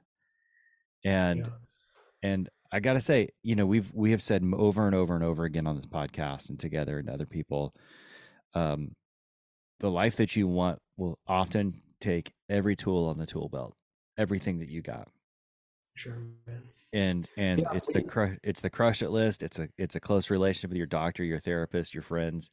And 1.05 1.41
yeah. 1.41 1.53
and 2.23 2.49
i 2.73 2.81
gotta 2.81 3.01
say 3.01 3.31
you 3.43 3.55
know 3.57 3.67
we've 3.67 3.91
we 3.95 4.11
have 4.11 4.23
said 4.23 4.45
over 4.55 4.87
and 4.87 4.95
over 4.95 5.15
and 5.15 5.25
over 5.25 5.45
again 5.45 5.67
on 5.67 5.77
this 5.77 5.87
podcast 5.87 6.51
and 6.51 6.59
together 6.59 6.99
and 6.99 7.09
other 7.09 7.27
people 7.27 7.75
um 8.55 8.95
the 9.79 9.91
life 9.91 10.17
that 10.17 10.37
you 10.37 10.47
want 10.47 10.79
will 10.99 11.19
often 11.27 11.81
take 12.01 12.35
every 12.49 12.77
tool 12.77 13.09
on 13.09 13.17
the 13.17 13.27
tool 13.27 13.49
belt 13.49 13.75
everything 14.19 14.59
that 14.59 14.69
you 14.69 14.83
got 14.83 15.09
sure 15.95 16.19
man 16.47 16.63
and 16.93 17.29
and 17.37 17.61
yeah. 17.61 17.69
it's 17.73 17.89
the 17.89 18.03
crush 18.03 18.37
it's 18.43 18.61
the 18.61 18.71
crush 18.71 19.03
it 19.03 19.11
list 19.11 19.43
it's 19.43 19.59
a 19.59 19.69
it's 19.79 19.95
a 19.95 20.01
close 20.01 20.31
relationship 20.31 20.71
with 20.71 20.79
your 20.79 20.87
doctor 20.87 21.23
your 21.25 21.41
therapist 21.41 21.95
your 21.95 22.03
friends 22.03 22.51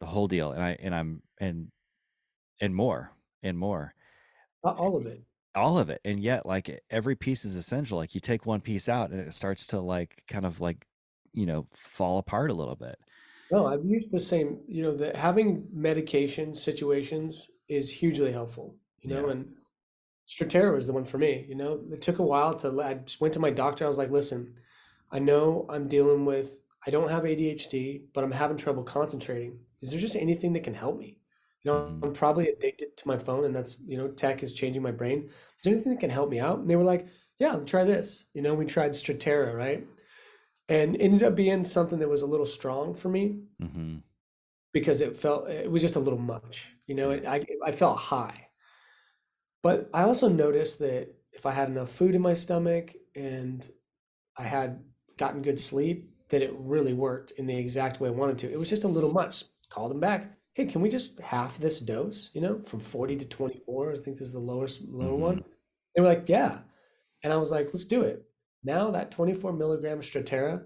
the 0.00 0.06
whole 0.06 0.28
deal 0.28 0.52
and 0.52 0.62
i 0.62 0.76
and 0.80 0.94
i'm 0.94 1.22
and 1.40 1.68
and 2.60 2.74
more 2.74 3.12
and 3.42 3.58
more 3.58 3.94
all 4.62 4.96
of 4.96 5.06
it 5.06 5.22
all 5.54 5.78
of 5.78 5.90
it 5.90 6.00
and 6.04 6.20
yet 6.20 6.46
like 6.46 6.80
every 6.90 7.16
piece 7.16 7.44
is 7.44 7.56
essential 7.56 7.98
like 7.98 8.14
you 8.14 8.20
take 8.20 8.46
one 8.46 8.60
piece 8.60 8.88
out 8.88 9.10
and 9.10 9.20
it 9.20 9.34
starts 9.34 9.66
to 9.66 9.80
like 9.80 10.22
kind 10.28 10.46
of 10.46 10.60
like 10.60 10.86
you 11.32 11.46
know 11.46 11.66
fall 11.72 12.18
apart 12.18 12.50
a 12.50 12.54
little 12.54 12.76
bit 12.76 12.98
no 13.50 13.66
i've 13.66 13.84
used 13.84 14.12
the 14.12 14.20
same 14.20 14.58
you 14.68 14.82
know 14.82 14.96
that 14.96 15.16
having 15.16 15.66
medication 15.72 16.54
situations 16.54 17.50
is 17.68 17.90
hugely 17.90 18.30
helpful 18.30 18.74
you 19.00 19.14
know 19.14 19.26
yeah. 19.26 19.32
and 19.32 19.48
Strattera 20.28 20.74
was 20.74 20.86
the 20.86 20.92
one 20.92 21.06
for 21.06 21.18
me. 21.18 21.46
You 21.48 21.54
know, 21.54 21.80
it 21.90 22.02
took 22.02 22.18
a 22.18 22.24
while 22.24 22.54
to. 22.56 22.82
I 22.82 22.94
just 22.94 23.20
went 23.20 23.34
to 23.34 23.40
my 23.40 23.50
doctor. 23.50 23.84
I 23.84 23.88
was 23.88 23.96
like, 23.96 24.10
"Listen, 24.10 24.54
I 25.10 25.18
know 25.18 25.64
I'm 25.70 25.88
dealing 25.88 26.26
with. 26.26 26.58
I 26.86 26.90
don't 26.90 27.08
have 27.08 27.24
ADHD, 27.24 28.02
but 28.12 28.22
I'm 28.22 28.30
having 28.30 28.56
trouble 28.56 28.82
concentrating. 28.82 29.58
Is 29.80 29.90
there 29.90 30.00
just 30.00 30.16
anything 30.16 30.52
that 30.52 30.64
can 30.64 30.74
help 30.74 30.98
me? 30.98 31.18
You 31.62 31.72
know, 31.72 31.78
mm-hmm. 31.78 32.04
I'm 32.04 32.12
probably 32.12 32.48
addicted 32.48 32.96
to 32.96 33.08
my 33.08 33.16
phone, 33.16 33.46
and 33.46 33.56
that's 33.56 33.78
you 33.86 33.96
know, 33.96 34.08
tech 34.08 34.42
is 34.42 34.52
changing 34.52 34.82
my 34.82 34.90
brain. 34.90 35.24
Is 35.24 35.64
there 35.64 35.72
anything 35.72 35.92
that 35.92 36.00
can 36.00 36.10
help 36.10 36.28
me 36.28 36.40
out?" 36.40 36.58
And 36.58 36.68
they 36.68 36.76
were 36.76 36.84
like, 36.84 37.06
"Yeah, 37.38 37.56
try 37.64 37.84
this." 37.84 38.26
You 38.34 38.42
know, 38.42 38.54
we 38.54 38.66
tried 38.66 38.92
Strattera, 38.92 39.54
right? 39.54 39.86
And 40.68 40.94
ended 41.00 41.22
up 41.22 41.34
being 41.36 41.64
something 41.64 41.98
that 42.00 42.08
was 42.10 42.20
a 42.20 42.26
little 42.26 42.44
strong 42.44 42.94
for 42.94 43.08
me 43.08 43.38
mm-hmm. 43.62 43.96
because 44.72 45.00
it 45.00 45.16
felt 45.16 45.48
it 45.48 45.70
was 45.70 45.80
just 45.80 45.96
a 45.96 46.00
little 46.00 46.18
much. 46.18 46.74
You 46.86 46.96
know, 46.96 47.12
it, 47.12 47.24
I 47.26 47.46
I 47.64 47.72
felt 47.72 47.96
high 47.96 48.47
but 49.62 49.90
I 49.92 50.02
also 50.02 50.28
noticed 50.28 50.78
that 50.80 51.14
if 51.32 51.46
I 51.46 51.52
had 51.52 51.68
enough 51.68 51.90
food 51.90 52.14
in 52.14 52.22
my 52.22 52.34
stomach 52.34 52.94
and 53.14 53.68
I 54.36 54.44
had 54.44 54.80
gotten 55.18 55.42
good 55.42 55.58
sleep, 55.58 56.10
that 56.30 56.42
it 56.42 56.54
really 56.58 56.92
worked 56.92 57.32
in 57.32 57.46
the 57.46 57.56
exact 57.56 58.00
way 58.00 58.08
I 58.08 58.12
wanted 58.12 58.38
to. 58.38 58.52
It 58.52 58.58
was 58.58 58.68
just 58.68 58.84
a 58.84 58.88
little 58.88 59.12
much. 59.12 59.44
Called 59.70 59.90
them 59.90 60.00
back. 60.00 60.32
Hey, 60.54 60.66
can 60.66 60.80
we 60.80 60.88
just 60.88 61.20
half 61.20 61.58
this 61.58 61.80
dose? 61.80 62.30
You 62.32 62.40
know, 62.40 62.60
from 62.66 62.80
40 62.80 63.16
to 63.16 63.24
24. 63.24 63.92
I 63.92 63.96
think 63.96 64.18
this 64.18 64.28
is 64.28 64.34
the 64.34 64.40
lowest 64.40 64.82
lower 64.82 65.12
mm-hmm. 65.12 65.20
one. 65.20 65.44
They 65.94 66.02
were 66.02 66.08
like, 66.08 66.24
yeah. 66.28 66.58
And 67.22 67.32
I 67.32 67.36
was 67.36 67.50
like, 67.50 67.66
let's 67.66 67.84
do 67.84 68.02
it. 68.02 68.24
Now 68.64 68.90
that 68.90 69.10
24 69.10 69.52
milligram 69.52 70.00
Strattera, 70.00 70.64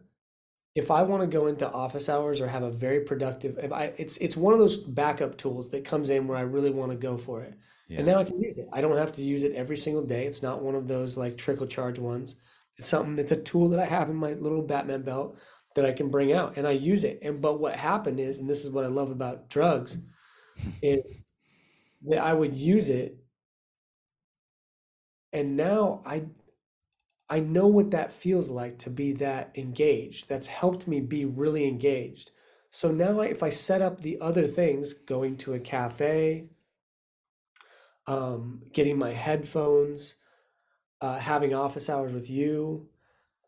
if 0.75 0.91
I 0.91 1.03
want 1.03 1.23
to 1.23 1.27
go 1.27 1.49
into 1.49 1.71
office 1.71 2.09
hours 2.09 2.41
or 2.41 2.49
have 2.49 2.63
a 2.63 2.71
very 2.71 3.01
productive, 3.01 3.59
if 3.59 3.73
I, 3.73 3.93
it's 3.99 4.17
it's 4.19 4.37
one 4.37 4.55
of 4.55 4.59
those 4.59 4.79
backup 4.79 5.37
tools 5.37 5.69
that 5.71 5.85
comes 5.85 6.11
in 6.11 6.27
where 6.27 6.39
I 6.39 6.43
really 6.43 6.71
want 6.71 6.93
to 6.93 6.97
go 6.97 7.17
for 7.19 7.43
it. 7.43 7.55
Yeah. 7.93 7.99
And 7.99 8.07
now 8.07 8.19
I 8.21 8.25
can 8.25 8.41
use 8.41 8.59
it. 8.59 8.69
I 8.73 8.81
don't 8.81 8.97
have 8.97 9.13
to 9.13 9.23
use 9.23 9.43
it 9.43 9.53
every 9.53 9.77
single 9.77 10.03
day. 10.03 10.27
It's 10.27 10.43
not 10.43 10.63
one 10.63 10.75
of 10.75 10.89
those 10.89 11.19
like 11.19 11.37
trickle 11.37 11.67
charge 11.67 11.99
ones. 11.99 12.37
It's 12.79 12.89
something 12.89 13.17
that's 13.17 13.33
a 13.33 13.37
tool 13.37 13.69
that 13.71 13.81
I 13.81 13.85
have 13.85 14.09
in 14.09 14.17
my 14.17 14.33
little 14.33 14.63
Batman 14.63 15.03
belt 15.03 15.39
that 15.75 15.85
I 15.85 15.93
can 15.93 16.11
bring 16.11 16.33
out 16.33 16.57
and 16.57 16.67
I 16.67 16.73
use 16.73 17.05
it. 17.05 17.19
And 17.23 17.43
but 17.43 17.61
what 17.61 17.77
happened 17.77 18.19
is, 18.19 18.39
and 18.39 18.49
this 18.49 18.65
is 18.65 18.71
what 18.71 18.85
I 18.85 18.89
love 18.89 19.11
about 19.11 19.51
drugs, 19.51 19.99
is 20.83 21.29
that 22.09 22.19
I 22.19 22.33
would 22.33 22.57
use 22.57 22.89
it 22.89 23.19
and 25.33 25.57
now 25.57 26.03
I 26.05 26.27
I 27.29 27.41
know 27.41 27.67
what 27.67 27.91
that 27.93 28.13
feels 28.13 28.51
like 28.51 28.79
to 28.81 28.91
be 28.91 29.13
that 29.15 29.53
engaged. 29.57 30.29
That's 30.29 30.47
helped 30.47 30.87
me 30.87 31.01
be 31.01 31.25
really 31.25 31.67
engaged. 31.67 32.31
So 32.71 32.91
now 32.91 33.21
if 33.21 33.43
I 33.43 33.49
set 33.51 33.83
up 33.83 34.01
the 34.01 34.21
other 34.21 34.47
things, 34.47 34.93
going 34.93 35.37
to 35.39 35.55
a 35.55 35.61
cafe, 35.61 36.51
um, 38.07 38.63
getting 38.73 38.99
my 38.99 39.11
headphones, 39.11 40.17
uh, 41.01 41.19
having 41.19 41.55
office 41.55 41.89
hours 41.89 42.13
with 42.13 42.29
you, 42.29 42.87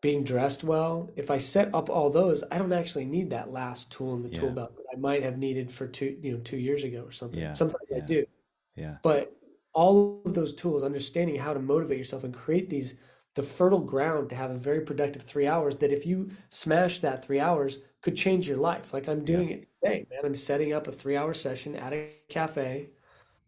being 0.01 0.23
dressed 0.23 0.63
well. 0.63 1.09
If 1.15 1.31
I 1.31 1.37
set 1.37 1.73
up 1.73 1.89
all 1.89 2.09
those, 2.09 2.43
I 2.51 2.57
don't 2.57 2.73
actually 2.73 3.05
need 3.05 3.29
that 3.31 3.51
last 3.51 3.91
tool 3.91 4.15
in 4.15 4.23
the 4.23 4.29
yeah. 4.29 4.39
tool 4.39 4.51
belt 4.51 4.75
that 4.77 4.85
I 4.93 4.99
might 4.99 5.23
have 5.23 5.37
needed 5.37 5.71
for 5.71 5.87
two, 5.87 6.17
you 6.21 6.33
know, 6.33 6.39
two 6.39 6.57
years 6.57 6.83
ago 6.83 7.03
or 7.05 7.11
something. 7.11 7.39
Yeah. 7.39 7.53
Sometimes 7.53 7.83
yeah. 7.89 7.97
I 7.97 7.99
do. 8.01 8.25
Yeah. 8.75 8.95
But 9.01 9.35
all 9.73 10.21
of 10.25 10.33
those 10.33 10.53
tools, 10.53 10.83
understanding 10.83 11.35
how 11.35 11.53
to 11.53 11.59
motivate 11.59 11.97
yourself 11.97 12.23
and 12.23 12.33
create 12.33 12.69
these 12.69 12.95
the 13.35 13.43
fertile 13.43 13.79
ground 13.79 14.29
to 14.29 14.35
have 14.35 14.49
a 14.49 14.57
very 14.57 14.81
productive 14.81 15.21
three 15.21 15.45
hours 15.45 15.77
that 15.77 15.91
if 15.91 16.05
you 16.05 16.29
smash 16.49 16.99
that 16.99 17.23
three 17.23 17.39
hours 17.39 17.79
could 18.01 18.15
change 18.15 18.47
your 18.47 18.57
life 18.57 18.93
like 18.93 19.07
i'm 19.07 19.23
doing 19.23 19.49
yeah. 19.49 19.55
it 19.55 19.69
today 19.81 20.05
man 20.09 20.19
i'm 20.23 20.35
setting 20.35 20.73
up 20.73 20.87
a 20.87 20.91
three 20.91 21.15
hour 21.15 21.33
session 21.33 21.75
at 21.75 21.93
a 21.93 22.09
cafe 22.29 22.89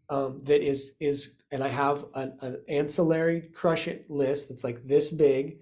um, 0.10 0.42
that 0.44 0.62
is 0.62 0.94
is 1.00 1.38
and 1.52 1.64
I 1.64 1.70
have 1.70 2.06
an, 2.14 2.34
an, 2.42 2.62
ancillary 2.68 3.42
crush 3.54 3.88
it 3.88 4.10
list 4.10 4.50
that's 4.50 4.64
like 4.64 4.88
this 4.88 5.12
big. 5.12 5.60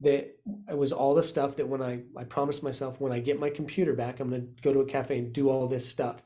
That 0.00 0.36
it 0.68 0.76
was 0.76 0.92
all 0.92 1.14
the 1.14 1.22
stuff 1.22 1.56
that 1.56 1.68
when 1.68 1.82
I 1.82 2.02
I 2.16 2.24
promised 2.24 2.62
myself 2.62 3.00
when 3.00 3.12
I 3.12 3.20
get 3.20 3.40
my 3.40 3.50
computer 3.50 3.94
back, 3.94 4.20
I'm 4.20 4.30
gonna 4.30 4.42
go 4.62 4.72
to 4.72 4.80
a 4.80 4.86
cafe 4.86 5.18
and 5.18 5.32
do 5.32 5.48
all 5.48 5.66
this 5.66 5.88
stuff. 5.88 6.22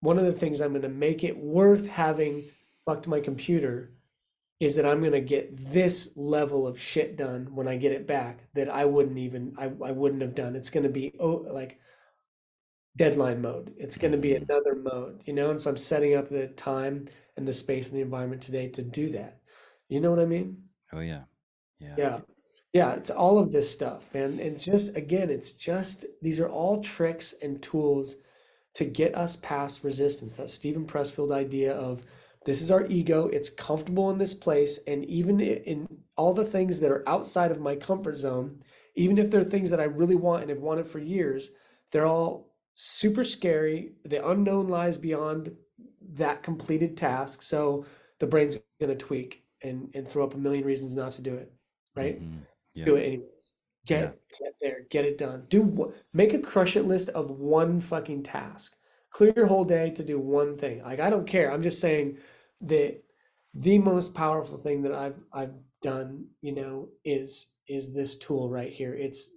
One 0.00 0.18
of 0.18 0.24
the 0.24 0.32
things 0.32 0.60
I'm 0.60 0.72
gonna 0.72 0.88
make 0.88 1.24
it 1.24 1.36
worth 1.36 1.88
having 1.88 2.44
fucked 2.84 3.08
my 3.08 3.20
computer 3.20 3.92
is 4.60 4.76
that 4.76 4.86
I'm 4.86 5.02
gonna 5.02 5.20
get 5.20 5.56
this 5.56 6.10
level 6.16 6.66
of 6.66 6.80
shit 6.80 7.16
done 7.16 7.54
when 7.54 7.68
I 7.68 7.76
get 7.76 7.92
it 7.92 8.06
back 8.06 8.40
that 8.54 8.68
I 8.68 8.84
wouldn't 8.86 9.18
even 9.18 9.54
I, 9.58 9.64
I 9.84 9.92
wouldn't 9.92 10.22
have 10.22 10.34
done. 10.34 10.56
It's 10.56 10.70
gonna 10.70 10.88
be 10.88 11.14
oh 11.20 11.44
like 11.48 11.78
deadline 12.98 13.40
mode. 13.40 13.72
It's 13.78 13.96
going 13.96 14.12
to 14.12 14.18
be 14.18 14.30
mm-hmm. 14.30 14.50
another 14.50 14.74
mode, 14.74 15.22
you 15.24 15.32
know? 15.32 15.50
And 15.50 15.60
so 15.60 15.70
I'm 15.70 15.76
setting 15.76 16.14
up 16.14 16.28
the 16.28 16.48
time 16.48 17.06
and 17.36 17.48
the 17.48 17.52
space 17.52 17.88
and 17.88 17.96
the 17.96 18.02
environment 18.02 18.42
today 18.42 18.68
to 18.68 18.82
do 18.82 19.08
that. 19.10 19.40
You 19.88 20.00
know 20.00 20.10
what 20.10 20.20
I 20.20 20.26
mean? 20.26 20.64
Oh, 20.92 21.00
yeah. 21.00 21.22
Yeah. 21.78 21.94
Yeah. 21.96 22.18
Yeah. 22.74 22.92
It's 22.94 23.10
all 23.10 23.38
of 23.38 23.52
this 23.52 23.70
stuff, 23.70 24.12
man. 24.12 24.32
And 24.32 24.40
it's 24.40 24.64
just, 24.64 24.96
again, 24.96 25.30
it's 25.30 25.52
just, 25.52 26.04
these 26.20 26.40
are 26.40 26.48
all 26.48 26.82
tricks 26.82 27.34
and 27.40 27.62
tools 27.62 28.16
to 28.74 28.84
get 28.84 29.16
us 29.16 29.36
past 29.36 29.84
resistance. 29.84 30.36
That 30.36 30.50
Steven 30.50 30.84
Pressfield 30.84 31.30
idea 31.32 31.72
of 31.74 32.02
this 32.44 32.60
is 32.60 32.70
our 32.70 32.84
ego. 32.86 33.28
It's 33.28 33.50
comfortable 33.50 34.10
in 34.10 34.18
this 34.18 34.34
place. 34.34 34.78
And 34.86 35.04
even 35.04 35.40
in 35.40 35.86
all 36.16 36.34
the 36.34 36.44
things 36.44 36.80
that 36.80 36.90
are 36.90 37.08
outside 37.08 37.52
of 37.52 37.60
my 37.60 37.76
comfort 37.76 38.16
zone, 38.16 38.60
even 38.96 39.18
if 39.18 39.30
they're 39.30 39.44
things 39.44 39.70
that 39.70 39.80
I 39.80 39.84
really 39.84 40.16
want 40.16 40.42
and 40.42 40.50
have 40.50 40.60
wanted 40.60 40.88
for 40.88 40.98
years, 40.98 41.52
they're 41.92 42.06
all 42.06 42.47
super 42.80 43.24
scary. 43.24 43.90
The 44.04 44.24
unknown 44.26 44.68
lies 44.68 44.96
beyond 44.96 45.50
that 46.14 46.44
completed 46.44 46.96
task. 46.96 47.42
So 47.42 47.84
the 48.20 48.26
brain's 48.26 48.56
going 48.80 48.96
to 48.96 48.96
tweak 48.96 49.42
and, 49.62 49.90
and 49.94 50.06
throw 50.06 50.24
up 50.24 50.34
a 50.34 50.38
million 50.38 50.64
reasons 50.64 50.94
not 50.94 51.10
to 51.12 51.22
do 51.22 51.34
it. 51.34 51.52
Right? 51.96 52.20
Mm-hmm. 52.20 52.38
Yeah. 52.74 52.84
Do 52.84 52.94
it 52.94 53.02
anyways. 53.02 53.52
Get, 53.84 54.00
yeah. 54.00 54.38
get 54.38 54.54
there. 54.60 54.76
Get 54.90 55.04
it 55.04 55.18
done. 55.18 55.46
Do 55.48 55.92
make 56.12 56.32
a 56.34 56.38
crush 56.38 56.76
it 56.76 56.84
list 56.84 57.08
of 57.10 57.30
one 57.30 57.80
fucking 57.80 58.22
task. 58.22 58.76
Clear 59.10 59.32
your 59.34 59.46
whole 59.46 59.64
day 59.64 59.90
to 59.90 60.04
do 60.04 60.20
one 60.20 60.56
thing. 60.56 60.82
Like 60.82 61.00
I 61.00 61.10
don't 61.10 61.26
care. 61.26 61.50
I'm 61.50 61.62
just 61.62 61.80
saying 61.80 62.18
that 62.60 63.02
the 63.54 63.78
most 63.78 64.14
powerful 64.14 64.56
thing 64.56 64.82
that 64.82 64.92
I've 64.92 65.18
I've 65.32 65.54
done, 65.82 66.26
you 66.42 66.54
know, 66.54 66.90
is 67.04 67.50
is 67.66 67.92
this 67.92 68.16
tool 68.16 68.50
right 68.50 68.72
here. 68.72 68.94
It's 68.94 69.32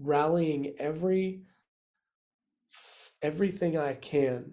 rallying 0.00 0.74
every 0.78 1.42
everything 3.22 3.76
I 3.76 3.94
can 3.94 4.52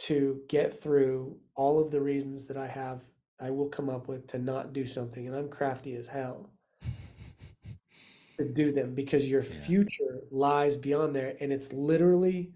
to 0.00 0.40
get 0.48 0.82
through 0.82 1.36
all 1.54 1.80
of 1.80 1.90
the 1.90 2.00
reasons 2.00 2.46
that 2.46 2.56
I 2.56 2.66
have, 2.66 3.02
I 3.40 3.50
will 3.50 3.68
come 3.68 3.88
up 3.88 4.08
with 4.08 4.26
to 4.28 4.38
not 4.38 4.72
do 4.72 4.86
something. 4.86 5.26
And 5.26 5.36
I'm 5.36 5.48
crafty 5.48 5.96
as 5.96 6.06
hell 6.06 6.50
to 8.38 8.52
do 8.52 8.72
them 8.72 8.94
because 8.94 9.28
your 9.28 9.42
yeah. 9.42 9.64
future 9.64 10.20
lies 10.30 10.76
beyond 10.76 11.14
there. 11.14 11.36
And 11.40 11.52
it's 11.52 11.72
literally, 11.72 12.52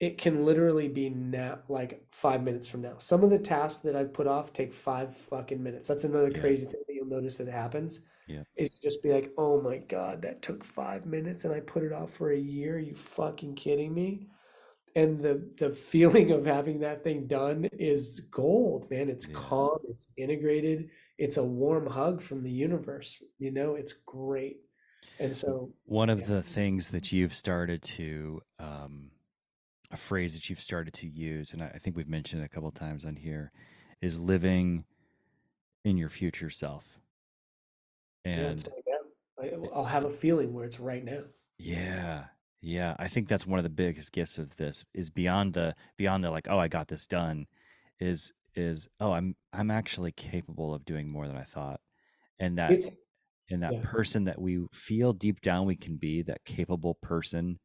it 0.00 0.18
can 0.18 0.44
literally 0.44 0.88
be 0.88 1.10
now, 1.10 1.60
like 1.68 2.04
five 2.10 2.42
minutes 2.42 2.68
from 2.68 2.82
now. 2.82 2.94
Some 2.98 3.22
of 3.22 3.30
the 3.30 3.38
tasks 3.38 3.82
that 3.82 3.96
I've 3.96 4.12
put 4.12 4.26
off 4.26 4.52
take 4.52 4.72
five 4.72 5.16
fucking 5.16 5.62
minutes. 5.62 5.88
That's 5.88 6.04
another 6.04 6.30
yeah. 6.30 6.40
crazy 6.40 6.66
thing 6.66 6.82
that 6.86 6.94
you'll 6.94 7.06
notice 7.06 7.36
that 7.36 7.48
happens. 7.48 8.00
Yeah. 8.26 8.42
Is 8.56 8.74
just 8.74 9.02
be 9.02 9.12
like, 9.12 9.32
oh 9.36 9.60
my 9.60 9.78
God, 9.78 10.22
that 10.22 10.40
took 10.40 10.64
five 10.64 11.04
minutes 11.04 11.44
and 11.44 11.52
I 11.54 11.60
put 11.60 11.82
it 11.82 11.92
off 11.92 12.10
for 12.10 12.32
a 12.32 12.38
year. 12.38 12.76
Are 12.76 12.78
you 12.78 12.94
fucking 12.94 13.54
kidding 13.54 13.92
me? 13.92 14.28
And 14.96 15.20
the 15.20 15.50
the 15.58 15.70
feeling 15.70 16.30
of 16.30 16.46
having 16.46 16.80
that 16.80 17.02
thing 17.02 17.26
done 17.26 17.68
is 17.72 18.20
gold 18.30 18.90
man 18.90 19.08
it's 19.08 19.26
yeah. 19.26 19.34
calm 19.34 19.78
it's 19.84 20.08
integrated 20.16 20.90
it's 21.18 21.36
a 21.36 21.44
warm 21.44 21.86
hug 21.86 22.22
from 22.22 22.42
the 22.42 22.50
universe 22.50 23.22
you 23.38 23.50
know 23.50 23.74
it's 23.74 23.92
great 23.92 24.58
and 25.18 25.32
so 25.34 25.72
one 25.84 26.10
of 26.10 26.20
yeah. 26.20 26.26
the 26.26 26.42
things 26.42 26.88
that 26.88 27.12
you've 27.12 27.34
started 27.34 27.82
to 27.82 28.40
um, 28.58 29.10
a 29.94 29.96
phrase 29.96 30.34
that 30.34 30.50
you've 30.50 30.60
started 30.60 30.92
to 30.92 31.06
use, 31.06 31.52
and 31.52 31.62
I 31.62 31.78
think 31.78 31.96
we've 31.96 32.08
mentioned 32.08 32.42
it 32.42 32.46
a 32.46 32.48
couple 32.48 32.70
times 32.72 33.04
on 33.04 33.14
here, 33.14 33.52
is 34.02 34.18
living 34.18 34.84
in 35.84 35.96
your 35.96 36.08
future 36.08 36.50
self. 36.50 36.98
And 38.24 38.66
yeah, 39.40 39.48
I'll 39.72 39.84
have 39.84 40.04
a 40.04 40.10
feeling 40.10 40.52
where 40.52 40.64
it's 40.64 40.80
right 40.80 41.04
now. 41.04 41.22
Yeah. 41.58 42.24
Yeah, 42.66 42.96
I 42.98 43.08
think 43.08 43.28
that's 43.28 43.46
one 43.46 43.58
of 43.58 43.62
the 43.62 43.68
biggest 43.68 44.10
gifts 44.10 44.38
of 44.38 44.56
this 44.56 44.86
is 44.94 45.10
beyond 45.10 45.52
the 45.52 45.74
beyond 45.98 46.24
the 46.24 46.30
like, 46.30 46.48
oh, 46.48 46.58
I 46.58 46.68
got 46.68 46.88
this 46.88 47.06
done, 47.06 47.46
is 48.00 48.32
is 48.54 48.88
oh, 49.00 49.12
I'm 49.12 49.36
I'm 49.52 49.70
actually 49.70 50.12
capable 50.12 50.72
of 50.72 50.86
doing 50.86 51.10
more 51.10 51.28
than 51.28 51.36
I 51.36 51.42
thought, 51.42 51.80
and 52.38 52.56
that 52.56 52.70
it's, 52.70 52.96
and 53.50 53.62
that 53.62 53.74
yeah. 53.74 53.80
person 53.84 54.24
that 54.24 54.40
we 54.40 54.64
feel 54.72 55.12
deep 55.12 55.42
down 55.42 55.66
we 55.66 55.76
can 55.76 55.98
be, 55.98 56.22
that 56.22 56.46
capable 56.46 56.94
person, 57.02 57.60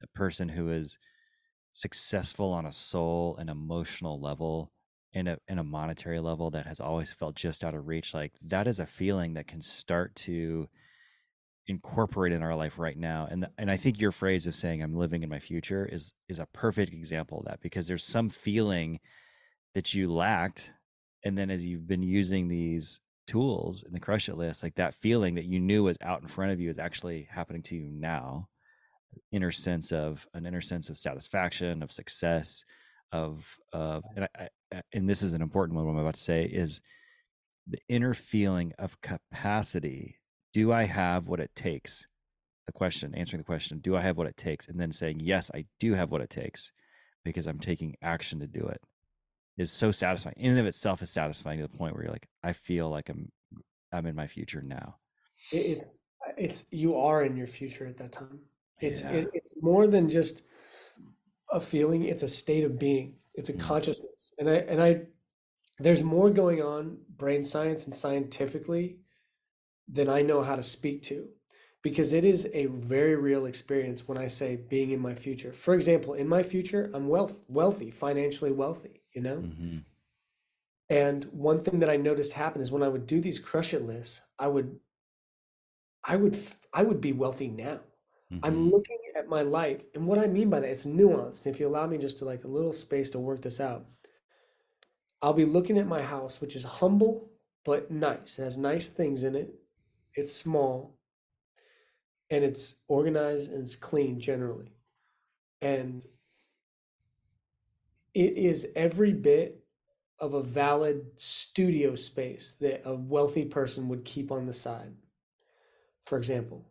the 0.00 0.08
person 0.14 0.48
who 0.48 0.70
is 0.70 0.96
successful 1.72 2.50
on 2.50 2.64
a 2.64 2.72
soul 2.72 3.36
and 3.38 3.50
emotional 3.50 4.18
level, 4.18 4.72
and 5.12 5.28
a 5.28 5.38
in 5.48 5.58
a 5.58 5.64
monetary 5.64 6.20
level 6.20 6.50
that 6.52 6.66
has 6.66 6.80
always 6.80 7.12
felt 7.12 7.34
just 7.34 7.64
out 7.64 7.74
of 7.74 7.86
reach. 7.86 8.14
Like 8.14 8.32
that 8.46 8.66
is 8.66 8.80
a 8.80 8.86
feeling 8.86 9.34
that 9.34 9.46
can 9.46 9.60
start 9.60 10.14
to 10.16 10.70
incorporate 11.68 12.32
in 12.32 12.42
our 12.42 12.56
life 12.56 12.78
right 12.78 12.96
now 12.96 13.28
and 13.30 13.46
and 13.58 13.70
I 13.70 13.76
think 13.76 14.00
your 14.00 14.10
phrase 14.10 14.46
of 14.46 14.56
saying 14.56 14.82
I'm 14.82 14.96
living 14.96 15.22
in 15.22 15.28
my 15.28 15.38
future 15.38 15.86
is 15.86 16.12
is 16.28 16.38
a 16.38 16.48
perfect 16.52 16.92
example 16.92 17.40
of 17.40 17.44
that 17.44 17.60
because 17.60 17.86
there's 17.86 18.04
some 18.04 18.30
feeling 18.30 19.00
that 19.74 19.92
you 19.92 20.12
lacked 20.12 20.72
and 21.24 21.36
then 21.36 21.50
as 21.50 21.64
you've 21.64 21.86
been 21.86 22.02
using 22.02 22.48
these 22.48 23.00
tools 23.28 23.84
in 23.84 23.92
the 23.92 24.00
crush 24.00 24.28
it 24.28 24.36
list 24.36 24.62
like 24.62 24.74
that 24.74 24.94
feeling 24.94 25.36
that 25.36 25.44
you 25.44 25.60
knew 25.60 25.84
was 25.84 25.98
out 26.00 26.22
in 26.22 26.26
front 26.26 26.50
of 26.50 26.58
you 26.58 26.70
is 26.70 26.78
actually 26.78 27.28
happening 27.30 27.62
to 27.62 27.76
you 27.76 27.84
now. 27.84 28.48
Inner 29.30 29.52
sense 29.52 29.92
of 29.92 30.26
an 30.34 30.46
inner 30.46 30.60
sense 30.60 30.88
of 30.88 30.98
satisfaction 30.98 31.82
of 31.82 31.92
success 31.92 32.64
of 33.12 33.56
of 33.72 34.04
and 34.16 34.28
I, 34.36 34.48
and 34.92 35.08
this 35.08 35.22
is 35.22 35.34
an 35.34 35.42
important 35.42 35.76
one 35.76 35.86
what 35.86 35.92
I'm 35.92 35.98
about 35.98 36.14
to 36.14 36.22
say 36.22 36.44
is 36.44 36.80
the 37.66 37.78
inner 37.88 38.14
feeling 38.14 38.72
of 38.78 39.00
capacity 39.00 40.17
do 40.52 40.72
I 40.72 40.84
have 40.84 41.28
what 41.28 41.40
it 41.40 41.50
takes? 41.54 42.06
The 42.66 42.72
question, 42.72 43.14
answering 43.14 43.40
the 43.40 43.46
question, 43.46 43.78
do 43.78 43.96
I 43.96 44.02
have 44.02 44.16
what 44.16 44.26
it 44.26 44.36
takes? 44.36 44.68
And 44.68 44.78
then 44.78 44.92
saying, 44.92 45.20
yes, 45.20 45.50
I 45.54 45.64
do 45.80 45.94
have 45.94 46.10
what 46.10 46.20
it 46.20 46.30
takes 46.30 46.72
because 47.24 47.46
I'm 47.46 47.58
taking 47.58 47.96
action 48.02 48.40
to 48.40 48.46
do 48.46 48.66
it 48.66 48.80
is 49.56 49.72
so 49.72 49.90
satisfying. 49.90 50.36
In 50.38 50.52
and 50.52 50.60
of 50.60 50.66
itself 50.66 51.02
is 51.02 51.10
satisfying 51.10 51.58
to 51.58 51.66
the 51.66 51.76
point 51.76 51.94
where 51.94 52.04
you're 52.04 52.12
like, 52.12 52.28
I 52.42 52.52
feel 52.52 52.88
like 52.88 53.08
I'm 53.08 53.30
I'm 53.92 54.06
in 54.06 54.14
my 54.14 54.26
future 54.26 54.62
now. 54.62 54.96
It's 55.52 55.98
it's 56.36 56.66
you 56.70 56.96
are 56.96 57.24
in 57.24 57.36
your 57.36 57.46
future 57.46 57.86
at 57.86 57.98
that 57.98 58.12
time. 58.12 58.40
It's 58.80 59.02
yeah. 59.02 59.10
it, 59.10 59.30
it's 59.32 59.54
more 59.60 59.86
than 59.86 60.08
just 60.08 60.42
a 61.50 61.60
feeling, 61.60 62.04
it's 62.04 62.22
a 62.22 62.28
state 62.28 62.64
of 62.64 62.78
being. 62.78 63.14
It's 63.34 63.48
a 63.48 63.54
mm. 63.54 63.60
consciousness. 63.60 64.32
And 64.38 64.48
I 64.48 64.54
and 64.54 64.82
I 64.82 65.00
there's 65.78 66.02
more 66.02 66.30
going 66.30 66.62
on 66.62 66.98
brain 67.16 67.44
science 67.44 67.86
and 67.86 67.94
scientifically 67.94 68.98
than 69.88 70.08
I 70.08 70.22
know 70.22 70.42
how 70.42 70.56
to 70.56 70.62
speak 70.62 71.02
to 71.04 71.28
because 71.82 72.12
it 72.12 72.24
is 72.24 72.48
a 72.52 72.66
very 72.66 73.14
real 73.14 73.46
experience 73.46 74.06
when 74.06 74.18
I 74.18 74.26
say 74.26 74.56
being 74.56 74.90
in 74.90 75.00
my 75.00 75.14
future. 75.14 75.52
For 75.52 75.74
example, 75.74 76.14
in 76.14 76.28
my 76.28 76.42
future, 76.42 76.90
I'm 76.92 77.08
wealth 77.08 77.38
wealthy, 77.48 77.90
financially 77.90 78.52
wealthy, 78.52 79.02
you 79.12 79.22
know? 79.22 79.38
Mm-hmm. 79.38 79.78
And 80.90 81.24
one 81.26 81.60
thing 81.60 81.80
that 81.80 81.90
I 81.90 81.96
noticed 81.96 82.32
happen 82.32 82.62
is 82.62 82.70
when 82.70 82.82
I 82.82 82.88
would 82.88 83.06
do 83.06 83.20
these 83.20 83.38
crush 83.38 83.74
it 83.74 83.82
lists, 83.82 84.22
I 84.38 84.48
would 84.48 84.78
I 86.04 86.16
would 86.16 86.38
I 86.72 86.82
would 86.82 87.00
be 87.00 87.12
wealthy 87.12 87.48
now. 87.48 87.80
Mm-hmm. 88.32 88.44
I'm 88.44 88.70
looking 88.70 88.98
at 89.16 89.28
my 89.28 89.42
life, 89.42 89.82
and 89.94 90.06
what 90.06 90.18
I 90.18 90.26
mean 90.26 90.50
by 90.50 90.60
that, 90.60 90.68
it's 90.68 90.86
nuanced. 90.86 91.46
And 91.46 91.54
if 91.54 91.60
you 91.60 91.66
allow 91.66 91.86
me 91.86 91.98
just 91.98 92.18
to 92.18 92.24
like 92.24 92.44
a 92.44 92.48
little 92.48 92.72
space 92.72 93.10
to 93.10 93.18
work 93.18 93.42
this 93.42 93.60
out, 93.60 93.86
I'll 95.22 95.32
be 95.32 95.44
looking 95.44 95.78
at 95.78 95.86
my 95.86 96.02
house, 96.02 96.40
which 96.40 96.56
is 96.56 96.64
humble 96.64 97.30
but 97.64 97.90
nice. 97.90 98.38
It 98.38 98.44
has 98.44 98.56
nice 98.56 98.88
things 98.88 99.24
in 99.24 99.34
it 99.34 99.54
it's 100.14 100.32
small 100.32 100.98
and 102.30 102.44
it's 102.44 102.76
organized 102.88 103.52
and 103.52 103.62
it's 103.62 103.76
clean 103.76 104.20
generally. 104.20 104.72
And 105.60 106.04
it 108.14 108.36
is 108.36 108.68
every 108.76 109.12
bit 109.12 109.64
of 110.18 110.34
a 110.34 110.42
valid 110.42 111.06
studio 111.16 111.94
space 111.94 112.56
that 112.60 112.82
a 112.84 112.94
wealthy 112.94 113.44
person 113.44 113.88
would 113.88 114.04
keep 114.04 114.32
on 114.32 114.46
the 114.46 114.52
side. 114.52 114.94
For 116.06 116.18
example 116.18 116.68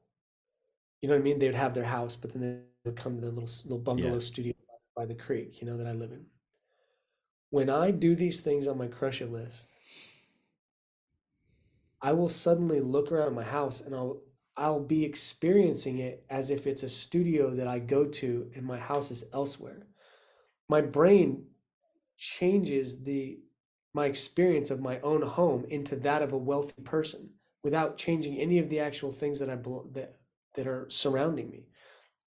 you 1.02 1.08
know 1.08 1.16
what 1.16 1.22
i 1.22 1.24
mean? 1.24 1.40
They 1.40 1.48
would 1.48 1.56
have 1.56 1.74
their 1.74 1.84
house 1.84 2.16
but 2.16 2.34
then 2.34 2.42
they 2.42 2.90
would 2.90 2.98
come 2.98 3.16
to 3.16 3.22
their 3.22 3.32
little 3.32 3.50
little 3.64 3.80
bungalow 3.80 4.16
yeah. 4.16 4.20
studio 4.20 4.54
by 4.96 5.06
the 5.06 5.16
creek 5.16 5.62
you 5.62 5.68
know 5.68 5.78
that 5.78 5.88
i 5.88 5.92
live 5.92 6.12
in. 6.12 6.26
When 7.50 7.70
i 7.70 7.92
do 7.92 8.16
these 8.16 8.42
things 8.42 8.68
on 8.68 8.78
my 8.78 8.88
crush 8.88 9.22
it 9.22 9.32
list 9.32 9.74
I 12.02 12.14
will 12.14 12.30
suddenly 12.30 12.80
look 12.80 13.12
around 13.12 13.36
my 13.36 13.44
house 13.44 13.82
and 13.82 13.96
I'll 13.96 14.22
I'll 14.56 14.80
be 14.80 15.06
experiencing 15.06 16.00
it 16.00 16.26
as 16.32 16.50
if 16.50 16.66
it's 16.66 16.82
a 16.82 16.90
studio 16.90 17.52
that 17.52 17.68
I 17.68 17.78
go 17.78 18.06
to 18.06 18.50
and 18.56 18.66
my 18.66 18.80
house 18.80 19.12
is 19.12 19.24
elsewhere. 19.32 19.86
My 20.68 20.82
brain 20.82 21.46
changes 22.18 23.04
the 23.04 23.40
my 23.94 24.06
experience 24.06 24.70
of 24.72 24.80
my 24.80 25.00
own 25.02 25.22
home 25.22 25.66
into 25.70 25.96
that 25.98 26.22
of 26.22 26.34
a 26.34 26.38
wealthy 26.38 26.82
person 26.84 27.30
without 27.64 27.98
changing 27.98 28.38
any 28.38 28.60
of 28.60 28.70
the 28.70 28.80
actual 28.80 29.12
things 29.12 29.40
that 29.40 29.50
I 29.50 29.58
that 29.94 30.18
that 30.56 30.68
are 30.68 30.88
surrounding 30.90 31.50
me. 31.50 31.68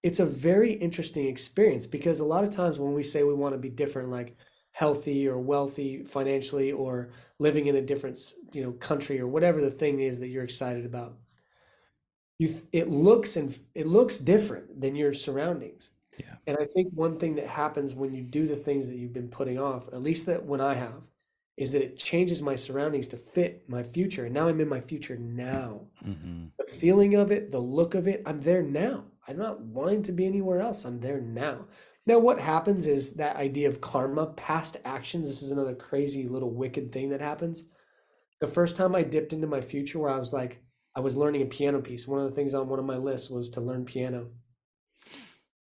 It's 0.03 0.19
a 0.19 0.25
very 0.25 0.73
interesting 0.73 1.27
experience 1.27 1.85
because 1.85 2.19
a 2.19 2.25
lot 2.25 2.43
of 2.43 2.49
times 2.49 2.79
when 2.79 2.93
we 2.93 3.03
say 3.03 3.23
we 3.23 3.33
want 3.33 3.53
to 3.53 3.59
be 3.59 3.69
different 3.69 4.09
like 4.09 4.35
healthy 4.81 5.27
or 5.27 5.37
wealthy 5.37 6.03
financially 6.03 6.71
or 6.71 7.11
living 7.37 7.67
in 7.67 7.75
a 7.75 7.81
different 7.83 8.17
you 8.51 8.63
know 8.63 8.71
country 8.89 9.19
or 9.19 9.27
whatever 9.27 9.61
the 9.61 9.69
thing 9.69 9.99
is 9.99 10.19
that 10.19 10.29
you're 10.29 10.43
excited 10.43 10.87
about. 10.87 11.17
You 12.39 12.47
it 12.71 12.89
looks 12.89 13.37
and 13.37 13.47
it 13.75 13.85
looks 13.85 14.17
different 14.17 14.81
than 14.81 14.95
your 14.95 15.13
surroundings. 15.13 15.91
Yeah. 16.17 16.33
And 16.47 16.57
i 16.59 16.65
think 16.65 16.87
one 16.93 17.19
thing 17.19 17.35
that 17.35 17.47
happens 17.47 17.93
when 17.93 18.11
you 18.15 18.23
do 18.23 18.47
the 18.47 18.55
things 18.55 18.87
that 18.87 18.97
you've 18.97 19.13
been 19.13 19.29
putting 19.29 19.59
off 19.59 19.83
at 19.93 20.03
least 20.03 20.25
that 20.25 20.43
when 20.43 20.59
i 20.59 20.73
have 20.73 21.01
is 21.55 21.71
that 21.71 21.81
it 21.81 21.97
changes 21.97 22.41
my 22.41 22.55
surroundings 22.55 23.07
to 23.09 23.17
fit 23.17 23.63
my 23.67 23.81
future 23.81 24.25
and 24.25 24.33
now 24.33 24.47
i'm 24.49 24.59
in 24.59 24.67
my 24.67 24.81
future 24.81 25.17
now. 25.17 25.69
Mm-hmm. 26.03 26.47
the 26.59 26.69
feeling 26.81 27.15
of 27.15 27.31
it 27.31 27.51
the 27.51 27.65
look 27.77 27.95
of 27.95 28.07
it 28.07 28.23
i'm 28.25 28.41
there 28.41 28.63
now. 28.63 29.05
I'm 29.27 29.37
not 29.37 29.61
wanting 29.61 30.03
to 30.03 30.11
be 30.11 30.25
anywhere 30.25 30.59
else. 30.59 30.83
I'm 30.83 30.99
there 30.99 31.21
now 31.21 31.67
now, 32.07 32.17
what 32.17 32.39
happens 32.39 32.87
is 32.87 33.13
that 33.13 33.35
idea 33.35 33.69
of 33.69 33.79
karma, 33.79 34.27
past 34.27 34.77
actions. 34.85 35.27
This 35.27 35.43
is 35.43 35.51
another 35.51 35.75
crazy 35.75 36.27
little 36.27 36.49
wicked 36.49 36.91
thing 36.91 37.09
that 37.09 37.21
happens. 37.21 37.65
The 38.39 38.47
first 38.47 38.75
time 38.75 38.95
I 38.95 39.03
dipped 39.03 39.33
into 39.33 39.45
my 39.45 39.61
future, 39.61 39.99
where 39.99 40.09
I 40.09 40.17
was 40.17 40.33
like, 40.33 40.63
I 40.95 40.99
was 40.99 41.15
learning 41.15 41.43
a 41.43 41.45
piano 41.45 41.79
piece. 41.79 42.07
One 42.07 42.19
of 42.19 42.27
the 42.27 42.35
things 42.35 42.55
on 42.55 42.67
one 42.67 42.79
of 42.79 42.85
my 42.85 42.97
lists 42.97 43.29
was 43.29 43.49
to 43.51 43.61
learn 43.61 43.85
piano 43.85 44.29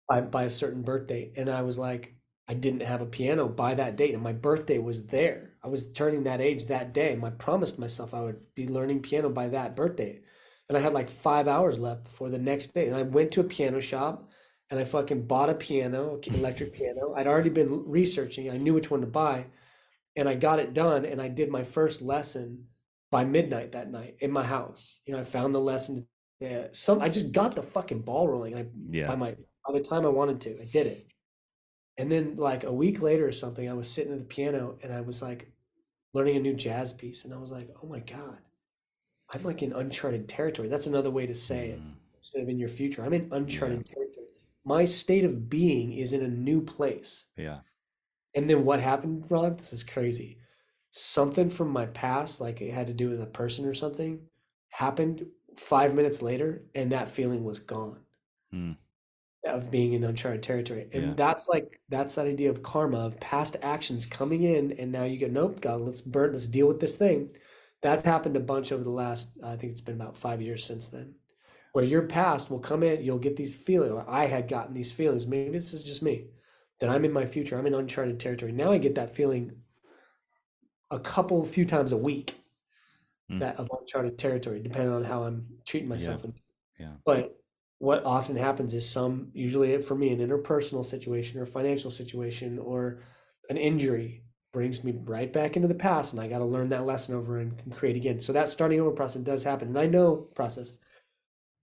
by, 0.08 0.20
by 0.20 0.44
a 0.44 0.50
certain 0.50 0.82
birthday. 0.82 1.32
And 1.36 1.48
I 1.48 1.62
was 1.62 1.78
like, 1.78 2.14
I 2.48 2.54
didn't 2.54 2.82
have 2.82 3.00
a 3.00 3.06
piano 3.06 3.48
by 3.48 3.74
that 3.74 3.96
date, 3.96 4.14
and 4.14 4.22
my 4.22 4.32
birthday 4.32 4.78
was 4.78 5.06
there. 5.06 5.54
I 5.64 5.68
was 5.68 5.90
turning 5.90 6.24
that 6.24 6.42
age 6.42 6.66
that 6.66 6.92
day. 6.92 7.12
And 7.14 7.24
I 7.24 7.30
promised 7.30 7.78
myself 7.78 8.12
I 8.12 8.20
would 8.20 8.40
be 8.54 8.68
learning 8.68 9.00
piano 9.00 9.30
by 9.30 9.48
that 9.48 9.74
birthday. 9.74 10.20
And 10.68 10.76
I 10.76 10.80
had 10.82 10.92
like 10.92 11.08
five 11.08 11.48
hours 11.48 11.78
left 11.78 12.04
before 12.04 12.28
the 12.28 12.38
next 12.38 12.68
day. 12.68 12.88
And 12.88 12.94
I 12.94 13.02
went 13.02 13.32
to 13.32 13.40
a 13.40 13.44
piano 13.44 13.80
shop 13.80 14.25
and 14.70 14.80
I 14.80 14.84
fucking 14.84 15.26
bought 15.26 15.50
a 15.50 15.54
piano, 15.54 16.20
electric 16.24 16.72
piano. 16.72 17.14
I'd 17.16 17.26
already 17.26 17.50
been 17.50 17.88
researching. 17.88 18.50
I 18.50 18.56
knew 18.56 18.74
which 18.74 18.90
one 18.90 19.00
to 19.00 19.06
buy, 19.06 19.46
and 20.16 20.28
I 20.28 20.34
got 20.34 20.58
it 20.58 20.74
done. 20.74 21.04
And 21.04 21.20
I 21.20 21.28
did 21.28 21.50
my 21.50 21.62
first 21.62 22.02
lesson 22.02 22.66
by 23.10 23.24
midnight 23.24 23.72
that 23.72 23.90
night 23.90 24.16
in 24.20 24.32
my 24.32 24.44
house. 24.44 25.00
You 25.06 25.14
know, 25.14 25.20
I 25.20 25.24
found 25.24 25.54
the 25.54 25.60
lesson. 25.60 26.06
Yeah, 26.40 26.66
some 26.72 27.00
I 27.00 27.08
just 27.08 27.32
got 27.32 27.54
the 27.54 27.62
fucking 27.62 28.00
ball 28.00 28.28
rolling. 28.28 28.56
I 28.56 28.66
yeah. 28.90 29.06
by 29.06 29.16
my 29.16 29.36
by 29.66 29.72
the 29.72 29.80
time 29.80 30.04
I 30.04 30.10
wanted 30.10 30.40
to, 30.42 30.60
I 30.60 30.64
did 30.64 30.86
it. 30.86 31.06
And 31.96 32.10
then 32.12 32.36
like 32.36 32.64
a 32.64 32.72
week 32.72 33.00
later 33.00 33.26
or 33.26 33.32
something, 33.32 33.68
I 33.68 33.72
was 33.72 33.88
sitting 33.88 34.12
at 34.12 34.18
the 34.18 34.24
piano 34.24 34.76
and 34.82 34.92
I 34.92 35.00
was 35.00 35.22
like 35.22 35.50
learning 36.12 36.36
a 36.36 36.40
new 36.40 36.54
jazz 36.54 36.92
piece, 36.92 37.24
and 37.24 37.32
I 37.32 37.38
was 37.38 37.52
like, 37.52 37.68
oh 37.82 37.86
my 37.86 38.00
god, 38.00 38.38
I'm 39.32 39.44
like 39.44 39.62
in 39.62 39.72
uncharted 39.72 40.28
territory. 40.28 40.68
That's 40.68 40.86
another 40.88 41.10
way 41.10 41.26
to 41.26 41.34
say 41.34 41.68
it. 41.68 41.80
Mm. 41.80 41.92
Instead 42.16 42.42
of 42.42 42.48
in 42.48 42.58
your 42.58 42.68
future, 42.68 43.04
I'm 43.04 43.12
in 43.12 43.28
uncharted 43.30 43.86
yeah. 43.86 43.94
territory 43.94 44.05
my 44.66 44.84
state 44.84 45.24
of 45.24 45.48
being 45.48 45.92
is 45.92 46.12
in 46.12 46.22
a 46.22 46.28
new 46.28 46.60
place. 46.60 47.26
Yeah. 47.36 47.60
And 48.34 48.50
then 48.50 48.64
what 48.64 48.80
happened, 48.80 49.24
Ron? 49.30 49.56
This 49.56 49.72
is 49.72 49.84
crazy. 49.84 50.38
Something 50.90 51.48
from 51.48 51.68
my 51.70 51.86
past, 51.86 52.40
like 52.40 52.60
it 52.60 52.72
had 52.72 52.88
to 52.88 52.92
do 52.92 53.08
with 53.08 53.22
a 53.22 53.26
person 53.26 53.64
or 53.64 53.74
something, 53.74 54.20
happened 54.68 55.24
five 55.56 55.94
minutes 55.94 56.20
later, 56.20 56.64
and 56.74 56.90
that 56.90 57.08
feeling 57.08 57.44
was 57.44 57.60
gone. 57.60 58.00
Mm. 58.52 58.76
Of 59.44 59.70
being 59.70 59.92
in 59.92 60.02
uncharted 60.02 60.42
territory. 60.42 60.88
And 60.92 61.02
yeah. 61.04 61.14
that's 61.16 61.46
like 61.46 61.80
that's 61.88 62.16
that 62.16 62.26
idea 62.26 62.50
of 62.50 62.64
karma 62.64 62.98
of 63.06 63.20
past 63.20 63.56
actions 63.62 64.04
coming 64.04 64.42
in, 64.42 64.72
and 64.72 64.90
now 64.90 65.04
you 65.04 65.20
go, 65.20 65.28
nope, 65.28 65.60
God, 65.60 65.82
let's 65.82 66.00
burn, 66.00 66.32
let's 66.32 66.48
deal 66.48 66.66
with 66.66 66.80
this 66.80 66.96
thing. 66.96 67.30
That's 67.82 68.02
happened 68.02 68.36
a 68.36 68.40
bunch 68.40 68.72
over 68.72 68.82
the 68.82 68.90
last, 68.90 69.30
I 69.44 69.54
think 69.54 69.70
it's 69.70 69.80
been 69.80 69.94
about 69.94 70.16
five 70.16 70.42
years 70.42 70.64
since 70.64 70.88
then 70.88 71.14
where 71.76 71.84
your 71.84 72.00
past 72.00 72.50
will 72.50 72.58
come 72.58 72.82
in, 72.82 73.04
you'll 73.04 73.18
get 73.18 73.36
these 73.36 73.54
feelings, 73.54 74.02
I 74.08 74.24
had 74.24 74.48
gotten 74.48 74.72
these 74.72 74.90
feelings. 74.90 75.26
Maybe 75.26 75.50
this 75.50 75.74
is 75.74 75.82
just 75.82 76.02
me. 76.02 76.28
that 76.80 76.88
I'm 76.88 77.04
in 77.04 77.12
my 77.12 77.26
future. 77.26 77.58
I'm 77.58 77.66
in 77.66 77.74
uncharted 77.74 78.18
territory. 78.18 78.50
Now 78.50 78.72
I 78.72 78.78
get 78.78 78.94
that 78.94 79.14
feeling 79.14 79.52
a 80.90 80.98
couple 80.98 81.44
few 81.44 81.66
times 81.66 81.92
a 81.92 81.98
week 81.98 82.34
mm. 83.30 83.40
that 83.40 83.56
of 83.56 83.68
uncharted 83.78 84.16
territory, 84.16 84.62
depending 84.62 84.94
on 84.94 85.04
how 85.04 85.24
I'm 85.24 85.48
treating 85.66 85.86
myself. 85.86 86.22
Yeah. 86.24 86.30
yeah. 86.78 86.92
But 87.04 87.38
what 87.76 88.06
often 88.06 88.36
happens 88.36 88.72
is 88.72 88.88
some 88.88 89.28
usually 89.34 89.82
for 89.82 89.96
me 89.96 90.14
an 90.14 90.26
interpersonal 90.26 90.82
situation 90.82 91.38
or 91.38 91.44
financial 91.44 91.90
situation 91.90 92.58
or 92.58 93.02
an 93.50 93.58
injury 93.58 94.22
brings 94.50 94.82
me 94.82 94.94
right 95.04 95.30
back 95.30 95.56
into 95.56 95.68
the 95.68 95.74
past 95.74 96.14
and 96.14 96.22
I 96.22 96.26
got 96.26 96.38
to 96.38 96.46
learn 96.46 96.70
that 96.70 96.86
lesson 96.86 97.14
over 97.14 97.40
and 97.40 97.52
create 97.76 97.96
again. 97.96 98.18
So 98.18 98.32
that 98.32 98.48
starting 98.48 98.80
over 98.80 98.92
process 98.92 99.20
does 99.20 99.44
happen. 99.44 99.68
And 99.68 99.78
I 99.78 99.84
know 99.84 100.16
process 100.34 100.72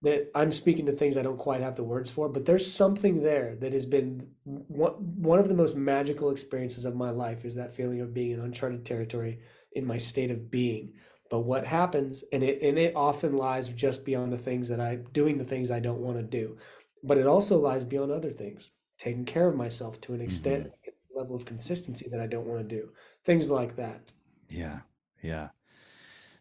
that 0.04 0.30
I'm 0.36 0.52
speaking 0.52 0.86
to 0.88 0.92
things 0.92 1.16
I 1.16 1.22
don't 1.22 1.38
quite 1.38 1.62
have 1.62 1.78
the 1.78 1.84
words 1.84 2.10
for, 2.10 2.28
but 2.28 2.46
there's 2.46 2.72
something 2.72 3.24
there 3.24 3.56
that 3.62 3.72
has 3.72 3.86
been 3.86 4.28
one, 4.44 4.92
one 4.92 5.40
of 5.40 5.48
the 5.48 5.56
most 5.56 5.78
magical 5.78 6.30
experiences 6.30 6.84
of 6.84 6.94
my 6.94 7.10
life 7.10 7.46
is 7.46 7.56
that 7.56 7.74
feeling 7.74 8.02
of 8.02 8.14
being 8.14 8.32
in 8.32 8.42
uncharted 8.42 8.86
territory 8.86 9.40
in 9.72 9.86
my 9.86 9.98
state 9.98 10.30
of 10.30 10.52
being. 10.52 10.94
But 11.30 11.40
what 11.40 11.66
happens, 11.66 12.24
and 12.34 12.44
it 12.44 12.62
and 12.62 12.78
it 12.78 12.96
often 12.96 13.38
lies 13.38 13.70
just 13.70 14.06
beyond 14.06 14.34
the 14.34 14.38
things 14.38 14.68
that 14.68 14.82
I 14.82 14.98
doing 15.14 15.38
the 15.38 15.46
things 15.46 15.72
I 15.72 15.80
don't 15.80 16.02
want 16.02 16.18
to 16.18 16.24
do, 16.24 16.58
but 17.02 17.18
it 17.18 17.26
also 17.26 17.58
lies 17.58 17.86
beyond 17.86 18.12
other 18.12 18.30
things, 18.30 18.72
taking 19.00 19.24
care 19.24 19.48
of 19.48 19.56
myself 19.56 20.00
to 20.02 20.14
an 20.14 20.22
extent, 20.22 20.66
mm-hmm. 20.66 21.18
level 21.18 21.36
of 21.36 21.46
consistency 21.46 22.08
that 22.12 22.20
I 22.20 22.28
don't 22.28 22.46
want 22.46 22.68
to 22.68 22.76
do, 22.76 22.90
things 23.24 23.50
like 23.50 23.78
that. 23.78 24.12
Yeah, 24.50 24.80
yeah 25.22 25.48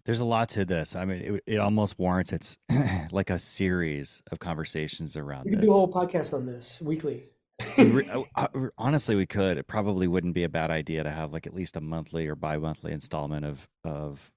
there's 0.05 0.20
a 0.20 0.24
lot 0.24 0.49
to 0.51 0.65
this. 0.65 0.97
I 0.97 1.05
mean, 1.05 1.37
it, 1.47 1.55
it 1.55 1.57
almost 1.59 1.99
warrants 1.99 2.33
it's 2.33 2.57
like 3.12 3.31
a 3.31 3.39
series 3.39 4.23
of 4.31 4.39
conversations 4.39 5.16
around. 5.16 5.45
We 5.45 5.53
could 5.53 5.61
do 5.61 5.70
a 5.70 5.73
whole 5.73 5.93
podcast 5.93 6.35
on 6.35 6.47
this 6.47 6.81
weekly. 6.81 7.24
Uh, 7.79 8.24
uh, 8.35 8.49
honestly, 8.77 9.15
we 9.15 9.24
could. 9.24 9.57
It 9.57 9.66
probably 9.66 10.07
wouldn't 10.07 10.35
be 10.35 10.43
a 10.43 10.49
bad 10.49 10.70
idea 10.70 11.05
to 11.05 11.11
have 11.11 11.33
like 11.33 11.47
at 11.47 11.55
least 11.55 11.77
a 11.77 11.81
monthly 11.81 12.27
or 12.27 12.35
bi-monthly 12.35 12.93
installment 12.93 13.45
of 13.45 13.69
of 13.85 14.33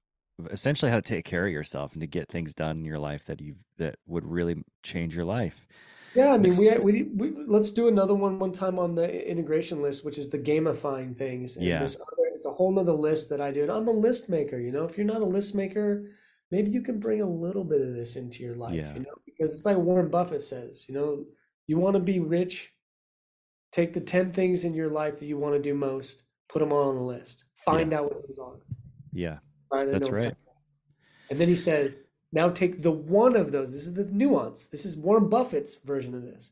essentially 0.51 0.91
how 0.91 0.97
to 0.97 1.01
take 1.01 1.25
care 1.25 1.47
of 1.47 1.51
yourself 1.51 1.93
and 1.93 2.01
to 2.01 2.07
get 2.07 2.29
things 2.29 2.53
done 2.53 2.77
in 2.77 2.85
your 2.85 2.99
life 2.99 3.25
that 3.25 3.41
you 3.41 3.55
that 3.77 3.95
would 4.05 4.25
really 4.25 4.63
change 4.83 5.15
your 5.15 5.25
life. 5.25 5.67
Yeah, 6.15 6.33
I 6.33 6.37
mean, 6.37 6.55
we, 6.55 6.73
we 6.77 7.03
we 7.03 7.33
let's 7.45 7.71
do 7.71 7.89
another 7.89 8.15
one 8.15 8.39
one 8.39 8.53
time 8.53 8.79
on 8.79 8.95
the 8.95 9.29
integration 9.29 9.81
list, 9.81 10.05
which 10.05 10.17
is 10.17 10.29
the 10.29 10.39
gamifying 10.39 11.15
things. 11.15 11.57
And 11.57 11.65
yeah. 11.65 11.79
This 11.79 11.95
other, 11.95 12.29
it's 12.33 12.45
a 12.45 12.51
whole 12.51 12.71
nother 12.71 12.93
list 12.93 13.29
that 13.29 13.41
I 13.41 13.51
do. 13.51 13.63
And 13.63 13.71
I'm 13.71 13.87
a 13.87 13.91
list 13.91 14.29
maker. 14.29 14.57
You 14.57 14.71
know, 14.71 14.85
if 14.85 14.97
you're 14.97 15.05
not 15.05 15.21
a 15.21 15.25
list 15.25 15.55
maker, 15.55 16.07
maybe 16.51 16.71
you 16.71 16.81
can 16.81 16.99
bring 16.99 17.21
a 17.21 17.29
little 17.29 17.65
bit 17.65 17.81
of 17.81 17.93
this 17.93 18.15
into 18.15 18.43
your 18.43 18.55
life. 18.55 18.73
Yeah. 18.73 18.93
You 18.93 19.01
know, 19.01 19.15
because 19.25 19.53
it's 19.53 19.65
like 19.65 19.77
Warren 19.77 20.09
Buffett 20.09 20.41
says. 20.41 20.85
You 20.87 20.95
know, 20.95 21.25
you 21.67 21.77
want 21.77 21.95
to 21.95 21.99
be 21.99 22.19
rich. 22.19 22.71
Take 23.71 23.93
the 23.93 23.99
ten 23.99 24.31
things 24.31 24.63
in 24.63 24.73
your 24.73 24.87
life 24.87 25.19
that 25.19 25.25
you 25.25 25.37
want 25.37 25.55
to 25.55 25.61
do 25.61 25.73
most. 25.73 26.23
Put 26.47 26.59
them 26.59 26.71
all 26.71 26.89
on 26.89 26.95
the 26.95 27.03
list. 27.03 27.43
Find 27.65 27.91
yeah. 27.91 27.99
out 27.99 28.05
what 28.05 28.25
those 28.25 28.37
are. 28.37 28.55
Yeah, 29.11 29.39
that's 29.71 30.09
right. 30.09 30.33
And 31.29 31.39
then 31.39 31.49
he 31.49 31.57
says, 31.57 31.99
now 32.35 32.49
take 32.49 32.81
the 32.81 32.91
one 32.91 33.37
of 33.37 33.53
those. 33.53 33.71
This 33.71 33.87
is 33.87 33.93
the 33.93 34.03
nuance. 34.03 34.65
This 34.65 34.85
is 34.85 34.97
Warren 34.97 35.29
Buffett's 35.29 35.75
version 35.75 36.13
of 36.13 36.21
this. 36.21 36.51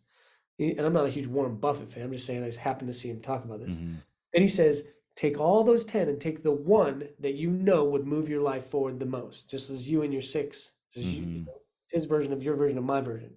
And 0.57 0.79
I'm 0.79 0.93
not 0.93 1.05
a 1.05 1.09
huge 1.09 1.27
Warren 1.27 1.57
Buffett 1.57 1.91
fan. 1.91 2.03
I'm 2.03 2.13
just 2.13 2.25
saying 2.25 2.41
I 2.41 2.47
just 2.47 2.59
happened 2.59 2.87
to 2.87 2.93
see 2.93 3.09
him 3.09 3.19
talk 3.19 3.43
about 3.43 3.59
this. 3.59 3.75
Mm-hmm. 3.75 3.95
Then 4.31 4.41
he 4.41 4.47
says, 4.47 4.87
take 5.17 5.41
all 5.41 5.61
those 5.61 5.83
10 5.83 6.07
and 6.07 6.21
take 6.21 6.41
the 6.41 6.53
one 6.53 7.09
that 7.19 7.35
you 7.35 7.49
know 7.51 7.83
would 7.83 8.07
move 8.07 8.29
your 8.29 8.41
life 8.41 8.67
forward 8.67 8.97
the 8.97 9.05
most, 9.05 9.49
just 9.49 9.69
as 9.69 9.87
you 9.87 10.03
and 10.03 10.13
your 10.13 10.21
6 10.21 10.71
mm-hmm. 10.97 11.09
you, 11.09 11.45
his 11.91 12.05
version 12.05 12.31
of 12.31 12.41
your 12.41 12.55
version 12.55 12.77
of 12.77 12.85
my 12.85 13.01
version. 13.01 13.33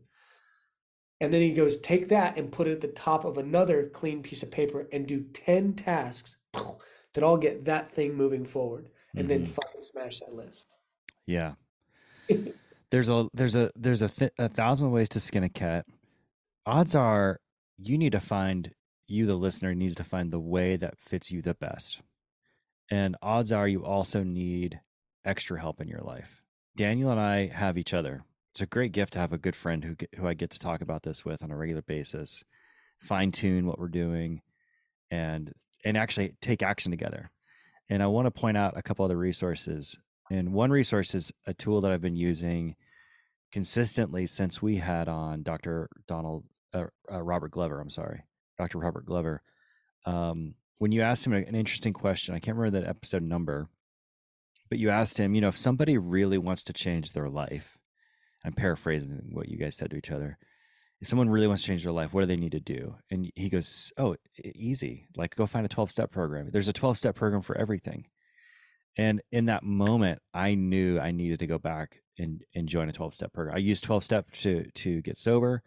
And 1.21 1.35
then 1.35 1.41
he 1.41 1.53
goes, 1.53 1.79
take 1.79 2.09
that 2.11 2.39
and 2.39 2.53
put 2.53 2.69
it 2.69 2.73
at 2.73 2.81
the 2.81 2.89
top 2.89 3.25
of 3.25 3.39
another 3.39 3.91
clean 3.93 4.23
piece 4.23 4.45
of 4.45 4.53
paper 4.53 4.87
and 4.93 5.05
do 5.07 5.25
10 5.33 5.75
tasks 5.75 6.37
that 6.53 7.25
all 7.25 7.39
get 7.39 7.65
that 7.65 7.91
thing 7.91 8.15
moving 8.15 8.45
forward 8.45 8.91
and 9.17 9.29
mm-hmm. 9.29 9.43
then 9.43 9.47
fucking 9.47 9.81
smash 9.81 10.21
that 10.21 10.33
list. 10.33 10.67
Yeah 11.27 11.55
there's 12.91 13.09
a 13.09 13.29
there's 13.35 13.57
a 13.57 13.71
there's 13.77 14.03
a, 14.03 14.09
th- 14.09 14.33
a 14.39 14.49
thousand 14.49 14.91
ways 14.91 15.09
to 15.11 15.21
skin 15.21 15.45
a 15.45 15.49
cat. 15.49 15.87
Odds 16.65 16.95
are 16.95 17.41
you 17.79 17.99
need 17.99 18.13
to 18.13 18.21
find 18.21 18.73
you 19.07 19.27
the 19.27 19.35
listener 19.35 19.75
needs 19.75 19.95
to 19.97 20.05
find 20.05 20.33
the 20.33 20.41
way 20.41 20.77
that 20.77 20.99
fits 20.99 21.31
you 21.31 21.43
the 21.43 21.55
best. 21.55 22.01
And 22.91 23.17
odds 23.23 23.53
are 23.53 23.69
you 23.69 23.85
also 23.85 24.23
need 24.23 24.81
extra 25.25 25.61
help 25.61 25.81
in 25.81 25.89
your 25.89 26.01
life. 26.01 26.43
Daniel 26.77 27.11
and 27.11 27.21
I 27.21 27.47
have 27.47 27.79
each 27.79 27.95
other. 27.95 28.25
It's 28.53 28.61
a 28.61 28.67
great 28.67 28.93
gift 28.93 29.13
to 29.15 29.19
have 29.19 29.33
a 29.33 29.39
good 29.39 29.57
friend 29.57 29.85
who 29.85 29.97
who 30.17 30.27
I 30.27 30.35
get 30.35 30.51
to 30.51 30.59
talk 30.59 30.81
about 30.81 31.03
this 31.03 31.25
with 31.25 31.43
on 31.43 31.51
a 31.51 31.57
regular 31.57 31.83
basis, 31.83 32.45
fine 32.99 33.33
tune 33.33 33.67
what 33.67 33.79
we're 33.79 33.89
doing, 33.89 34.41
and 35.11 35.53
and 35.85 35.97
actually 35.97 36.35
take 36.41 36.63
action 36.63 36.91
together. 36.91 37.31
And 37.89 38.03
I 38.03 38.07
want 38.07 38.27
to 38.27 38.31
point 38.31 38.57
out 38.57 38.77
a 38.77 38.83
couple 38.83 39.05
other 39.05 39.17
resources 39.17 39.97
and 40.31 40.53
one 40.53 40.71
resource 40.71 41.15
is 41.15 41.33
a 41.47 41.55
tool 41.55 41.81
that 41.83 41.93
I've 41.93 42.01
been 42.01 42.17
using 42.17 42.77
consistently 43.53 44.27
since 44.27 44.61
we 44.61 44.77
had 44.77 45.09
on 45.09 45.43
Dr. 45.43 45.89
Donald 46.07 46.45
uh, 46.75 46.85
uh, 47.11 47.23
Robert 47.23 47.53
Glover. 47.53 47.81
I'm 47.81 47.91
sorry, 47.91 48.25
Dr. 48.59 48.79
Robert 48.79 49.07
Glover. 49.07 49.43
Um, 50.05 50.55
when 50.79 50.93
you 50.93 51.03
asked 51.03 51.27
him 51.27 51.33
an 51.33 51.55
interesting 51.55 51.93
question, 51.93 52.35
I 52.35 52.39
can't 52.39 52.57
remember 52.57 52.81
that 52.81 52.89
episode 52.89 53.23
number, 53.23 53.69
but 54.69 54.79
you 54.79 54.91
asked 54.91 55.19
him, 55.19 55.35
you 55.35 55.41
know, 55.41 55.49
if 55.49 55.57
somebody 55.57 55.97
really 55.97 56.39
wants 56.39 56.65
to 56.65 56.73
change 56.73 57.13
their 57.13 57.29
life, 57.29 57.79
I'm 58.45 58.53
paraphrasing 58.53 59.31
what 59.33 59.49
you 59.49 59.57
guys 59.57 59.77
said 59.77 59.91
to 59.91 59.97
each 59.97 60.11
other. 60.11 60.39
If 61.01 61.09
someone 61.09 61.29
really 61.29 61.47
wants 61.47 61.63
to 61.63 61.69
change 61.69 61.83
their 61.83 61.93
life, 61.93 62.13
what 62.13 62.23
do 62.23 62.27
they 62.27 62.37
need 62.37 62.53
to 62.53 62.61
do? 62.61 62.97
And 63.11 63.31
he 63.35 63.49
goes, 63.49 63.93
Oh, 63.99 64.17
easy. 64.43 65.09
Like, 65.17 65.37
go 65.37 65.47
find 65.47 65.67
a 65.67 65.69
12 65.69 65.91
step 65.91 66.11
program. 66.11 66.51
There's 66.51 66.69
a 66.69 66.73
12 66.73 66.97
step 66.99 67.15
program 67.15 67.43
for 67.43 67.57
everything. 67.57 68.07
And 68.97 69.21
in 69.31 69.47
that 69.47 69.63
moment, 69.63 70.21
I 70.33 70.55
knew 70.55 70.99
I 70.99 71.11
needed 71.11 71.41
to 71.41 71.47
go 71.47 71.59
back 71.59 72.01
and, 72.19 72.43
and 72.55 72.69
join 72.69 72.89
a 72.89 72.93
12 72.93 73.15
step 73.15 73.33
program. 73.33 73.55
I 73.55 73.59
used 73.59 73.85
12 73.85 74.05
step 74.05 74.31
to, 74.43 74.65
to 74.65 75.03
get 75.03 75.19
sober. 75.19 75.63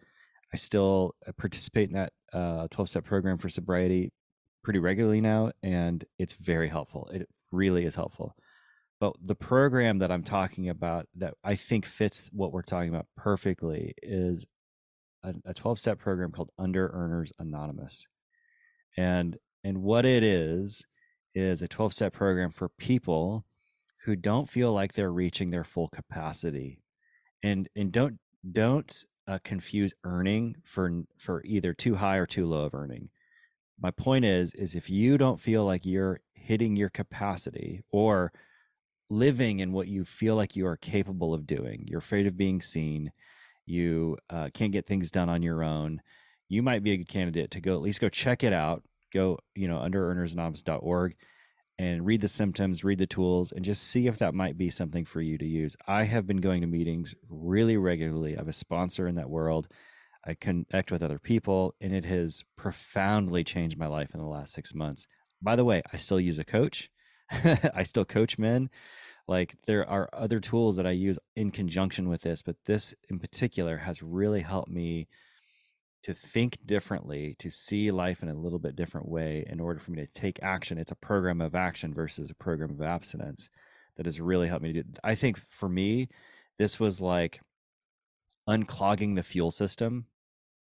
I 0.54 0.58
still 0.58 1.16
uh, 1.28 1.32
participate 1.38 1.90
in 1.90 1.96
that 1.96 2.12
12 2.32 2.70
uh, 2.80 2.86
step 2.86 3.06
program 3.06 3.38
for 3.38 3.50
sobriety 3.50 4.12
pretty 4.64 4.80
regularly 4.80 5.22
now, 5.22 5.52
and 5.64 6.04
it's 6.18 6.34
very 6.34 6.68
helpful. 6.68 7.10
It 7.14 7.28
really 7.52 7.86
is 7.86 7.96
helpful. 7.96 8.36
But 9.00 9.14
the 9.24 9.36
program 9.36 10.00
that 10.00 10.12
I'm 10.12 10.24
talking 10.24 10.70
about 10.70 11.08
that 11.16 11.36
I 11.44 11.56
think 11.56 11.86
fits 11.86 12.30
what 12.34 12.52
we're 12.52 12.64
talking 12.64 12.90
about 12.90 13.08
perfectly 13.16 13.94
is 14.04 14.46
a 15.24 15.54
12 15.54 15.80
step 15.80 16.00
program 16.00 16.32
called 16.32 16.50
Under 16.58 16.90
Earners 16.90 17.32
Anonymous. 17.40 18.08
And 18.98 19.38
and 19.64 19.82
what 19.82 20.06
it 20.06 20.24
is 20.24 20.86
is 21.36 21.62
a 21.62 21.68
12 21.68 21.94
step 21.94 22.14
program 22.14 22.52
for 22.52 22.70
people 22.70 23.46
who 24.06 24.16
don't 24.16 24.50
feel 24.50 24.74
like 24.74 24.94
they're 24.94 25.12
reaching 25.12 25.50
their 25.50 25.64
full 25.64 25.88
capacity 25.88 26.82
and 27.44 27.68
and 27.76 27.92
don't 27.92 28.20
don't 28.52 29.06
uh, 29.28 29.40
confuse 29.44 29.94
earning 30.04 30.56
for 30.64 31.04
for 31.18 31.44
either 31.46 31.74
too 31.74 31.96
high 31.96 32.18
or 32.18 32.26
too 32.26 32.46
low 32.46 32.66
of 32.66 32.74
earning. 32.74 33.10
My 33.80 33.92
point 33.92 34.26
is 34.26 34.54
is 34.56 34.76
if 34.76 34.90
you 34.90 35.18
don't 35.18 35.40
feel 35.40 35.66
like 35.66 35.86
you're 35.86 36.22
hitting 36.34 36.76
your 36.76 36.90
capacity 36.90 37.84
or 37.92 38.32
living 39.10 39.60
in 39.60 39.72
what 39.72 39.88
you 39.88 40.06
feel 40.06 40.36
like 40.36 40.56
you 40.56 40.66
are 40.68 40.78
capable 40.78 41.34
of 41.34 41.48
doing 41.48 41.84
you're 41.88 42.00
afraid 42.00 42.28
of 42.28 42.38
being 42.38 42.62
seen 42.62 43.12
you 43.66 44.18
uh, 44.30 44.50
can't 44.54 44.72
get 44.72 44.86
things 44.86 45.12
done 45.12 45.30
on 45.30 45.42
your 45.42 45.64
own 45.64 46.02
you 46.48 46.62
might 46.62 46.84
be 46.84 46.92
a 46.92 46.98
good 46.98 47.08
candidate 47.08 47.52
to 47.52 47.60
go 47.60 47.74
at 47.74 47.82
least 47.82 48.02
go 48.02 48.10
check 48.10 48.44
it 48.44 48.54
out 48.54 48.84
go 49.12 49.40
you 49.56 49.68
know 49.68 49.78
underearnersanonymous.org 49.78 51.16
and 51.80 52.06
read 52.06 52.22
the 52.22 52.28
symptoms 52.28 52.84
read 52.84 53.00
the 53.00 53.08
tools 53.08 53.52
and 53.54 53.64
just 53.64 53.84
see 53.84 54.08
if 54.08 54.18
that 54.20 54.34
might 54.34 54.58
be 54.58 54.70
something 54.70 55.06
for 55.06 55.22
you 55.22 55.38
to 55.38 55.46
use. 55.46 55.78
I 55.88 56.04
have 56.04 56.28
been 56.28 56.42
going 56.42 56.62
to 56.62 56.68
meetings 56.68 57.16
really 57.30 57.78
regularly. 57.78 58.36
I 58.36 58.40
have 58.40 58.50
a 58.50 58.54
sponsor 58.54 59.08
in 59.08 59.16
that 59.16 59.30
world. 59.30 59.68
I 60.26 60.34
connect 60.34 60.92
with 60.92 61.02
other 61.02 61.20
people 61.20 61.74
and 61.80 61.94
it 61.94 62.04
has 62.06 62.44
profoundly 62.58 63.46
changed 63.46 63.78
my 63.78 63.88
life 63.88 64.14
in 64.14 64.20
the 64.20 64.28
last 64.28 64.54
six 64.54 64.76
months. 64.76 65.08
By 65.42 65.56
the 65.56 65.66
way 65.66 65.82
i 65.94 65.98
still 65.98 66.20
use 66.20 66.38
a 66.38 66.44
coach. 66.44 66.90
I 67.32 67.84
still 67.84 68.06
coach 68.06 68.38
men. 68.38 68.70
Like 69.28 69.56
there 69.66 69.90
are 69.90 70.10
other 70.12 70.42
tools 70.42 70.76
that 70.76 70.88
i 70.88 70.92
use 70.92 71.18
in 71.38 71.52
conjunction 71.52 72.10
with 72.10 72.22
this 72.22 72.42
but 72.42 72.58
this 72.66 72.94
in 73.10 73.20
particular 73.20 73.78
has 73.78 74.04
really 74.04 74.42
helped 74.42 74.72
me 74.72 75.08
to 76.04 76.14
think 76.14 76.58
differently, 76.66 77.36
to 77.40 77.52
see 77.52 77.92
life 77.92 78.24
in 78.24 78.30
a 78.30 78.34
little 78.34 78.60
bit 78.60 78.76
different 78.76 79.10
way 79.10 79.46
in 79.50 79.60
order 79.60 79.80
for 79.80 79.92
me 79.92 80.06
to 80.06 80.12
take 80.12 80.42
action. 80.42 80.78
It's 80.78 80.92
a 80.92 80.96
program 80.96 81.42
of 81.42 81.56
action 81.56 81.94
versus 81.94 82.32
a 82.32 82.36
program 82.36 82.72
of 82.72 82.82
abstinence 82.82 83.50
that 83.98 84.06
has 84.06 84.22
really 84.22 84.48
helped 84.48 84.64
me 84.64 84.74
to 84.74 84.84
do. 84.84 84.90
I 85.04 85.16
think 85.16 85.38
for 85.38 85.68
me, 85.68 86.08
this 86.58 86.80
was 86.80 87.02
like 87.02 87.42
unclogging 88.48 89.16
the 89.16 89.24
fuel 89.24 89.52
system 89.52 90.06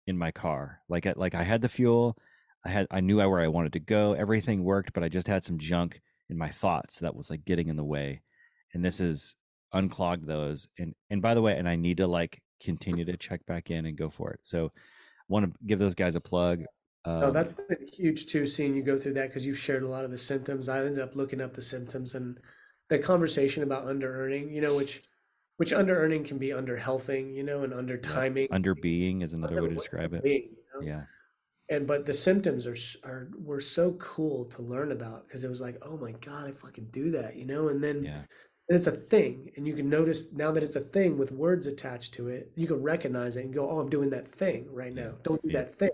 in 0.07 0.17
my 0.17 0.31
car. 0.31 0.81
Like 0.89 1.05
I, 1.05 1.13
like 1.15 1.35
I 1.35 1.43
had 1.43 1.61
the 1.61 1.69
fuel, 1.69 2.17
I 2.65 2.69
had 2.69 2.87
I 2.91 2.99
knew 2.99 3.17
where 3.17 3.39
I 3.39 3.47
wanted 3.47 3.73
to 3.73 3.79
go, 3.79 4.13
everything 4.13 4.63
worked, 4.63 4.91
but 4.91 5.03
I 5.03 5.09
just 5.09 5.27
had 5.27 5.45
some 5.45 5.57
junk 5.57 6.01
in 6.29 6.37
my 6.37 6.49
thoughts 6.49 6.99
that 6.99 7.15
was 7.15 7.29
like 7.29 7.45
getting 7.45 7.69
in 7.69 7.77
the 7.77 7.83
way. 7.83 8.21
And 8.73 8.83
this 8.83 8.99
is 8.99 9.35
unclogged 9.71 10.27
those. 10.27 10.67
And 10.77 10.93
and 11.09 11.21
by 11.21 11.33
the 11.33 11.41
way, 11.41 11.57
and 11.57 11.69
I 11.69 11.77
need 11.77 11.97
to 11.97 12.07
like 12.07 12.41
continue 12.61 13.05
to 13.05 13.17
check 13.17 13.45
back 13.45 13.71
in 13.71 13.85
and 13.85 13.97
go 13.97 14.09
for 14.09 14.31
it. 14.31 14.41
So 14.43 14.71
want 15.29 15.45
to 15.45 15.51
give 15.65 15.79
those 15.79 15.95
guys 15.95 16.15
a 16.15 16.21
plug. 16.21 16.63
Um, 17.05 17.23
oh, 17.23 17.31
that's 17.31 17.53
been 17.53 17.77
huge 17.93 18.25
too. 18.25 18.45
Seeing 18.45 18.75
you 18.75 18.83
go 18.83 18.97
through 18.97 19.13
that 19.13 19.29
because 19.29 19.45
you've 19.45 19.57
shared 19.57 19.83
a 19.83 19.87
lot 19.87 20.03
of 20.03 20.11
the 20.11 20.17
symptoms. 20.17 20.67
I 20.67 20.79
ended 20.79 20.99
up 20.99 21.15
looking 21.15 21.39
up 21.39 21.53
the 21.53 21.61
symptoms 21.61 22.15
and 22.15 22.37
the 22.89 22.99
conversation 22.99 23.63
about 23.63 23.87
under 23.87 24.21
earning. 24.21 24.51
You 24.51 24.61
know, 24.61 24.75
which 24.75 25.01
which 25.57 25.71
under 25.71 25.97
earning 25.97 26.25
can 26.25 26.37
be 26.37 26.51
under 26.51 26.75
healthing. 26.75 27.33
You 27.33 27.43
know, 27.43 27.63
and 27.63 27.73
under 27.73 27.97
timing. 27.97 28.47
Yeah. 28.49 28.55
Under 28.55 28.75
being 28.75 29.21
is 29.21 29.33
another 29.33 29.61
way 29.61 29.69
to 29.69 29.75
describe 29.75 30.13
it. 30.13 30.23
Being, 30.23 30.49
you 30.51 30.81
know? 30.81 30.85
Yeah. 30.85 31.03
And 31.71 31.85
but 31.85 32.05
the 32.05 32.13
symptoms 32.13 32.67
are 32.67 32.77
are 33.05 33.29
were 33.37 33.61
so 33.61 33.93
cool 33.93 34.45
to 34.45 34.61
learn 34.61 34.91
about 34.91 35.27
because 35.27 35.43
it 35.43 35.49
was 35.49 35.61
like, 35.61 35.77
oh 35.83 35.97
my 35.97 36.11
god, 36.13 36.47
I 36.47 36.51
fucking 36.51 36.87
do 36.91 37.11
that, 37.11 37.37
you 37.37 37.45
know. 37.45 37.69
And 37.69 37.81
then 37.81 38.03
yeah 38.03 38.23
and 38.69 38.77
it's 38.77 38.87
a 38.87 38.91
thing 38.91 39.51
and 39.57 39.67
you 39.67 39.73
can 39.73 39.89
notice 39.89 40.31
now 40.31 40.51
that 40.51 40.63
it's 40.63 40.75
a 40.75 40.81
thing 40.81 41.17
with 41.17 41.31
words 41.31 41.67
attached 41.67 42.13
to 42.13 42.27
it 42.27 42.51
you 42.55 42.67
can 42.67 42.81
recognize 42.81 43.35
it 43.35 43.43
and 43.43 43.53
go 43.53 43.69
oh 43.69 43.79
i'm 43.79 43.89
doing 43.89 44.09
that 44.09 44.27
thing 44.27 44.67
right 44.71 44.93
now. 44.93 45.13
Don't 45.23 45.41
do 45.41 45.49
yeah. 45.49 45.61
that 45.61 45.75
thing. 45.75 45.89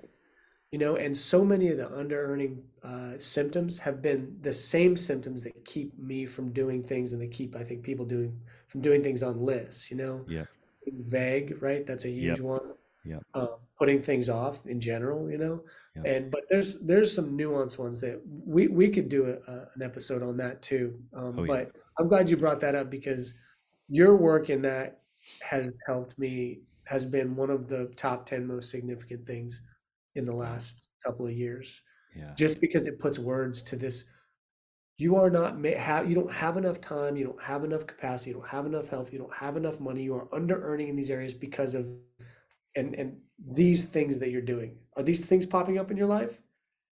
You 0.72 0.80
know 0.80 0.98
and 0.98 1.18
so 1.18 1.46
many 1.46 1.70
of 1.70 1.78
the 1.78 1.90
under 1.92 2.32
earning 2.32 2.62
uh, 2.84 3.18
symptoms 3.18 3.80
have 3.80 4.02
been 4.02 4.38
the 4.42 4.54
same 4.54 4.96
symptoms 4.98 5.42
that 5.44 5.54
keep 5.66 5.98
me 5.98 6.26
from 6.26 6.52
doing 6.52 6.84
things 6.84 7.14
and 7.14 7.22
they 7.22 7.28
keep 7.28 7.56
i 7.56 7.64
think 7.64 7.82
people 7.82 8.06
doing 8.06 8.38
from 8.68 8.82
doing 8.82 9.02
things 9.02 9.24
on 9.24 9.40
lists 9.42 9.90
you 9.90 9.98
know? 9.98 10.26
Yeah. 10.28 10.46
Vague 10.88 11.62
right? 11.62 11.86
That's 11.88 12.06
a 12.06 12.10
huge 12.10 12.38
yep. 12.38 12.40
one. 12.40 12.74
Yeah. 13.04 13.20
Um, 13.34 13.50
putting 13.80 14.02
things 14.02 14.30
off 14.30 14.66
in 14.66 14.82
general 14.82 15.32
you 15.32 15.38
know? 15.38 15.64
Yep. 15.96 16.06
and 16.06 16.32
but 16.32 16.42
there's 16.50 16.80
there's 16.82 17.14
some 17.16 17.38
nuanced 17.38 17.78
ones 17.78 18.02
that 18.02 18.22
we 18.26 18.68
we 18.68 18.90
could 18.90 19.08
do 19.08 19.28
a, 19.28 19.52
a, 19.52 19.68
an 19.76 19.82
episode 19.82 20.22
on 20.22 20.38
that 20.38 20.62
too. 20.62 21.00
Um, 21.14 21.40
oh, 21.40 21.46
but 21.46 21.72
yeah 21.74 21.82
I'm 22.00 22.08
glad 22.08 22.30
you 22.30 22.38
brought 22.38 22.60
that 22.62 22.76
up 22.76 22.90
because 22.90 23.34
your 23.88 24.16
work 24.16 24.50
in 24.50 24.62
that 24.64 25.02
has 25.42 25.80
helped 25.88 26.18
me 26.20 26.62
has 26.86 27.06
been 27.06 27.36
one 27.36 27.50
of 27.50 27.68
the 27.68 27.92
top 27.96 28.26
10 28.26 28.46
most 28.46 28.70
significant 28.70 29.26
things 29.26 29.62
in 30.16 30.26
the 30.26 30.36
last 30.36 30.88
couple 31.04 31.26
of 31.26 31.34
years. 31.34 31.82
Yeah. 32.16 32.34
Just 32.38 32.62
because 32.62 32.86
it 32.86 33.00
puts 33.00 33.20
words 33.20 33.62
to 33.64 33.76
this 33.76 34.06
you 34.98 35.16
are 35.18 35.30
not 35.30 35.64
have 35.66 36.10
you 36.10 36.16
don't 36.16 36.32
have 36.32 36.58
enough 36.58 36.80
time 36.80 37.18
you 37.18 37.26
don't 37.26 37.42
have 37.42 37.64
enough 37.64 37.86
capacity 37.86 38.30
you 38.32 38.38
don't 38.38 38.48
have 38.48 38.66
enough 38.66 38.88
health 38.88 39.12
you 39.12 39.20
don't 39.20 39.34
have 39.34 39.58
enough 39.58 39.80
money 39.80 40.02
you 40.02 40.16
are 40.16 40.34
under 40.34 40.64
earning 40.64 40.88
in 40.88 40.96
these 40.96 41.10
areas 41.10 41.34
because 41.34 41.76
of 41.76 41.88
and 42.76 42.96
and 42.96 43.18
these 43.38 43.84
things 43.84 44.18
that 44.20 44.32
you're 44.32 44.42
doing. 44.42 44.78
Are 44.96 45.04
these 45.04 45.28
things 45.28 45.46
popping 45.46 45.78
up 45.78 45.92
in 45.92 45.98
your 45.98 46.08
life? 46.08 46.40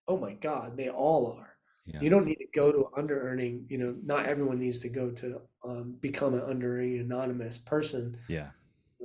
Oh 0.07 0.17
my 0.17 0.34
god 0.34 0.75
they 0.75 0.89
all 0.89 1.38
are 1.39 1.52
yeah. 1.85 1.99
You 1.99 2.10
don't 2.10 2.26
need 2.26 2.35
to 2.35 2.47
go 2.55 2.72
to 2.72 2.89
under 2.95 3.27
earning. 3.27 3.65
You 3.68 3.77
know, 3.77 3.95
not 4.03 4.26
everyone 4.26 4.60
needs 4.60 4.80
to 4.80 4.89
go 4.89 5.11
to 5.11 5.41
um, 5.65 5.95
become 5.99 6.34
an 6.34 6.41
under 6.41 6.77
earning 6.77 6.99
anonymous 6.99 7.57
person. 7.57 8.18
Yeah. 8.27 8.49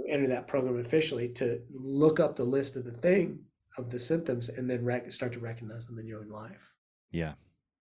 Enter 0.08 0.28
that 0.28 0.46
program 0.46 0.78
officially 0.78 1.28
to 1.30 1.60
look 1.70 2.20
up 2.20 2.36
the 2.36 2.44
list 2.44 2.76
of 2.76 2.84
the 2.84 2.92
thing 2.92 3.40
of 3.76 3.90
the 3.90 3.98
symptoms 3.98 4.48
and 4.48 4.70
then 4.70 4.84
rec- 4.84 5.10
start 5.12 5.32
to 5.32 5.40
recognize 5.40 5.86
them 5.86 5.98
in 5.98 6.06
your 6.06 6.20
own 6.20 6.28
life. 6.28 6.72
Yeah. 7.10 7.32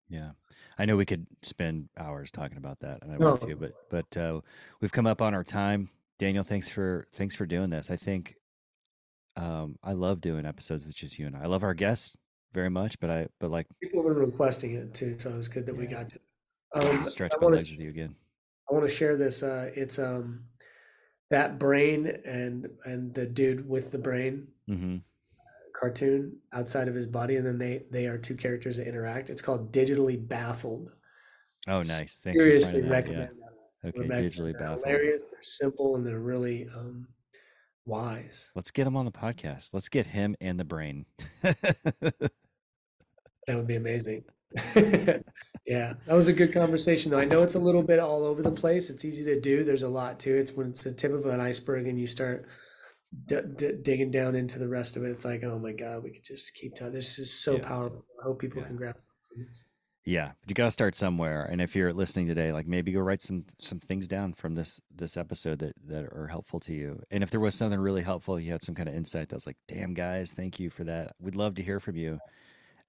Yeah. 0.09 0.31
I 0.77 0.85
know 0.85 0.95
we 0.95 1.05
could 1.05 1.27
spend 1.41 1.89
hours 1.97 2.31
talking 2.31 2.57
about 2.57 2.80
that 2.80 3.01
and 3.01 3.11
I 3.11 3.17
want 3.17 3.41
to, 3.41 3.55
but, 3.55 3.73
but, 3.89 4.17
uh, 4.17 4.41
we've 4.81 4.91
come 4.91 5.07
up 5.07 5.22
on 5.22 5.34
our 5.34 5.43
time. 5.43 5.89
Daniel, 6.19 6.43
thanks 6.43 6.69
for, 6.69 7.07
thanks 7.13 7.35
for 7.35 7.45
doing 7.45 7.69
this. 7.69 7.91
I 7.91 7.95
think, 7.97 8.35
um, 9.35 9.77
I 9.84 9.93
love 9.93 10.22
doing 10.22 10.45
episodes 10.45 10.85
with 10.85 10.95
just 10.95 11.19
you 11.19 11.27
and 11.27 11.35
I. 11.35 11.43
I 11.43 11.45
love 11.47 11.63
our 11.63 11.73
guests 11.73 12.15
very 12.56 12.69
much, 12.69 12.99
but 12.99 13.11
I 13.11 13.27
but 13.40 13.52
like 13.52 13.68
people 13.84 14.02
been 14.02 14.15
requesting 14.15 14.73
it 14.73 14.94
too, 14.95 15.18
so 15.19 15.30
it 15.30 15.36
was 15.36 15.48
good 15.48 15.68
that 15.68 15.76
yeah. 15.76 15.82
we 15.82 15.86
got 15.86 16.10
to. 16.10 16.19
Um, 16.73 17.06
stretch 17.06 17.34
my 17.40 17.48
legs 17.48 17.69
with 17.69 17.80
you 17.80 17.90
again. 17.90 18.15
I 18.69 18.73
want 18.73 18.88
to 18.88 18.94
share 18.94 19.15
this. 19.15 19.44
Uh, 19.44 19.69
it's 19.76 19.99
um 19.99 20.45
that 21.30 21.60
brain 21.60 22.11
and 22.26 22.68
and 22.86 23.14
the 23.14 23.26
dude 23.26 23.68
with 23.68 23.91
the 23.91 23.98
brain 23.98 24.48
mm-hmm. 24.69 24.98
cartoon 25.80 26.38
outside 26.53 26.88
of 26.88 26.95
his 26.95 27.06
body, 27.06 27.36
and 27.36 27.45
then 27.45 27.60
they 27.60 27.84
they 27.91 28.07
are 28.07 28.18
two 28.18 28.36
characters 28.36 28.77
that 28.77 28.88
interact. 28.88 29.30
It's 29.30 29.41
called 29.41 29.72
Digitally 29.72 30.27
Baffled. 30.27 30.90
Oh, 31.68 31.80
nice! 31.80 32.19
Thanks 32.23 32.40
Seriously 32.40 32.82
recommend 32.82 33.22
that. 33.22 33.30
Yeah. 33.84 33.90
Okay, 33.90 33.99
digitally 33.99 34.53
they're 34.53 34.61
baffled. 34.61 34.86
Hilarious. 34.86 35.26
They're 35.26 35.41
simple 35.41 35.95
and 35.95 36.06
they're 36.06 36.19
really 36.19 36.68
um, 36.76 37.07
wise. 37.86 38.52
Let's 38.56 38.72
get 38.72 38.88
him 38.88 38.95
on 38.95 39.06
the 39.06 39.11
podcast. 39.11 39.69
Let's 39.73 39.90
get 39.90 40.07
him 40.07 40.36
and 40.41 40.60
the 40.60 40.64
brain. 40.64 41.06
That 43.47 43.57
would 43.57 43.67
be 43.67 43.76
amazing. 43.76 44.23
yeah, 44.76 45.93
that 46.05 46.13
was 46.13 46.27
a 46.27 46.34
good 46.34 46.53
conversation, 46.53 47.11
though. 47.11 47.17
I 47.17 47.26
know 47.26 47.43
it's 47.43 47.55
a 47.55 47.59
little 47.59 47.84
bit 47.84 47.99
all 47.99 48.23
over 48.23 48.41
the 48.41 48.51
place. 48.51 48.89
It's 48.89 49.05
easy 49.05 49.23
to 49.26 49.39
do. 49.39 49.63
There's 49.63 49.84
a 49.84 49.89
lot 49.89 50.19
to 50.22 50.35
it. 50.35 50.39
It's 50.39 50.51
when 50.51 50.69
it's 50.69 50.84
the 50.84 50.91
tip 50.91 51.11
of 51.11 51.26
an 51.26 51.39
iceberg 51.39 51.88
and 51.88 51.99
you 51.99 52.07
start 52.07 52.47
d- 53.26 53.41
d- 53.55 53.73
digging 53.81 54.11
down 54.11 54.35
into 54.35 54.59
the 54.59 54.67
rest 54.67 54.97
of 54.97 55.03
it. 55.03 55.09
It's 55.09 55.26
like, 55.26 55.43
oh 55.43 55.59
my 55.59 55.72
god, 55.72 56.03
we 56.03 56.11
could 56.11 56.23
just 56.23 56.53
keep 56.55 56.76
talking. 56.76 56.93
This 56.93 57.19
is 57.19 57.34
so 57.34 57.53
yeah. 57.53 57.67
powerful. 57.67 58.05
I 58.19 58.23
hope 58.23 58.39
people 58.39 58.61
yeah. 58.61 58.67
can 58.67 58.76
grasp 58.77 59.07
this. 59.35 59.63
Yeah, 60.05 60.34
but 60.39 60.49
you 60.49 60.53
got 60.53 60.65
to 60.65 60.72
start 60.72 60.93
somewhere. 60.93 61.47
And 61.51 61.59
if 61.59 61.76
you're 61.76 61.91
listening 61.91 62.27
today, 62.27 62.51
like 62.51 62.67
maybe 62.67 62.91
go 62.91 62.99
write 62.99 63.23
some 63.23 63.45
some 63.59 63.80
things 63.80 64.07
down 64.07 64.34
from 64.34 64.53
this 64.53 64.80
this 64.95 65.17
episode 65.17 65.59
that 65.59 65.73
that 65.88 66.03
are 66.03 66.27
helpful 66.27 66.59
to 66.61 66.73
you. 66.73 67.01
And 67.09 67.23
if 67.23 67.31
there 67.31 67.39
was 67.39 67.55
something 67.55 67.80
really 67.80 68.03
helpful, 68.03 68.39
you 68.39 68.51
had 68.51 68.61
some 68.61 68.76
kind 68.76 68.88
of 68.88 68.93
insight 68.93 69.30
that 69.30 69.35
was 69.35 69.47
like, 69.47 69.57
"Damn, 69.67 69.95
guys, 69.95 70.31
thank 70.31 70.59
you 70.59 70.69
for 70.69 70.84
that. 70.84 71.15
We'd 71.19 71.35
love 71.35 71.55
to 71.55 71.63
hear 71.63 71.80
from 71.80 71.95
you." 71.95 72.19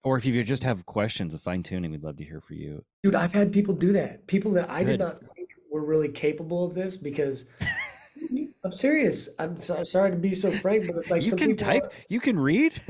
Or 0.06 0.16
if 0.16 0.24
you 0.24 0.44
just 0.44 0.62
have 0.62 0.86
questions 0.86 1.34
of 1.34 1.42
fine 1.42 1.64
tuning, 1.64 1.90
we'd 1.90 2.04
love 2.04 2.16
to 2.18 2.24
hear 2.24 2.40
from 2.40 2.58
you. 2.58 2.84
Dude, 3.02 3.16
I've 3.16 3.32
had 3.32 3.52
people 3.52 3.74
do 3.74 3.90
that. 3.94 4.24
People 4.28 4.52
that 4.52 4.70
I 4.70 4.84
Good. 4.84 4.92
did 4.92 5.00
not 5.00 5.20
think 5.34 5.48
were 5.68 5.84
really 5.84 6.08
capable 6.08 6.64
of 6.64 6.76
this 6.76 6.96
because 6.96 7.46
I'm 8.64 8.72
serious. 8.72 9.28
I'm 9.40 9.58
so, 9.58 9.82
sorry 9.82 10.12
to 10.12 10.16
be 10.16 10.32
so 10.32 10.52
frank, 10.52 10.86
but 10.86 10.98
it's 10.98 11.10
like 11.10 11.26
you 11.26 11.34
can 11.34 11.56
type, 11.56 11.82
are, 11.82 11.90
you 12.08 12.20
can 12.20 12.38
read. 12.38 12.80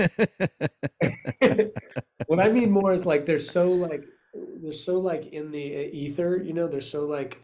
what 2.27 2.39
I 2.39 2.51
mean 2.51 2.71
more 2.71 2.93
is 2.93 3.07
like 3.07 3.25
they're 3.25 3.39
so 3.39 3.73
like 3.73 4.05
they're 4.63 4.75
so 4.75 5.01
like 5.01 5.29
in 5.29 5.51
the 5.51 5.59
ether, 5.97 6.37
you 6.37 6.53
know. 6.53 6.69
They're 6.69 6.83
so 6.83 7.07
like 7.07 7.41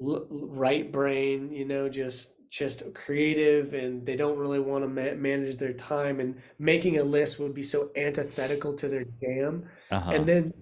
right 0.00 0.90
brain, 0.90 1.52
you 1.52 1.64
know, 1.64 1.88
just 1.88 2.32
just 2.52 2.92
creative 2.92 3.72
and 3.72 4.04
they 4.04 4.14
don't 4.14 4.38
really 4.38 4.60
want 4.60 4.84
to 4.84 4.88
ma- 4.88 5.16
manage 5.16 5.56
their 5.56 5.72
time 5.72 6.20
and 6.20 6.36
making 6.58 6.98
a 6.98 7.02
list 7.02 7.40
would 7.40 7.54
be 7.54 7.62
so 7.62 7.90
antithetical 7.96 8.74
to 8.74 8.88
their 8.88 9.04
jam. 9.04 9.64
Uh-huh. 9.90 10.10
and 10.10 10.26
then 10.26 10.52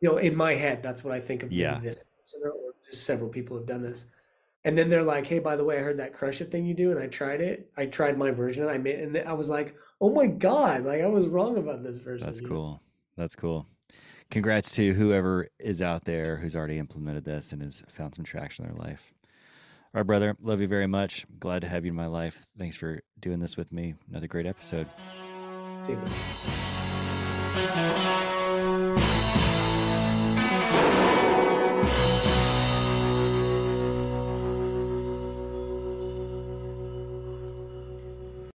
you 0.00 0.08
know 0.08 0.16
in 0.16 0.34
my 0.34 0.54
head 0.54 0.82
that's 0.82 1.04
what 1.04 1.14
i 1.14 1.20
think 1.20 1.44
of 1.44 1.52
yeah. 1.52 1.78
this. 1.78 2.04
Or 2.42 2.52
several 2.90 3.30
people 3.30 3.56
have 3.56 3.66
done 3.66 3.80
this. 3.80 4.06
And 4.64 4.76
then 4.76 4.90
they're 4.90 5.04
like 5.04 5.24
hey 5.24 5.38
by 5.38 5.54
the 5.54 5.64
way 5.64 5.78
i 5.78 5.80
heard 5.80 5.98
that 6.00 6.12
crush 6.12 6.40
it 6.40 6.50
thing 6.50 6.66
you 6.66 6.74
do 6.74 6.90
and 6.90 6.98
i 6.98 7.06
tried 7.06 7.40
it. 7.40 7.70
I 7.76 7.86
tried 7.86 8.18
my 8.18 8.32
version 8.32 8.68
i 8.68 8.76
made 8.76 8.98
and 8.98 9.16
i 9.18 9.32
was 9.32 9.48
like 9.48 9.76
oh 10.00 10.10
my 10.10 10.26
god 10.26 10.84
like 10.84 11.00
i 11.00 11.06
was 11.06 11.28
wrong 11.28 11.58
about 11.58 11.84
this 11.84 11.98
version 11.98 12.26
that's 12.26 12.40
cool. 12.40 12.82
That's 13.16 13.36
cool. 13.36 13.66
Congrats 14.30 14.72
to 14.72 14.92
whoever 14.92 15.48
is 15.60 15.80
out 15.80 16.04
there 16.04 16.36
who's 16.36 16.56
already 16.56 16.78
implemented 16.78 17.24
this 17.24 17.52
and 17.52 17.62
has 17.62 17.84
found 17.88 18.14
some 18.14 18.24
traction 18.24 18.66
in 18.66 18.72
their 18.72 18.80
life 18.84 19.14
all 19.96 20.00
right, 20.00 20.06
brother. 20.06 20.36
Love 20.42 20.60
you 20.60 20.68
very 20.68 20.86
much. 20.86 21.24
Glad 21.40 21.62
to 21.62 21.68
have 21.68 21.86
you 21.86 21.90
in 21.90 21.96
my 21.96 22.04
life. 22.04 22.44
Thanks 22.58 22.76
for 22.76 23.00
doing 23.18 23.40
this 23.40 23.56
with 23.56 23.72
me. 23.72 23.94
Another 24.10 24.26
great 24.26 24.44
episode. 24.44 24.86
See 25.78 25.92
you. 25.92 26.02